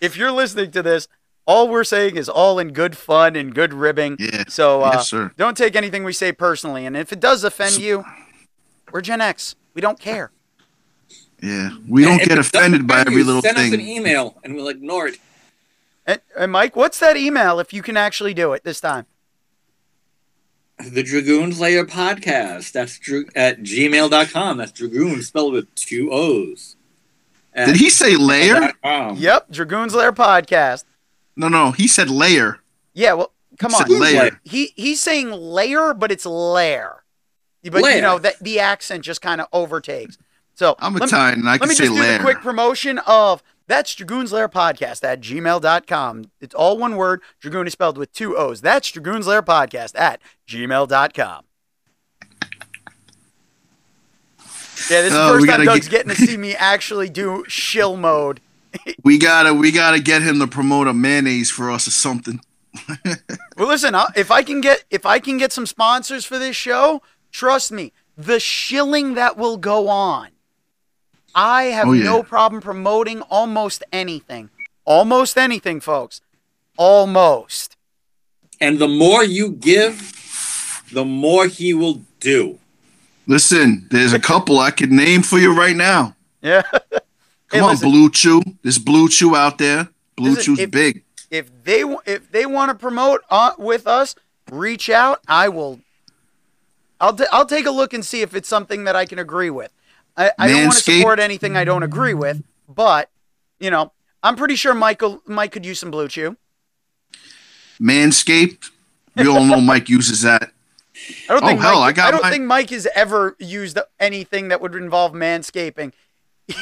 if 0.00 0.16
you're 0.16 0.32
listening 0.32 0.70
to 0.72 0.82
this, 0.82 1.08
all 1.46 1.68
we're 1.68 1.84
saying 1.84 2.16
is 2.16 2.28
all 2.28 2.58
in 2.58 2.72
good 2.72 2.96
fun 2.96 3.36
and 3.36 3.54
good 3.54 3.74
ribbing. 3.74 4.16
Yeah. 4.18 4.44
So 4.48 4.82
uh, 4.82 4.92
yes, 4.94 5.08
sir. 5.08 5.32
don't 5.36 5.56
take 5.56 5.74
anything 5.74 6.04
we 6.04 6.12
say 6.12 6.32
personally. 6.32 6.86
And 6.86 6.96
if 6.96 7.12
it 7.12 7.20
does 7.20 7.44
offend 7.44 7.78
you, 7.78 8.04
we're 8.92 9.00
Gen 9.00 9.20
X. 9.20 9.56
We 9.74 9.80
don't 9.80 9.98
care. 9.98 10.30
Yeah. 11.42 11.70
We 11.88 12.04
don't 12.04 12.20
If 12.20 12.28
get 12.28 12.32
it 12.32 12.42
doesn't 12.42 12.56
offended 12.56 12.86
by 12.86 13.00
every 13.00 13.14
you, 13.16 13.24
little 13.24 13.42
send 13.42 13.56
us 13.56 13.72
an 13.72 13.80
email 13.80 14.36
and 14.44 14.54
we'll 14.54 14.68
ignore 14.68 15.08
it. 15.08 15.18
And, 16.06 16.20
and 16.36 16.52
Mike, 16.52 16.76
what's 16.76 16.98
that 17.00 17.16
email 17.16 17.60
if 17.60 17.72
you 17.72 17.82
can 17.82 17.96
actually 17.96 18.34
do 18.34 18.52
it 18.52 18.64
this 18.64 18.80
time? 18.80 19.06
The 20.78 21.02
Dragoons 21.02 21.60
Layer 21.60 21.84
Podcast. 21.84 22.72
That's 22.72 22.98
dra- 22.98 23.24
at 23.34 23.60
gmail.com. 23.60 24.56
That's 24.56 24.72
Dragoon 24.72 25.22
spelled 25.22 25.52
with 25.52 25.74
two 25.74 26.10
O's. 26.10 26.76
At 27.54 27.66
Did 27.66 27.76
he 27.76 27.90
say 27.90 28.16
layer? 28.16 28.72
Yep, 28.84 29.50
Dragoons 29.50 29.94
Lair 29.94 30.12
podcast. 30.12 30.84
No, 31.36 31.48
no. 31.48 31.72
He 31.72 31.86
said 31.88 32.08
layer. 32.10 32.60
Yeah, 32.94 33.14
well, 33.14 33.32
come 33.58 33.72
He 33.86 33.94
on. 33.94 34.00
layer. 34.00 34.40
He 34.44 34.72
he's 34.76 35.00
saying 35.00 35.30
layer, 35.30 35.94
but 35.94 36.12
it's 36.12 36.26
lair. 36.26 37.02
But 37.64 37.82
you 37.94 38.00
know 38.00 38.18
that 38.18 38.38
the 38.40 38.60
accent 38.60 39.04
just 39.04 39.20
kind 39.20 39.40
of 39.40 39.46
overtakes. 39.52 40.16
So 40.54 40.76
I'm 40.78 40.92
let 40.94 41.00
me- 41.02 41.06
Italian 41.06 41.40
and 41.40 41.48
I 41.48 41.52
Let 41.52 41.68
me 41.68 41.74
say 41.74 41.84
just 41.84 41.94
do 41.96 42.00
layer. 42.00 42.18
the 42.18 42.24
quick 42.24 42.40
promotion 42.40 42.98
of 43.06 43.42
that's 43.66 43.94
Dragoon's 43.94 44.32
Lair 44.32 44.48
Podcast 44.48 45.04
at 45.04 45.20
gmail.com. 45.20 46.24
It's 46.40 46.54
all 46.54 46.76
one 46.78 46.96
word. 46.96 47.20
Dragoon 47.40 47.66
is 47.66 47.72
spelled 47.72 47.98
with 47.98 48.12
two 48.12 48.36
O's. 48.36 48.60
That's 48.60 48.90
Dragoon's 48.90 49.26
Lair 49.26 49.42
Podcast 49.42 49.98
at 49.98 50.20
gmail.com. 50.48 51.44
Yeah, 54.88 55.02
this 55.02 55.12
is 55.12 55.18
Oh, 55.18 55.26
the 55.34 55.40
we 55.42 55.46
first 55.46 55.56
time 55.58 55.66
Doug's 55.66 55.88
get- 55.88 56.06
getting 56.06 56.14
to 56.26 56.26
see 56.30 56.36
me 56.36 56.54
actually 56.54 57.08
do 57.10 57.44
shill 57.48 57.96
mode. 57.96 58.40
We 59.02 59.18
gotta 59.18 59.52
we 59.52 59.72
gotta 59.72 59.98
get 60.00 60.22
him 60.22 60.38
to 60.38 60.46
promote 60.46 60.86
a 60.86 60.94
mayonnaise 60.94 61.50
for 61.50 61.70
us 61.72 61.88
or 61.88 61.90
something. 61.90 62.40
Well, 63.56 63.66
listen, 63.68 63.94
I- 63.96 64.12
if 64.16 64.30
I 64.30 64.42
can 64.44 64.60
get 64.60 64.84
if 64.90 65.04
I 65.04 65.18
can 65.18 65.36
get 65.38 65.52
some 65.52 65.66
sponsors 65.66 66.24
for 66.24 66.38
this 66.38 66.54
show, 66.56 67.02
trust 67.32 67.72
me, 67.72 67.92
the 68.16 68.38
shilling 68.40 69.14
that 69.14 69.36
will 69.36 69.56
go 69.56 69.88
on. 69.88 70.28
I 71.34 71.64
have 71.64 71.88
Oh, 71.88 71.92
yeah. 71.92 72.04
no 72.04 72.22
problem 72.22 72.60
promoting 72.62 73.20
almost 73.22 73.82
anything. 73.92 74.50
Almost 74.84 75.36
anything, 75.36 75.80
folks. 75.80 76.20
Almost. 76.76 77.76
And 78.60 78.78
the 78.78 78.88
more 78.88 79.22
you 79.24 79.50
give, 79.50 80.12
the 80.92 81.04
more 81.04 81.46
he 81.46 81.74
will 81.74 82.02
do. 82.20 82.58
Listen, 83.30 83.86
there's 83.92 84.12
a 84.12 84.18
couple 84.18 84.58
I 84.58 84.72
could 84.72 84.90
name 84.90 85.22
for 85.22 85.38
you 85.38 85.56
right 85.56 85.76
now. 85.76 86.16
Yeah. 86.42 86.62
Come 86.72 86.80
Hey, 87.52 87.60
on, 87.60 87.70
listen. 87.70 87.88
Blue 87.90 88.10
Chew. 88.10 88.42
There's 88.62 88.78
Blue 88.80 89.08
Chew 89.08 89.36
out 89.36 89.56
there. 89.58 89.88
Blue 90.16 90.30
Listen, 90.30 90.56
Chew's 90.56 90.58
if- 90.58 90.70
big. 90.72 91.04
if 91.30 91.48
they 91.62 91.82
if 92.06 92.30
they 92.32 92.44
want 92.44 92.70
to 92.70 92.74
promote 92.74 93.20
uh, 93.30 93.52
with 93.56 93.86
us, 93.86 94.16
reach 94.50 94.90
out. 94.90 95.20
I 95.28 95.48
will. 95.48 95.78
I'll 97.00 97.14
t- 97.14 97.24
I'll 97.30 97.46
take 97.46 97.66
a 97.66 97.70
look 97.70 97.94
and 97.94 98.04
see 98.04 98.20
if 98.22 98.34
it's 98.34 98.48
something 98.48 98.82
that 98.82 98.96
I 98.96 99.04
can 99.06 99.20
agree 99.20 99.50
with. 99.50 99.70
I, 100.16 100.32
I 100.36 100.48
don't 100.48 100.62
want 100.64 100.72
to 100.74 100.80
support 100.80 101.20
anything 101.20 101.56
I 101.56 101.62
don't 101.64 101.84
agree 101.84 102.14
with, 102.14 102.42
but 102.68 103.10
you 103.60 103.70
know, 103.70 103.92
I'm 104.24 104.34
pretty 104.34 104.56
sure 104.56 104.74
Michael 104.74 105.22
Mike 105.24 105.52
could 105.52 105.64
use 105.64 105.78
some 105.78 105.92
blue 105.92 106.08
chew. 106.08 106.36
Manscaped. 107.80 108.70
We 109.16 109.28
all 109.28 109.44
know 109.44 109.60
Mike 109.72 109.88
uses 109.88 110.22
that. 110.22 110.50
I 111.28 111.32
don't 111.34 111.42
Oh, 111.44 111.46
think 111.46 111.60
hell, 111.60 111.80
Mike, 111.80 111.88
I 111.88 111.92
got 111.96 112.08
I 112.08 112.10
don't 112.10 112.22
my- 112.22 112.30
think 112.30 112.44
Mike 112.44 112.70
has 112.70 112.86
ever 112.94 113.36
used 113.38 113.78
anything 113.98 114.48
that 114.48 114.60
would 114.60 114.74
involve 114.74 115.12
manscaping. 115.12 115.92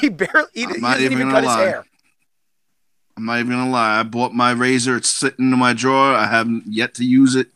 He 0.00 0.10
barely 0.10 0.48
he, 0.52 0.66
he 0.66 0.80
doesn't 0.80 1.12
even 1.12 1.30
cut 1.30 1.44
his 1.44 1.46
lie. 1.46 1.62
hair. 1.62 1.84
I'm 3.16 3.24
not 3.24 3.38
even 3.40 3.52
gonna 3.52 3.70
lie. 3.70 3.98
I 4.00 4.02
bought 4.02 4.32
my 4.34 4.50
razor. 4.52 4.96
It's 4.96 5.08
sitting 5.08 5.50
in 5.52 5.58
my 5.58 5.72
drawer. 5.72 6.12
I 6.14 6.26
haven't 6.26 6.64
yet 6.68 6.94
to 6.96 7.04
use 7.04 7.34
it. 7.34 7.48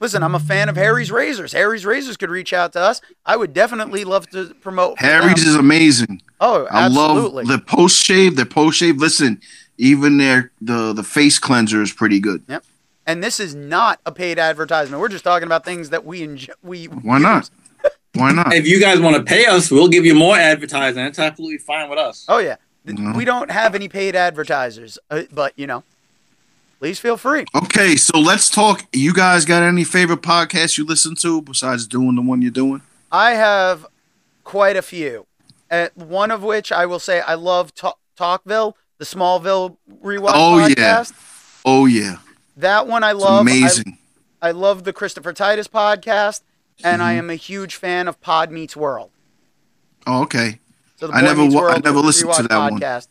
Listen, 0.00 0.22
I'm 0.22 0.34
a 0.34 0.38
fan 0.40 0.68
of 0.68 0.76
Harry's 0.76 1.10
Razors. 1.10 1.52
Harry's 1.52 1.86
Razors 1.86 2.18
could 2.18 2.28
reach 2.30 2.52
out 2.52 2.74
to 2.74 2.80
us. 2.80 3.00
I 3.24 3.36
would 3.36 3.54
definitely 3.54 4.04
love 4.04 4.28
to 4.30 4.52
promote. 4.60 4.98
Harry's 4.98 5.36
them. 5.44 5.48
is 5.48 5.54
amazing. 5.54 6.20
Oh, 6.40 6.66
I 6.70 6.88
love 6.88 7.46
the 7.46 7.58
post 7.58 8.04
shave. 8.04 8.36
The 8.36 8.44
post 8.44 8.76
shave. 8.78 8.96
Listen, 8.98 9.40
even 9.78 10.18
their 10.18 10.50
the 10.60 10.92
the 10.92 11.02
face 11.04 11.38
cleanser 11.38 11.80
is 11.80 11.92
pretty 11.92 12.20
good. 12.20 12.42
And 13.06 13.22
this 13.22 13.38
is 13.40 13.54
not 13.54 14.00
a 14.04 14.12
paid 14.12 14.38
advertisement. 14.38 15.00
We're 15.00 15.08
just 15.08 15.24
talking 15.24 15.46
about 15.46 15.64
things 15.64 15.90
that 15.90 16.04
we 16.04 16.22
enjoy. 16.22 16.52
We 16.62 16.86
Why 16.86 17.18
not? 17.18 17.50
Why 18.14 18.32
not? 18.32 18.52
If 18.52 18.66
you 18.66 18.80
guys 18.80 19.00
want 19.00 19.16
to 19.16 19.22
pay 19.22 19.46
us, 19.46 19.70
we'll 19.70 19.88
give 19.88 20.04
you 20.06 20.14
more 20.14 20.36
advertising. 20.36 21.04
That's 21.04 21.18
absolutely 21.18 21.58
fine 21.58 21.88
with 21.88 21.98
us. 21.98 22.24
Oh 22.28 22.38
yeah, 22.38 22.56
Th- 22.86 22.98
we 23.14 23.24
don't 23.24 23.50
have 23.50 23.74
any 23.74 23.88
paid 23.88 24.16
advertisers, 24.16 24.98
uh, 25.10 25.22
but 25.32 25.52
you 25.56 25.66
know, 25.66 25.84
please 26.78 26.98
feel 26.98 27.16
free. 27.16 27.44
Okay, 27.54 27.96
so 27.96 28.18
let's 28.18 28.48
talk. 28.50 28.84
You 28.92 29.12
guys 29.12 29.44
got 29.44 29.62
any 29.62 29.84
favorite 29.84 30.22
podcasts 30.22 30.78
you 30.78 30.84
listen 30.84 31.14
to 31.16 31.42
besides 31.42 31.86
doing 31.86 32.14
the 32.14 32.22
one 32.22 32.42
you're 32.42 32.50
doing? 32.50 32.82
I 33.12 33.32
have 33.32 33.86
quite 34.44 34.76
a 34.76 34.82
few. 34.82 35.26
Uh, 35.70 35.88
one 35.94 36.30
of 36.30 36.42
which 36.42 36.70
I 36.72 36.86
will 36.86 37.00
say 37.00 37.20
I 37.20 37.34
love 37.34 37.74
Ta- 37.74 37.94
Talkville, 38.18 38.74
the 38.98 39.04
Smallville 39.04 39.76
rewatch 40.02 40.32
Oh, 40.34 40.66
yeah. 40.66 41.04
Oh 41.64 41.86
yeah, 41.86 42.18
That 42.56 42.86
one 42.86 43.04
I 43.04 43.10
it's 43.12 43.20
love. 43.20 43.38
I- 43.46 43.50
amazing. 43.50 43.98
I, 44.42 44.50
love 44.52 44.84
the 44.84 44.92
Christopher 44.92 45.32
Titus 45.32 45.66
podcast, 45.66 46.42
and 46.84 47.02
I 47.02 47.14
Mhm. 47.14 47.18
am 47.18 47.30
a 47.30 47.34
huge 47.34 47.74
fan 47.76 48.06
of 48.08 48.20
Pod 48.20 48.50
Meets 48.50 48.76
World. 48.76 49.10
oh 50.06 50.22
okay, 50.22 50.60
So 51.00 51.08
the 51.08 51.14
I 51.14 51.20
never 51.22 51.44
wa- 51.44 51.66
I 51.68 51.78
never 51.78 51.98
listened 51.98 52.32
to 52.34 52.42
that 52.44 52.58
one. 52.70 52.78
podcast. 52.80 53.08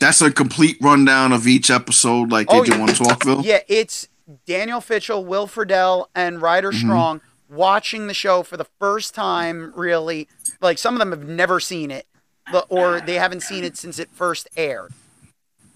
that's 0.00 0.20
a 0.20 0.30
complete 0.30 0.76
rundown 0.80 1.32
of 1.32 1.46
each 1.46 1.70
episode, 1.70 2.30
like 2.30 2.48
they 2.48 2.58
Oh, 2.60 2.64
do 2.64 2.72
yeah. 2.76 2.80
on 2.82 2.88
Talkville. 2.88 3.44
Yeah, 3.44 3.60
it's 3.68 4.06
Danielle 4.46 4.80
Fishel, 4.82 5.24
Will 5.24 5.46
Friedle, 5.46 6.06
and 6.14 6.40
Rider 6.42 6.72
Mhm. 6.72 6.78
Strong 6.80 7.20
watching 7.48 8.06
the 8.06 8.14
show 8.14 8.42
for 8.42 8.56
the 8.56 8.66
first 8.78 9.14
time, 9.14 9.72
really. 9.74 10.28
Like, 10.60 10.78
some 10.78 10.94
of 10.94 10.98
them 10.98 11.10
have 11.10 11.24
never 11.28 11.58
seen 11.60 11.90
it, 11.90 12.06
but- 12.52 12.66
or 12.68 13.00
they 13.00 13.14
haven't 13.14 13.42
seen 13.42 13.64
it 13.64 13.76
since 13.78 13.98
it 13.98 14.08
first 14.12 14.46
aired. 14.56 14.92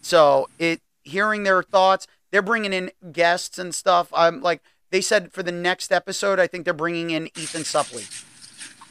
So, 0.03 0.49
it 0.59 0.81
hearing 1.09 1.43
their 1.43 1.63
thoughts, 1.63 2.07
they're 2.31 2.43
bringing 2.43 2.73
in 2.73 2.91
guests 3.13 3.59
and 3.59 3.75
stuff. 3.75 4.09
I'm 4.15 4.41
like, 4.43 4.63
they 4.91 5.01
said 5.01 5.33
for 5.33 5.43
the 5.43 5.53
next 5.53 5.91
episode, 5.93 6.39
I 6.39 6.47
think 6.47 6.65
they're 6.65 6.75
bringing 6.75 7.11
in 7.11 7.27
Ethan 7.39 7.63
Suplee. 7.63 8.07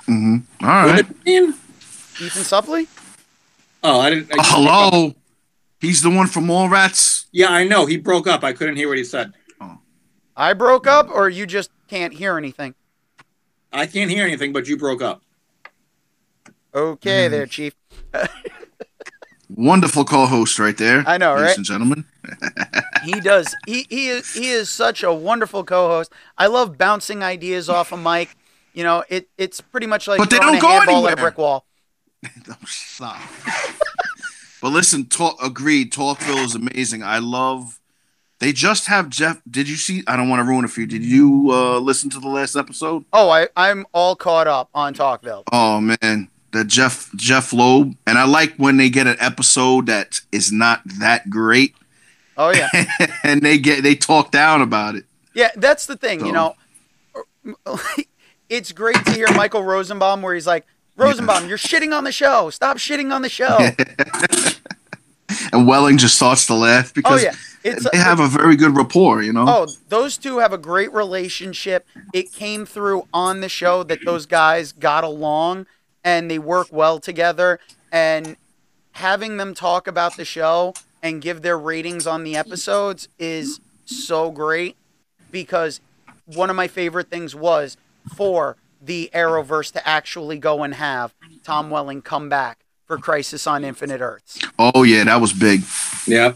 hmm 0.05 0.37
All 0.61 0.67
right. 0.67 1.05
What 1.07 1.23
did 1.23 1.31
you? 1.33 1.47
Ethan 2.19 2.43
Suplee? 2.43 2.87
Oh, 3.83 3.99
I 3.99 4.09
didn't. 4.09 4.31
I- 4.33 4.37
Uh, 4.39 4.43
hello, 4.45 5.15
he's 5.79 6.01
the 6.01 6.09
one 6.09 6.27
from 6.27 6.45
Mallrats. 6.47 7.25
Yeah, 7.31 7.49
I 7.49 7.63
know. 7.63 7.85
He 7.85 7.97
broke 7.97 8.27
up. 8.27 8.43
I 8.43 8.53
couldn't 8.53 8.75
hear 8.75 8.87
what 8.89 8.97
he 8.97 9.03
said. 9.03 9.33
Oh. 9.61 9.77
I 10.35 10.53
broke 10.53 10.87
up, 10.87 11.09
or 11.11 11.29
you 11.29 11.45
just 11.45 11.69
can't 11.87 12.13
hear 12.13 12.37
anything? 12.37 12.73
I 13.71 13.85
can't 13.85 14.09
hear 14.09 14.25
anything, 14.25 14.53
but 14.53 14.67
you 14.67 14.77
broke 14.77 15.01
up. 15.01 15.21
Okay, 16.73 17.27
Mhm. 17.27 17.31
there, 17.31 17.45
Chief. 17.45 17.73
Wonderful 19.49 20.03
co-host 20.03 20.59
right 20.59 20.77
there. 20.77 21.03
I 21.07 21.17
know, 21.17 21.33
ladies 21.35 21.47
right? 21.47 21.57
and 21.57 21.65
gentlemen. 21.65 22.05
He 23.03 23.21
does. 23.21 23.55
He 23.65 23.85
he 23.89 24.09
is 24.09 24.33
he 24.33 24.49
is 24.49 24.69
such 24.69 25.01
a 25.01 25.13
wonderful 25.13 25.63
co-host. 25.63 26.11
I 26.37 26.47
love 26.47 26.77
bouncing 26.77 27.23
ideas 27.23 27.69
off 27.69 27.93
of 27.93 27.99
Mike. 27.99 28.35
You 28.73 28.83
know, 28.83 29.03
it 29.07 29.29
it's 29.37 29.61
pretty 29.61 29.87
much 29.87 30.09
like 30.09 30.17
But 30.17 30.29
they 30.29 30.39
don't 30.39 30.57
a 30.57 30.59
go 30.59 30.67
handball 30.67 31.07
at 31.07 31.13
a 31.13 31.21
brick 31.21 31.37
wall. 31.37 31.65
Don't 32.43 32.57
stop. 32.67 33.21
but 34.61 34.69
listen, 34.69 35.05
talk, 35.05 35.37
agreed. 35.41 35.93
Talkville 35.93 36.43
is 36.43 36.55
amazing. 36.55 37.01
I 37.01 37.19
love. 37.19 37.79
They 38.39 38.51
just 38.51 38.87
have 38.87 39.09
Jeph. 39.09 39.41
Did 39.49 39.69
you 39.69 39.77
see? 39.77 40.03
I 40.05 40.17
don't 40.17 40.27
want 40.27 40.41
to 40.41 40.43
ruin 40.43 40.65
it 40.65 40.67
for 40.67 40.81
you. 40.81 40.87
Did 40.87 41.03
you 41.03 41.49
uh, 41.51 41.79
listen 41.79 42.09
to 42.11 42.19
the 42.19 42.27
last 42.27 42.55
episode? 42.55 43.05
Oh, 43.13 43.29
I 43.29 43.47
I'm 43.55 43.85
all 43.93 44.15
caught 44.15 44.47
up 44.47 44.69
on 44.73 44.93
Talkville. 44.93 45.43
Oh 45.51 45.79
man, 45.79 46.29
the 46.57 46.65
Jeff 46.65 47.09
Jeph 47.15 47.53
Loeb, 47.53 47.95
and 48.05 48.17
I 48.17 48.25
like 48.25 48.55
when 48.57 48.77
they 48.77 48.89
get 48.89 49.07
an 49.07 49.17
episode 49.19 49.85
that 49.85 50.21
is 50.31 50.51
not 50.51 50.81
that 50.99 51.29
great, 51.29 51.75
Oh 52.37 52.51
yeah, 52.51 52.69
and 53.23 53.41
they 53.41 53.57
get 53.57 53.83
they 53.83 53.95
talk 53.95 54.31
down 54.31 54.61
about 54.61 54.95
it. 54.95 55.05
yeah. 55.33 55.49
That's 55.55 55.87
the 55.87 55.97
thing. 55.97 56.25
You 56.25 56.31
know, 56.31 56.55
it's 58.49 58.71
great 58.71 59.03
to 59.05 59.11
hear 59.11 59.27
Michael 59.33 59.63
Rosenbaum 59.63 60.21
where 60.21 60.35
he's 60.35 60.47
like, 60.47 60.65
Rosenbaum, 60.95 61.49
you're 61.49 61.57
shitting 61.57 61.97
on 61.97 62.03
the 62.03 62.11
show. 62.11 62.49
Stop 62.51 62.77
shitting 62.77 63.13
on 63.13 63.21
the 63.23 63.29
show. 63.29 63.57
And 65.51 65.67
Welling 65.67 65.97
just 65.97 66.15
starts 66.15 66.45
to 66.47 66.53
laugh 66.53 66.89
oh 66.89 66.91
because 66.95 67.23
yeah, 67.23 67.33
it's 67.63 67.89
they 67.89 67.97
have 67.97 68.21
a 68.21 68.27
very 68.27 68.55
good 68.55 68.75
rapport. 68.77 69.21
You 69.21 69.33
know. 69.33 69.45
Oh, 69.47 69.67
those 69.89 70.17
two 70.17 70.37
have 70.37 70.53
a 70.53 70.57
great 70.57 70.91
relationship. 70.93 71.85
It 72.13 72.31
came 72.31 72.65
through 72.65 73.07
on 73.13 73.41
the 73.41 73.49
show 73.49 73.83
that 73.83 73.99
those 74.05 74.25
guys 74.25 74.71
got 74.71 75.03
along 75.03 75.67
and 76.07 76.31
they 76.31 76.39
work 76.39 76.69
well 76.71 76.99
together. 76.99 77.59
And 77.91 78.37
having 78.93 79.35
them 79.35 79.53
talk 79.53 79.87
about 79.87 80.15
the 80.15 80.23
show 80.23 80.73
and 81.03 81.21
give 81.21 81.41
their 81.41 81.57
ratings 81.59 82.07
on 82.07 82.23
the 82.23 82.37
episodes 82.37 83.09
is 83.19 83.59
so 83.83 84.31
great 84.31 84.77
because 85.31 85.81
one 86.25 86.49
of 86.49 86.55
my 86.55 86.67
favorite 86.69 87.09
things 87.09 87.35
was 87.35 87.75
for 88.15 88.55
the 88.81 89.09
Arrowverse 89.13 89.73
to 89.73 89.85
actually 89.87 90.37
go 90.37 90.63
and 90.63 90.75
have 90.75 91.13
Tom 91.43 91.69
Welling 91.69 92.01
come 92.01 92.29
back 92.29 92.59
for 92.85 92.97
Crisis 92.97 93.45
on 93.45 93.65
Infinite 93.65 93.99
Earths. 93.99 94.39
Oh 94.57 94.83
yeah, 94.83 95.03
that 95.03 95.19
was 95.19 95.33
big. 95.33 95.61
Yeah. 96.07 96.33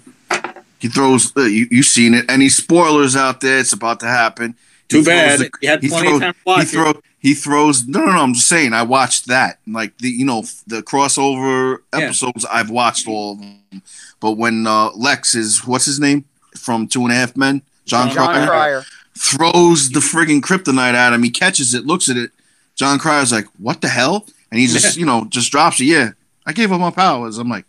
He 0.80 0.90
throws. 0.90 1.32
Uh, 1.38 1.44
you 1.44 1.68
you 1.72 1.84
seen 1.84 2.14
it? 2.14 2.30
Any 2.30 2.50
spoilers 2.50 3.16
out 3.16 3.40
there? 3.40 3.60
It's 3.60 3.72
about 3.72 4.00
to 4.02 4.08
happen. 4.08 4.56
Too 4.90 5.04
throws 5.04 5.06
bad. 5.06 5.40
the- 5.40 5.50
you 5.62 5.70
had 5.70 5.82
he 5.82 5.88
plenty 5.90 6.08
throws. 6.08 6.16
of 6.18 6.22
time 6.22 6.34
to 6.34 6.40
watch 6.46 6.64
it. 6.64 6.68
throw. 6.70 6.94
He 7.22 7.34
throws. 7.36 7.88
No, 7.88 8.00
no, 8.00 8.12
no. 8.14 8.20
I'm 8.20 8.34
just 8.34 8.48
saying. 8.48 8.74
I 8.74 8.82
watched 8.84 9.28
that. 9.28 9.60
Like 9.68 9.98
the 10.00 10.10
you 10.10 10.26
know 10.26 10.42
the 10.68 10.82
crossover 10.82 11.78
Yeah. 11.94 12.00
episodes. 12.06 12.46
I've 12.46 12.70
watched 12.72 13.08
all 13.08 13.34
of 13.34 13.40
them. 13.40 13.84
But 14.20 14.32
when 14.34 14.66
uh, 14.68 14.90
Lex 14.96 15.36
is 15.36 15.66
what's 15.66 15.86
his 15.86 16.00
name 16.00 16.26
from 16.58 16.88
Two 16.88 17.04
and 17.04 17.12
a 17.12 17.16
Half 17.16 17.38
Men, 17.38 17.62
Jon, 17.86 18.08
Jon 18.08 18.16
Jon 18.16 18.26
Cryer, 18.34 18.48
Cryer. 18.48 18.84
throws 19.18 19.90
the 19.92 20.00
frigging 20.00 20.42
kryptonite 20.42 20.94
at 20.96 21.14
him. 21.14 21.22
He 21.24 21.30
catches 21.30 21.74
it, 21.74 21.86
looks 21.86 22.10
at 22.10 22.18
it. 22.18 22.32
Jon 22.76 22.98
Cryer's 22.98 23.32
like, 23.32 23.46
"What 23.60 23.82
the 23.82 23.88
hell?" 23.90 24.26
And 24.52 24.60
he 24.60 24.66
just 24.68 24.98
you 24.98 25.06
know 25.06 25.26
just 25.30 25.52
drops 25.52 25.80
it. 25.80 25.86
Yeah, 25.86 26.12
I 26.46 26.54
gave 26.54 26.72
him 26.72 26.82
my 26.82 26.92
powers. 26.92 27.38
I'm 27.38 27.50
like, 27.50 27.66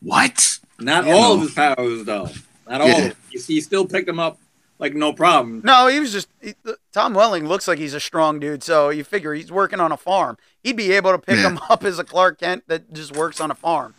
what? 0.00 0.58
Not 0.80 1.04
You 1.06 1.12
all 1.12 1.20
know. 1.20 1.34
of 1.34 1.40
his 1.42 1.52
powers, 1.54 2.04
though. 2.04 2.30
Not 2.68 2.80
all. 2.80 2.88
Yeah. 2.88 2.98
of 2.98 3.04
it. 3.10 3.16
You 3.30 3.38
see, 3.38 3.54
he 3.54 3.60
still 3.60 3.86
picked 3.86 4.06
them 4.06 4.18
up 4.18 4.38
like 4.78 4.94
no 4.94 5.12
problem. 5.12 5.60
No, 5.64 5.86
he 5.86 6.00
was 6.00 6.12
just 6.12 6.28
he, 6.40 6.54
Tom 6.92 7.14
Welling 7.14 7.46
looks 7.46 7.66
like 7.68 7.78
he's 7.78 7.94
a 7.94 8.00
strong 8.00 8.38
dude, 8.40 8.62
so 8.62 8.90
you 8.90 9.04
figure 9.04 9.34
he's 9.34 9.50
working 9.52 9.80
on 9.80 9.92
a 9.92 9.96
farm. 9.96 10.36
He'd 10.62 10.76
be 10.76 10.92
able 10.92 11.12
to 11.12 11.18
pick 11.18 11.36
Yeah. 11.36 11.48
him 11.50 11.60
up 11.70 11.84
as 11.84 11.98
a 11.98 12.04
Clark 12.04 12.40
Kent 12.40 12.64
that 12.68 12.92
just 12.92 13.14
works 13.16 13.40
on 13.40 13.50
a 13.50 13.54
farm. 13.54 13.94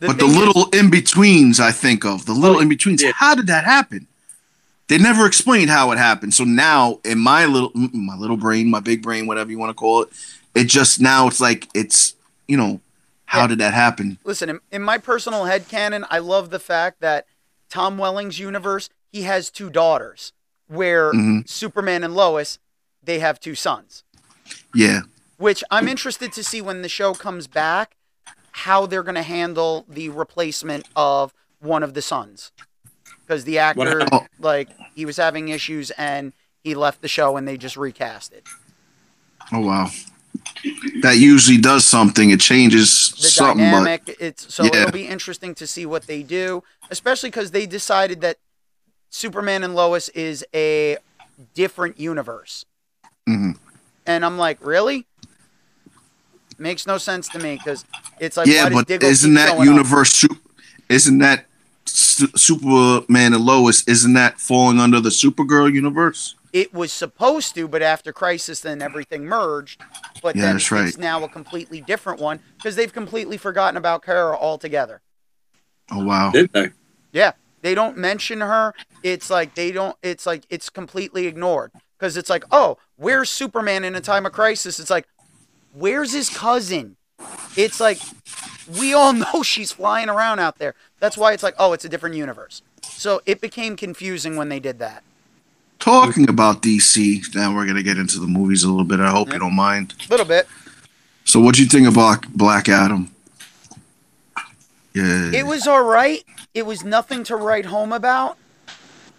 but 0.00 0.12
the 0.18 0.24
thing 0.26 0.30
is- 0.30 0.36
little 0.36 0.68
in 0.70 0.90
betweens 0.90 1.58
I 1.60 1.72
think 1.72 2.04
of, 2.04 2.24
the 2.26 2.32
little 2.32 2.58
Oh, 2.58 2.60
in 2.60 2.68
betweens, 2.68 3.02
yeah. 3.02 3.12
how 3.14 3.34
did 3.34 3.46
that 3.48 3.64
happen? 3.64 4.06
They 4.86 4.96
never 4.96 5.26
explained 5.26 5.68
how 5.70 5.90
it 5.92 5.98
happened. 5.98 6.32
So 6.34 6.44
now 6.44 7.00
in 7.04 7.18
my 7.18 7.44
little 7.44 7.70
mm, 7.72 7.92
my 7.92 8.16
little 8.16 8.36
brain, 8.38 8.70
my 8.70 8.80
big 8.80 9.02
brain, 9.02 9.26
whatever 9.26 9.50
you 9.50 9.58
want 9.58 9.70
to 9.70 9.74
call 9.74 10.02
it, 10.02 10.08
it 10.54 10.64
just 10.64 11.00
now 11.00 11.26
it's 11.26 11.40
like 11.40 11.68
it's 11.74 12.14
you 12.46 12.56
know, 12.56 12.80
how 13.26 13.40
Yeah. 13.42 13.46
did 13.48 13.58
that 13.58 13.74
happen? 13.74 14.16
listen, 14.24 14.48
in, 14.48 14.60
in 14.72 14.82
my 14.82 14.96
personal 14.96 15.40
headcanon, 15.42 16.06
I 16.08 16.18
love 16.20 16.48
the 16.48 16.58
fact 16.58 17.00
that 17.00 17.26
Tom 17.68 17.98
Welling's 17.98 18.38
universe, 18.38 18.88
he 19.10 19.22
has 19.22 19.50
two 19.50 19.70
daughters, 19.70 20.32
where 20.66 21.12
Mhm. 21.12 21.48
Superman 21.48 22.04
and 22.04 22.14
Lois, 22.14 22.58
they 23.02 23.18
have 23.20 23.40
two 23.40 23.54
sons. 23.54 24.04
Yeah. 24.74 25.02
Which 25.36 25.62
I'm 25.70 25.88
interested 25.88 26.32
to 26.32 26.44
see 26.44 26.60
when 26.60 26.82
the 26.82 26.88
show 26.88 27.14
comes 27.14 27.46
back, 27.46 27.96
how 28.52 28.86
they're 28.86 29.02
going 29.04 29.14
to 29.14 29.22
handle 29.22 29.84
the 29.88 30.08
replacement 30.08 30.86
of 30.96 31.32
one 31.60 31.82
of 31.82 31.94
the 31.94 32.02
sons. 32.02 32.50
Because 33.26 33.44
the 33.44 33.58
actor, 33.58 34.00
happened? 34.00 34.28
like, 34.38 34.68
he 34.94 35.04
was 35.04 35.16
having 35.16 35.48
issues 35.48 35.90
and 35.92 36.32
he 36.64 36.74
left 36.74 37.02
the 37.02 37.08
show 37.08 37.36
and 37.36 37.46
they 37.46 37.56
just 37.56 37.76
recast 37.76 38.32
it. 38.32 38.46
Oh 39.52 39.60
wow. 39.60 39.90
That 41.02 41.18
usually 41.18 41.58
does 41.58 41.86
something. 41.86 42.30
It 42.30 42.40
changes 42.40 43.12
the 43.12 43.28
something, 43.28 43.58
dynamic. 43.64 44.16
It's 44.20 44.52
so 44.52 44.64
Yeah. 44.64 44.80
it'll 44.82 44.92
be 44.92 45.06
interesting 45.06 45.54
to 45.56 45.66
see 45.66 45.86
what 45.86 46.06
they 46.06 46.22
do, 46.22 46.62
especially 46.90 47.30
because 47.30 47.52
they 47.52 47.64
decided 47.66 48.20
that 48.22 48.38
Superman 49.10 49.64
and 49.64 49.74
Lois 49.74 50.08
is 50.10 50.44
a 50.54 50.98
different 51.54 51.98
universe, 51.98 52.64
but 53.26 53.32
mhm. 53.32 53.58
and 54.06 54.24
I'm 54.24 54.38
like, 54.38 54.58
really? 54.64 55.06
Makes 56.58 56.86
no 56.86 56.98
sense 56.98 57.28
to 57.28 57.38
me 57.38 57.56
because 57.56 57.84
it's 58.18 58.36
like, 58.36 58.48
yeah, 58.48 58.68
but 58.68 58.90
isn't 58.90 59.34
that 59.34 59.58
universe? 59.64 60.12
Su- 60.12 60.40
isn't 60.88 61.18
that 61.18 61.46
Su- 61.86 62.32
Superman 62.34 63.32
and 63.34 63.44
Lois? 63.44 63.86
Isn't 63.86 64.14
that 64.14 64.40
falling 64.40 64.80
under 64.80 64.98
the 65.00 65.10
Supergirl 65.10 65.72
universe? 65.72 66.34
It 66.52 66.74
was 66.74 66.92
supposed 66.92 67.54
to, 67.54 67.68
but 67.68 67.82
after 67.82 68.12
Crisis, 68.12 68.60
then 68.60 68.82
everything 68.82 69.24
merged. 69.24 69.82
But 70.22 70.34
Yeah, 70.34 70.42
then 70.42 70.54
that's 70.54 70.72
right. 70.72 70.88
it's 70.88 70.98
now 70.98 71.22
a 71.22 71.28
completely 71.28 71.80
different 71.80 72.20
one 72.20 72.40
because 72.56 72.74
they've 72.74 72.92
completely 72.92 73.36
forgotten 73.36 73.76
about 73.76 74.02
Kara 74.02 74.36
altogether. 74.36 75.00
Oh 75.92 76.04
wow. 76.04 76.30
Did 76.32 76.52
they? 76.52 76.70
Yeah, 77.12 77.32
they 77.62 77.74
don't 77.74 77.96
mention 77.96 78.40
her. 78.40 78.74
It's 79.02 79.30
like 79.30 79.54
they 79.54 79.72
don't. 79.72 79.96
It's 80.02 80.26
like 80.26 80.44
it's 80.50 80.70
completely 80.70 81.26
ignored 81.26 81.72
because 81.98 82.16
it's 82.16 82.30
like, 82.30 82.44
oh, 82.50 82.78
where's 82.96 83.28
Superman 83.30 83.84
in 83.84 83.94
a 83.94 84.00
time 84.00 84.26
of 84.26 84.32
crisis? 84.32 84.78
It's 84.78 84.90
like, 84.90 85.06
where's 85.72 86.12
his 86.12 86.28
cousin? 86.30 86.96
It's 87.56 87.80
like 87.80 87.98
we 88.78 88.94
all 88.94 89.12
know 89.24 89.42
she's 89.42 89.72
flying 89.72 90.08
around 90.08 90.38
out 90.38 90.58
there. 90.58 90.74
That's 91.00 91.16
why 91.16 91.32
it's 91.32 91.42
like, 91.42 91.54
oh, 91.58 91.72
it's 91.72 91.84
a 91.84 91.88
different 91.88 92.16
universe. 92.16 92.62
So 92.82 93.20
it 93.26 93.40
became 93.40 93.76
confusing 93.76 94.36
when 94.36 94.48
they 94.48 94.60
did 94.60 94.78
that. 94.80 95.02
Talking 95.78 96.28
about 96.28 96.62
DC, 96.62 97.34
now 97.36 97.54
we're 97.54 97.64
gonna 97.66 97.82
get 97.84 97.98
into 97.98 98.18
the 98.18 98.26
movies 98.26 98.64
a 98.64 98.68
little 98.68 98.84
bit. 98.84 98.98
I 99.00 99.10
hope 99.10 99.28
Yeah. 99.28 99.34
you 99.34 99.40
don't 99.40 99.54
mind. 99.54 99.94
A 100.08 100.10
little 100.10 100.26
bit. 100.26 100.48
So, 101.24 101.38
what 101.40 101.54
do 101.54 101.62
you 101.62 101.68
think 101.68 101.86
about 101.86 102.26
Black 102.32 102.68
Adam? 102.68 103.14
Yeah. 104.94 105.30
It 105.32 105.46
was 105.46 105.66
all 105.66 105.82
right. 105.84 106.24
It 106.58 106.66
was 106.66 106.82
nothing 106.82 107.22
to 107.24 107.36
write 107.36 107.66
home 107.66 107.92
about. 107.92 108.36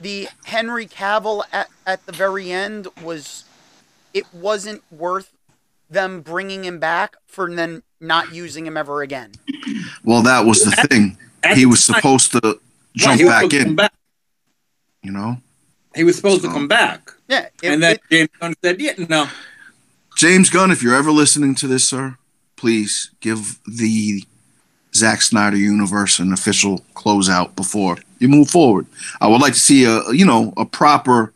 The 0.02 0.28
Henry 0.44 0.86
Cavill 0.86 1.44
at, 1.54 1.70
at 1.88 2.06
the 2.06 2.12
very 2.12 2.52
end 2.52 2.90
was, 3.02 3.46
it 4.14 4.26
wasn't 4.34 4.84
worth 4.92 5.32
them 5.90 6.20
bringing 6.20 6.66
him 6.66 6.80
back 6.80 7.16
for 7.28 7.50
then 7.56 7.84
not 8.02 8.34
using 8.34 8.68
him 8.68 8.76
ever 8.76 9.02
again. 9.04 9.32
well, 10.04 10.22
that 10.24 10.46
was 10.46 10.64
the 10.66 10.72
thing. 10.90 11.18
At 11.42 11.56
He 11.56 11.66
was 11.66 11.88
time- 11.88 11.96
supposed 11.96 12.34
to 12.34 12.60
jump 12.98 13.22
he 13.22 13.26
back 13.26 13.50
to 13.52 13.58
in. 13.62 13.76
back. 13.76 13.94
You 15.02 15.12
know. 15.14 15.38
He 15.96 16.04
was 16.04 16.18
supposed 16.18 16.42
to 16.42 16.50
come 16.50 16.68
back, 16.68 17.14
Yeah. 17.30 17.48
it- 17.64 17.72
and 17.72 17.82
then 17.82 17.94
it- 17.94 18.02
James 18.12 18.30
Gunn 18.42 18.54
said, 18.62 18.82
"Yeah, 18.82 18.94
no." 19.08 19.30
James 20.18 20.50
Gunn, 20.50 20.72
if 20.72 20.84
you're 20.84 20.94
ever 20.94 21.12
listening 21.12 21.56
to 21.56 21.68
this, 21.68 21.88
sir, 21.88 22.18
please 22.58 23.12
give 23.22 23.60
the 23.66 24.26
Zack 24.96 25.22
Snyder 25.22 25.58
universe 25.58 26.20
an 26.20 26.34
official 26.34 26.80
closeout 26.96 27.56
before 27.56 27.98
you 28.20 28.28
move 28.28 28.50
forward. 28.50 28.88
I 29.22 29.28
would 29.28 29.42
like 29.42 29.54
to 29.54 29.60
see 29.60 29.86
a 29.86 30.02
you 30.12 30.26
know 30.26 30.54
a 30.58 30.66
proper 30.66 31.34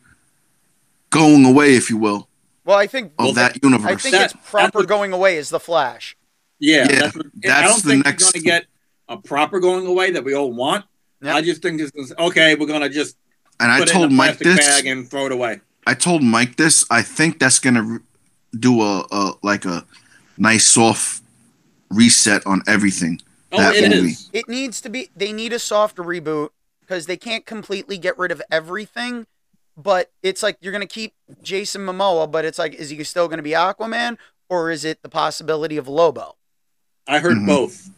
going 1.10 1.44
away, 1.44 1.74
if 1.76 1.90
you 1.90 1.96
will, 1.96 2.28
well, 2.64 2.76
I 2.76 2.86
think 2.86 3.12
of 3.18 3.24
Well, 3.26 3.32
that 3.34 3.62
universe. 3.62 3.92
I 3.92 3.96
think 3.96 4.14
That- 4.14 4.24
it's 4.34 4.50
proper 4.50 4.66
that's 4.66 4.74
what- 4.74 4.88
going 4.88 5.12
away 5.12 5.36
is 5.36 5.48
the 5.50 5.60
Flash. 5.60 6.16
Yeah, 6.58 6.86
Yeah, 6.90 7.00
that's 7.00 7.16
what, 7.16 7.26
I 7.26 7.30
that's 7.42 7.68
don't 7.72 7.82
the 7.84 7.88
think 7.90 8.04
next- 8.06 8.22
he's 8.24 8.32
going 8.32 8.42
to 8.42 8.50
get 8.50 8.66
a 9.08 9.16
proper 9.18 9.60
going 9.60 9.86
away 9.86 10.10
that 10.12 10.24
we 10.24 10.34
all 10.34 10.52
want. 10.52 10.84
Yeah. 11.22 11.36
I 11.36 11.42
just 11.42 11.62
think 11.62 11.78
this 11.78 11.90
is 11.94 12.12
okay. 12.18 12.54
We're 12.54 12.66
going 12.66 12.80
to 12.82 12.88
just 12.88 13.16
and 13.60 13.70
I 13.70 13.78
put 13.80 13.88
it 13.88 13.92
told 13.92 14.06
in 14.06 14.12
a 14.12 14.14
Mike 14.14 14.38
this. 14.38 14.58
bag 14.58 14.86
and 14.86 15.08
throw 15.08 15.26
it 15.26 15.32
away. 15.32 15.60
I 15.86 15.94
told 15.94 16.22
Mike 16.22 16.56
this. 16.56 16.84
I 16.90 17.02
think 17.02 17.38
that's 17.38 17.58
gonna 17.58 18.00
do 18.58 18.80
a, 18.82 19.06
a 19.10 19.32
like 19.42 19.64
a 19.64 19.84
nice 20.38 20.66
soft 20.66 21.22
reset 21.90 22.44
on 22.46 22.62
everything. 22.66 23.20
Oh, 23.54 23.58
That 23.58 23.74
it 23.76 23.92
is. 23.92 24.02
movie. 24.02 24.38
It 24.38 24.48
needs 24.48 24.80
to 24.82 24.88
be, 24.88 25.10
they 25.16 25.32
need 25.32 25.52
a 25.52 25.58
soft 25.58 25.96
reboot 25.96 26.50
because 26.80 27.06
they 27.06 27.16
can't 27.16 27.46
completely 27.46 27.98
get 27.98 28.18
rid 28.18 28.30
of 28.32 28.42
everything. 28.50 29.26
But 29.76 30.10
it's 30.22 30.42
like 30.42 30.56
you're 30.60 30.72
going 30.72 30.86
to 30.86 30.92
keep 30.92 31.14
Jason 31.42 31.82
Momoa, 31.86 32.30
but 32.30 32.44
it's 32.44 32.58
like, 32.58 32.74
is 32.74 32.90
he 32.90 33.02
still 33.04 33.26
going 33.28 33.38
to 33.38 33.42
be 33.42 33.50
Aquaman 33.50 34.18
or 34.48 34.70
is 34.70 34.84
it 34.84 35.02
the 35.02 35.08
possibility 35.08 35.76
of 35.76 35.88
Lobo? 35.88 36.36
I 37.08 37.18
heard 37.18 37.38
Mhm. 37.38 37.46
both. 37.46 37.90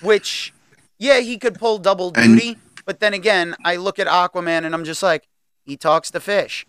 Which, 0.00 0.52
yeah, 0.98 1.20
he 1.20 1.38
could 1.38 1.54
pull 1.58 1.78
double 1.78 2.10
And- 2.16 2.38
duty. 2.38 2.58
but 2.84 2.98
then 3.00 3.14
again, 3.14 3.54
I 3.64 3.76
look 3.76 3.98
at 4.00 4.06
Aquaman 4.08 4.64
and 4.64 4.74
I'm 4.74 4.84
just 4.84 5.02
like, 5.02 5.28
he 5.64 5.76
talks 5.76 6.10
to 6.10 6.20
fish. 6.20 6.66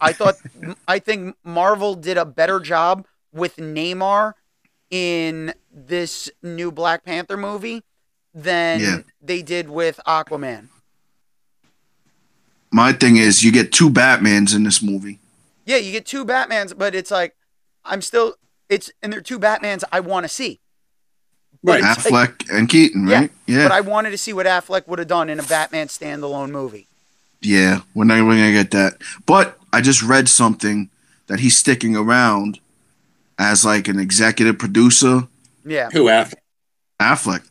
I 0.00 0.12
thought, 0.12 0.36
I 0.88 0.98
think 1.00 1.36
Marvel 1.42 1.94
did 1.96 2.16
a 2.18 2.24
better 2.24 2.60
job 2.60 3.06
with 3.32 3.56
Namor 3.56 4.34
in 4.90 5.54
this 5.76 6.30
new 6.42 6.72
Black 6.72 7.04
Panther 7.04 7.36
movie 7.36 7.82
than 8.34 8.80
Yeah. 8.80 8.98
they 9.22 9.42
did 9.42 9.68
with 9.68 10.00
Aquaman. 10.06 10.68
My 12.72 12.92
thing 12.92 13.16
is, 13.16 13.44
you 13.44 13.52
get 13.52 13.72
two 13.72 13.90
Batmans 13.90 14.54
in 14.54 14.64
this 14.64 14.82
movie. 14.82 15.18
Yeah, 15.64 15.76
you 15.76 15.92
get 15.92 16.06
two 16.06 16.24
Batmans, 16.24 16.76
but 16.76 16.94
it's 16.94 17.10
like 17.10 17.34
I'm 17.84 18.02
still 18.02 18.34
it's 18.68 18.90
and 19.02 19.12
they're 19.12 19.20
two 19.20 19.38
Batmans 19.38 19.84
I 19.92 20.00
want 20.00 20.24
to 20.24 20.28
see. 20.28 20.60
Right. 21.62 21.82
It's 21.84 22.10
like- 22.10 22.38
Affleck 22.38 22.56
and 22.58 22.68
Keaton, 22.68 23.06
Yeah, 23.08 23.20
right? 23.20 23.30
Yeah, 23.46 23.62
But 23.64 23.72
I 23.72 23.80
wanted 23.80 24.10
to 24.10 24.18
see 24.18 24.32
what 24.32 24.46
Affleck 24.46 24.86
would 24.86 24.98
have 24.98 25.08
done 25.08 25.28
in 25.30 25.38
a 25.40 25.42
Batman 25.42 25.88
standalone 25.88 26.50
movie. 26.50 26.86
yeah. 27.40 27.80
We're 27.94 28.04
not 28.04 28.24
we're 28.24 28.36
gonna 28.36 28.52
get 28.52 28.70
that. 28.72 28.98
But 29.26 29.58
I 29.72 29.80
just 29.80 30.02
read 30.02 30.28
something 30.28 30.90
that 31.28 31.40
he's 31.40 31.56
sticking 31.56 31.96
around 31.96 32.60
as 33.38 33.64
like 33.64 33.88
an 33.88 33.98
executive 33.98 34.58
producer. 34.58 35.26
Yeah. 35.66 35.90
Who 35.92 36.08
after? 36.08 36.36
Affleck. 37.00 37.42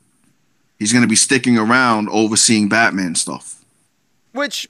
He's 0.80 0.92
gonna 0.94 1.08
be 1.08 1.16
sticking 1.16 1.58
around 1.58 2.10
overseeing 2.10 2.70
Batman 2.70 3.16
stuff. 3.16 3.64
Which 4.32 4.68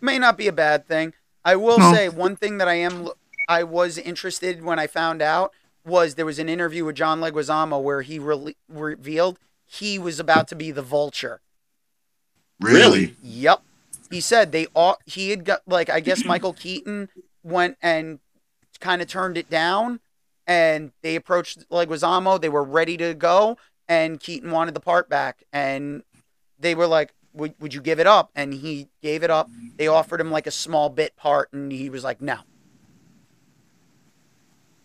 may 0.00 0.18
not 0.18 0.36
be 0.38 0.46
a 0.48 0.52
bad 0.52 0.86
thing. 0.86 1.14
I 1.44 1.56
will 1.56 1.78
No. 1.78 1.92
say 1.94 2.08
one 2.08 2.36
thing 2.36 2.58
that 2.58 2.68
I 2.68 2.74
am 2.74 3.08
I 3.48 3.62
was 3.64 3.96
interested 3.98 4.62
when 4.62 4.78
I 4.78 4.86
found 4.86 5.22
out 5.22 5.52
was 5.84 6.14
there 6.16 6.26
was 6.26 6.38
an 6.38 6.48
interview 6.50 6.84
with 6.84 6.96
John 6.96 7.20
Leguizamo 7.20 7.82
where 7.82 8.02
he 8.02 8.18
re- 8.18 8.54
revealed 8.68 9.38
he 9.66 9.98
was 9.98 10.20
about 10.20 10.48
to 10.48 10.54
be 10.54 10.70
the 10.70 10.82
Vulture. 10.82 11.40
Really? 12.60 13.16
Yep. 13.22 13.62
He 14.10 14.20
said 14.20 14.52
they 14.52 14.66
all 14.74 14.98
he 15.06 15.30
had 15.30 15.44
got 15.44 15.62
like 15.66 15.88
I 15.90 16.00
guess 16.00 16.24
Michael 16.24 16.52
Keaton 16.52 17.08
went 17.42 17.76
and 17.82 18.18
kind 18.80 19.00
of 19.02 19.08
turned 19.08 19.36
it 19.36 19.50
down 19.50 20.00
and 20.48 20.90
they 21.02 21.14
approached 21.14 21.68
Leguizamo, 21.70 22.40
they 22.40 22.48
were 22.48 22.64
ready 22.64 22.96
to 22.96 23.14
go 23.14 23.58
and 23.86 24.18
Keaton 24.18 24.50
wanted 24.50 24.74
the 24.74 24.80
part 24.80 25.08
back 25.08 25.44
and 25.52 26.02
they 26.58 26.74
were 26.74 26.86
like 26.88 27.12
would, 27.34 27.54
would 27.60 27.72
you 27.74 27.80
give 27.80 28.00
it 28.00 28.06
up 28.06 28.30
and 28.34 28.52
he 28.54 28.88
gave 29.02 29.22
it 29.22 29.30
up. 29.30 29.48
They 29.76 29.86
offered 29.86 30.20
him 30.20 30.30
like 30.32 30.46
a 30.48 30.50
small 30.50 30.88
bit 30.88 31.14
part 31.14 31.52
and 31.52 31.70
he 31.70 31.90
was 31.90 32.02
like 32.02 32.20
no. 32.20 32.38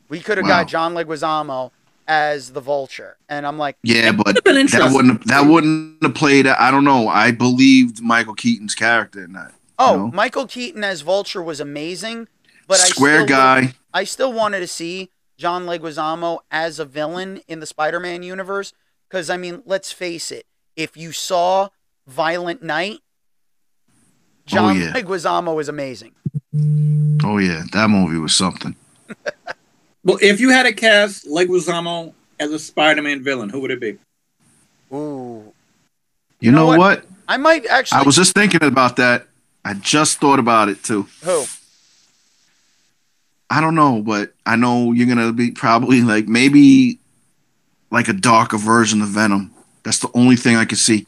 We 0.09 0.19
could 0.19 0.37
have 0.37 0.45
Wow. 0.45 0.61
got 0.61 0.67
John 0.67 0.93
Leguizamo 0.93 1.71
as 2.05 2.51
the 2.51 2.59
vulture 2.59 3.17
and 3.29 3.47
I'm 3.47 3.57
like 3.57 3.77
Yeah, 3.81 4.11
but 4.11 4.27
Would 4.27 4.35
have 4.35 4.43
been 4.43 4.67
that 4.67 4.91
wouldn't 4.93 5.13
have, 5.13 5.27
that 5.27 5.49
wouldn't 5.49 6.03
have 6.03 6.13
played. 6.13 6.45
I 6.45 6.69
don't 6.69 6.83
know. 6.83 7.07
I 7.07 7.31
believed 7.31 8.01
Michael 8.01 8.35
Keaton's 8.35 8.75
character 8.75 9.23
in 9.23 9.31
that. 9.33 9.53
oh, 9.79 9.95
know? 9.95 10.11
Michael 10.13 10.45
Keaton 10.45 10.83
as 10.83 11.01
vulture 11.01 11.41
was 11.41 11.61
amazing, 11.61 12.27
but 12.67 12.81
I 12.81 12.87
Square 12.89 13.19
still 13.21 13.27
guy. 13.27 13.73
I 13.93 14.03
still 14.03 14.33
wanted 14.33 14.59
to 14.59 14.67
see 14.67 15.09
John 15.37 15.65
Leguizamo 15.65 16.39
as 16.51 16.79
a 16.79 16.85
villain 16.85 17.41
in 17.47 17.59
the 17.59 17.65
Spider-Man 17.65 18.23
universe 18.23 18.73
because 19.09 19.29
I 19.29 19.37
mean, 19.37 19.63
let's 19.65 19.91
face 19.91 20.31
it, 20.31 20.45
if 20.75 20.95
you 20.97 21.11
saw 21.11 21.69
Violent 22.07 22.61
Night, 22.63 22.99
John 24.45 24.75
oh, 24.77 24.79
yeah. 24.79 24.93
Leguizamo 24.93 25.59
is 25.61 25.69
amazing. 25.69 26.13
Oh 27.23 27.37
yeah, 27.37 27.63
that 27.71 27.89
movie 27.89 28.17
was 28.17 28.35
something. 28.35 28.75
Well, 30.05 30.17
if 30.21 30.41
you 30.41 30.49
had 30.49 30.65
a 30.65 30.73
cast 30.73 31.25
Leguizamo 31.25 32.13
as 32.37 32.51
a 32.51 32.59
Spider-Man 32.59 33.23
villain, 33.23 33.47
who 33.47 33.61
would 33.61 33.71
it 33.71 33.79
be? 33.79 33.97
Ooh, 34.93 35.53
You, 36.41 36.51
know 36.51 36.57
know, 36.57 36.65
what? 36.65 36.77
what? 36.77 37.05
I 37.25 37.37
might 37.37 37.65
actually. 37.67 37.99
I 37.99 38.03
was 38.03 38.17
just 38.17 38.33
thinking 38.33 38.63
about 38.63 38.97
that. 38.97 39.27
I 39.63 39.75
just 39.75 40.19
thought 40.19 40.39
about 40.39 40.67
it 40.67 40.83
too. 40.83 41.07
who? 41.23 41.45
I 43.53 43.61
don't 43.61 43.75
know, 43.75 44.01
but 44.01 44.33
I 44.47 44.55
know 44.55 44.93
you're 44.93 45.05
gonna 45.05 45.31
be 45.31 45.51
probably 45.51 46.01
like 46.01 46.27
maybe 46.27 46.97
like 47.91 48.07
a 48.07 48.13
darker 48.13 48.57
version 48.57 48.99
of 49.03 49.09
Venom. 49.09 49.53
That's 49.83 49.99
the 49.99 50.09
only 50.15 50.35
thing 50.35 50.55
I 50.55 50.65
could 50.65 50.79
see. 50.79 51.05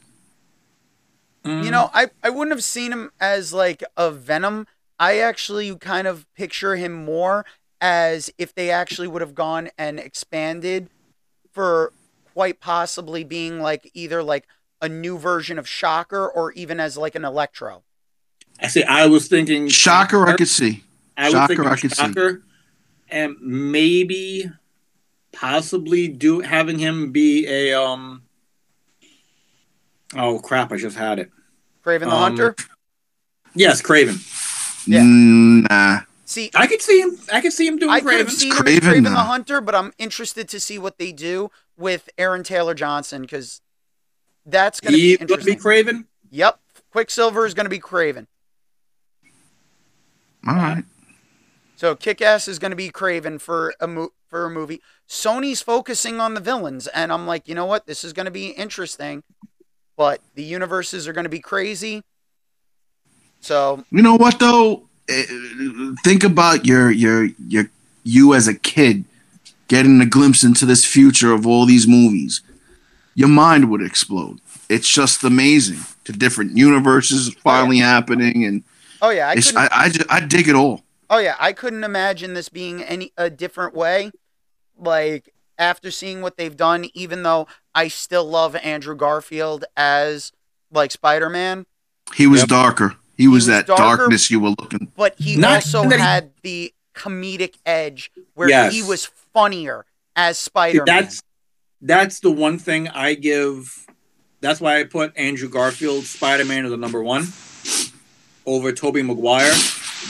Mm. 1.44 1.64
You 1.64 1.72
know, 1.72 1.90
I 1.92 2.10
I 2.22 2.30
wouldn't 2.30 2.54
have 2.54 2.62
seen 2.62 2.92
him 2.92 3.10
as 3.18 3.52
like 3.52 3.82
a 3.96 4.12
Venom. 4.12 4.68
I 4.96 5.18
actually 5.18 5.74
kind 5.74 6.06
of 6.06 6.32
picture 6.34 6.76
him 6.76 6.92
more 6.92 7.44
as 7.80 8.30
if 8.38 8.54
they 8.54 8.70
actually 8.70 9.08
would 9.08 9.22
have 9.22 9.34
gone 9.34 9.70
and 9.76 9.98
expanded 9.98 10.88
for 11.50 11.92
quite 12.32 12.60
possibly 12.60 13.24
being 13.24 13.58
like 13.58 13.90
either 13.92 14.22
like 14.22 14.46
a 14.80 14.88
new 14.88 15.18
version 15.18 15.58
of 15.58 15.68
Shocker 15.68 16.28
or 16.28 16.52
even 16.52 16.78
as 16.78 16.96
like 16.96 17.16
an 17.16 17.24
Electro. 17.24 17.82
I 18.60 18.68
see. 18.68 18.84
I 18.84 19.06
was 19.06 19.26
thinking 19.26 19.66
Shocker, 19.66 20.28
I 20.28 20.36
could 20.36 20.46
see. 20.46 20.84
I 21.16 21.24
was 21.24 21.32
Shocker, 21.32 21.46
thinking 21.48 21.66
I 21.66 21.76
could 21.76 21.92
see. 21.94 22.38
And 23.08 23.36
maybe 23.40 24.50
possibly 25.32 26.08
do 26.08 26.40
having 26.40 26.78
him 26.78 27.12
be 27.12 27.46
a 27.46 27.72
um 27.74 28.22
oh 30.14 30.38
crap 30.38 30.72
i 30.72 30.76
just 30.76 30.96
had 30.96 31.18
it 31.18 31.30
Kraven 31.84 32.00
the 32.00 32.06
Um, 32.10 32.12
Hunter. 32.22 32.56
yes 33.54 33.82
kraven 33.82 34.16
Yeah. 34.86 35.00
Mm, 35.00 35.68
Nah. 35.68 36.00
See, 36.24 36.50
i 36.54 36.66
could 36.66 36.80
see 36.80 37.00
him 37.00 37.18
i 37.32 37.40
could 37.40 37.52
see 37.52 37.66
him 37.66 37.76
doing 37.78 37.90
I 37.90 38.00
could 38.00 38.08
kraven 38.14 38.18
have 38.18 38.32
seen 38.32 38.52
him 38.52 38.58
Kraven, 38.64 38.78
Kraven 38.80 39.02
the. 39.04 39.10
Hunter, 39.10 39.60
but 39.60 39.74
I'm 39.74 39.92
interested 39.98 40.48
to 40.48 40.58
see 40.58 40.78
what 40.78 40.98
they 40.98 41.12
do 41.12 41.50
with 41.76 42.08
Aaron 42.18 42.42
Taylor 42.42 42.74
Johnson 42.74 43.22
because 43.22 43.60
that's 44.46 44.80
going 44.80 44.92
to 44.92 44.96
be 44.98 45.02
he's 45.08 45.18
gonna 45.18 45.32
interesting. 45.32 45.54
be 45.54 45.60
kraven 45.60 46.04
yep, 46.30 46.60
Quicksilver 46.92 47.44
is 47.46 47.52
going 47.54 47.66
to 47.66 47.70
be 47.70 47.78
Kraven. 47.80 48.26
All 50.48 50.54
right. 50.54 50.84
So 51.76 51.94
Kick 51.94 52.22
Ass 52.22 52.48
is 52.48 52.58
going 52.58 52.70
to 52.70 52.76
be 52.76 52.90
Kraven 52.90 53.38
for 53.40 53.74
a 53.80 53.86
mo- 53.86 54.12
for 54.28 54.46
a 54.46 54.50
movie. 54.50 54.80
Sony's 55.08 55.60
focusing 55.62 56.20
on 56.20 56.34
the 56.34 56.40
villains, 56.40 56.86
and 56.88 57.12
I'm 57.12 57.26
like, 57.26 57.46
you 57.46 57.54
know 57.54 57.66
what? 57.66 57.86
This 57.86 58.02
is 58.02 58.12
going 58.12 58.24
to 58.24 58.32
be 58.32 58.48
interesting, 58.48 59.22
but 59.96 60.20
the 60.34 60.42
universes 60.42 61.06
are 61.06 61.12
going 61.12 61.24
to 61.24 61.30
be 61.30 61.38
crazy. 61.40 62.02
So 63.40 63.84
You 63.90 64.02
know 64.02 64.16
what 64.16 64.40
though? 64.40 64.88
Eh, 65.08 65.24
Think 66.02 66.24
about 66.24 66.64
your 66.64 66.90
your 66.90 67.28
your 67.46 67.70
you 68.02 68.34
as 68.34 68.48
a 68.48 68.54
kid 68.54 69.04
getting 69.68 70.00
a 70.00 70.06
glimpse 70.06 70.42
into 70.42 70.64
this 70.64 70.84
future 70.84 71.32
of 71.32 71.46
all 71.46 71.66
these 71.66 71.86
movies. 71.86 72.40
Your 73.14 73.28
mind 73.28 73.70
would 73.70 73.82
explode. 73.82 74.40
It's 74.68 74.88
just 74.88 75.22
amazing. 75.24 75.80
To 76.04 76.12
different 76.12 76.56
universes 76.56 77.34
finally 77.42 77.78
happening, 77.78 78.44
and 78.44 78.62
oh 79.02 79.10
yeah, 79.10 79.28
I 79.28 79.32
I, 79.56 79.68
I, 79.70 79.92
I 80.08 80.20
dig 80.20 80.48
it 80.48 80.54
all. 80.54 80.85
Oh 81.08 81.18
yeah, 81.18 81.36
I 81.38 81.52
couldn't 81.52 81.84
imagine 81.84 82.34
this 82.34 82.48
being 82.48 82.82
any 82.82 83.12
a 83.16 83.30
different 83.30 83.74
way. 83.74 84.10
Like 84.78 85.32
after 85.58 85.90
seeing 85.90 86.20
what 86.20 86.36
they've 86.36 86.56
done, 86.56 86.86
even 86.94 87.22
though 87.22 87.46
I 87.74 87.88
still 87.88 88.24
love 88.24 88.56
Andrew 88.56 88.94
Garfield 88.96 89.64
as 89.76 90.32
like 90.70 90.90
Spider 90.90 91.30
Man, 91.30 91.66
He 92.14 92.26
was 92.26 92.40
Yep. 92.40 92.48
darker. 92.48 92.96
He 93.16 93.26
was 93.28 93.38
was 93.44 93.46
that 93.46 93.66
darker. 93.66 93.96
darkness 94.02 94.30
you 94.30 94.40
were 94.40 94.50
looking. 94.50 94.92
but 94.96 95.14
he 95.18 95.36
Not 95.36 95.54
also 95.56 95.88
he- 95.88 95.96
had 95.96 96.32
the 96.42 96.72
comedic 96.94 97.54
edge 97.64 98.10
where 98.34 98.48
Yes. 98.48 98.72
he 98.74 98.82
was 98.82 99.06
funnier 99.32 99.86
as 100.14 100.38
Spider 100.38 100.84
Man. 100.84 100.86
that's 100.86 101.22
that's 101.82 102.20
the 102.20 102.30
one 102.30 102.58
thing 102.58 102.88
i 102.88 103.12
give 103.12 103.86
that's 104.40 104.62
why 104.62 104.80
i 104.80 104.82
put 104.84 105.12
andrew 105.14 105.46
garfield 105.46 106.04
spider-man 106.04 106.64
as 106.64 106.70
the 106.70 106.76
number 106.78 107.02
one 107.02 107.26
over 108.46 108.72
tobey 108.72 109.02
maguire 109.02 109.52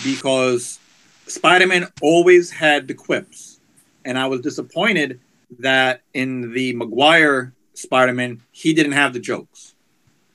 because 0.05 0.79
spider-man 1.27 1.87
always 2.03 2.51
had 2.51 2.87
the 2.89 2.95
quips 2.95 3.61
and 4.05 4.19
i 4.19 4.27
was 4.27 4.41
disappointed 4.41 5.21
that 5.59 6.01
in 6.15 6.53
the 6.53 6.73
maguire 6.75 7.53
spider-man 7.75 8.41
he 8.53 8.73
didn't 8.75 8.93
have 8.93 9.13
the 9.13 9.21
jokes 9.21 9.75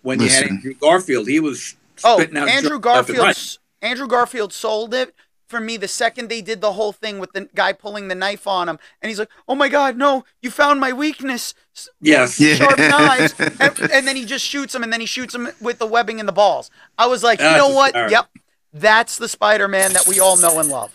when 0.02 0.20
you 0.20 0.28
had 0.30 0.42
Listen. 0.44 0.56
andrew 0.58 0.74
garfield 0.76 1.28
he 1.28 1.40
was 1.40 1.76
Oh, 2.04 2.18
spitting 2.18 2.38
out 2.38 2.48
Andrew 2.48 2.80
jokes 2.80 2.86
left 2.88 3.10
and 3.10 3.18
right. 3.20 3.24
Garfield. 3.26 3.58
Andrew 3.84 4.08
Garfield 4.08 4.54
sold 4.54 4.94
it 4.96 5.14
for 5.48 5.60
me 5.60 5.78
the 5.78 5.88
second 5.88 6.30
they 6.30 6.42
did 6.42 6.60
the 6.60 6.72
whole 6.72 6.92
thing 6.92 7.20
with 7.20 7.32
the 7.34 7.48
guy 7.54 7.74
pulling 7.74 8.08
the 8.08 8.16
knife 8.16 8.48
on 8.48 8.68
him, 8.70 8.80
and 9.02 9.10
he's 9.10 9.20
like, 9.20 9.30
"Oh 9.48 9.54
my 9.54 9.70
God, 9.70 9.98
no! 9.98 10.24
You 10.42 10.50
found 10.50 10.80
my 10.80 10.94
weakness, 10.94 11.54
s- 11.76 11.90
yes 12.02 12.40
Yeah. 12.40 12.56
sharp 12.56 12.80
knives." 12.80 13.36
And, 13.60 13.80
and 13.92 14.08
then 14.08 14.16
he 14.16 14.26
just 14.26 14.44
shoots 14.46 14.74
him, 14.74 14.82
and 14.82 14.92
then 14.92 15.00
he 15.00 15.06
shoots 15.06 15.36
him 15.36 15.50
with 15.62 15.78
the 15.78 15.86
webbing 15.86 16.18
in 16.18 16.26
the 16.26 16.32
balls. 16.32 16.72
I 16.98 17.06
was 17.06 17.22
like, 17.22 17.40
you 17.40 17.46
know 17.46 17.70
what? 17.70 17.94
hysterical. 17.94 18.12
Yep, 18.14 18.30
that's 18.74 19.18
the 19.18 19.28
Spider-Man 19.28 19.94
that 19.94 20.08
we 20.08 20.20
all 20.20 20.38
know 20.38 20.60
and 20.60 20.70
love. 20.70 20.92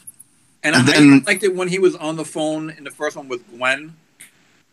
And, 0.62 0.74
And 0.74 0.88
I, 0.88 0.92
then- 0.92 1.22
I 1.26 1.30
liked 1.30 1.42
it 1.44 1.54
when 1.54 1.68
he 1.68 1.78
was 1.78 1.94
on 1.96 2.16
the 2.16 2.24
phone 2.24 2.70
in 2.70 2.84
the 2.84 2.90
first 2.90 3.16
one 3.16 3.28
with 3.28 3.46
Gwen, 3.56 3.94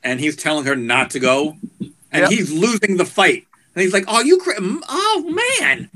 and 0.04 0.20
he's 0.20 0.36
telling 0.36 0.66
her 0.66 0.76
not 0.76 1.10
to 1.12 1.20
go, 1.20 1.58
and 1.80 2.22
Yep. 2.22 2.30
he's 2.30 2.52
losing 2.52 2.98
the 2.98 3.06
fight, 3.06 3.46
and 3.76 3.82
he's 3.84 3.94
like, 3.94 4.06
"Oh, 4.08 4.22
you, 4.22 4.38
cra- 4.38 4.60
mm, 4.60 4.82
oh 4.88 5.40
man!" 5.60 5.90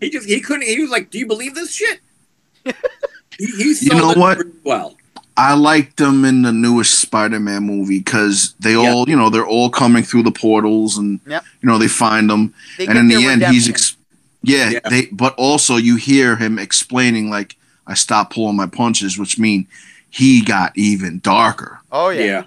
He 0.00 0.10
just 0.10 0.26
he 0.28 0.40
couldn't. 0.40 0.66
He 0.66 0.80
was 0.80 0.90
like, 0.90 1.10
"Do 1.10 1.18
you 1.18 1.26
believe 1.26 1.54
this 1.54 1.72
shit?" 1.74 2.00
he, 2.64 3.46
he 3.46 3.74
You 3.82 3.94
know 3.94 4.12
what? 4.14 4.38
Well, 4.64 4.96
I 5.36 5.54
liked 5.54 5.96
them 5.96 6.24
in 6.24 6.42
the 6.42 6.52
newest 6.52 7.00
Spider-Man 7.00 7.62
movie 7.64 7.98
because 7.98 8.54
they 8.60 8.72
Yeah. 8.72 8.90
all, 8.92 9.08
you 9.08 9.16
know, 9.16 9.30
they're 9.30 9.46
all 9.46 9.70
coming 9.70 10.02
through 10.02 10.22
the 10.24 10.30
portals, 10.32 10.98
and 10.98 11.20
Yep. 11.26 11.44
you 11.62 11.68
know 11.68 11.78
they 11.78 11.88
find 11.88 12.28
them, 12.30 12.54
They 12.78 12.86
and 12.86 12.98
in 12.98 13.08
the 13.08 13.16
their 13.16 13.30
end, 13.32 13.44
he's, 13.46 13.68
ex- 13.68 13.96
yeah, 14.42 14.70
Yeah. 14.70 14.80
they. 14.88 15.06
But 15.06 15.34
also, 15.36 15.76
you 15.76 15.96
hear 15.96 16.36
him 16.36 16.58
explaining 16.58 17.30
like, 17.30 17.56
"I 17.86 17.94
stopped 17.94 18.34
pulling 18.34 18.56
my 18.56 18.66
punches," 18.66 19.18
which 19.18 19.38
mean 19.38 19.66
he 20.10 20.42
got 20.42 20.76
even 20.76 21.20
darker. 21.20 21.80
oh 21.90 22.10
yeah. 22.10 22.24
yeah. 22.24 22.44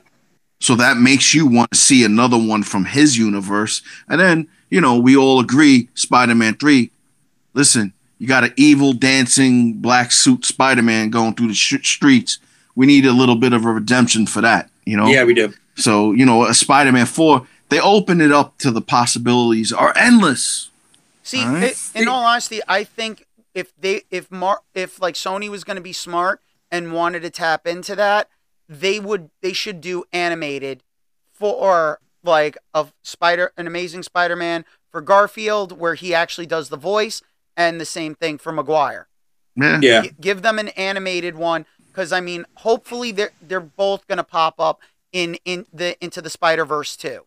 So 0.59 0.75
that 0.75 0.97
makes 0.97 1.33
you 1.33 1.45
want 1.47 1.71
to 1.71 1.77
see 1.77 2.03
another 2.03 2.37
one 2.37 2.63
from 2.63 2.85
his 2.85 3.17
universe. 3.17 3.81
And 4.07 4.19
then, 4.19 4.47
you 4.69 4.79
know, 4.81 4.97
we 4.97 5.15
all 5.17 5.39
agree 5.39 5.89
Spider 5.95 6.33
Man 6.33 6.55
3. 6.55 6.89
Listen, 7.53 7.93
you 8.19 8.27
got 8.27 8.45
an 8.45 8.53
evil 8.55 8.93
dancing 8.93 9.73
black 9.73 10.11
suit 10.11 10.45
Spider 10.45 10.81
Man 10.81 11.09
going 11.09 11.35
through 11.35 11.49
the 11.49 11.53
sh- 11.53 11.85
streets. 11.87 12.39
We 12.75 12.85
need 12.85 13.05
a 13.05 13.11
little 13.11 13.35
bit 13.35 13.53
of 13.53 13.65
a 13.65 13.71
redemption 13.71 14.25
for 14.25 14.41
that, 14.41 14.69
you 14.85 14.95
know? 14.97 15.07
yeah, 15.07 15.23
we 15.23 15.33
do. 15.33 15.53
So, 15.75 16.13
you 16.13 16.25
know, 16.25 16.45
a 16.45 16.53
Spider 16.53 16.91
Man 16.91 17.05
4, 17.05 17.45
they 17.69 17.79
open 17.81 18.21
it 18.21 18.31
up 18.31 18.57
to 18.59 18.71
the 18.71 18.81
possibilities 18.81 19.73
are 19.73 19.93
endless. 19.97 20.69
See, 21.25 21.43
All 21.43 21.53
right. 21.53 21.75
i- 21.95 21.99
in 21.99 22.07
all 22.07 22.23
honesty, 22.23 22.61
I 22.67 22.83
think 22.83 23.25
if 23.53 23.73
they 23.77 24.03
if 24.11 24.29
Mar 24.31 24.61
if 24.73 25.01
like 25.01 25.15
Sony 25.15 25.49
was 25.49 25.63
going 25.63 25.75
to 25.75 25.81
be 25.81 25.91
smart 25.93 26.39
and 26.71 26.93
wanted 26.93 27.21
to 27.23 27.29
tap 27.31 27.65
into 27.65 27.95
that, 27.95 28.29
they 28.69 28.99
would 28.99 29.31
they 29.41 29.51
should 29.53 29.81
do 29.81 30.03
animated 30.13 30.83
for 31.33 31.99
like 32.23 32.57
a 32.73 32.87
Spider 33.03 33.51
an 33.57 33.67
Amazing 33.67 34.03
Spider-Man 34.03 34.65
for 34.91 35.01
Garfield 35.01 35.77
where 35.77 35.95
he 35.95 36.13
actually 36.13 36.45
does 36.47 36.69
the 36.69 36.77
voice 36.77 37.21
and 37.57 37.79
the 37.81 37.85
same 37.85 38.15
thing 38.15 38.37
for 38.37 38.51
Maguire. 38.51 39.07
Yeah. 39.55 39.79
Yeah, 39.81 40.01
G- 40.03 40.11
give 40.19 40.41
them 40.41 40.59
an 40.59 40.69
animated 40.69 41.35
one 41.35 41.65
cuz 41.93 42.11
I 42.11 42.19
mean, 42.21 42.45
hopefully 42.57 43.11
they're 43.11 43.31
they're 43.41 43.59
both 43.59 44.05
going 44.07 44.17
to 44.17 44.23
pop 44.23 44.59
up 44.59 44.79
in 45.11 45.35
in 45.45 45.65
the 45.73 45.97
into 46.03 46.21
the 46.21 46.29
Spider-Verse 46.29 46.95
too. 46.97 47.25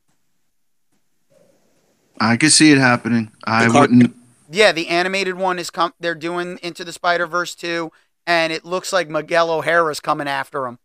I 2.20 2.36
could 2.36 2.52
see 2.52 2.72
it 2.72 2.78
happening. 2.78 3.30
I 3.44 3.66
The 3.66 3.70
car- 3.72 3.80
wouldn't. 3.82 4.14
Yeah, 4.50 4.72
the 4.72 4.88
animated 4.88 5.34
one 5.36 5.58
is 5.58 5.70
com- 5.70 5.92
they're 6.00 6.14
doing 6.14 6.58
Into 6.62 6.84
the 6.84 6.92
Spider 6.92 7.26
Verse 7.26 7.54
too, 7.54 7.92
and 8.26 8.52
it 8.52 8.64
looks 8.64 8.92
like 8.92 9.08
Miguel 9.08 9.50
O'Hara's 9.50 10.00
coming 10.00 10.26
after 10.28 10.66
him. 10.66 10.78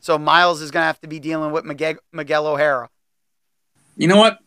So 0.00 0.18
Miles 0.18 0.60
is 0.60 0.70
gonna 0.70 0.84
have 0.86 1.00
to 1.00 1.08
be 1.08 1.18
dealing 1.18 1.52
with 1.52 1.64
Miguel, 1.64 1.94
Miguel 2.12 2.46
O'Hara. 2.46 2.90
you 3.96 4.06
know 4.08 4.16
what? 4.18 4.38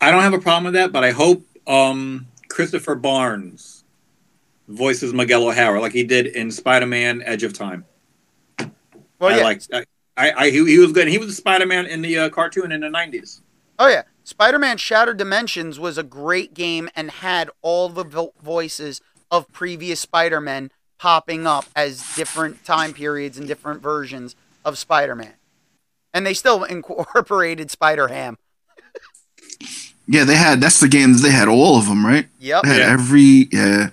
I 0.00 0.10
don't 0.10 0.22
have 0.22 0.34
a 0.34 0.38
problem 0.38 0.64
with 0.64 0.74
that, 0.74 0.92
but 0.92 1.02
I 1.02 1.10
hope 1.10 1.42
um, 1.66 2.26
Christopher 2.48 2.94
Barnes 2.94 3.82
voices 4.68 5.12
Miguel 5.12 5.48
O'Hara 5.48 5.80
like 5.80 5.92
he 5.92 6.04
did 6.04 6.26
in 6.28 6.50
Spider-Man: 6.52 7.22
Edge 7.24 7.42
of 7.42 7.52
Time. 7.52 7.84
Well, 9.18 9.32
I 9.34 9.38
yeah. 9.38 9.42
like. 9.44 9.62
I, 9.72 9.84
I, 10.18 10.32
I 10.32 10.50
he, 10.50 10.64
he 10.66 10.78
was 10.78 10.92
good. 10.92 11.08
He 11.08 11.18
was 11.18 11.28
a 11.28 11.34
Spider-Man 11.34 11.86
in 11.86 12.00
the 12.02 12.18
uh, 12.18 12.30
cartoon 12.30 12.70
in 12.72 12.80
the 12.82 12.86
'90s. 12.88 13.40
Oh 13.78 13.88
yeah, 13.88 14.02
Spider 14.24 14.58
Man 14.58 14.76
Shattered 14.76 15.16
Dimensions 15.16 15.78
was 15.78 15.98
a 15.98 16.02
great 16.02 16.54
game 16.54 16.88
and 16.96 17.10
had 17.10 17.50
all 17.62 17.88
the 17.88 18.04
vo- 18.04 18.32
voices 18.42 19.00
of 19.30 19.50
previous 19.52 20.00
Spider 20.00 20.40
Men 20.40 20.70
popping 20.98 21.46
up 21.46 21.66
as 21.76 22.14
different 22.16 22.64
time 22.64 22.92
periods 22.92 23.36
and 23.38 23.46
different 23.46 23.82
versions 23.82 24.34
of 24.64 24.78
Spider 24.78 25.14
Man, 25.14 25.34
and 26.14 26.26
they 26.26 26.34
still 26.34 26.64
incorporated 26.76 27.70
Spider 27.70 28.08
Ham. 28.08 28.38
Yeah, 30.08 30.24
they 30.24 30.36
had. 30.36 30.60
That's 30.60 30.78
the 30.80 30.88
game 30.88 31.14
that 31.14 31.22
they 31.22 31.30
had 31.32 31.48
all 31.48 31.76
of 31.78 31.86
them, 31.86 32.06
right? 32.06 32.26
Yep. 32.38 32.62
They 32.62 32.68
had 32.68 32.78
Yeah. 32.78 32.92
every. 32.92 33.48
Yeah. 33.50 33.88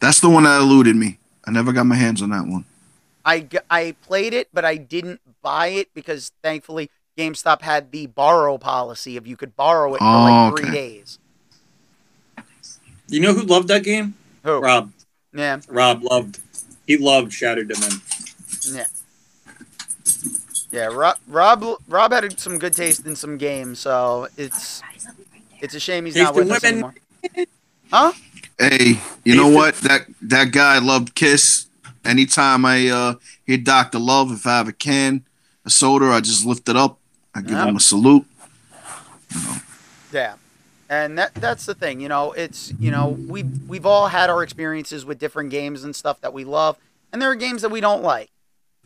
That's 0.00 0.20
the 0.20 0.28
one 0.28 0.42
that 0.42 0.60
eluded 0.60 0.96
me. 0.96 1.18
I 1.46 1.52
never 1.52 1.72
got 1.72 1.86
my 1.86 1.94
hands 1.94 2.20
on 2.20 2.30
that 2.30 2.46
one. 2.46 2.64
I 3.24 3.46
I 3.70 3.94
played 4.02 4.34
it, 4.34 4.48
but 4.52 4.64
I 4.64 4.76
didn't 4.76 5.20
buy 5.42 5.68
it 5.68 5.88
because 5.94 6.32
thankfully 6.42 6.90
GameStop 7.20 7.62
had 7.62 7.92
the 7.92 8.06
borrow 8.06 8.58
policy 8.58 9.16
of 9.16 9.26
you 9.26 9.36
could 9.36 9.56
borrow 9.56 9.94
it 9.94 9.98
for 9.98 10.04
Oh, 10.04 10.22
like 10.24 10.54
three 10.56 10.68
okay. 10.70 10.72
days. 10.72 11.18
You 13.08 13.20
know 13.20 13.32
who 13.32 13.42
loved 13.42 13.68
that 13.68 13.84
game? 13.84 14.14
Who? 14.44 14.60
Rob. 14.60 14.92
Yeah. 15.32 15.60
Rob 15.68 16.02
loved. 16.02 16.40
He 16.86 16.96
loved 16.98 17.32
Shattered 17.32 17.68
Dimension. 17.68 18.00
Yeah. 18.72 18.86
Yeah, 20.72 20.86
Rob, 20.86 21.16
Rob 21.26 21.64
Rob 21.88 22.12
had 22.12 22.38
some 22.38 22.58
good 22.58 22.74
taste 22.74 23.06
in 23.06 23.16
some 23.16 23.38
games, 23.38 23.78
so 23.78 24.28
it's 24.36 24.82
it's 25.60 25.74
a 25.74 25.80
shame 25.80 26.04
he's 26.04 26.14
Taste 26.14 26.24
not 26.24 26.34
with 26.34 26.48
in 26.48 26.52
us 26.52 26.64
anymore. 26.64 26.94
Huh? 27.90 28.12
Hey, 28.58 29.00
you 29.24 29.36
know 29.36 29.44
Nathan- 29.44 29.54
what? 29.54 29.74
That 29.76 30.06
that 30.22 30.50
guy 30.52 30.78
loved 30.78 31.14
Kiss. 31.14 31.66
Anytime 32.04 32.64
I 32.64 32.88
uh 32.88 33.14
hear 33.46 33.56
Doctor 33.56 33.98
Love, 33.98 34.32
if 34.32 34.46
I 34.46 34.58
have 34.58 34.68
a 34.68 34.72
can, 34.72 35.24
a 35.64 35.70
soda, 35.70 36.06
I 36.06 36.20
just 36.20 36.44
lift 36.44 36.68
it 36.68 36.76
up. 36.76 36.98
I 37.36 37.40
give 37.42 37.58
him 37.58 37.76
a 37.76 37.80
salute. 37.80 38.24
Yeah. 40.12 40.34
And 40.88 41.18
that 41.18 41.34
that's 41.34 41.66
the 41.66 41.74
thing, 41.74 42.00
you 42.00 42.08
know, 42.08 42.30
it's 42.32 42.72
you 42.78 42.92
know, 42.92 43.08
we 43.08 43.42
we've 43.42 43.84
all 43.86 44.06
had 44.08 44.30
our 44.30 44.42
experiences 44.44 45.04
with 45.04 45.18
different 45.18 45.50
games 45.50 45.82
and 45.82 45.96
stuff 45.96 46.20
that 46.20 46.32
we 46.32 46.44
love, 46.44 46.76
and 47.12 47.20
there 47.20 47.28
are 47.28 47.34
games 47.34 47.62
that 47.62 47.70
we 47.70 47.80
don't 47.80 48.02
like. 48.04 48.30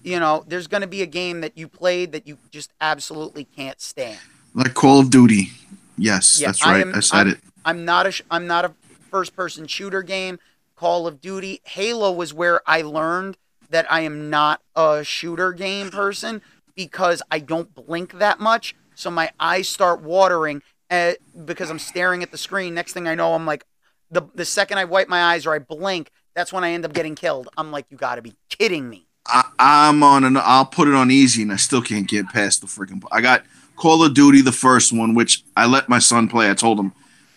You 0.02 0.18
know, 0.18 0.42
there's 0.48 0.66
going 0.66 0.80
to 0.80 0.86
be 0.86 1.02
a 1.02 1.06
game 1.06 1.42
that 1.42 1.58
you 1.58 1.68
played 1.68 2.12
that 2.12 2.26
you 2.26 2.38
just 2.50 2.72
absolutely 2.80 3.44
can't 3.44 3.82
stand. 3.82 4.18
Like 4.54 4.72
Call 4.72 4.98
of 4.98 5.10
Duty. 5.10 5.50
Yes, 5.98 6.40
Yeah, 6.40 6.46
that's 6.48 6.62
I 6.64 6.72
right. 6.72 6.86
am- 6.86 6.94
I 6.94 7.00
said 7.00 7.16
I'm- 7.18 7.28
it. 7.28 7.38
I'm 7.66 7.84
not 7.84 8.06
a 8.06 8.12
sh- 8.12 8.22
I'm 8.30 8.46
not 8.46 8.64
a 8.64 8.72
first 9.10 9.36
person 9.36 9.66
shooter 9.66 10.02
game. 10.02 10.38
Call 10.76 11.06
of 11.06 11.20
Duty, 11.20 11.60
Halo 11.64 12.10
was 12.10 12.32
where 12.32 12.62
I 12.66 12.80
learned 12.80 13.36
that 13.68 13.84
I 13.92 14.00
am 14.00 14.30
not 14.30 14.62
a 14.74 15.04
shooter 15.04 15.52
game 15.52 15.90
person 15.90 16.40
because 16.86 17.20
I 17.30 17.40
don't 17.40 17.74
blink 17.74 18.20
that 18.20 18.40
much. 18.40 18.74
So 18.94 19.10
my 19.10 19.30
eyes 19.38 19.68
start 19.68 20.00
watering 20.00 20.62
at, 20.88 21.18
because 21.44 21.68
I'm 21.68 21.78
staring 21.78 22.22
at 22.22 22.30
the 22.30 22.38
screen. 22.38 22.72
Next 22.72 22.94
thing 22.94 23.06
I 23.06 23.14
know, 23.14 23.34
I'm 23.34 23.44
like, 23.44 23.66
the 24.10 24.22
the 24.34 24.46
second 24.46 24.78
I 24.78 24.86
wipe 24.86 25.06
my 25.06 25.22
eyes 25.22 25.44
or 25.44 25.54
I 25.54 25.58
blink, 25.58 26.10
that's 26.34 26.54
when 26.54 26.64
I 26.64 26.70
end 26.70 26.86
up 26.86 26.94
getting 26.94 27.14
killed. 27.14 27.50
I'm 27.58 27.70
like, 27.70 27.84
you 27.90 27.98
got 27.98 28.14
to 28.14 28.22
be 28.22 28.34
kidding 28.48 28.88
me. 28.88 29.06
I, 29.26 29.44
I'm 29.58 30.02
on 30.02 30.24
an. 30.24 30.38
I'll 30.38 30.64
put 30.64 30.88
it 30.88 30.94
on 30.94 31.10
easy, 31.10 31.42
and 31.42 31.52
I 31.52 31.56
still 31.56 31.82
can't 31.82 32.08
get 32.08 32.30
past 32.30 32.62
the 32.62 32.66
freaking. 32.66 33.02
I 33.12 33.20
got 33.20 33.44
Call 33.76 34.02
of 34.02 34.14
Duty, 34.14 34.40
the 34.40 34.52
first 34.52 34.90
one, 34.90 35.14
which 35.14 35.44
I 35.54 35.66
let 35.66 35.86
my 35.90 35.98
son 35.98 36.28
play. 36.28 36.50
I 36.50 36.54
told 36.54 36.80
him 36.80 36.92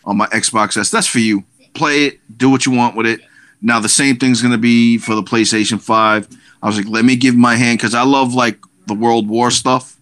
on 0.06 0.16
my 0.16 0.28
Xbox 0.28 0.78
S, 0.78 0.90
that's 0.90 1.08
for 1.08 1.20
you. 1.20 1.44
Play 1.74 2.06
it, 2.06 2.38
do 2.38 2.50
what 2.50 2.66
you 2.66 2.72
want 2.72 2.96
with 2.96 3.08
it. 3.08 3.20
Now 3.62 3.82
the 3.82 3.90
same 3.90 4.16
thing's 4.16 4.42
gonna 4.42 4.58
be 4.58 4.98
for 4.98 5.16
the 5.16 5.24
PlayStation 5.24 5.82
Five. 5.82 6.30
I 6.62 6.68
was 6.68 6.78
like, 6.78 6.88
let 6.88 7.04
me 7.04 7.18
give 7.18 7.36
my 7.36 7.56
hand 7.56 7.78
because 7.78 7.94
I 7.94 8.04
love 8.04 8.34
like 8.34 8.58
the 8.88 8.94
World 8.94 9.28
War 9.28 9.52
stuff. 9.52 9.98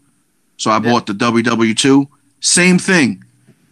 So 0.58 0.72
I 0.72 0.76
Yeah. 0.76 0.80
bought 0.92 1.06
the 1.08 1.14
WW2. 1.14 2.08
Same 2.40 2.78
thing. 2.78 3.24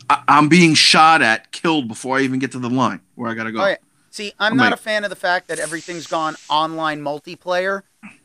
I, 0.10 0.24
I'm 0.28 0.50
being 0.50 0.74
shot 0.74 1.22
at, 1.22 1.52
killed 1.52 1.88
before 1.88 2.18
I 2.18 2.22
even 2.22 2.40
get 2.40 2.52
to 2.54 2.60
the 2.60 2.70
line 2.70 3.00
where 3.16 3.30
I 3.30 3.34
gotta 3.36 3.52
go. 3.52 3.62
Oh, 3.64 3.68
yeah. 3.68 3.76
See, 4.12 4.34
I'm 4.40 4.54
I'm 4.54 4.58
not 4.58 4.72
like- 4.72 4.74
a 4.74 4.78
fan 4.78 5.04
of 5.04 5.10
the 5.10 5.16
fact 5.16 5.48
that 5.50 5.60
everything's 5.60 6.08
gone 6.08 6.36
online 6.50 7.02
multiplayer. 7.02 7.84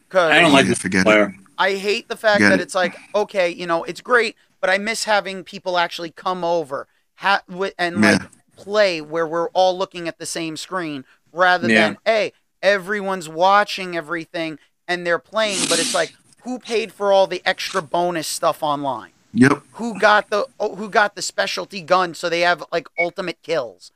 Cause 0.09 0.31
I 0.31 0.40
don't 0.40 0.52
like 0.52 0.65
Yeah, 0.65 0.70
this 0.70 0.78
forget 0.78 1.06
it. 1.06 1.31
I 1.59 1.74
hate 1.74 2.09
the 2.09 2.16
fact 2.16 2.39
Get 2.40 2.51
that 2.51 2.61
it. 2.61 2.62
it's 2.62 2.74
like, 2.74 2.97
okay, 3.15 3.51
you 3.51 3.66
know, 3.66 3.85
it's 3.85 4.01
great, 4.01 4.36
but 4.61 4.70
I 4.70 4.78
miss 4.78 5.05
having 5.05 5.44
people 5.44 5.77
actually 5.77 6.11
come 6.11 6.44
over 6.44 6.86
ha- 7.16 7.43
wi- 7.48 7.73
and 7.78 8.01
like 8.01 8.20
Yeah. 8.23 8.27
play 8.56 9.01
where 9.01 9.27
we're 9.27 9.48
all 9.51 9.77
looking 9.77 10.06
at 10.09 10.19
the 10.19 10.27
same 10.27 10.56
screen 10.56 11.05
rather 11.32 11.69
Yeah. 11.69 11.89
than, 11.89 11.98
hey, 12.05 12.32
everyone's 12.62 13.28
watching 13.28 13.97
everything 13.97 14.59
and 14.89 15.06
they're 15.06 15.19
playing, 15.19 15.59
but 15.69 15.78
it's 15.78 15.94
like, 15.94 16.15
who 16.45 16.59
paid 16.59 16.93
for 16.93 17.12
all 17.12 17.27
the 17.27 17.43
extra 17.45 17.83
bonus 17.83 18.29
stuff 18.29 18.62
online? 18.62 19.11
Yep. 19.33 19.62
Who 19.73 19.99
got 19.99 20.31
the 20.31 20.47
oh, 20.61 20.77
who 20.77 20.89
got 20.89 21.16
the 21.16 21.23
specialty 21.23 21.83
gun 21.83 22.15
so 22.15 22.29
they 22.29 22.41
have 22.41 22.62
like 22.71 22.87
ultimate 22.99 23.43
kills? 23.43 23.91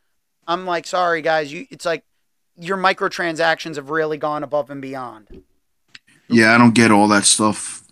I'm 0.46 0.66
like, 0.66 0.86
sorry 0.86 1.22
guys, 1.22 1.52
you 1.52 1.66
it's 1.70 1.84
like 1.84 2.04
your 2.58 2.76
microtransactions 2.76 3.76
have 3.76 3.90
really 3.90 4.18
gone 4.18 4.42
above 4.42 4.70
and 4.70 4.82
beyond. 4.82 5.44
Yeah, 6.28 6.54
I 6.54 6.58
don't 6.58 6.74
get 6.74 6.90
all 6.90 7.06
that 7.08 7.24
stuff. 7.24 7.84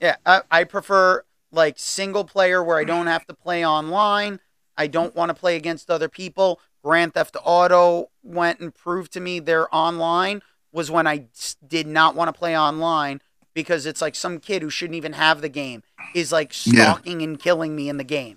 Yeah, 0.00 0.16
I, 0.24 0.42
I 0.50 0.64
prefer 0.64 1.24
like 1.50 1.78
single 1.78 2.24
player 2.24 2.62
where 2.62 2.78
I 2.78 2.84
don't 2.84 3.06
have 3.06 3.26
to 3.26 3.34
play 3.34 3.66
online. 3.66 4.38
I 4.76 4.86
don't 4.86 5.14
want 5.14 5.30
to 5.30 5.34
play 5.34 5.56
against 5.56 5.90
other 5.90 6.08
people. 6.08 6.60
Grand 6.82 7.14
Theft 7.14 7.36
Auto 7.42 8.10
went 8.22 8.60
and 8.60 8.74
proved 8.74 9.12
to 9.14 9.20
me 9.20 9.40
their 9.40 9.74
online 9.74 10.42
was 10.72 10.90
when 10.90 11.06
I 11.06 11.26
did 11.66 11.86
not 11.86 12.14
want 12.14 12.28
to 12.28 12.38
play 12.38 12.58
online 12.58 13.20
because 13.54 13.86
it's 13.86 14.02
like 14.02 14.14
some 14.14 14.38
kid 14.40 14.62
who 14.62 14.70
shouldn't 14.70 14.96
even 14.96 15.12
have 15.14 15.40
the 15.40 15.48
game 15.48 15.82
is 16.14 16.32
like 16.32 16.52
Yeah. 16.66 16.92
stalking 16.92 17.22
and 17.22 17.38
killing 17.38 17.74
me 17.74 17.88
in 17.88 17.96
the 17.96 18.04
game. 18.04 18.36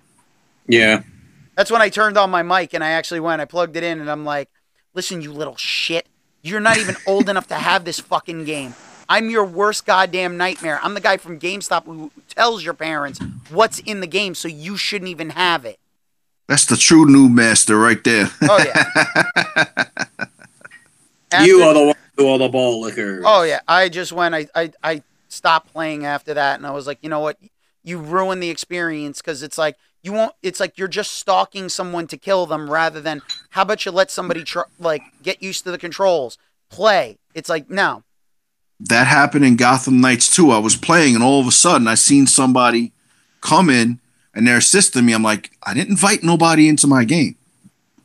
Yeah. 0.66 1.02
That's 1.56 1.70
when 1.70 1.82
I 1.82 1.88
turned 1.88 2.16
on 2.16 2.30
my 2.30 2.42
mic 2.42 2.72
and 2.72 2.84
I 2.84 2.90
actually 2.90 3.20
went, 3.20 3.42
I 3.42 3.44
plugged 3.44 3.76
it 3.76 3.82
in 3.82 4.00
and 4.00 4.10
I'm 4.10 4.24
like, 4.24 4.48
listen, 4.94 5.20
you 5.20 5.32
little 5.32 5.56
shit. 5.56 6.06
You're 6.42 6.60
not 6.60 6.78
even 6.78 6.96
old 7.06 7.28
enough 7.28 7.48
to 7.48 7.56
have 7.56 7.84
this 7.84 7.98
fucking 7.98 8.44
game. 8.44 8.74
I'm 9.08 9.28
your 9.30 9.44
worst 9.44 9.86
goddamn 9.86 10.36
nightmare. 10.36 10.78
I'm 10.82 10.94
the 10.94 11.00
guy 11.00 11.16
from 11.16 11.40
GameStop 11.40 11.84
who 11.86 12.12
tells 12.28 12.62
your 12.64 12.74
parents 12.74 13.18
what's 13.50 13.80
in 13.80 14.00
the 14.00 14.06
game 14.06 14.34
so 14.34 14.46
you 14.46 14.76
shouldn't 14.76 15.08
even 15.10 15.30
have 15.30 15.64
it. 15.64 15.78
That's 16.46 16.64
the 16.66 16.76
true 16.76 17.06
new 17.06 17.28
master 17.28 17.76
right 17.78 18.02
there. 18.04 18.28
Oh, 18.42 18.58
yeah. 18.64 19.84
you 21.44 21.62
are 21.62 21.74
the 21.74 21.80
one 21.86 21.88
who 21.88 21.92
do 21.92 22.07
all 22.26 22.38
the 22.38 22.48
ball 22.48 22.80
liquor. 22.80 23.22
Oh 23.24 23.42
yeah, 23.42 23.60
I 23.68 23.88
just 23.88 24.12
went. 24.12 24.34
I 24.34 24.48
I 24.54 24.72
I 24.82 25.02
stopped 25.28 25.72
playing 25.72 26.04
after 26.04 26.34
that, 26.34 26.58
and 26.58 26.66
I 26.66 26.70
was 26.70 26.86
like, 26.86 26.98
you 27.02 27.08
know 27.08 27.20
what? 27.20 27.38
You 27.82 27.98
ruin 27.98 28.40
the 28.40 28.50
experience 28.50 29.20
because 29.20 29.42
it's 29.42 29.58
like 29.58 29.76
you 30.02 30.12
won't. 30.12 30.32
It's 30.42 30.60
like 30.60 30.78
you're 30.78 30.88
just 30.88 31.12
stalking 31.12 31.68
someone 31.68 32.06
to 32.08 32.16
kill 32.16 32.46
them 32.46 32.70
rather 32.70 33.00
than 33.00 33.22
how 33.50 33.62
about 33.62 33.84
you 33.84 33.92
let 33.92 34.10
somebody 34.10 34.44
try, 34.44 34.64
like 34.78 35.02
get 35.22 35.42
used 35.42 35.64
to 35.64 35.70
the 35.70 35.78
controls, 35.78 36.38
play. 36.70 37.18
It's 37.34 37.48
like 37.48 37.70
no, 37.70 38.02
that 38.80 39.06
happened 39.06 39.44
in 39.44 39.56
Gotham 39.56 40.00
Knights 40.00 40.34
too. 40.34 40.50
I 40.50 40.58
was 40.58 40.76
playing 40.76 41.14
and 41.14 41.24
all 41.24 41.40
of 41.40 41.46
a 41.46 41.52
sudden 41.52 41.88
I 41.88 41.94
seen 41.94 42.26
somebody 42.26 42.92
come 43.40 43.70
in 43.70 44.00
and 44.34 44.46
they're 44.46 44.58
assisting 44.58 45.04
me. 45.04 45.12
I'm 45.12 45.22
like, 45.22 45.50
I 45.62 45.74
didn't 45.74 45.90
invite 45.90 46.22
nobody 46.22 46.68
into 46.68 46.86
my 46.86 47.04
game. 47.04 47.36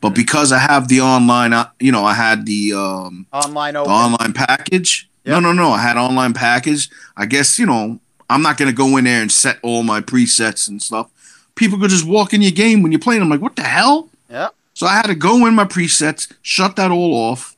But 0.04 0.14
because 0.14 0.52
I 0.52 0.58
have 0.58 0.88
the 0.88 1.00
online, 1.00 1.54
uh, 1.54 1.70
you 1.80 1.90
know, 1.90 2.04
I 2.04 2.12
had 2.12 2.44
the 2.44 2.74
um, 2.74 3.26
online 3.32 3.72
the 3.72 3.80
online 3.80 4.34
package. 4.34 5.08
No, 5.24 5.36
Yep. 5.36 5.42
no, 5.44 5.52
no. 5.54 5.70
I 5.70 5.78
had 5.80 5.96
online 5.96 6.34
package. 6.34 6.90
I 7.16 7.24
guess 7.24 7.58
you 7.58 7.64
know 7.64 7.98
I'm 8.28 8.42
not 8.42 8.58
gonna 8.58 8.74
go 8.74 8.98
in 8.98 9.04
there 9.04 9.22
and 9.22 9.32
set 9.32 9.58
all 9.62 9.82
my 9.82 10.02
presets 10.02 10.68
and 10.68 10.82
stuff. 10.82 11.08
People 11.54 11.78
could 11.78 11.88
just 11.88 12.06
walk 12.06 12.34
in 12.34 12.42
your 12.42 12.50
game 12.52 12.82
when 12.82 12.92
you're 12.92 12.98
playing. 13.00 13.22
I'm 13.22 13.30
like, 13.30 13.40
what 13.40 13.56
the 13.56 13.62
hell? 13.62 14.10
yeah, 14.28 14.48
So 14.74 14.86
I 14.86 14.92
had 14.92 15.06
to 15.06 15.14
go 15.14 15.46
in 15.46 15.54
my 15.54 15.64
presets, 15.64 16.30
shut 16.42 16.76
that 16.76 16.90
all 16.90 17.14
off. 17.14 17.56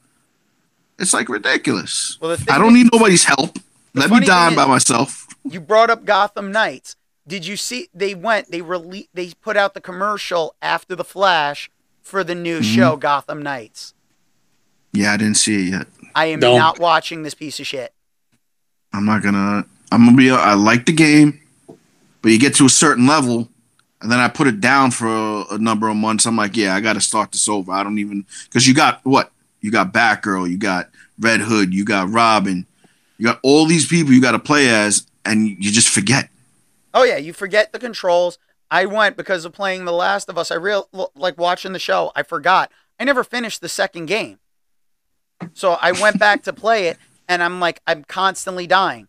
It's 1.00 1.12
like 1.12 1.28
ridiculous. 1.28 2.16
Well, 2.20 2.30
the 2.30 2.36
thing 2.36 2.54
I 2.54 2.58
don't 2.58 2.76
is- 2.76 2.84
need 2.84 2.92
nobody's 2.92 3.24
help. 3.24 3.58
Let 3.94 4.08
me 4.10 4.20
die 4.20 4.54
by 4.54 4.66
myself. 4.66 5.26
you 5.42 5.60
brought 5.60 5.90
up 5.90 6.04
Gotham 6.04 6.52
Knights. 6.52 6.94
Did 7.26 7.44
you 7.44 7.56
see? 7.56 7.88
They 7.92 8.14
went. 8.14 8.52
They 8.52 8.60
rele- 8.60 9.08
They 9.14 9.32
put 9.42 9.56
out 9.56 9.74
the 9.74 9.80
commercial 9.80 10.54
after 10.62 10.94
the 10.94 11.02
Flash 11.02 11.68
for 12.06 12.22
the 12.22 12.36
new 12.36 12.60
Mhm. 12.60 12.74
show 12.74 12.96
Gotham 12.96 13.42
Knights. 13.42 13.92
Yeah, 14.92 15.12
I 15.12 15.16
didn't 15.16 15.36
see 15.36 15.66
it 15.66 15.70
yet. 15.72 15.86
I 16.14 16.26
am 16.26 16.38
Don't. 16.40 16.56
not 16.56 16.78
watching 16.78 17.24
this 17.24 17.34
piece 17.34 17.58
of 17.58 17.66
shit. 17.66 17.92
I'm 18.92 19.04
not 19.04 19.22
gonna. 19.22 19.66
I'm 19.90 20.04
gonna 20.04 20.16
be. 20.16 20.30
I 20.30 20.54
like 20.54 20.86
the 20.86 20.92
game, 20.92 21.40
but 22.22 22.30
you 22.30 22.38
get 22.38 22.54
to 22.56 22.64
a 22.66 22.70
certain 22.70 23.06
level, 23.06 23.48
and 24.00 24.10
then 24.10 24.20
I 24.20 24.28
put 24.28 24.46
it 24.46 24.60
down 24.60 24.92
for 24.92 25.06
a, 25.08 25.44
a 25.54 25.58
number 25.58 25.88
of 25.88 25.96
months. 25.96 26.26
I'm 26.26 26.36
like, 26.36 26.56
yeah, 26.56 26.74
I 26.76 26.80
got 26.80 26.92
to 26.94 27.00
start 27.00 27.32
this 27.32 27.48
over. 27.48 27.72
I 27.72 27.82
don't 27.82 27.98
even 27.98 28.24
because 28.44 28.66
you 28.66 28.72
got 28.74 29.00
what? 29.04 29.32
You 29.60 29.70
got 29.72 29.92
Batgirl, 29.92 30.48
you 30.48 30.56
got 30.58 30.88
Red 31.18 31.40
Hood, 31.40 31.74
you 31.74 31.84
got 31.84 32.08
Robin, 32.10 32.66
you 33.18 33.26
got 33.26 33.40
all 33.42 33.66
these 33.66 33.84
people 33.86 34.12
you 34.12 34.20
got 34.22 34.32
to 34.32 34.38
play 34.38 34.68
as, 34.68 35.06
and 35.24 35.48
you 35.48 35.72
just 35.72 35.88
forget. 35.88 36.30
Oh 36.94 37.02
yeah, 37.02 37.16
you 37.16 37.32
forget 37.32 37.72
the 37.72 37.78
controls. 37.80 38.38
I 38.70 38.86
went 38.86 39.16
because 39.16 39.44
of 39.44 39.52
playing 39.52 39.84
The 39.84 39.92
Last 39.92 40.28
of 40.28 40.38
Us. 40.38 40.50
I 40.50 40.56
real 40.56 40.88
like 41.14 41.38
watching 41.38 41.72
the 41.72 41.78
show. 41.78 42.12
I 42.16 42.22
forgot. 42.22 42.70
I 42.98 43.04
never 43.04 43.22
finished 43.22 43.60
the 43.60 43.68
second 43.68 44.06
game. 44.06 44.38
So 45.54 45.76
I 45.80 45.92
went 45.92 46.18
back 46.18 46.42
to 46.44 46.52
play 46.52 46.88
it 46.88 46.98
and 47.28 47.42
I'm 47.42 47.60
like 47.60 47.80
I'm 47.86 48.04
constantly 48.04 48.66
dying. 48.66 49.08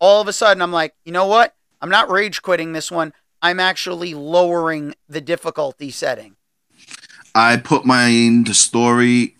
All 0.00 0.20
of 0.20 0.28
a 0.28 0.32
sudden 0.32 0.62
I'm 0.62 0.72
like, 0.72 0.94
"You 1.04 1.12
know 1.12 1.26
what? 1.26 1.54
I'm 1.80 1.90
not 1.90 2.10
rage 2.10 2.42
quitting 2.42 2.72
this 2.72 2.90
one. 2.90 3.12
I'm 3.40 3.60
actually 3.60 4.14
lowering 4.14 4.94
the 5.08 5.20
difficulty 5.20 5.90
setting." 5.90 6.36
I 7.34 7.56
put 7.56 7.84
mine 7.84 8.44
to 8.44 8.54
story 8.54 9.36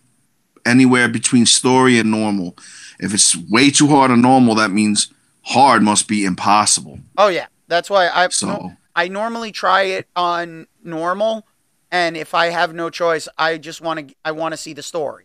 anywhere 0.64 1.08
between 1.08 1.46
story 1.46 1.98
and 1.98 2.10
normal. 2.10 2.56
If 3.00 3.14
it's 3.14 3.36
way 3.36 3.70
too 3.70 3.88
hard 3.88 4.10
on 4.10 4.20
normal, 4.20 4.54
that 4.56 4.70
means 4.70 5.12
hard 5.42 5.82
must 5.82 6.08
be 6.08 6.24
impossible. 6.24 7.00
Oh 7.16 7.28
yeah. 7.28 7.46
That's 7.66 7.90
why 7.90 8.08
I 8.08 8.28
So 8.28 8.72
I 8.98 9.06
normally 9.06 9.52
try 9.52 9.82
it 9.82 10.08
on 10.16 10.66
normal 10.82 11.46
and 11.92 12.16
if 12.16 12.34
I 12.34 12.46
have 12.46 12.74
no 12.74 12.90
choice, 12.90 13.28
I 13.38 13.56
just 13.56 13.80
want 13.80 14.08
to 14.08 14.14
I 14.24 14.32
want 14.32 14.54
to 14.54 14.56
see 14.56 14.72
the 14.72 14.82
story. 14.82 15.24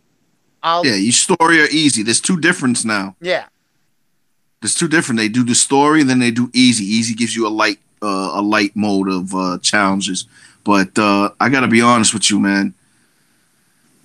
I'll 0.62 0.86
yeah, 0.86 0.94
each 0.94 1.22
story 1.22 1.60
are 1.60 1.66
easy. 1.70 2.04
There's 2.04 2.20
two 2.20 2.38
difference 2.38 2.84
now. 2.84 3.16
yeah. 3.20 3.46
There's 4.60 4.76
two 4.76 4.86
different. 4.86 5.18
They 5.18 5.28
do 5.28 5.44
the 5.44 5.56
story, 5.56 6.04
then 6.04 6.20
they 6.20 6.30
do 6.30 6.50
easy. 6.54 6.84
Easy 6.84 7.14
gives 7.14 7.34
you 7.34 7.48
a 7.48 7.50
light 7.50 7.80
uh, 8.00 8.30
a 8.34 8.40
light 8.40 8.76
mode 8.76 9.08
of 9.08 9.34
uh, 9.34 9.58
challenges. 9.58 10.26
But 10.62 10.96
uh, 10.96 11.30
I 11.40 11.48
gotta 11.48 11.66
be 11.66 11.82
honest 11.82 12.14
with 12.14 12.30
you, 12.30 12.38
man. 12.38 12.74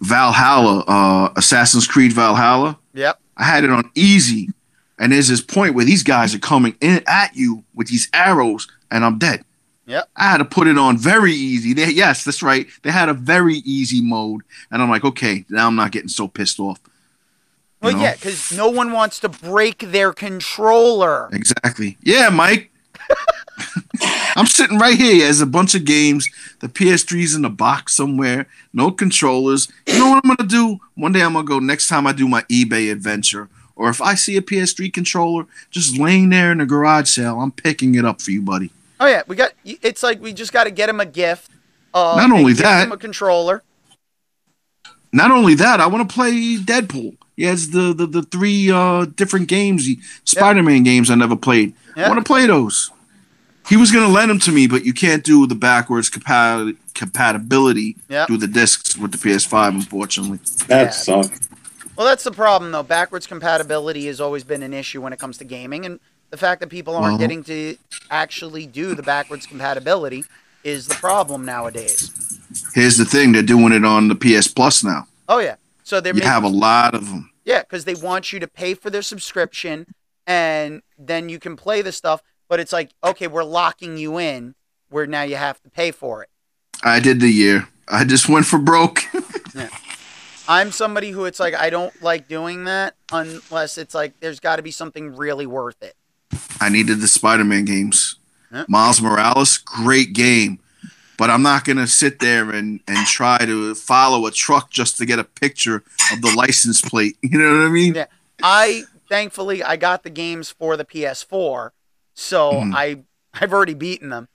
Valhalla, 0.01 0.83
uh, 0.87 1.33
Assassin's 1.37 1.87
Creed 1.87 2.11
Valhalla. 2.11 2.79
Yep. 2.95 3.19
I 3.37 3.43
had 3.43 3.63
it 3.63 3.69
on 3.69 3.89
easy, 3.93 4.49
and 4.97 5.11
there's 5.11 5.27
this 5.27 5.41
point 5.41 5.75
where 5.75 5.85
these 5.85 6.01
guys 6.03 6.33
are 6.33 6.39
coming 6.39 6.75
in 6.81 7.03
at 7.05 7.35
you 7.35 7.63
with 7.75 7.87
these 7.87 8.09
arrows, 8.11 8.67
and 8.89 9.05
I'm 9.05 9.19
dead. 9.19 9.45
Yep. 9.90 10.07
I 10.16 10.24
had 10.30 10.38
to 10.38 10.45
put 10.45 10.68
it 10.68 10.78
on 10.78 10.98
very 10.98 11.34
easy. 11.34 11.74
They, 11.74 11.90
yes, 11.90 12.24
that's 12.24 12.44
right. 12.44 12.68
They 12.84 12.91
had 12.91 13.10
a 13.10 13.14
very 13.14 13.56
easy 13.56 14.02
mode, 14.02 14.41
and 14.70 14.84
I'm 14.84 14.90
like, 14.90 15.03
okay, 15.03 15.45
now 15.49 15.66
I'm 15.66 15.76
not 15.76 15.91
getting 15.91 16.10
so 16.10 16.28
pissed 16.28 16.60
off. 16.60 16.80
Well, 17.82 17.94
know? 17.94 18.03
yeah, 18.03 18.14
because 18.14 18.56
no 18.56 18.70
one 18.70 18.91
wants 18.91 19.20
to 19.22 19.30
break 19.30 19.80
their 19.80 20.14
controller. 20.14 21.28
Exactly. 21.34 21.98
Yeah, 22.03 22.30
Mike. 22.30 22.72
I'm 24.36 24.45
sitting 24.45 24.78
right 24.78 24.95
here 24.95 25.28
as 25.28 25.41
a 25.41 25.48
bunch 25.48 25.74
of 25.74 25.86
games. 25.86 26.30
The 26.60 26.68
PS3's 26.68 27.34
in 27.34 27.41
the 27.41 27.49
box 27.49 27.95
somewhere. 27.95 28.48
No 28.72 28.91
controllers. 28.91 29.72
You 29.88 29.98
know 29.98 30.11
what 30.11 30.24
I'm 30.24 30.36
gonna 30.36 30.48
do? 30.48 30.80
One 30.94 31.14
day 31.14 31.24
I'm 31.24 31.34
gonna 31.34 31.48
go. 31.48 31.57
Next 31.57 31.88
time 31.88 32.06
I 32.06 32.11
do 32.11 32.28
my 32.28 32.44
eBay 32.44 32.91
adventure, 32.91 33.49
or 33.76 33.90
if 33.90 34.02
I 34.02 34.14
see 34.14 34.38
a 34.38 34.41
PS3 34.41 34.94
controller 34.94 35.48
just 35.72 35.98
laying 35.98 36.30
there 36.30 36.52
in 36.52 36.61
a 36.61 36.68
garage 36.68 37.10
sale, 37.10 37.41
I'm 37.41 37.52
picking 37.52 37.95
it 37.95 38.06
up 38.06 38.22
for 38.22 38.30
you, 38.30 38.44
buddy. 38.44 38.72
Oh 38.99 39.07
yeah, 39.07 39.23
we 39.27 39.35
got. 39.35 39.51
It's 39.63 40.03
like 40.03 40.21
we 40.21 40.34
just 40.34 40.51
got 40.53 40.65
to 40.65 40.71
get 40.71 40.89
him 40.89 40.99
a 40.99 41.05
gift. 41.05 41.51
Uh, 41.93 42.15
Not 42.17 42.31
only 42.31 42.51
gift 42.53 42.63
that- 42.63 42.85
him 42.88 42.91
a 42.91 42.97
controller. 42.97 43.63
Not 45.11 45.31
only 45.31 45.55
that, 45.55 45.80
I 45.80 45.88
want 45.88 46.07
to 46.07 46.13
play 46.13 46.57
Deadpool. 46.57 47.17
He 47.35 47.43
has 47.45 47.71
the 47.71 47.93
the, 47.93 48.05
the 48.05 48.21
three 48.23 48.69
uh, 48.71 49.05
different 49.05 49.47
games, 49.47 49.85
he, 49.85 49.99
Spider-Man 50.26 50.84
games 50.84 51.09
I 51.09 51.15
never 51.15 51.35
played. 51.35 51.73
I 51.95 52.07
want 52.07 52.19
to 52.19 52.23
play 52.23 52.45
those. 52.45 52.91
He 53.67 53.77
was 53.77 53.91
gonna 53.91 54.07
lend 54.07 54.30
them 54.30 54.39
to 54.39 54.51
me, 54.51 54.67
but 54.67 54.84
you 54.85 54.93
can't 54.93 55.23
do 55.23 55.47
the 55.47 55.55
backwards 55.55 56.09
compa- 56.09 56.76
compatibility 56.93 57.95
Yeah. 58.09 58.26
through 58.26 58.38
the 58.38 58.47
discs 58.47 58.97
with 58.97 59.11
the 59.11 59.17
PS5, 59.17 59.69
unfortunately. 59.76 60.39
That 60.67 60.85
Yeah. 60.85 60.89
sucks. 60.89 61.49
Well, 61.95 62.05
that's 62.07 62.23
the 62.23 62.31
problem 62.31 62.71
though. 62.71 62.84
Backwards 62.84 63.26
compatibility 63.27 64.05
has 64.07 64.19
always 64.21 64.43
been 64.43 64.61
an 64.63 64.73
issue 64.73 65.01
when 65.01 65.13
it 65.13 65.19
comes 65.19 65.38
to 65.39 65.43
gaming, 65.43 65.85
and 65.85 65.99
the 66.30 66.38
fact 66.38 66.61
that 66.61 66.68
people 66.69 66.95
aren't 66.95 67.19
getting 67.19 67.43
to 67.45 67.76
actually 68.11 68.65
do 68.65 68.95
the 68.95 69.03
backwards 69.03 69.45
compatibility 69.45 70.23
is 70.64 70.88
the 70.88 70.95
problem 70.95 71.45
nowadays. 71.45 72.11
Here's 72.73 72.97
the 72.97 73.06
thing: 73.06 73.31
they're 73.31 73.41
doing 73.43 73.72
it 73.73 73.85
on 73.85 74.07
the 74.07 74.15
PS 74.15 74.47
Plus 74.47 74.84
now. 74.84 75.07
Oh 75.27 75.39
yeah, 75.39 75.56
so 75.84 75.99
they're 76.01 76.14
You 76.14 76.19
making, 76.19 76.30
have 76.30 76.43
a 76.43 76.49
lot 76.49 76.95
of 76.95 77.07
them. 77.07 77.31
yeah, 77.45 77.61
because 77.61 77.85
they 77.85 77.95
want 77.95 78.34
you 78.34 78.39
to 78.39 78.47
pay 78.47 78.73
for 78.73 78.89
their 78.89 79.01
subscription, 79.01 79.85
and 80.27 80.81
then 80.97 81.30
you 81.30 81.39
can 81.39 81.56
play 81.56 81.81
the 81.81 81.91
stuff. 81.91 82.22
But 82.47 82.60
it's 82.60 82.73
like, 82.73 82.89
okay, 83.03 83.27
we're 83.27 83.43
locking 83.43 83.97
you 83.97 84.18
in, 84.19 84.56
where 84.89 85.06
now 85.06 85.22
you 85.22 85.35
have 85.35 85.61
to 85.61 85.69
pay 85.69 85.91
for 85.91 86.23
it. 86.23 86.30
I 86.84 86.99
did 86.99 87.19
the 87.19 87.30
year. 87.30 87.68
I 87.88 88.06
just 88.06 88.27
went 88.27 88.45
for 88.45 88.57
broke. 88.60 89.01
I'm 90.47 90.72
somebody 90.72 91.11
who 91.11 91.26
it's 91.26 91.39
like 91.39 91.53
I 91.53 91.69
don't 91.69 92.01
like 92.01 92.27
doing 92.27 92.64
that 92.65 92.95
unless 93.11 93.77
it's 93.77 93.93
like 93.93 94.19
there's 94.19 94.39
got 94.39 94.56
to 94.56 94.64
be 94.64 94.72
something 94.72 95.15
really 95.15 95.45
worth 95.45 95.81
it. 95.84 95.93
I 96.61 96.69
needed 96.69 96.99
the 97.01 97.07
Spider-Man 97.07 97.65
games. 97.65 98.15
Yeah. 98.51 98.65
Miles 98.68 99.01
Morales, 99.01 99.57
great 99.57 100.14
game. 100.14 100.60
But 101.18 101.30
I'm 101.30 101.41
not 101.41 101.65
gonna 101.65 101.85
sit 101.88 102.19
there 102.19 102.49
and, 102.51 102.80
and 102.88 103.06
try 103.07 103.38
to 103.45 103.76
follow 103.76 104.26
a 104.26 104.31
truck 104.31 104.72
just 104.72 104.97
to 104.97 105.06
get 105.06 105.19
a 105.19 105.23
picture 105.26 105.84
of 106.14 106.22
the 106.22 106.34
license 106.35 106.81
plate. 106.81 107.18
You 107.23 107.38
know 107.38 107.57
what 107.60 107.65
I 107.65 107.69
mean? 107.69 107.93
Yeah. 107.95 108.06
I 108.41 108.84
thankfully 109.10 109.61
I 109.64 109.76
got 109.76 110.03
the 110.03 110.10
games 110.10 110.49
for 110.49 110.77
the 110.77 110.85
PS4, 110.85 111.72
so 112.14 112.51
Mhm. 112.53 112.73
I 112.73 112.99
I've 113.34 113.51
already 113.53 113.73
beaten 113.73 114.10
them. 114.10 114.27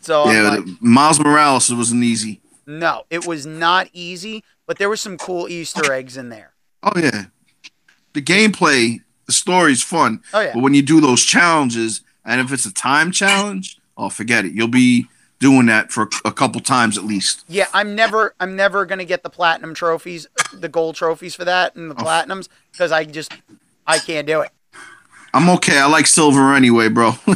So 0.00 0.30
yeah, 0.30 0.42
like, 0.50 0.64
the- 0.64 0.76
Miles 0.80 1.18
Morales 1.18 1.72
wasn't 1.72 2.04
easy. 2.04 2.40
no, 2.66 3.04
it 3.10 3.26
was 3.26 3.44
not 3.46 3.88
easy, 3.92 4.44
but 4.66 4.78
there 4.78 4.88
were 4.88 4.96
some 4.96 5.16
cool 5.18 5.48
Easter 5.48 5.92
eggs 5.92 6.16
in 6.16 6.28
there. 6.28 6.54
Oh 6.82 6.92
yeah. 6.96 7.26
The 8.12 8.22
gameplay, 8.22 9.00
the 9.26 9.32
story's 9.32 9.82
fun. 9.82 10.20
Oh 10.32 10.40
yeah, 10.40 10.52
But 10.54 10.62
when 10.62 10.74
you 10.74 10.82
do 10.82 11.00
those 11.00 11.22
challenges, 11.24 12.02
and 12.24 12.40
if 12.40 12.52
it's 12.52 12.66
a 12.66 12.72
time 12.74 13.10
challenge, 13.12 13.78
oh 13.96 14.08
forget 14.10 14.44
it. 14.44 14.52
You'll 14.52 14.68
be 14.68 15.06
doing 15.40 15.66
that 15.66 15.92
for 15.92 16.08
a 16.24 16.32
couple 16.32 16.60
times 16.60 16.96
at 16.96 17.04
least. 17.04 17.44
yeah. 17.48 17.66
I'm 17.74 17.94
never 17.94 18.34
I'm 18.40 18.56
never 18.56 18.86
gonna 18.86 19.04
get 19.04 19.22
the 19.22 19.30
platinum 19.30 19.74
trophies, 19.74 20.26
the 20.52 20.68
gold 20.68 20.94
trophies 20.96 21.34
for 21.34 21.44
that, 21.44 21.74
and 21.76 21.90
the 21.90 21.94
Oh. 21.96 22.04
platinums 22.04 22.48
because 22.72 22.92
I 22.92 23.04
just 23.04 23.32
I 23.86 23.98
can't 23.98 24.26
do 24.26 24.40
it. 24.40 24.50
I'm 25.34 25.48
okay. 25.50 25.78
I 25.78 25.86
like 25.86 26.06
silver 26.06 26.54
anyway, 26.54 26.88
bro. 26.88 27.12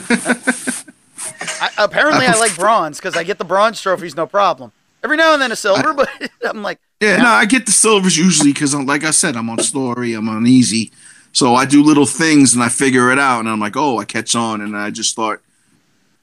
I, 1.61 1.71
apparently, 1.79 2.27
I 2.27 2.37
like 2.39 2.55
bronze 2.57 2.99
because 2.99 3.17
I 3.17 3.25
get 3.25 3.39
the 3.39 3.45
bronze 3.45 3.81
trophies 3.81 4.15
no 4.17 4.27
problem. 4.27 4.73
Every 5.03 5.17
now 5.17 5.33
and 5.33 5.43
then 5.43 5.53
a 5.53 5.57
silver, 5.57 5.93
but 5.93 6.09
I'm 6.45 6.63
like, 6.63 6.79
Yeah, 7.01 7.17
no, 7.19 7.27
I 7.29 7.45
get 7.45 7.67
the 7.67 7.73
silvers 7.73 8.17
usually 8.17 8.53
because, 8.53 8.75
like 8.75 9.05
I 9.05 9.11
said, 9.11 9.37
I'm 9.37 9.51
on 9.51 9.59
story, 9.61 10.15
I'm 10.15 10.29
on 10.29 10.47
easy, 10.47 10.91
so 11.39 11.55
I 11.55 11.65
do 11.67 11.83
little 11.83 12.07
things 12.07 12.55
and 12.55 12.63
I 12.63 12.69
figure 12.69 13.11
it 13.13 13.19
out, 13.19 13.41
and 13.41 13.49
I'm 13.49 13.61
like, 13.61 13.77
oh, 13.77 13.99
I 13.99 14.05
catch 14.05 14.35
on, 14.35 14.61
and 14.61 14.77
I 14.77 14.91
just 14.91 15.11
start. 15.11 15.43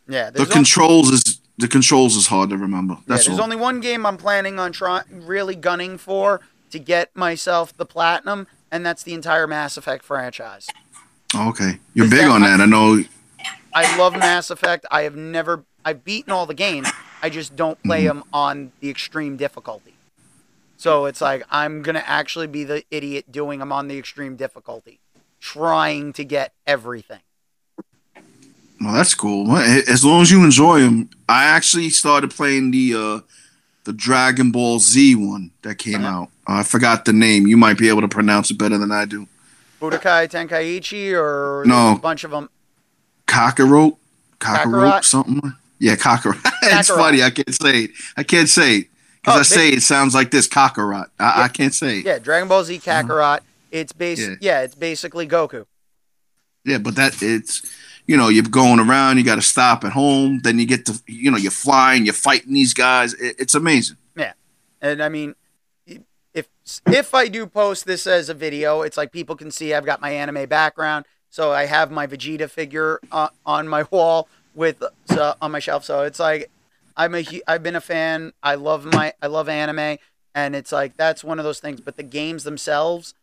yeah. 0.07 0.29
The 0.29 0.45
controls 0.45 1.09
is 1.11 1.39
the 1.57 1.67
controls 1.67 2.15
is 2.17 2.27
hard 2.27 2.49
to 2.49 2.57
remember. 2.57 2.95
yeah, 2.95 2.99
That's 3.07 3.25
there's 3.27 3.39
all. 3.39 3.45
only 3.45 3.55
one 3.55 3.79
game 3.79 4.05
I'm 4.05 4.17
planning 4.17 4.59
on 4.59 4.71
trying, 4.73 5.03
really 5.25 5.55
gunning 5.55 5.97
for 5.97 6.41
to 6.71 6.79
get 6.79 7.15
myself 7.15 7.75
the 7.77 7.85
platinum, 7.85 8.47
and 8.71 8.85
that's 8.85 9.03
the 9.03 9.13
entire 9.13 9.47
Mass 9.47 9.77
Effect 9.77 10.03
franchise. 10.03 10.67
okay, 11.33 11.79
you're 11.93 12.09
big 12.09 12.21
that- 12.25 12.29
on 12.31 12.41
that. 12.41 12.59
I 12.61 12.65
know. 12.65 13.03
I 13.73 13.97
love 13.97 14.13
Mass 14.13 14.49
Effect. 14.49 14.85
I 14.89 15.01
have 15.03 15.15
never, 15.17 15.63
I've 15.83 16.03
beaten 16.05 16.31
all 16.31 16.45
the 16.45 16.53
games. 16.53 16.89
I 17.21 17.29
just 17.29 17.55
don't 17.55 17.81
play 17.83 18.03
Mm-hmm. 18.03 18.19
them 18.19 18.23
on 18.33 18.71
the 18.81 18.89
extreme 18.89 19.35
difficulty. 19.37 19.93
So 20.77 21.05
it's 21.05 21.21
like 21.21 21.43
I'm 21.49 21.81
gonna 21.81 22.03
actually 22.05 22.47
be 22.47 22.63
the 22.65 22.83
idiot 22.91 23.31
doing 23.31 23.59
them 23.59 23.71
on 23.71 23.87
the 23.87 23.97
extreme 23.97 24.35
difficulty, 24.35 24.99
trying 25.45 26.11
to 26.13 26.23
get 26.26 26.53
everything. 26.65 27.19
Well, 28.81 28.93
that's 28.93 29.13
cool. 29.13 29.55
As 29.57 30.03
long 30.03 30.22
as 30.23 30.31
you 30.31 30.43
enjoy 30.43 30.80
them. 30.81 31.09
I 31.30 31.45
actually 31.45 31.89
started 31.91 32.31
playing 32.31 32.72
the 32.72 32.93
uh, 32.95 33.19
the 33.84 33.93
Dragon 33.93 34.51
Ball 34.51 34.80
Z 34.80 35.15
one 35.15 35.51
that 35.61 35.76
came 35.76 36.03
Uh-huh. 36.03 36.22
out. 36.23 36.30
I 36.47 36.63
forgot 36.63 37.05
the 37.05 37.13
name. 37.13 37.47
You 37.47 37.57
might 37.57 37.77
be 37.77 37.89
able 37.89 38.01
to 38.01 38.07
pronounce 38.07 38.49
it 38.51 38.57
better 38.57 38.77
than 38.77 38.91
I 38.91 39.05
do. 39.05 39.27
Budokai 39.81 40.27
Tenkaichi 40.30 41.13
or 41.13 41.63
No. 41.65 41.93
a 41.93 41.99
bunch 41.99 42.23
of 42.23 42.31
them. 42.31 42.49
Kakarot, 43.27 43.97
Kakarot, 44.39 44.65
Kakarot? 44.65 45.03
something. 45.05 45.53
Yeah, 45.80 45.95
Kakarot. 45.95 46.39
it's 46.63 46.89
Kakarot. 46.89 46.97
funny. 46.97 47.23
I 47.23 47.30
can't 47.30 47.53
say 47.53 47.80
it. 47.85 47.91
I 48.17 48.23
can't 48.23 48.49
say 48.49 48.77
it 48.77 48.88
because 49.22 49.38
Oh, 49.38 49.39
I 49.39 49.43
say 49.43 49.69
it 49.69 49.81
sounds 49.84 50.13
like 50.15 50.31
this 50.31 50.47
Kakarot. 50.47 51.07
I, 51.19 51.43
I 51.43 51.47
can't 51.47 51.73
say 51.73 51.99
it. 51.99 52.05
Yeah. 52.05 52.13
Yeah, 52.13 52.19
Dragon 52.19 52.47
Ball 52.47 52.63
Z 52.63 52.80
Kakarot. 52.80 53.39
It's 53.76 53.93
bas- 53.93 54.19
Yeah. 54.19 54.35
yeah. 54.41 54.61
it's 54.61 54.76
basically 54.76 55.27
Goku. 55.27 55.65
Yeah, 56.64 56.80
but 56.80 56.95
that 56.95 57.22
it's 57.22 57.61
you 58.07 58.18
know 58.18 58.30
you're 58.30 58.43
going 58.43 58.80
around. 58.80 59.18
You 59.18 59.23
got 59.23 59.35
to 59.35 59.41
stop 59.41 59.84
at 59.84 59.91
home. 59.91 60.39
Then 60.43 60.57
you 60.60 60.65
get 60.65 60.85
to 60.88 61.02
you 61.07 61.30
know 61.31 61.38
you're 61.38 61.52
flying. 61.52 62.06
You're 62.06 62.14
fighting 62.14 62.53
these 62.53 62.73
guys. 62.73 63.14
It, 63.14 63.35
it's 63.39 63.56
amazing. 63.56 63.97
Yeah. 64.15 64.34
And 64.81 65.02
I 65.03 65.10
mean, 65.10 65.35
if 66.34 66.47
if 66.88 67.14
I 67.14 67.27
do 67.27 67.45
post 67.47 67.85
this 67.85 68.07
as 68.07 68.30
a 68.30 68.34
video, 68.34 68.81
it's 68.81 68.97
like 68.97 69.11
people 69.11 69.35
can 69.35 69.52
see 69.52 69.73
I've 69.73 69.85
got 69.85 70.02
my 70.02 70.11
anime 70.11 70.47
background. 70.47 71.06
So 71.30 71.52
I 71.52 71.65
have 71.65 71.91
my 71.91 72.07
Vegeta 72.07 72.49
figure 72.49 72.99
uh, 73.11 73.30
on 73.45 73.68
my 73.68 73.84
wall 73.91 74.27
with 74.53 74.84
so, 75.06 75.35
on 75.41 75.52
my 75.52 75.60
shelf. 75.60 75.84
So 75.85 76.03
it's 76.03 76.19
like 76.19 76.49
I'm 76.97 77.14
a 77.15 77.26
I've 77.47 77.64
been 77.64 77.76
a 77.76 77.81
fan. 77.81 78.34
I 78.41 78.56
love 78.56 78.85
my 78.85 79.14
I 79.22 79.27
love 79.27 79.49
anime, 79.49 79.97
and 80.34 80.56
it's 80.56 80.72
like 80.72 80.97
that's 80.97 81.23
one 81.23 81.39
of 81.39 81.45
those 81.45 81.60
things. 81.60 81.81
But 81.81 81.97
the 81.97 82.03
games 82.03 82.43
themselves, 82.43 83.14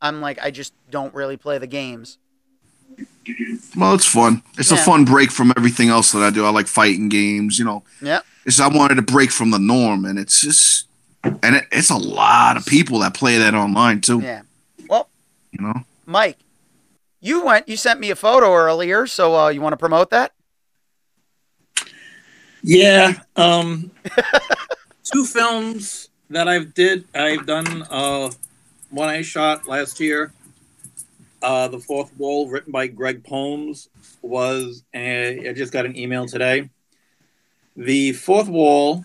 I'm 0.00 0.20
like 0.20 0.38
I 0.42 0.50
just 0.50 0.72
don't 0.90 1.14
really 1.14 1.36
play 1.36 1.58
the 1.58 1.66
games. 1.66 2.18
Well, 3.76 3.94
it's 3.94 4.06
fun. 4.06 4.42
It's 4.56 4.70
a 4.70 4.76
fun 4.76 5.04
break 5.04 5.30
from 5.30 5.52
everything 5.56 5.90
else 5.90 6.12
that 6.12 6.22
I 6.22 6.30
do. 6.30 6.46
I 6.46 6.50
like 6.50 6.66
fighting 6.66 7.08
games. 7.08 7.58
You 7.58 7.64
know. 7.64 7.82
Yeah. 8.00 8.20
It's 8.46 8.60
I 8.60 8.68
wanted 8.68 8.94
to 8.94 9.02
break 9.02 9.30
from 9.30 9.50
the 9.50 9.58
norm, 9.58 10.04
and 10.04 10.18
it's 10.18 10.40
just 10.40 10.86
and 11.22 11.56
it, 11.56 11.66
it's 11.70 11.90
a 11.90 11.96
lot 11.96 12.56
of 12.56 12.64
people 12.64 13.00
that 13.00 13.14
play 13.14 13.38
that 13.38 13.54
online 13.54 14.00
too. 14.00 14.20
Yeah. 14.20 14.42
Well, 14.88 15.08
You 15.52 15.60
know. 15.60 15.74
Mike, 16.06 16.38
you 17.20 17.44
went. 17.44 17.68
You 17.68 17.76
sent 17.76 18.00
me 18.00 18.10
a 18.10 18.16
photo 18.16 18.54
earlier, 18.54 19.06
so 19.06 19.36
uh, 19.36 19.48
you 19.48 19.60
want 19.60 19.74
to 19.74 19.76
promote 19.76 20.10
that? 20.10 20.32
Yeah. 22.62 23.14
Um, 23.36 23.90
two 25.04 25.24
films 25.24 26.08
that 26.30 26.48
I've 26.48 26.74
did. 26.74 27.04
I've 27.14 27.46
done. 27.46 27.84
Uh, 27.90 28.30
one 28.90 29.08
I 29.08 29.22
shot 29.22 29.66
last 29.66 30.00
year. 30.00 30.32
Uh, 31.42 31.68
the 31.68 31.78
Fourth 31.78 32.16
Wall, 32.16 32.48
written 32.48 32.72
by 32.72 32.88
Greg 32.88 33.26
Holmes, 33.26 33.88
was. 34.22 34.82
I 34.94 35.52
just 35.54 35.72
got 35.72 35.86
an 35.86 35.96
email 35.96 36.26
today. 36.26 36.70
The 37.76 38.12
Fourth 38.12 38.48
Wall 38.48 39.04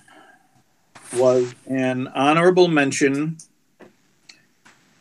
was 1.16 1.54
an 1.68 2.08
honorable 2.08 2.68
mention 2.68 3.38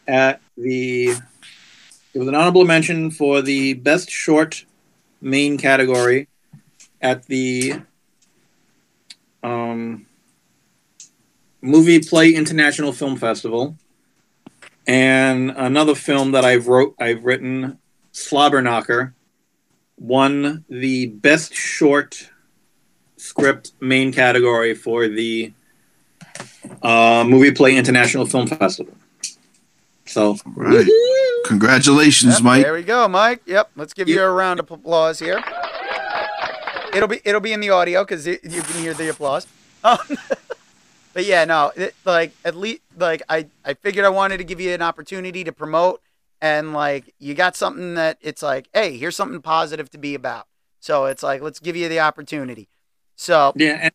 at 0.07 0.41
the. 0.57 1.15
It 2.15 2.19
was 2.19 2.29
an 2.29 2.35
honorable 2.35 2.67
mention 2.67 3.11
for 3.11 3.41
the 3.41 3.73
best 3.75 4.11
short 4.11 4.67
main 5.23 5.57
category 5.57 6.29
at 7.01 7.25
the 7.27 7.81
um, 9.43 10.07
Movie 11.63 12.01
Play 12.01 12.35
International 12.35 12.93
Film 12.93 13.17
Festival, 13.17 13.77
and 14.87 15.51
another 15.51 15.95
film 15.95 16.33
that 16.33 16.45
I've 16.45 16.69
wrote 16.69 16.95
I've 16.99 17.25
written, 17.25 17.79
Slobberknocker, 18.13 19.13
won 19.99 20.65
the 20.69 21.07
best 21.07 21.55
short 21.55 22.31
script 23.17 23.73
main 23.81 24.13
category 24.13 24.75
for 24.75 25.09
the 25.09 25.53
uh, 26.83 27.25
Movie 27.27 27.53
Play 27.53 27.77
International 27.77 28.27
Film 28.27 28.47
Festival. 28.47 28.95
So, 30.05 30.37
Right. 30.45 30.87
Congratulations, 31.47 32.35
Yep, 32.35 32.43
Mike. 32.43 32.63
There 32.65 32.75
we 32.75 32.83
go, 32.83 33.09
Mike. 33.09 33.43
Yep. 33.47 33.71
Let's 33.77 33.95
give 33.95 34.09
you 34.09 34.23
a 34.23 34.31
round 34.31 34.61
of 34.61 34.71
applause 34.71 35.19
here. 35.19 35.43
It'll 36.95 37.09
be 37.09 37.21
it'll 37.25 37.41
be 37.41 37.53
in 37.53 37.61
the 37.61 37.71
audio 37.71 38.05
because 38.05 38.27
you 38.27 38.39
can 38.39 38.83
hear 38.83 38.95
the 38.95 39.09
applause. 39.11 39.47
Um, 39.85 39.99
but 41.13 41.25
yeah, 41.25 41.45
no, 41.45 41.73
it, 41.77 41.95
like 42.05 42.33
at 42.45 42.57
least 42.57 42.83
like 42.97 43.23
I 43.29 43.47
I 43.65 43.75
figured 43.75 44.05
I 44.05 44.09
wanted 44.11 44.39
to 44.39 44.45
give 44.45 44.61
you 44.61 44.73
an 44.73 44.83
opportunity 44.83 45.45
to 45.45 45.53
promote 45.53 46.01
and 46.41 46.73
like 46.73 47.15
you 47.19 47.35
got 47.35 47.57
something 47.57 47.95
that 47.95 48.19
it's 48.21 48.43
like, 48.43 48.69
hey, 48.75 48.97
here's 48.97 49.17
something 49.17 49.41
positive 49.41 49.91
to 49.91 49.99
be 49.99 50.15
about. 50.15 50.47
So 50.81 51.05
it's 51.07 51.23
like, 51.23 51.41
let's 51.43 51.61
give 51.61 51.77
you 51.77 51.89
the 51.89 52.01
opportunity. 52.01 52.69
So 53.17 53.53
Yeah, 53.55 53.79
and 53.81 53.93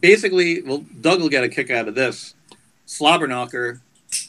basically, 0.00 0.62
well, 0.62 0.84
Doug 1.00 1.20
will 1.20 1.28
get 1.28 1.44
a 1.44 1.48
kick 1.48 1.70
out 1.70 1.88
of 1.88 1.94
this. 1.94 2.34
Slobberknocker, 2.86 3.80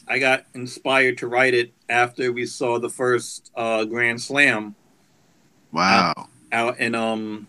I 0.06 0.18
got 0.18 0.44
inspired 0.54 1.18
to 1.18 1.26
write 1.26 1.54
it 1.54 1.72
after 1.88 2.30
we 2.30 2.46
saw 2.46 2.78
the 2.78 2.90
first 2.90 3.50
uh, 3.56 3.84
Grand 3.84 4.20
Slam 4.20 4.74
Wow. 5.72 6.28
out 6.52 6.78
in 6.78 6.94
um 6.94 7.46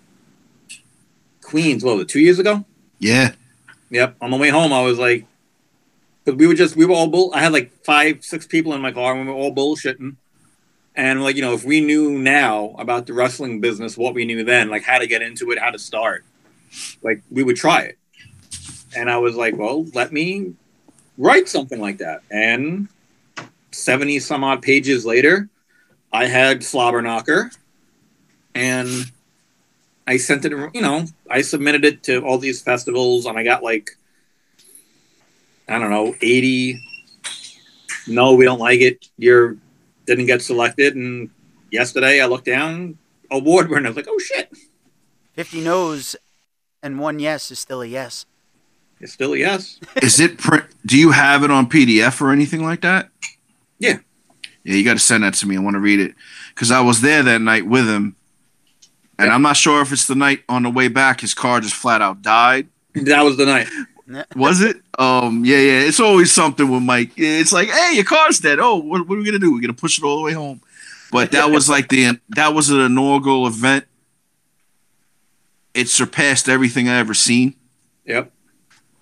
Queens. 1.41 1.83
What 1.83 1.97
was 1.97 2.03
it? 2.03 2.09
Two 2.09 2.21
years 2.21 2.39
ago? 2.39 2.63
Yeah. 2.99 3.33
Yep. 3.93 4.15
On 4.21 4.31
the 4.31 4.37
way 4.37 4.49
home, 4.49 4.73
I 4.73 4.81
was 4.81 4.97
like, 4.97 5.27
because 6.25 6.39
we 6.39 6.47
were 6.47 6.55
just 6.55 6.75
we 6.75 6.85
were 6.85 6.95
all 6.95 7.07
bull. 7.07 7.31
I 7.31 7.41
had 7.41 7.53
like 7.53 7.71
five, 7.85 8.23
six 8.23 8.47
people 8.47 8.73
in 8.73 8.81
my 8.81 8.91
car, 8.91 9.13
and 9.13 9.27
we 9.27 9.31
were 9.31 9.39
all 9.39 9.53
bullshitting. 9.53 10.15
And 10.95 11.23
like 11.23 11.35
you 11.35 11.43
know, 11.43 11.53
if 11.53 11.63
we 11.63 11.79
knew 11.79 12.17
now 12.17 12.75
about 12.79 13.05
the 13.05 13.13
wrestling 13.13 13.61
business, 13.61 13.95
what 13.95 14.15
we 14.15 14.25
knew 14.25 14.43
then, 14.43 14.69
like 14.69 14.83
how 14.83 14.97
to 14.97 15.05
get 15.05 15.21
into 15.21 15.51
it, 15.51 15.59
how 15.59 15.69
to 15.69 15.77
start, 15.77 16.25
like 17.03 17.21
we 17.29 17.43
would 17.43 17.55
try 17.55 17.81
it. 17.81 17.99
And 18.95 19.11
I 19.11 19.17
was 19.17 19.35
like, 19.35 19.55
well, 19.55 19.85
let 19.93 20.11
me 20.11 20.55
write 21.19 21.47
something 21.47 21.79
like 21.79 21.99
that. 21.99 22.23
And 22.31 22.87
seventy 23.71 24.17
some 24.17 24.43
odd 24.43 24.63
pages 24.63 25.05
later, 25.05 25.49
I 26.11 26.25
had 26.25 26.61
Slobberknocker, 26.61 27.55
and 28.55 29.11
I 30.05 30.17
sent 30.17 30.45
it. 30.45 30.51
You 30.73 30.81
know, 30.81 31.05
I 31.29 31.41
submitted 31.41 31.85
it 31.85 32.03
to 32.03 32.23
all 32.25 32.37
these 32.37 32.61
festivals, 32.61 33.25
and 33.25 33.37
I 33.37 33.43
got 33.43 33.63
like 33.63 33.91
I 35.67 35.79
don't 35.79 35.89
know, 35.89 36.15
80. 36.21 36.79
No, 38.07 38.35
we 38.35 38.45
don't 38.45 38.59
like 38.59 38.81
it. 38.81 39.07
You're 39.17 39.57
didn't 40.05 40.25
get 40.25 40.41
selected. 40.41 40.95
And 40.95 41.29
yesterday 41.71 42.21
I 42.21 42.25
looked 42.25 42.45
down, 42.45 42.97
award 43.31 43.69
winner. 43.69 43.87
I 43.87 43.89
was 43.89 43.95
like, 43.95 44.07
oh 44.09 44.19
shit. 44.19 44.51
50 45.33 45.61
no's 45.61 46.15
and 46.83 46.99
one 46.99 47.19
yes 47.19 47.49
is 47.49 47.59
still 47.59 47.81
a 47.81 47.85
yes. 47.85 48.25
It's 48.99 49.13
still 49.13 49.33
a 49.33 49.37
yes. 49.37 49.79
Is 50.01 50.19
it 50.19 50.37
print? 50.37 50.65
Do 50.85 50.97
you 50.97 51.11
have 51.11 51.43
it 51.43 51.51
on 51.51 51.69
PDF 51.69 52.21
or 52.21 52.31
anything 52.31 52.63
like 52.63 52.81
that? 52.81 53.09
Yeah. 53.79 53.99
Yeah, 54.63 54.75
you 54.75 54.85
got 54.85 54.93
to 54.93 54.99
send 54.99 55.23
that 55.23 55.33
to 55.35 55.47
me. 55.47 55.57
I 55.57 55.59
want 55.59 55.75
to 55.75 55.79
read 55.79 55.99
it 55.99 56.13
because 56.53 56.71
I 56.71 56.81
was 56.81 57.01
there 57.01 57.23
that 57.23 57.41
night 57.41 57.65
with 57.65 57.87
him, 57.87 58.15
and 59.19 59.31
I'm 59.31 59.41
not 59.41 59.57
sure 59.57 59.81
if 59.81 59.91
it's 59.91 60.07
the 60.07 60.15
night 60.15 60.43
on 60.49 60.63
the 60.63 60.69
way 60.69 60.87
back 60.87 61.21
his 61.21 61.33
car 61.33 61.59
just 61.59 61.75
flat 61.75 62.01
out 62.01 62.21
died. 62.21 62.67
That 62.93 63.23
was 63.23 63.37
the 63.37 63.45
night. 63.45 63.67
Was 64.35 64.61
it? 64.61 64.77
Um, 64.99 65.45
yeah, 65.45 65.57
yeah. 65.57 65.79
It's 65.79 65.99
always 65.99 66.31
something 66.31 66.69
with 66.69 66.83
Mike. 66.83 67.11
It's 67.15 67.53
like, 67.53 67.69
hey, 67.69 67.95
your 67.95 68.03
car's 68.03 68.37
dead. 68.37 68.59
Oh, 68.59 68.75
what, 68.75 69.07
what 69.07 69.15
are 69.15 69.17
we 69.17 69.25
gonna 69.25 69.39
do? 69.39 69.53
We're 69.53 69.61
gonna 69.61 69.73
push 69.73 69.97
it 69.97 70.03
all 70.03 70.17
the 70.17 70.23
way 70.23 70.33
home. 70.33 70.61
But 71.11 71.31
that 71.31 71.51
was 71.51 71.69
like 71.69 71.89
the 71.89 72.19
that 72.29 72.53
was 72.53 72.69
an 72.69 72.79
inaugural 72.79 73.47
event. 73.47 73.85
It 75.73 75.87
surpassed 75.87 76.49
everything 76.49 76.89
I 76.89 76.97
ever 76.97 77.13
seen. 77.13 77.55
Yep. 78.05 78.31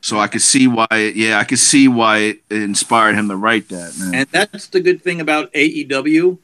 So 0.01 0.19
I 0.19 0.27
could 0.27 0.41
see 0.41 0.67
why. 0.67 0.87
It, 0.91 1.15
yeah, 1.15 1.39
I 1.39 1.45
could 1.45 1.59
see 1.59 1.87
why 1.87 2.17
it 2.17 2.41
inspired 2.49 3.15
him 3.15 3.27
to 3.29 3.35
write 3.35 3.69
that. 3.69 3.97
Man. 3.97 4.15
And 4.15 4.29
that's 4.29 4.67
the 4.67 4.81
good 4.81 5.01
thing 5.01 5.19
about 5.19 5.51
AEW 5.53 6.37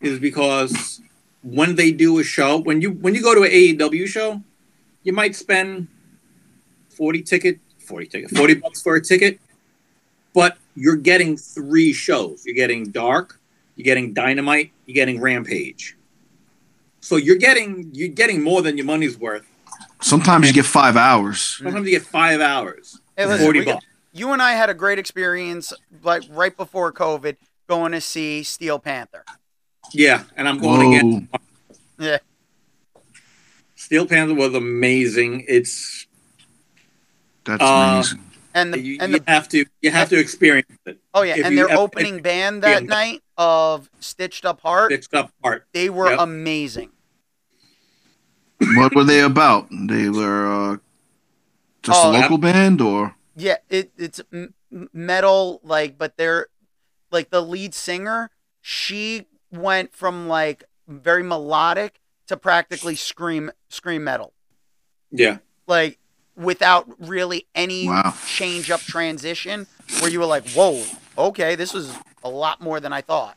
is 0.00 0.18
because 0.18 1.00
when 1.44 1.76
they 1.76 1.92
do 1.92 2.18
a 2.18 2.24
show, 2.24 2.58
when 2.58 2.80
you 2.80 2.90
when 2.92 3.14
you 3.14 3.22
go 3.22 3.34
to 3.34 3.42
an 3.42 3.50
AEW 3.50 4.06
show, 4.08 4.42
you 5.02 5.12
might 5.12 5.36
spend 5.36 5.86
40 6.96 7.22
ticket, 7.22 7.60
40 7.80 8.06
ticket, 8.06 8.30
40 8.36 8.54
bucks 8.54 8.82
for 8.82 8.96
a 8.96 9.02
ticket, 9.02 9.38
but 10.32 10.56
you're 10.74 10.96
getting 10.96 11.36
three 11.36 11.92
shows. 11.92 12.44
You're 12.46 12.54
getting 12.54 12.90
Dark, 12.90 13.38
you're 13.76 13.84
getting 13.84 14.14
Dynamite, 14.14 14.72
you're 14.86 14.94
getting 14.94 15.20
Rampage. 15.20 15.96
So 17.00 17.16
you're 17.16 17.36
getting 17.36 17.90
you're 17.92 18.08
getting 18.08 18.42
more 18.42 18.62
than 18.62 18.78
your 18.78 18.86
money's 18.86 19.18
worth. 19.18 19.46
Sometimes 20.00 20.46
you 20.46 20.54
get 20.54 20.64
five 20.64 20.96
hours. 20.96 21.40
Sometimes 21.58 21.84
you 21.86 21.92
get 21.98 22.06
five 22.06 22.40
hours. 22.40 23.00
Hey, 23.16 23.26
listen, 23.26 23.44
40 23.44 23.58
we 23.58 23.64
got- 23.66 23.74
bucks. 23.74 23.86
you 24.12 24.32
and 24.32 24.40
I 24.40 24.52
had 24.52 24.70
a 24.70 24.74
great 24.74 24.98
experience, 24.98 25.72
like 26.02 26.22
right 26.30 26.56
before 26.56 26.90
COVID, 26.92 27.36
going 27.68 27.92
to 27.92 28.00
see 28.00 28.42
Steel 28.42 28.78
Panther. 28.78 29.24
Yeah, 29.94 30.24
and 30.36 30.48
I'm 30.48 30.58
going 30.58 30.94
again. 30.94 31.28
Yeah. 31.98 32.18
Steel 33.76 34.06
Panther 34.06 34.34
was 34.34 34.52
amazing. 34.54 35.44
It's 35.46 36.06
That's 37.44 37.62
Uh, 37.62 37.66
amazing. 37.94 38.20
And 38.54 38.72
the, 38.74 38.80
you, 38.80 38.98
and 39.00 39.12
you 39.12 39.18
the 39.20 39.30
have 39.30 39.48
to 39.50 39.64
you 39.82 39.90
have 39.90 40.08
to 40.10 40.18
experience 40.18 40.68
it. 40.86 40.98
oh 41.12 41.22
yeah, 41.22 41.36
if 41.36 41.44
and 41.46 41.54
you 41.54 41.60
their 41.60 41.68
have- 41.68 41.78
opening 41.78 42.22
band 42.22 42.62
that 42.62 42.82
yeah. 42.82 42.88
night 42.88 43.22
of 43.36 43.90
Stitched 44.00 44.44
Up 44.44 44.60
Heart, 44.60 44.90
Fixed 44.92 45.14
up 45.14 45.30
part. 45.42 45.66
they 45.72 45.90
were 45.90 46.10
Yep. 46.10 46.20
amazing. 46.20 46.90
what 48.76 48.94
were 48.94 49.04
they 49.04 49.20
about? 49.20 49.68
They 49.70 50.08
were 50.08 50.46
uh, 50.74 50.76
just 51.82 52.00
Oh, 52.04 52.10
a 52.10 52.18
local 52.18 52.38
band, 52.38 52.80
or 52.80 53.14
Yeah, 53.36 53.56
it 53.68 53.90
it's 53.98 54.20
m- 54.32 54.54
m- 54.72 54.88
metal 54.92 55.60
like, 55.64 55.98
but 55.98 56.16
they're 56.16 56.46
like 57.10 57.30
the 57.30 57.42
lead 57.42 57.74
singer. 57.74 58.30
She 58.62 59.26
went 59.58 59.94
from 59.94 60.28
like 60.28 60.64
very 60.88 61.22
melodic 61.22 62.00
to 62.26 62.36
practically 62.36 62.94
scream 62.96 63.50
scream 63.68 64.04
metal, 64.04 64.32
Yeah. 65.10 65.38
like 65.66 65.98
without 66.36 66.88
really 66.98 67.46
any 67.54 67.88
Wow. 67.88 68.14
change 68.26 68.70
up 68.70 68.80
transition. 68.80 69.66
Where 70.00 70.10
you 70.10 70.18
were 70.18 70.26
like, 70.26 70.48
"Whoa, 70.50 70.84
okay, 71.16 71.54
this 71.54 71.72
was 71.74 71.92
a 72.22 72.28
lot 72.28 72.60
more 72.60 72.80
than 72.80 72.92
I 72.92 73.02
thought." 73.02 73.36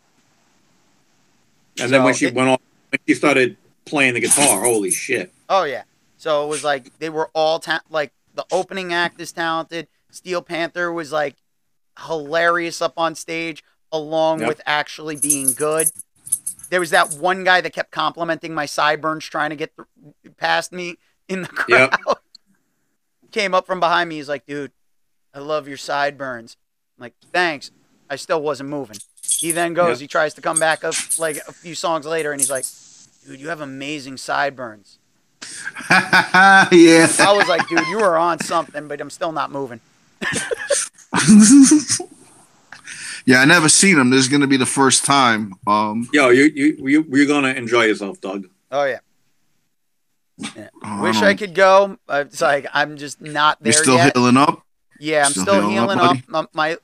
And 1.80 1.92
then 1.92 2.04
when 2.04 2.14
she 2.14 2.26
it- 2.28 2.34
went 2.34 2.50
off, 2.50 2.62
when 2.90 3.00
she 3.08 3.14
started 3.14 3.58
playing 3.86 4.14
the 4.16 4.20
guitar, 4.22 4.64
holy 4.64 4.92
shit! 4.92 5.32
Oh 5.50 5.64
yeah. 5.64 5.84
So 6.18 6.44
it 6.46 6.48
was 6.48 6.64
like 6.64 6.98
they 7.00 7.10
were 7.10 7.30
all 7.34 7.60
ta- 7.60 7.82
like 7.90 8.12
the 8.34 8.46
opening 8.52 8.94
act 8.94 9.20
is 9.22 9.32
talented. 9.32 9.88
Steel 10.10 10.42
Panther 10.42 10.92
was 10.92 11.12
like 11.12 11.36
hilarious 12.06 12.82
up 12.82 12.94
on 12.98 13.14
stage, 13.16 13.64
along 13.92 14.40
Yep. 14.40 14.48
with 14.48 14.62
actually 14.66 15.16
being 15.18 15.54
good. 15.54 15.90
There 16.70 16.80
was 16.80 16.90
that 16.92 17.14
one 17.14 17.44
guy 17.44 17.62
that 17.62 17.74
kept 17.74 17.92
complimenting 17.92 18.54
my 18.54 18.66
sideburns, 18.66 19.26
trying 19.26 19.52
to 19.52 19.56
get 19.56 19.72
th- 19.76 20.36
past 20.38 20.72
me 20.72 20.98
in 21.28 21.42
the 21.42 21.48
crowd. 21.48 21.96
Yep. 22.08 22.18
Came 23.32 23.54
up 23.54 23.66
from 23.66 23.80
behind 23.80 24.10
me. 24.10 24.16
He's 24.16 24.30
like, 24.30 24.46
"Dude, 24.46 24.72
I 25.34 25.40
love 25.40 25.68
your 25.68 25.78
sideburns." 25.78 26.58
I'm 26.98 27.04
like, 27.04 27.14
"Thanks." 27.32 27.72
I 28.10 28.16
still 28.16 28.42
wasn't 28.42 28.70
moving. 28.70 28.98
He 29.22 29.52
then 29.52 29.74
goes. 29.74 30.00
Yep. 30.00 30.00
He 30.00 30.08
tries 30.08 30.34
to 30.36 30.42
come 30.42 30.60
back 30.60 30.84
up 30.86 30.96
like 31.20 31.38
a 31.48 31.52
few 31.52 31.76
songs 31.76 32.06
later, 32.06 32.32
and 32.32 32.40
he's 32.40 32.50
like, 32.50 32.66
"Dude, 33.26 33.40
you 33.40 33.50
have 33.50 33.62
amazing 33.62 34.18
sideburns." 34.18 35.00
yeah. 35.90 37.08
I 37.20 37.34
was 37.36 37.48
like, 37.48 37.68
dude, 37.68 37.86
you 37.88 37.98
were 37.98 38.18
on 38.18 38.40
something, 38.40 38.88
but 38.88 39.00
I'm 39.00 39.10
still 39.10 39.32
not 39.32 39.52
moving. 39.52 39.80
yeah, 43.28 43.42
I 43.42 43.46
never 43.46 43.70
seen 43.70 43.98
them. 43.98 44.10
This 44.10 44.22
is 44.22 44.28
gonna 44.30 44.48
be 44.48 44.58
the 44.58 44.66
first 44.66 45.06
time. 45.06 45.54
Um, 45.68 46.10
Yo, 46.14 46.30
you 46.30 46.46
you 46.56 46.78
you 46.88 47.06
you're 47.10 47.28
gonna 47.28 47.50
enjoy 47.50 47.84
yourself, 47.84 48.20
Doug. 48.22 48.48
Oh 48.72 48.86
yeah. 48.86 49.00
Yeah. 50.56 50.70
I 50.84 51.02
Wish 51.02 51.16
don't- 51.20 51.24
I 51.26 51.34
could 51.36 51.54
go. 51.56 51.98
It's 52.10 52.42
like 52.42 52.66
I'm 52.74 52.98
just 52.98 53.22
not 53.22 53.62
there 53.62 53.74
You're 53.74 53.84
still 53.84 53.96
yet. 53.98 54.16
healing 54.16 54.38
up. 54.38 54.64
yeah, 55.00 55.26
I'm 55.26 55.32
still 55.32 55.44
still, 55.44 55.70
healing 55.70 55.78
up, 55.78 55.78
healing 55.90 55.98
buddy? 55.98 56.20
up. 56.20 56.50
My, 56.56 56.72
my 56.72 56.78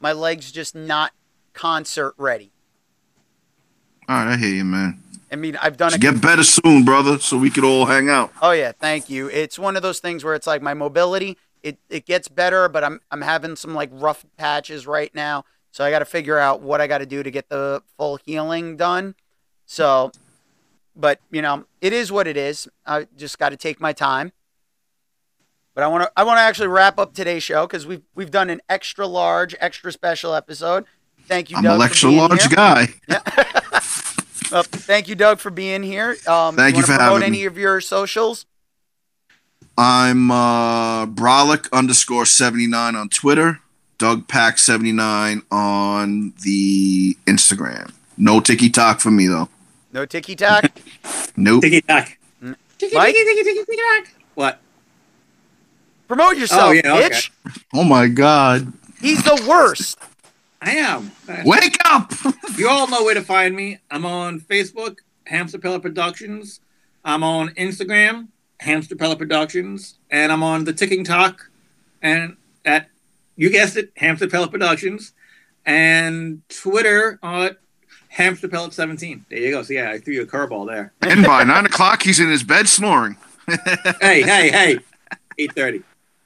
my 0.00 0.12
legs 0.12 0.50
just 0.50 0.74
not 0.74 1.12
concert 1.52 2.14
ready. 2.16 2.50
All 4.08 4.16
right, 4.16 4.32
I 4.32 4.36
hear 4.36 4.54
you, 4.54 4.64
man. 4.64 5.00
I 5.30 5.36
mean, 5.36 5.56
I've 5.62 5.76
done 5.76 5.94
it. 5.94 6.00
get 6.00 6.20
better 6.20 6.42
soon, 6.42 6.84
brother, 6.84 7.18
so 7.18 7.38
we 7.38 7.48
could 7.50 7.64
all 7.64 7.86
hang 7.86 8.08
out. 8.10 8.32
Oh 8.42 8.50
yeah, 8.50 8.72
thank 8.72 9.08
you. 9.08 9.28
It's 9.28 9.58
one 9.58 9.76
of 9.76 9.82
those 9.82 9.98
things 10.00 10.24
where 10.24 10.34
it's 10.34 10.46
like 10.46 10.60
my 10.60 10.74
mobility, 10.74 11.38
it, 11.62 11.78
it 11.88 12.04
gets 12.06 12.28
better, 12.28 12.68
but 12.68 12.84
I'm 12.84 13.00
I'm 13.10 13.22
having 13.22 13.56
some 13.56 13.74
like 13.74 13.90
rough 13.92 14.24
patches 14.36 14.86
right 14.86 15.14
now. 15.14 15.44
So 15.72 15.82
I 15.84 15.90
got 15.90 15.98
to 16.00 16.04
figure 16.04 16.38
out 16.38 16.60
what 16.60 16.80
I 16.80 16.86
got 16.86 16.98
to 16.98 17.06
do 17.06 17.22
to 17.22 17.30
get 17.30 17.48
the 17.48 17.82
full 17.96 18.18
healing 18.24 18.76
done. 18.76 19.14
So, 19.66 20.12
but 20.94 21.18
you 21.30 21.42
know, 21.42 21.64
it 21.80 21.92
is 21.92 22.12
what 22.12 22.28
it 22.28 22.36
is. 22.36 22.68
I 22.86 23.06
just 23.16 23.38
got 23.38 23.48
to 23.48 23.56
take 23.56 23.80
my 23.80 23.92
time. 23.92 24.32
But 25.74 25.82
I 25.82 25.88
want 25.88 26.04
to 26.04 26.12
I 26.14 26.24
want 26.24 26.36
to 26.36 26.42
actually 26.42 26.68
wrap 26.68 26.98
up 26.98 27.14
today's 27.14 27.42
show 27.42 27.66
because 27.66 27.86
we've 27.86 28.02
we've 28.14 28.30
done 28.30 28.50
an 28.50 28.60
extra 28.68 29.06
large, 29.06 29.54
extra 29.58 29.90
special 29.90 30.34
episode. 30.34 30.84
Thank 31.26 31.50
you, 31.50 31.56
I'm 31.56 31.62
Doug, 31.62 31.80
an 31.80 31.86
extra 31.86 32.10
large 32.10 32.42
here. 32.46 32.54
guy. 32.56 32.88
Uh, 34.52 34.62
thank 34.62 35.08
you, 35.08 35.14
Doug, 35.14 35.38
for 35.38 35.48
being 35.50 35.82
here. 35.82 36.14
Um, 36.26 36.56
Thank 36.56 36.76
you 36.76 36.82
wanna 36.82 36.86
for 36.86 36.92
having 37.02 37.22
any 37.22 37.38
me. 37.38 37.44
of 37.46 37.56
your 37.56 37.80
socials. 37.80 38.44
I'm 39.78 40.30
uh, 40.30 41.06
Brolic 41.06 41.72
underscore 41.72 42.26
79 42.26 42.94
on 42.94 43.08
Twitter, 43.08 43.60
Doug 44.02 44.26
Pack 44.26 44.58
79 44.58 45.42
on 45.52 46.32
the 46.42 47.16
Instagram. 47.24 47.92
No 48.16 48.40
ticky 48.40 48.68
tock 48.68 48.98
for 48.98 49.12
me, 49.12 49.28
though. 49.28 49.48
No 49.92 50.04
ticky 50.04 50.34
tack. 50.34 50.76
Nope. 51.36 51.62
Ticky 51.62 51.80
tack. 51.82 52.18
Mm. 52.42 52.56
Ticky 52.78 52.96
Mike? 52.96 53.14
ticky 53.14 53.24
ticky 53.24 53.44
ticky 53.44 53.60
ticky 53.64 53.76
tack. 53.76 54.14
What? 54.34 54.60
Promote 56.08 56.36
yourself, 56.36 56.62
Oh, 56.62 56.70
yeah, 56.72 56.94
okay. 56.96 57.10
bitch. 57.10 57.30
Oh, 57.72 57.84
my 57.84 58.08
God. 58.08 58.72
He's 59.00 59.22
the 59.22 59.46
worst. 59.48 59.98
I 60.60 60.72
am. 60.72 61.12
Wake 61.44 61.76
up! 61.84 62.12
You 62.56 62.68
all 62.68 62.88
know 62.88 63.04
where 63.04 63.14
to 63.14 63.22
find 63.22 63.54
me. 63.54 63.78
I'm 63.88 64.04
on 64.04 64.40
Facebook, 64.40 64.96
Hamster 65.26 65.58
Pellet 65.60 65.80
Productions. 65.80 66.58
I'm 67.04 67.22
on 67.22 67.50
Instagram, 67.50 68.28
Hamster 68.58 68.96
Pellet 68.96 69.18
Productions, 69.18 69.96
and 70.10 70.32
I'm 70.32 70.42
on 70.42 70.64
the 70.64 70.72
Ticking 70.72 71.04
Talk, 71.04 71.48
and 72.02 72.36
at 72.64 72.88
you 73.36 73.50
guessed 73.50 73.76
it, 73.76 73.92
Hamster 73.96 74.28
Pellet 74.28 74.50
Productions, 74.50 75.12
and 75.64 76.42
Twitter 76.48 77.18
on 77.22 77.56
Hamster 78.08 78.48
Pellet 78.48 78.72
17. 78.72 79.26
There 79.30 79.38
you 79.38 79.50
go. 79.52 79.62
So 79.62 79.72
yeah, 79.72 79.90
I 79.90 79.98
threw 79.98 80.14
you 80.14 80.22
a 80.22 80.26
curveball 80.26 80.66
there. 80.66 80.92
and 81.02 81.24
by 81.24 81.44
nine 81.44 81.66
o'clock, 81.66 82.02
he's 82.02 82.20
in 82.20 82.28
his 82.28 82.42
bed 82.42 82.68
snoring. 82.68 83.16
hey, 84.00 84.22
hey, 84.22 84.50
hey. 84.50 84.78
8:30. 85.38 85.82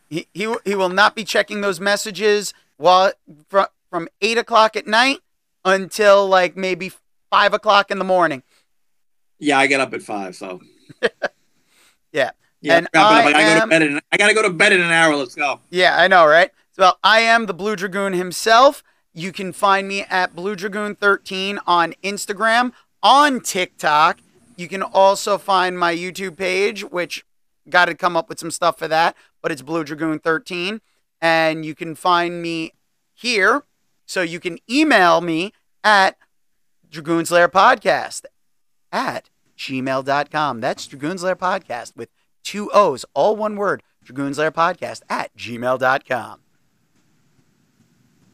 He, 0.09 0.27
he 0.35 0.55
he 0.65 0.74
will 0.74 0.89
not 0.89 1.15
be 1.16 1.24
checking 1.24 1.61
those 1.61 1.81
messages 1.81 2.53
while 2.77 3.12
from 3.49 3.66
from 3.91 4.09
eight 4.20 4.39
o'clock 4.39 4.77
at 4.77 4.87
night 4.87 5.19
until 5.65 6.27
like 6.28 6.57
maybe 6.57 6.93
five 7.31 7.55
o'clock 7.55 7.91
in 7.91 7.99
the 7.99 8.05
morning. 8.05 8.43
Yeah, 9.39 9.59
I 9.59 9.66
get 9.66 9.81
up 9.81 9.93
at 9.95 10.03
five, 10.03 10.35
so 10.37 10.61
Yeah. 12.12 12.31
yeah. 12.61 12.78
And 12.78 12.89
wrap 12.95 13.27
it 13.27 13.35
up. 13.35 13.35
I 13.35 13.39
I, 13.39 13.43
gotta 13.43 13.45
go 13.45 13.61
am- 13.61 13.61
to 13.62 13.69
bed 13.69 13.83
in, 13.83 14.01
I 14.12 14.16
gotta 14.16 14.35
go 14.35 14.43
to 14.43 14.51
bed 14.51 14.73
in 14.73 14.81
an 14.81 14.91
hour. 14.91 15.15
Let's 15.16 15.35
go. 15.35 15.61
Yeah, 15.70 15.97
I 15.97 16.09
know, 16.09 16.27
right? 16.27 16.51
Well, 16.78 16.98
I 17.03 17.20
am 17.20 17.47
the 17.47 17.55
Blue 17.55 17.74
Dragoon 17.74 18.12
himself. 18.12 18.82
You 19.15 19.32
can 19.32 19.53
find 19.53 19.89
me 19.89 20.03
at 20.03 20.36
Blue 20.36 20.55
Dragoon 20.55 20.94
13 20.94 21.59
on 21.66 21.94
Instagram, 22.05 22.73
on 23.03 23.40
TikTok. 23.40 24.19
You 24.57 24.69
can 24.69 24.82
also 24.82 25.39
find 25.39 25.78
my 25.78 25.94
YouTube 25.94 26.36
page, 26.36 26.85
which 26.85 27.24
got 27.69 27.86
to 27.86 27.94
come 27.94 28.16
up 28.16 28.28
with 28.28 28.39
some 28.39 28.51
stuff 28.51 28.78
for 28.78 28.89
that, 28.89 29.16
but 29.40 29.51
it's 29.51 29.62
Blue 29.62 29.85
Dragoon 29.85 30.19
13. 30.19 30.82
And 31.20 31.65
you 31.65 31.74
can 31.74 31.94
find 31.94 32.43
me 32.43 32.73
here. 33.15 33.65
So 34.05 34.20
you 34.20 34.39
can 34.39 34.59
email 34.70 35.20
me 35.20 35.53
at 35.82 36.16
Dragoon's 36.90 37.31
Lair 37.31 37.48
Podcast 37.48 38.27
at 38.93 39.31
gmail.com. 39.57 40.61
That's 40.61 40.86
Dragoon's 40.86 41.23
Lair 41.23 41.36
Podcast 41.36 41.97
with 41.97 42.11
two 42.44 42.70
O's, 42.73 43.05
all 43.15 43.35
one 43.35 43.57
word. 43.57 43.82
Dragoon's 44.05 44.39
Lair 44.39 44.53
Podcast 44.53 45.01
at 45.09 45.35
gmail.com. 45.36 46.45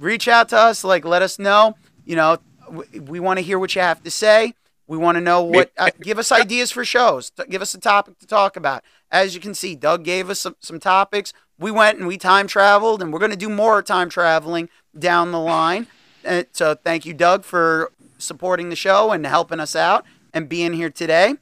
Reach 0.02 0.26
out 0.26 0.48
to 0.48 0.58
us, 0.58 0.82
like, 0.82 1.04
let 1.04 1.22
us 1.22 1.38
know. 1.38 1.76
You 2.04 2.16
know, 2.16 2.38
we, 2.68 2.98
we 2.98 3.20
want 3.20 3.38
to 3.38 3.44
hear 3.44 3.56
what 3.56 3.76
you 3.76 3.82
have 3.82 4.02
to 4.02 4.10
say. 4.10 4.54
We 4.88 4.98
want 4.98 5.14
to 5.14 5.20
know 5.20 5.42
what, 5.44 5.70
uh, 5.78 5.90
give 6.00 6.18
us 6.18 6.32
ideas 6.32 6.72
for 6.72 6.84
shows. 6.84 7.30
T- 7.30 7.44
give 7.48 7.62
us 7.62 7.72
a 7.72 7.78
topic 7.78 8.18
to 8.18 8.26
talk 8.26 8.56
about. 8.56 8.82
As 9.12 9.36
you 9.36 9.40
can 9.40 9.54
see, 9.54 9.76
Doug 9.76 10.02
gave 10.02 10.28
us 10.28 10.40
some, 10.40 10.56
some 10.58 10.80
topics. 10.80 11.32
We 11.56 11.70
went 11.70 11.98
and 11.98 12.08
we 12.08 12.18
time 12.18 12.48
traveled, 12.48 13.00
and 13.00 13.12
we're 13.12 13.20
going 13.20 13.30
to 13.30 13.36
do 13.36 13.48
more 13.48 13.80
time 13.80 14.10
traveling 14.10 14.68
down 14.98 15.30
the 15.30 15.38
line. 15.38 15.86
Uh, 16.26 16.42
so 16.50 16.74
thank 16.74 17.06
you, 17.06 17.14
Doug, 17.14 17.44
for 17.44 17.92
supporting 18.18 18.70
the 18.70 18.76
show 18.76 19.12
and 19.12 19.24
helping 19.24 19.60
us 19.60 19.76
out 19.76 20.04
and 20.34 20.48
being 20.48 20.72
here 20.72 20.90
today. 20.90 21.36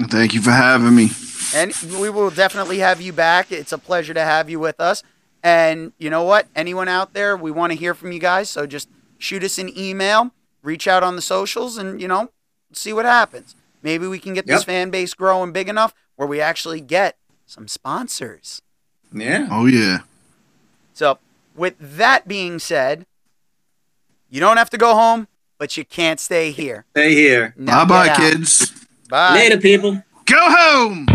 Thank 0.00 0.32
you 0.32 0.42
for 0.42 0.52
having 0.52 0.94
me. 0.94 1.10
And 1.52 1.74
we 2.00 2.08
will 2.08 2.30
definitely 2.30 2.78
have 2.78 3.00
you 3.00 3.12
back. 3.12 3.50
It's 3.50 3.72
a 3.72 3.78
pleasure 3.78 4.14
to 4.14 4.22
have 4.22 4.48
you 4.48 4.60
with 4.60 4.78
us. 4.78 5.02
And 5.42 5.92
you 5.98 6.10
know 6.10 6.24
what? 6.24 6.48
Anyone 6.56 6.88
out 6.88 7.14
there, 7.14 7.36
we 7.36 7.50
want 7.50 7.72
to 7.72 7.78
hear 7.78 7.94
from 7.94 8.12
you 8.12 8.18
guys. 8.18 8.50
So 8.50 8.66
just 8.66 8.88
shoot 9.18 9.42
us 9.44 9.58
an 9.58 9.76
email, 9.78 10.32
reach 10.62 10.88
out 10.88 11.02
on 11.02 11.16
the 11.16 11.22
socials, 11.22 11.78
and, 11.78 12.00
you 12.00 12.08
know, 12.08 12.30
see 12.72 12.92
what 12.92 13.04
happens. 13.04 13.54
Maybe 13.82 14.06
we 14.06 14.18
can 14.18 14.34
get 14.34 14.46
this 14.46 14.64
fan 14.64 14.90
base 14.90 15.14
growing 15.14 15.52
big 15.52 15.68
enough 15.68 15.94
where 16.16 16.26
we 16.26 16.40
actually 16.40 16.80
get 16.80 17.16
some 17.46 17.68
sponsors. 17.68 18.60
Yeah. 19.12 19.46
Oh 19.50 19.66
yeah. 19.66 20.00
So, 20.92 21.18
with 21.54 21.76
that 21.78 22.26
being 22.26 22.58
said, 22.58 23.06
you 24.28 24.40
don't 24.40 24.56
have 24.56 24.70
to 24.70 24.78
go 24.78 24.94
home, 24.94 25.28
but 25.56 25.76
you 25.76 25.84
can't 25.84 26.20
stay 26.20 26.50
here. 26.50 26.84
Stay 26.90 27.14
here. 27.14 27.54
Now 27.56 27.84
bye 27.84 28.08
bye, 28.08 28.16
kids. 28.16 28.72
Bye. 29.08 29.34
Later, 29.34 29.58
people. 29.58 30.02
Go 30.26 30.38
home. 30.38 31.06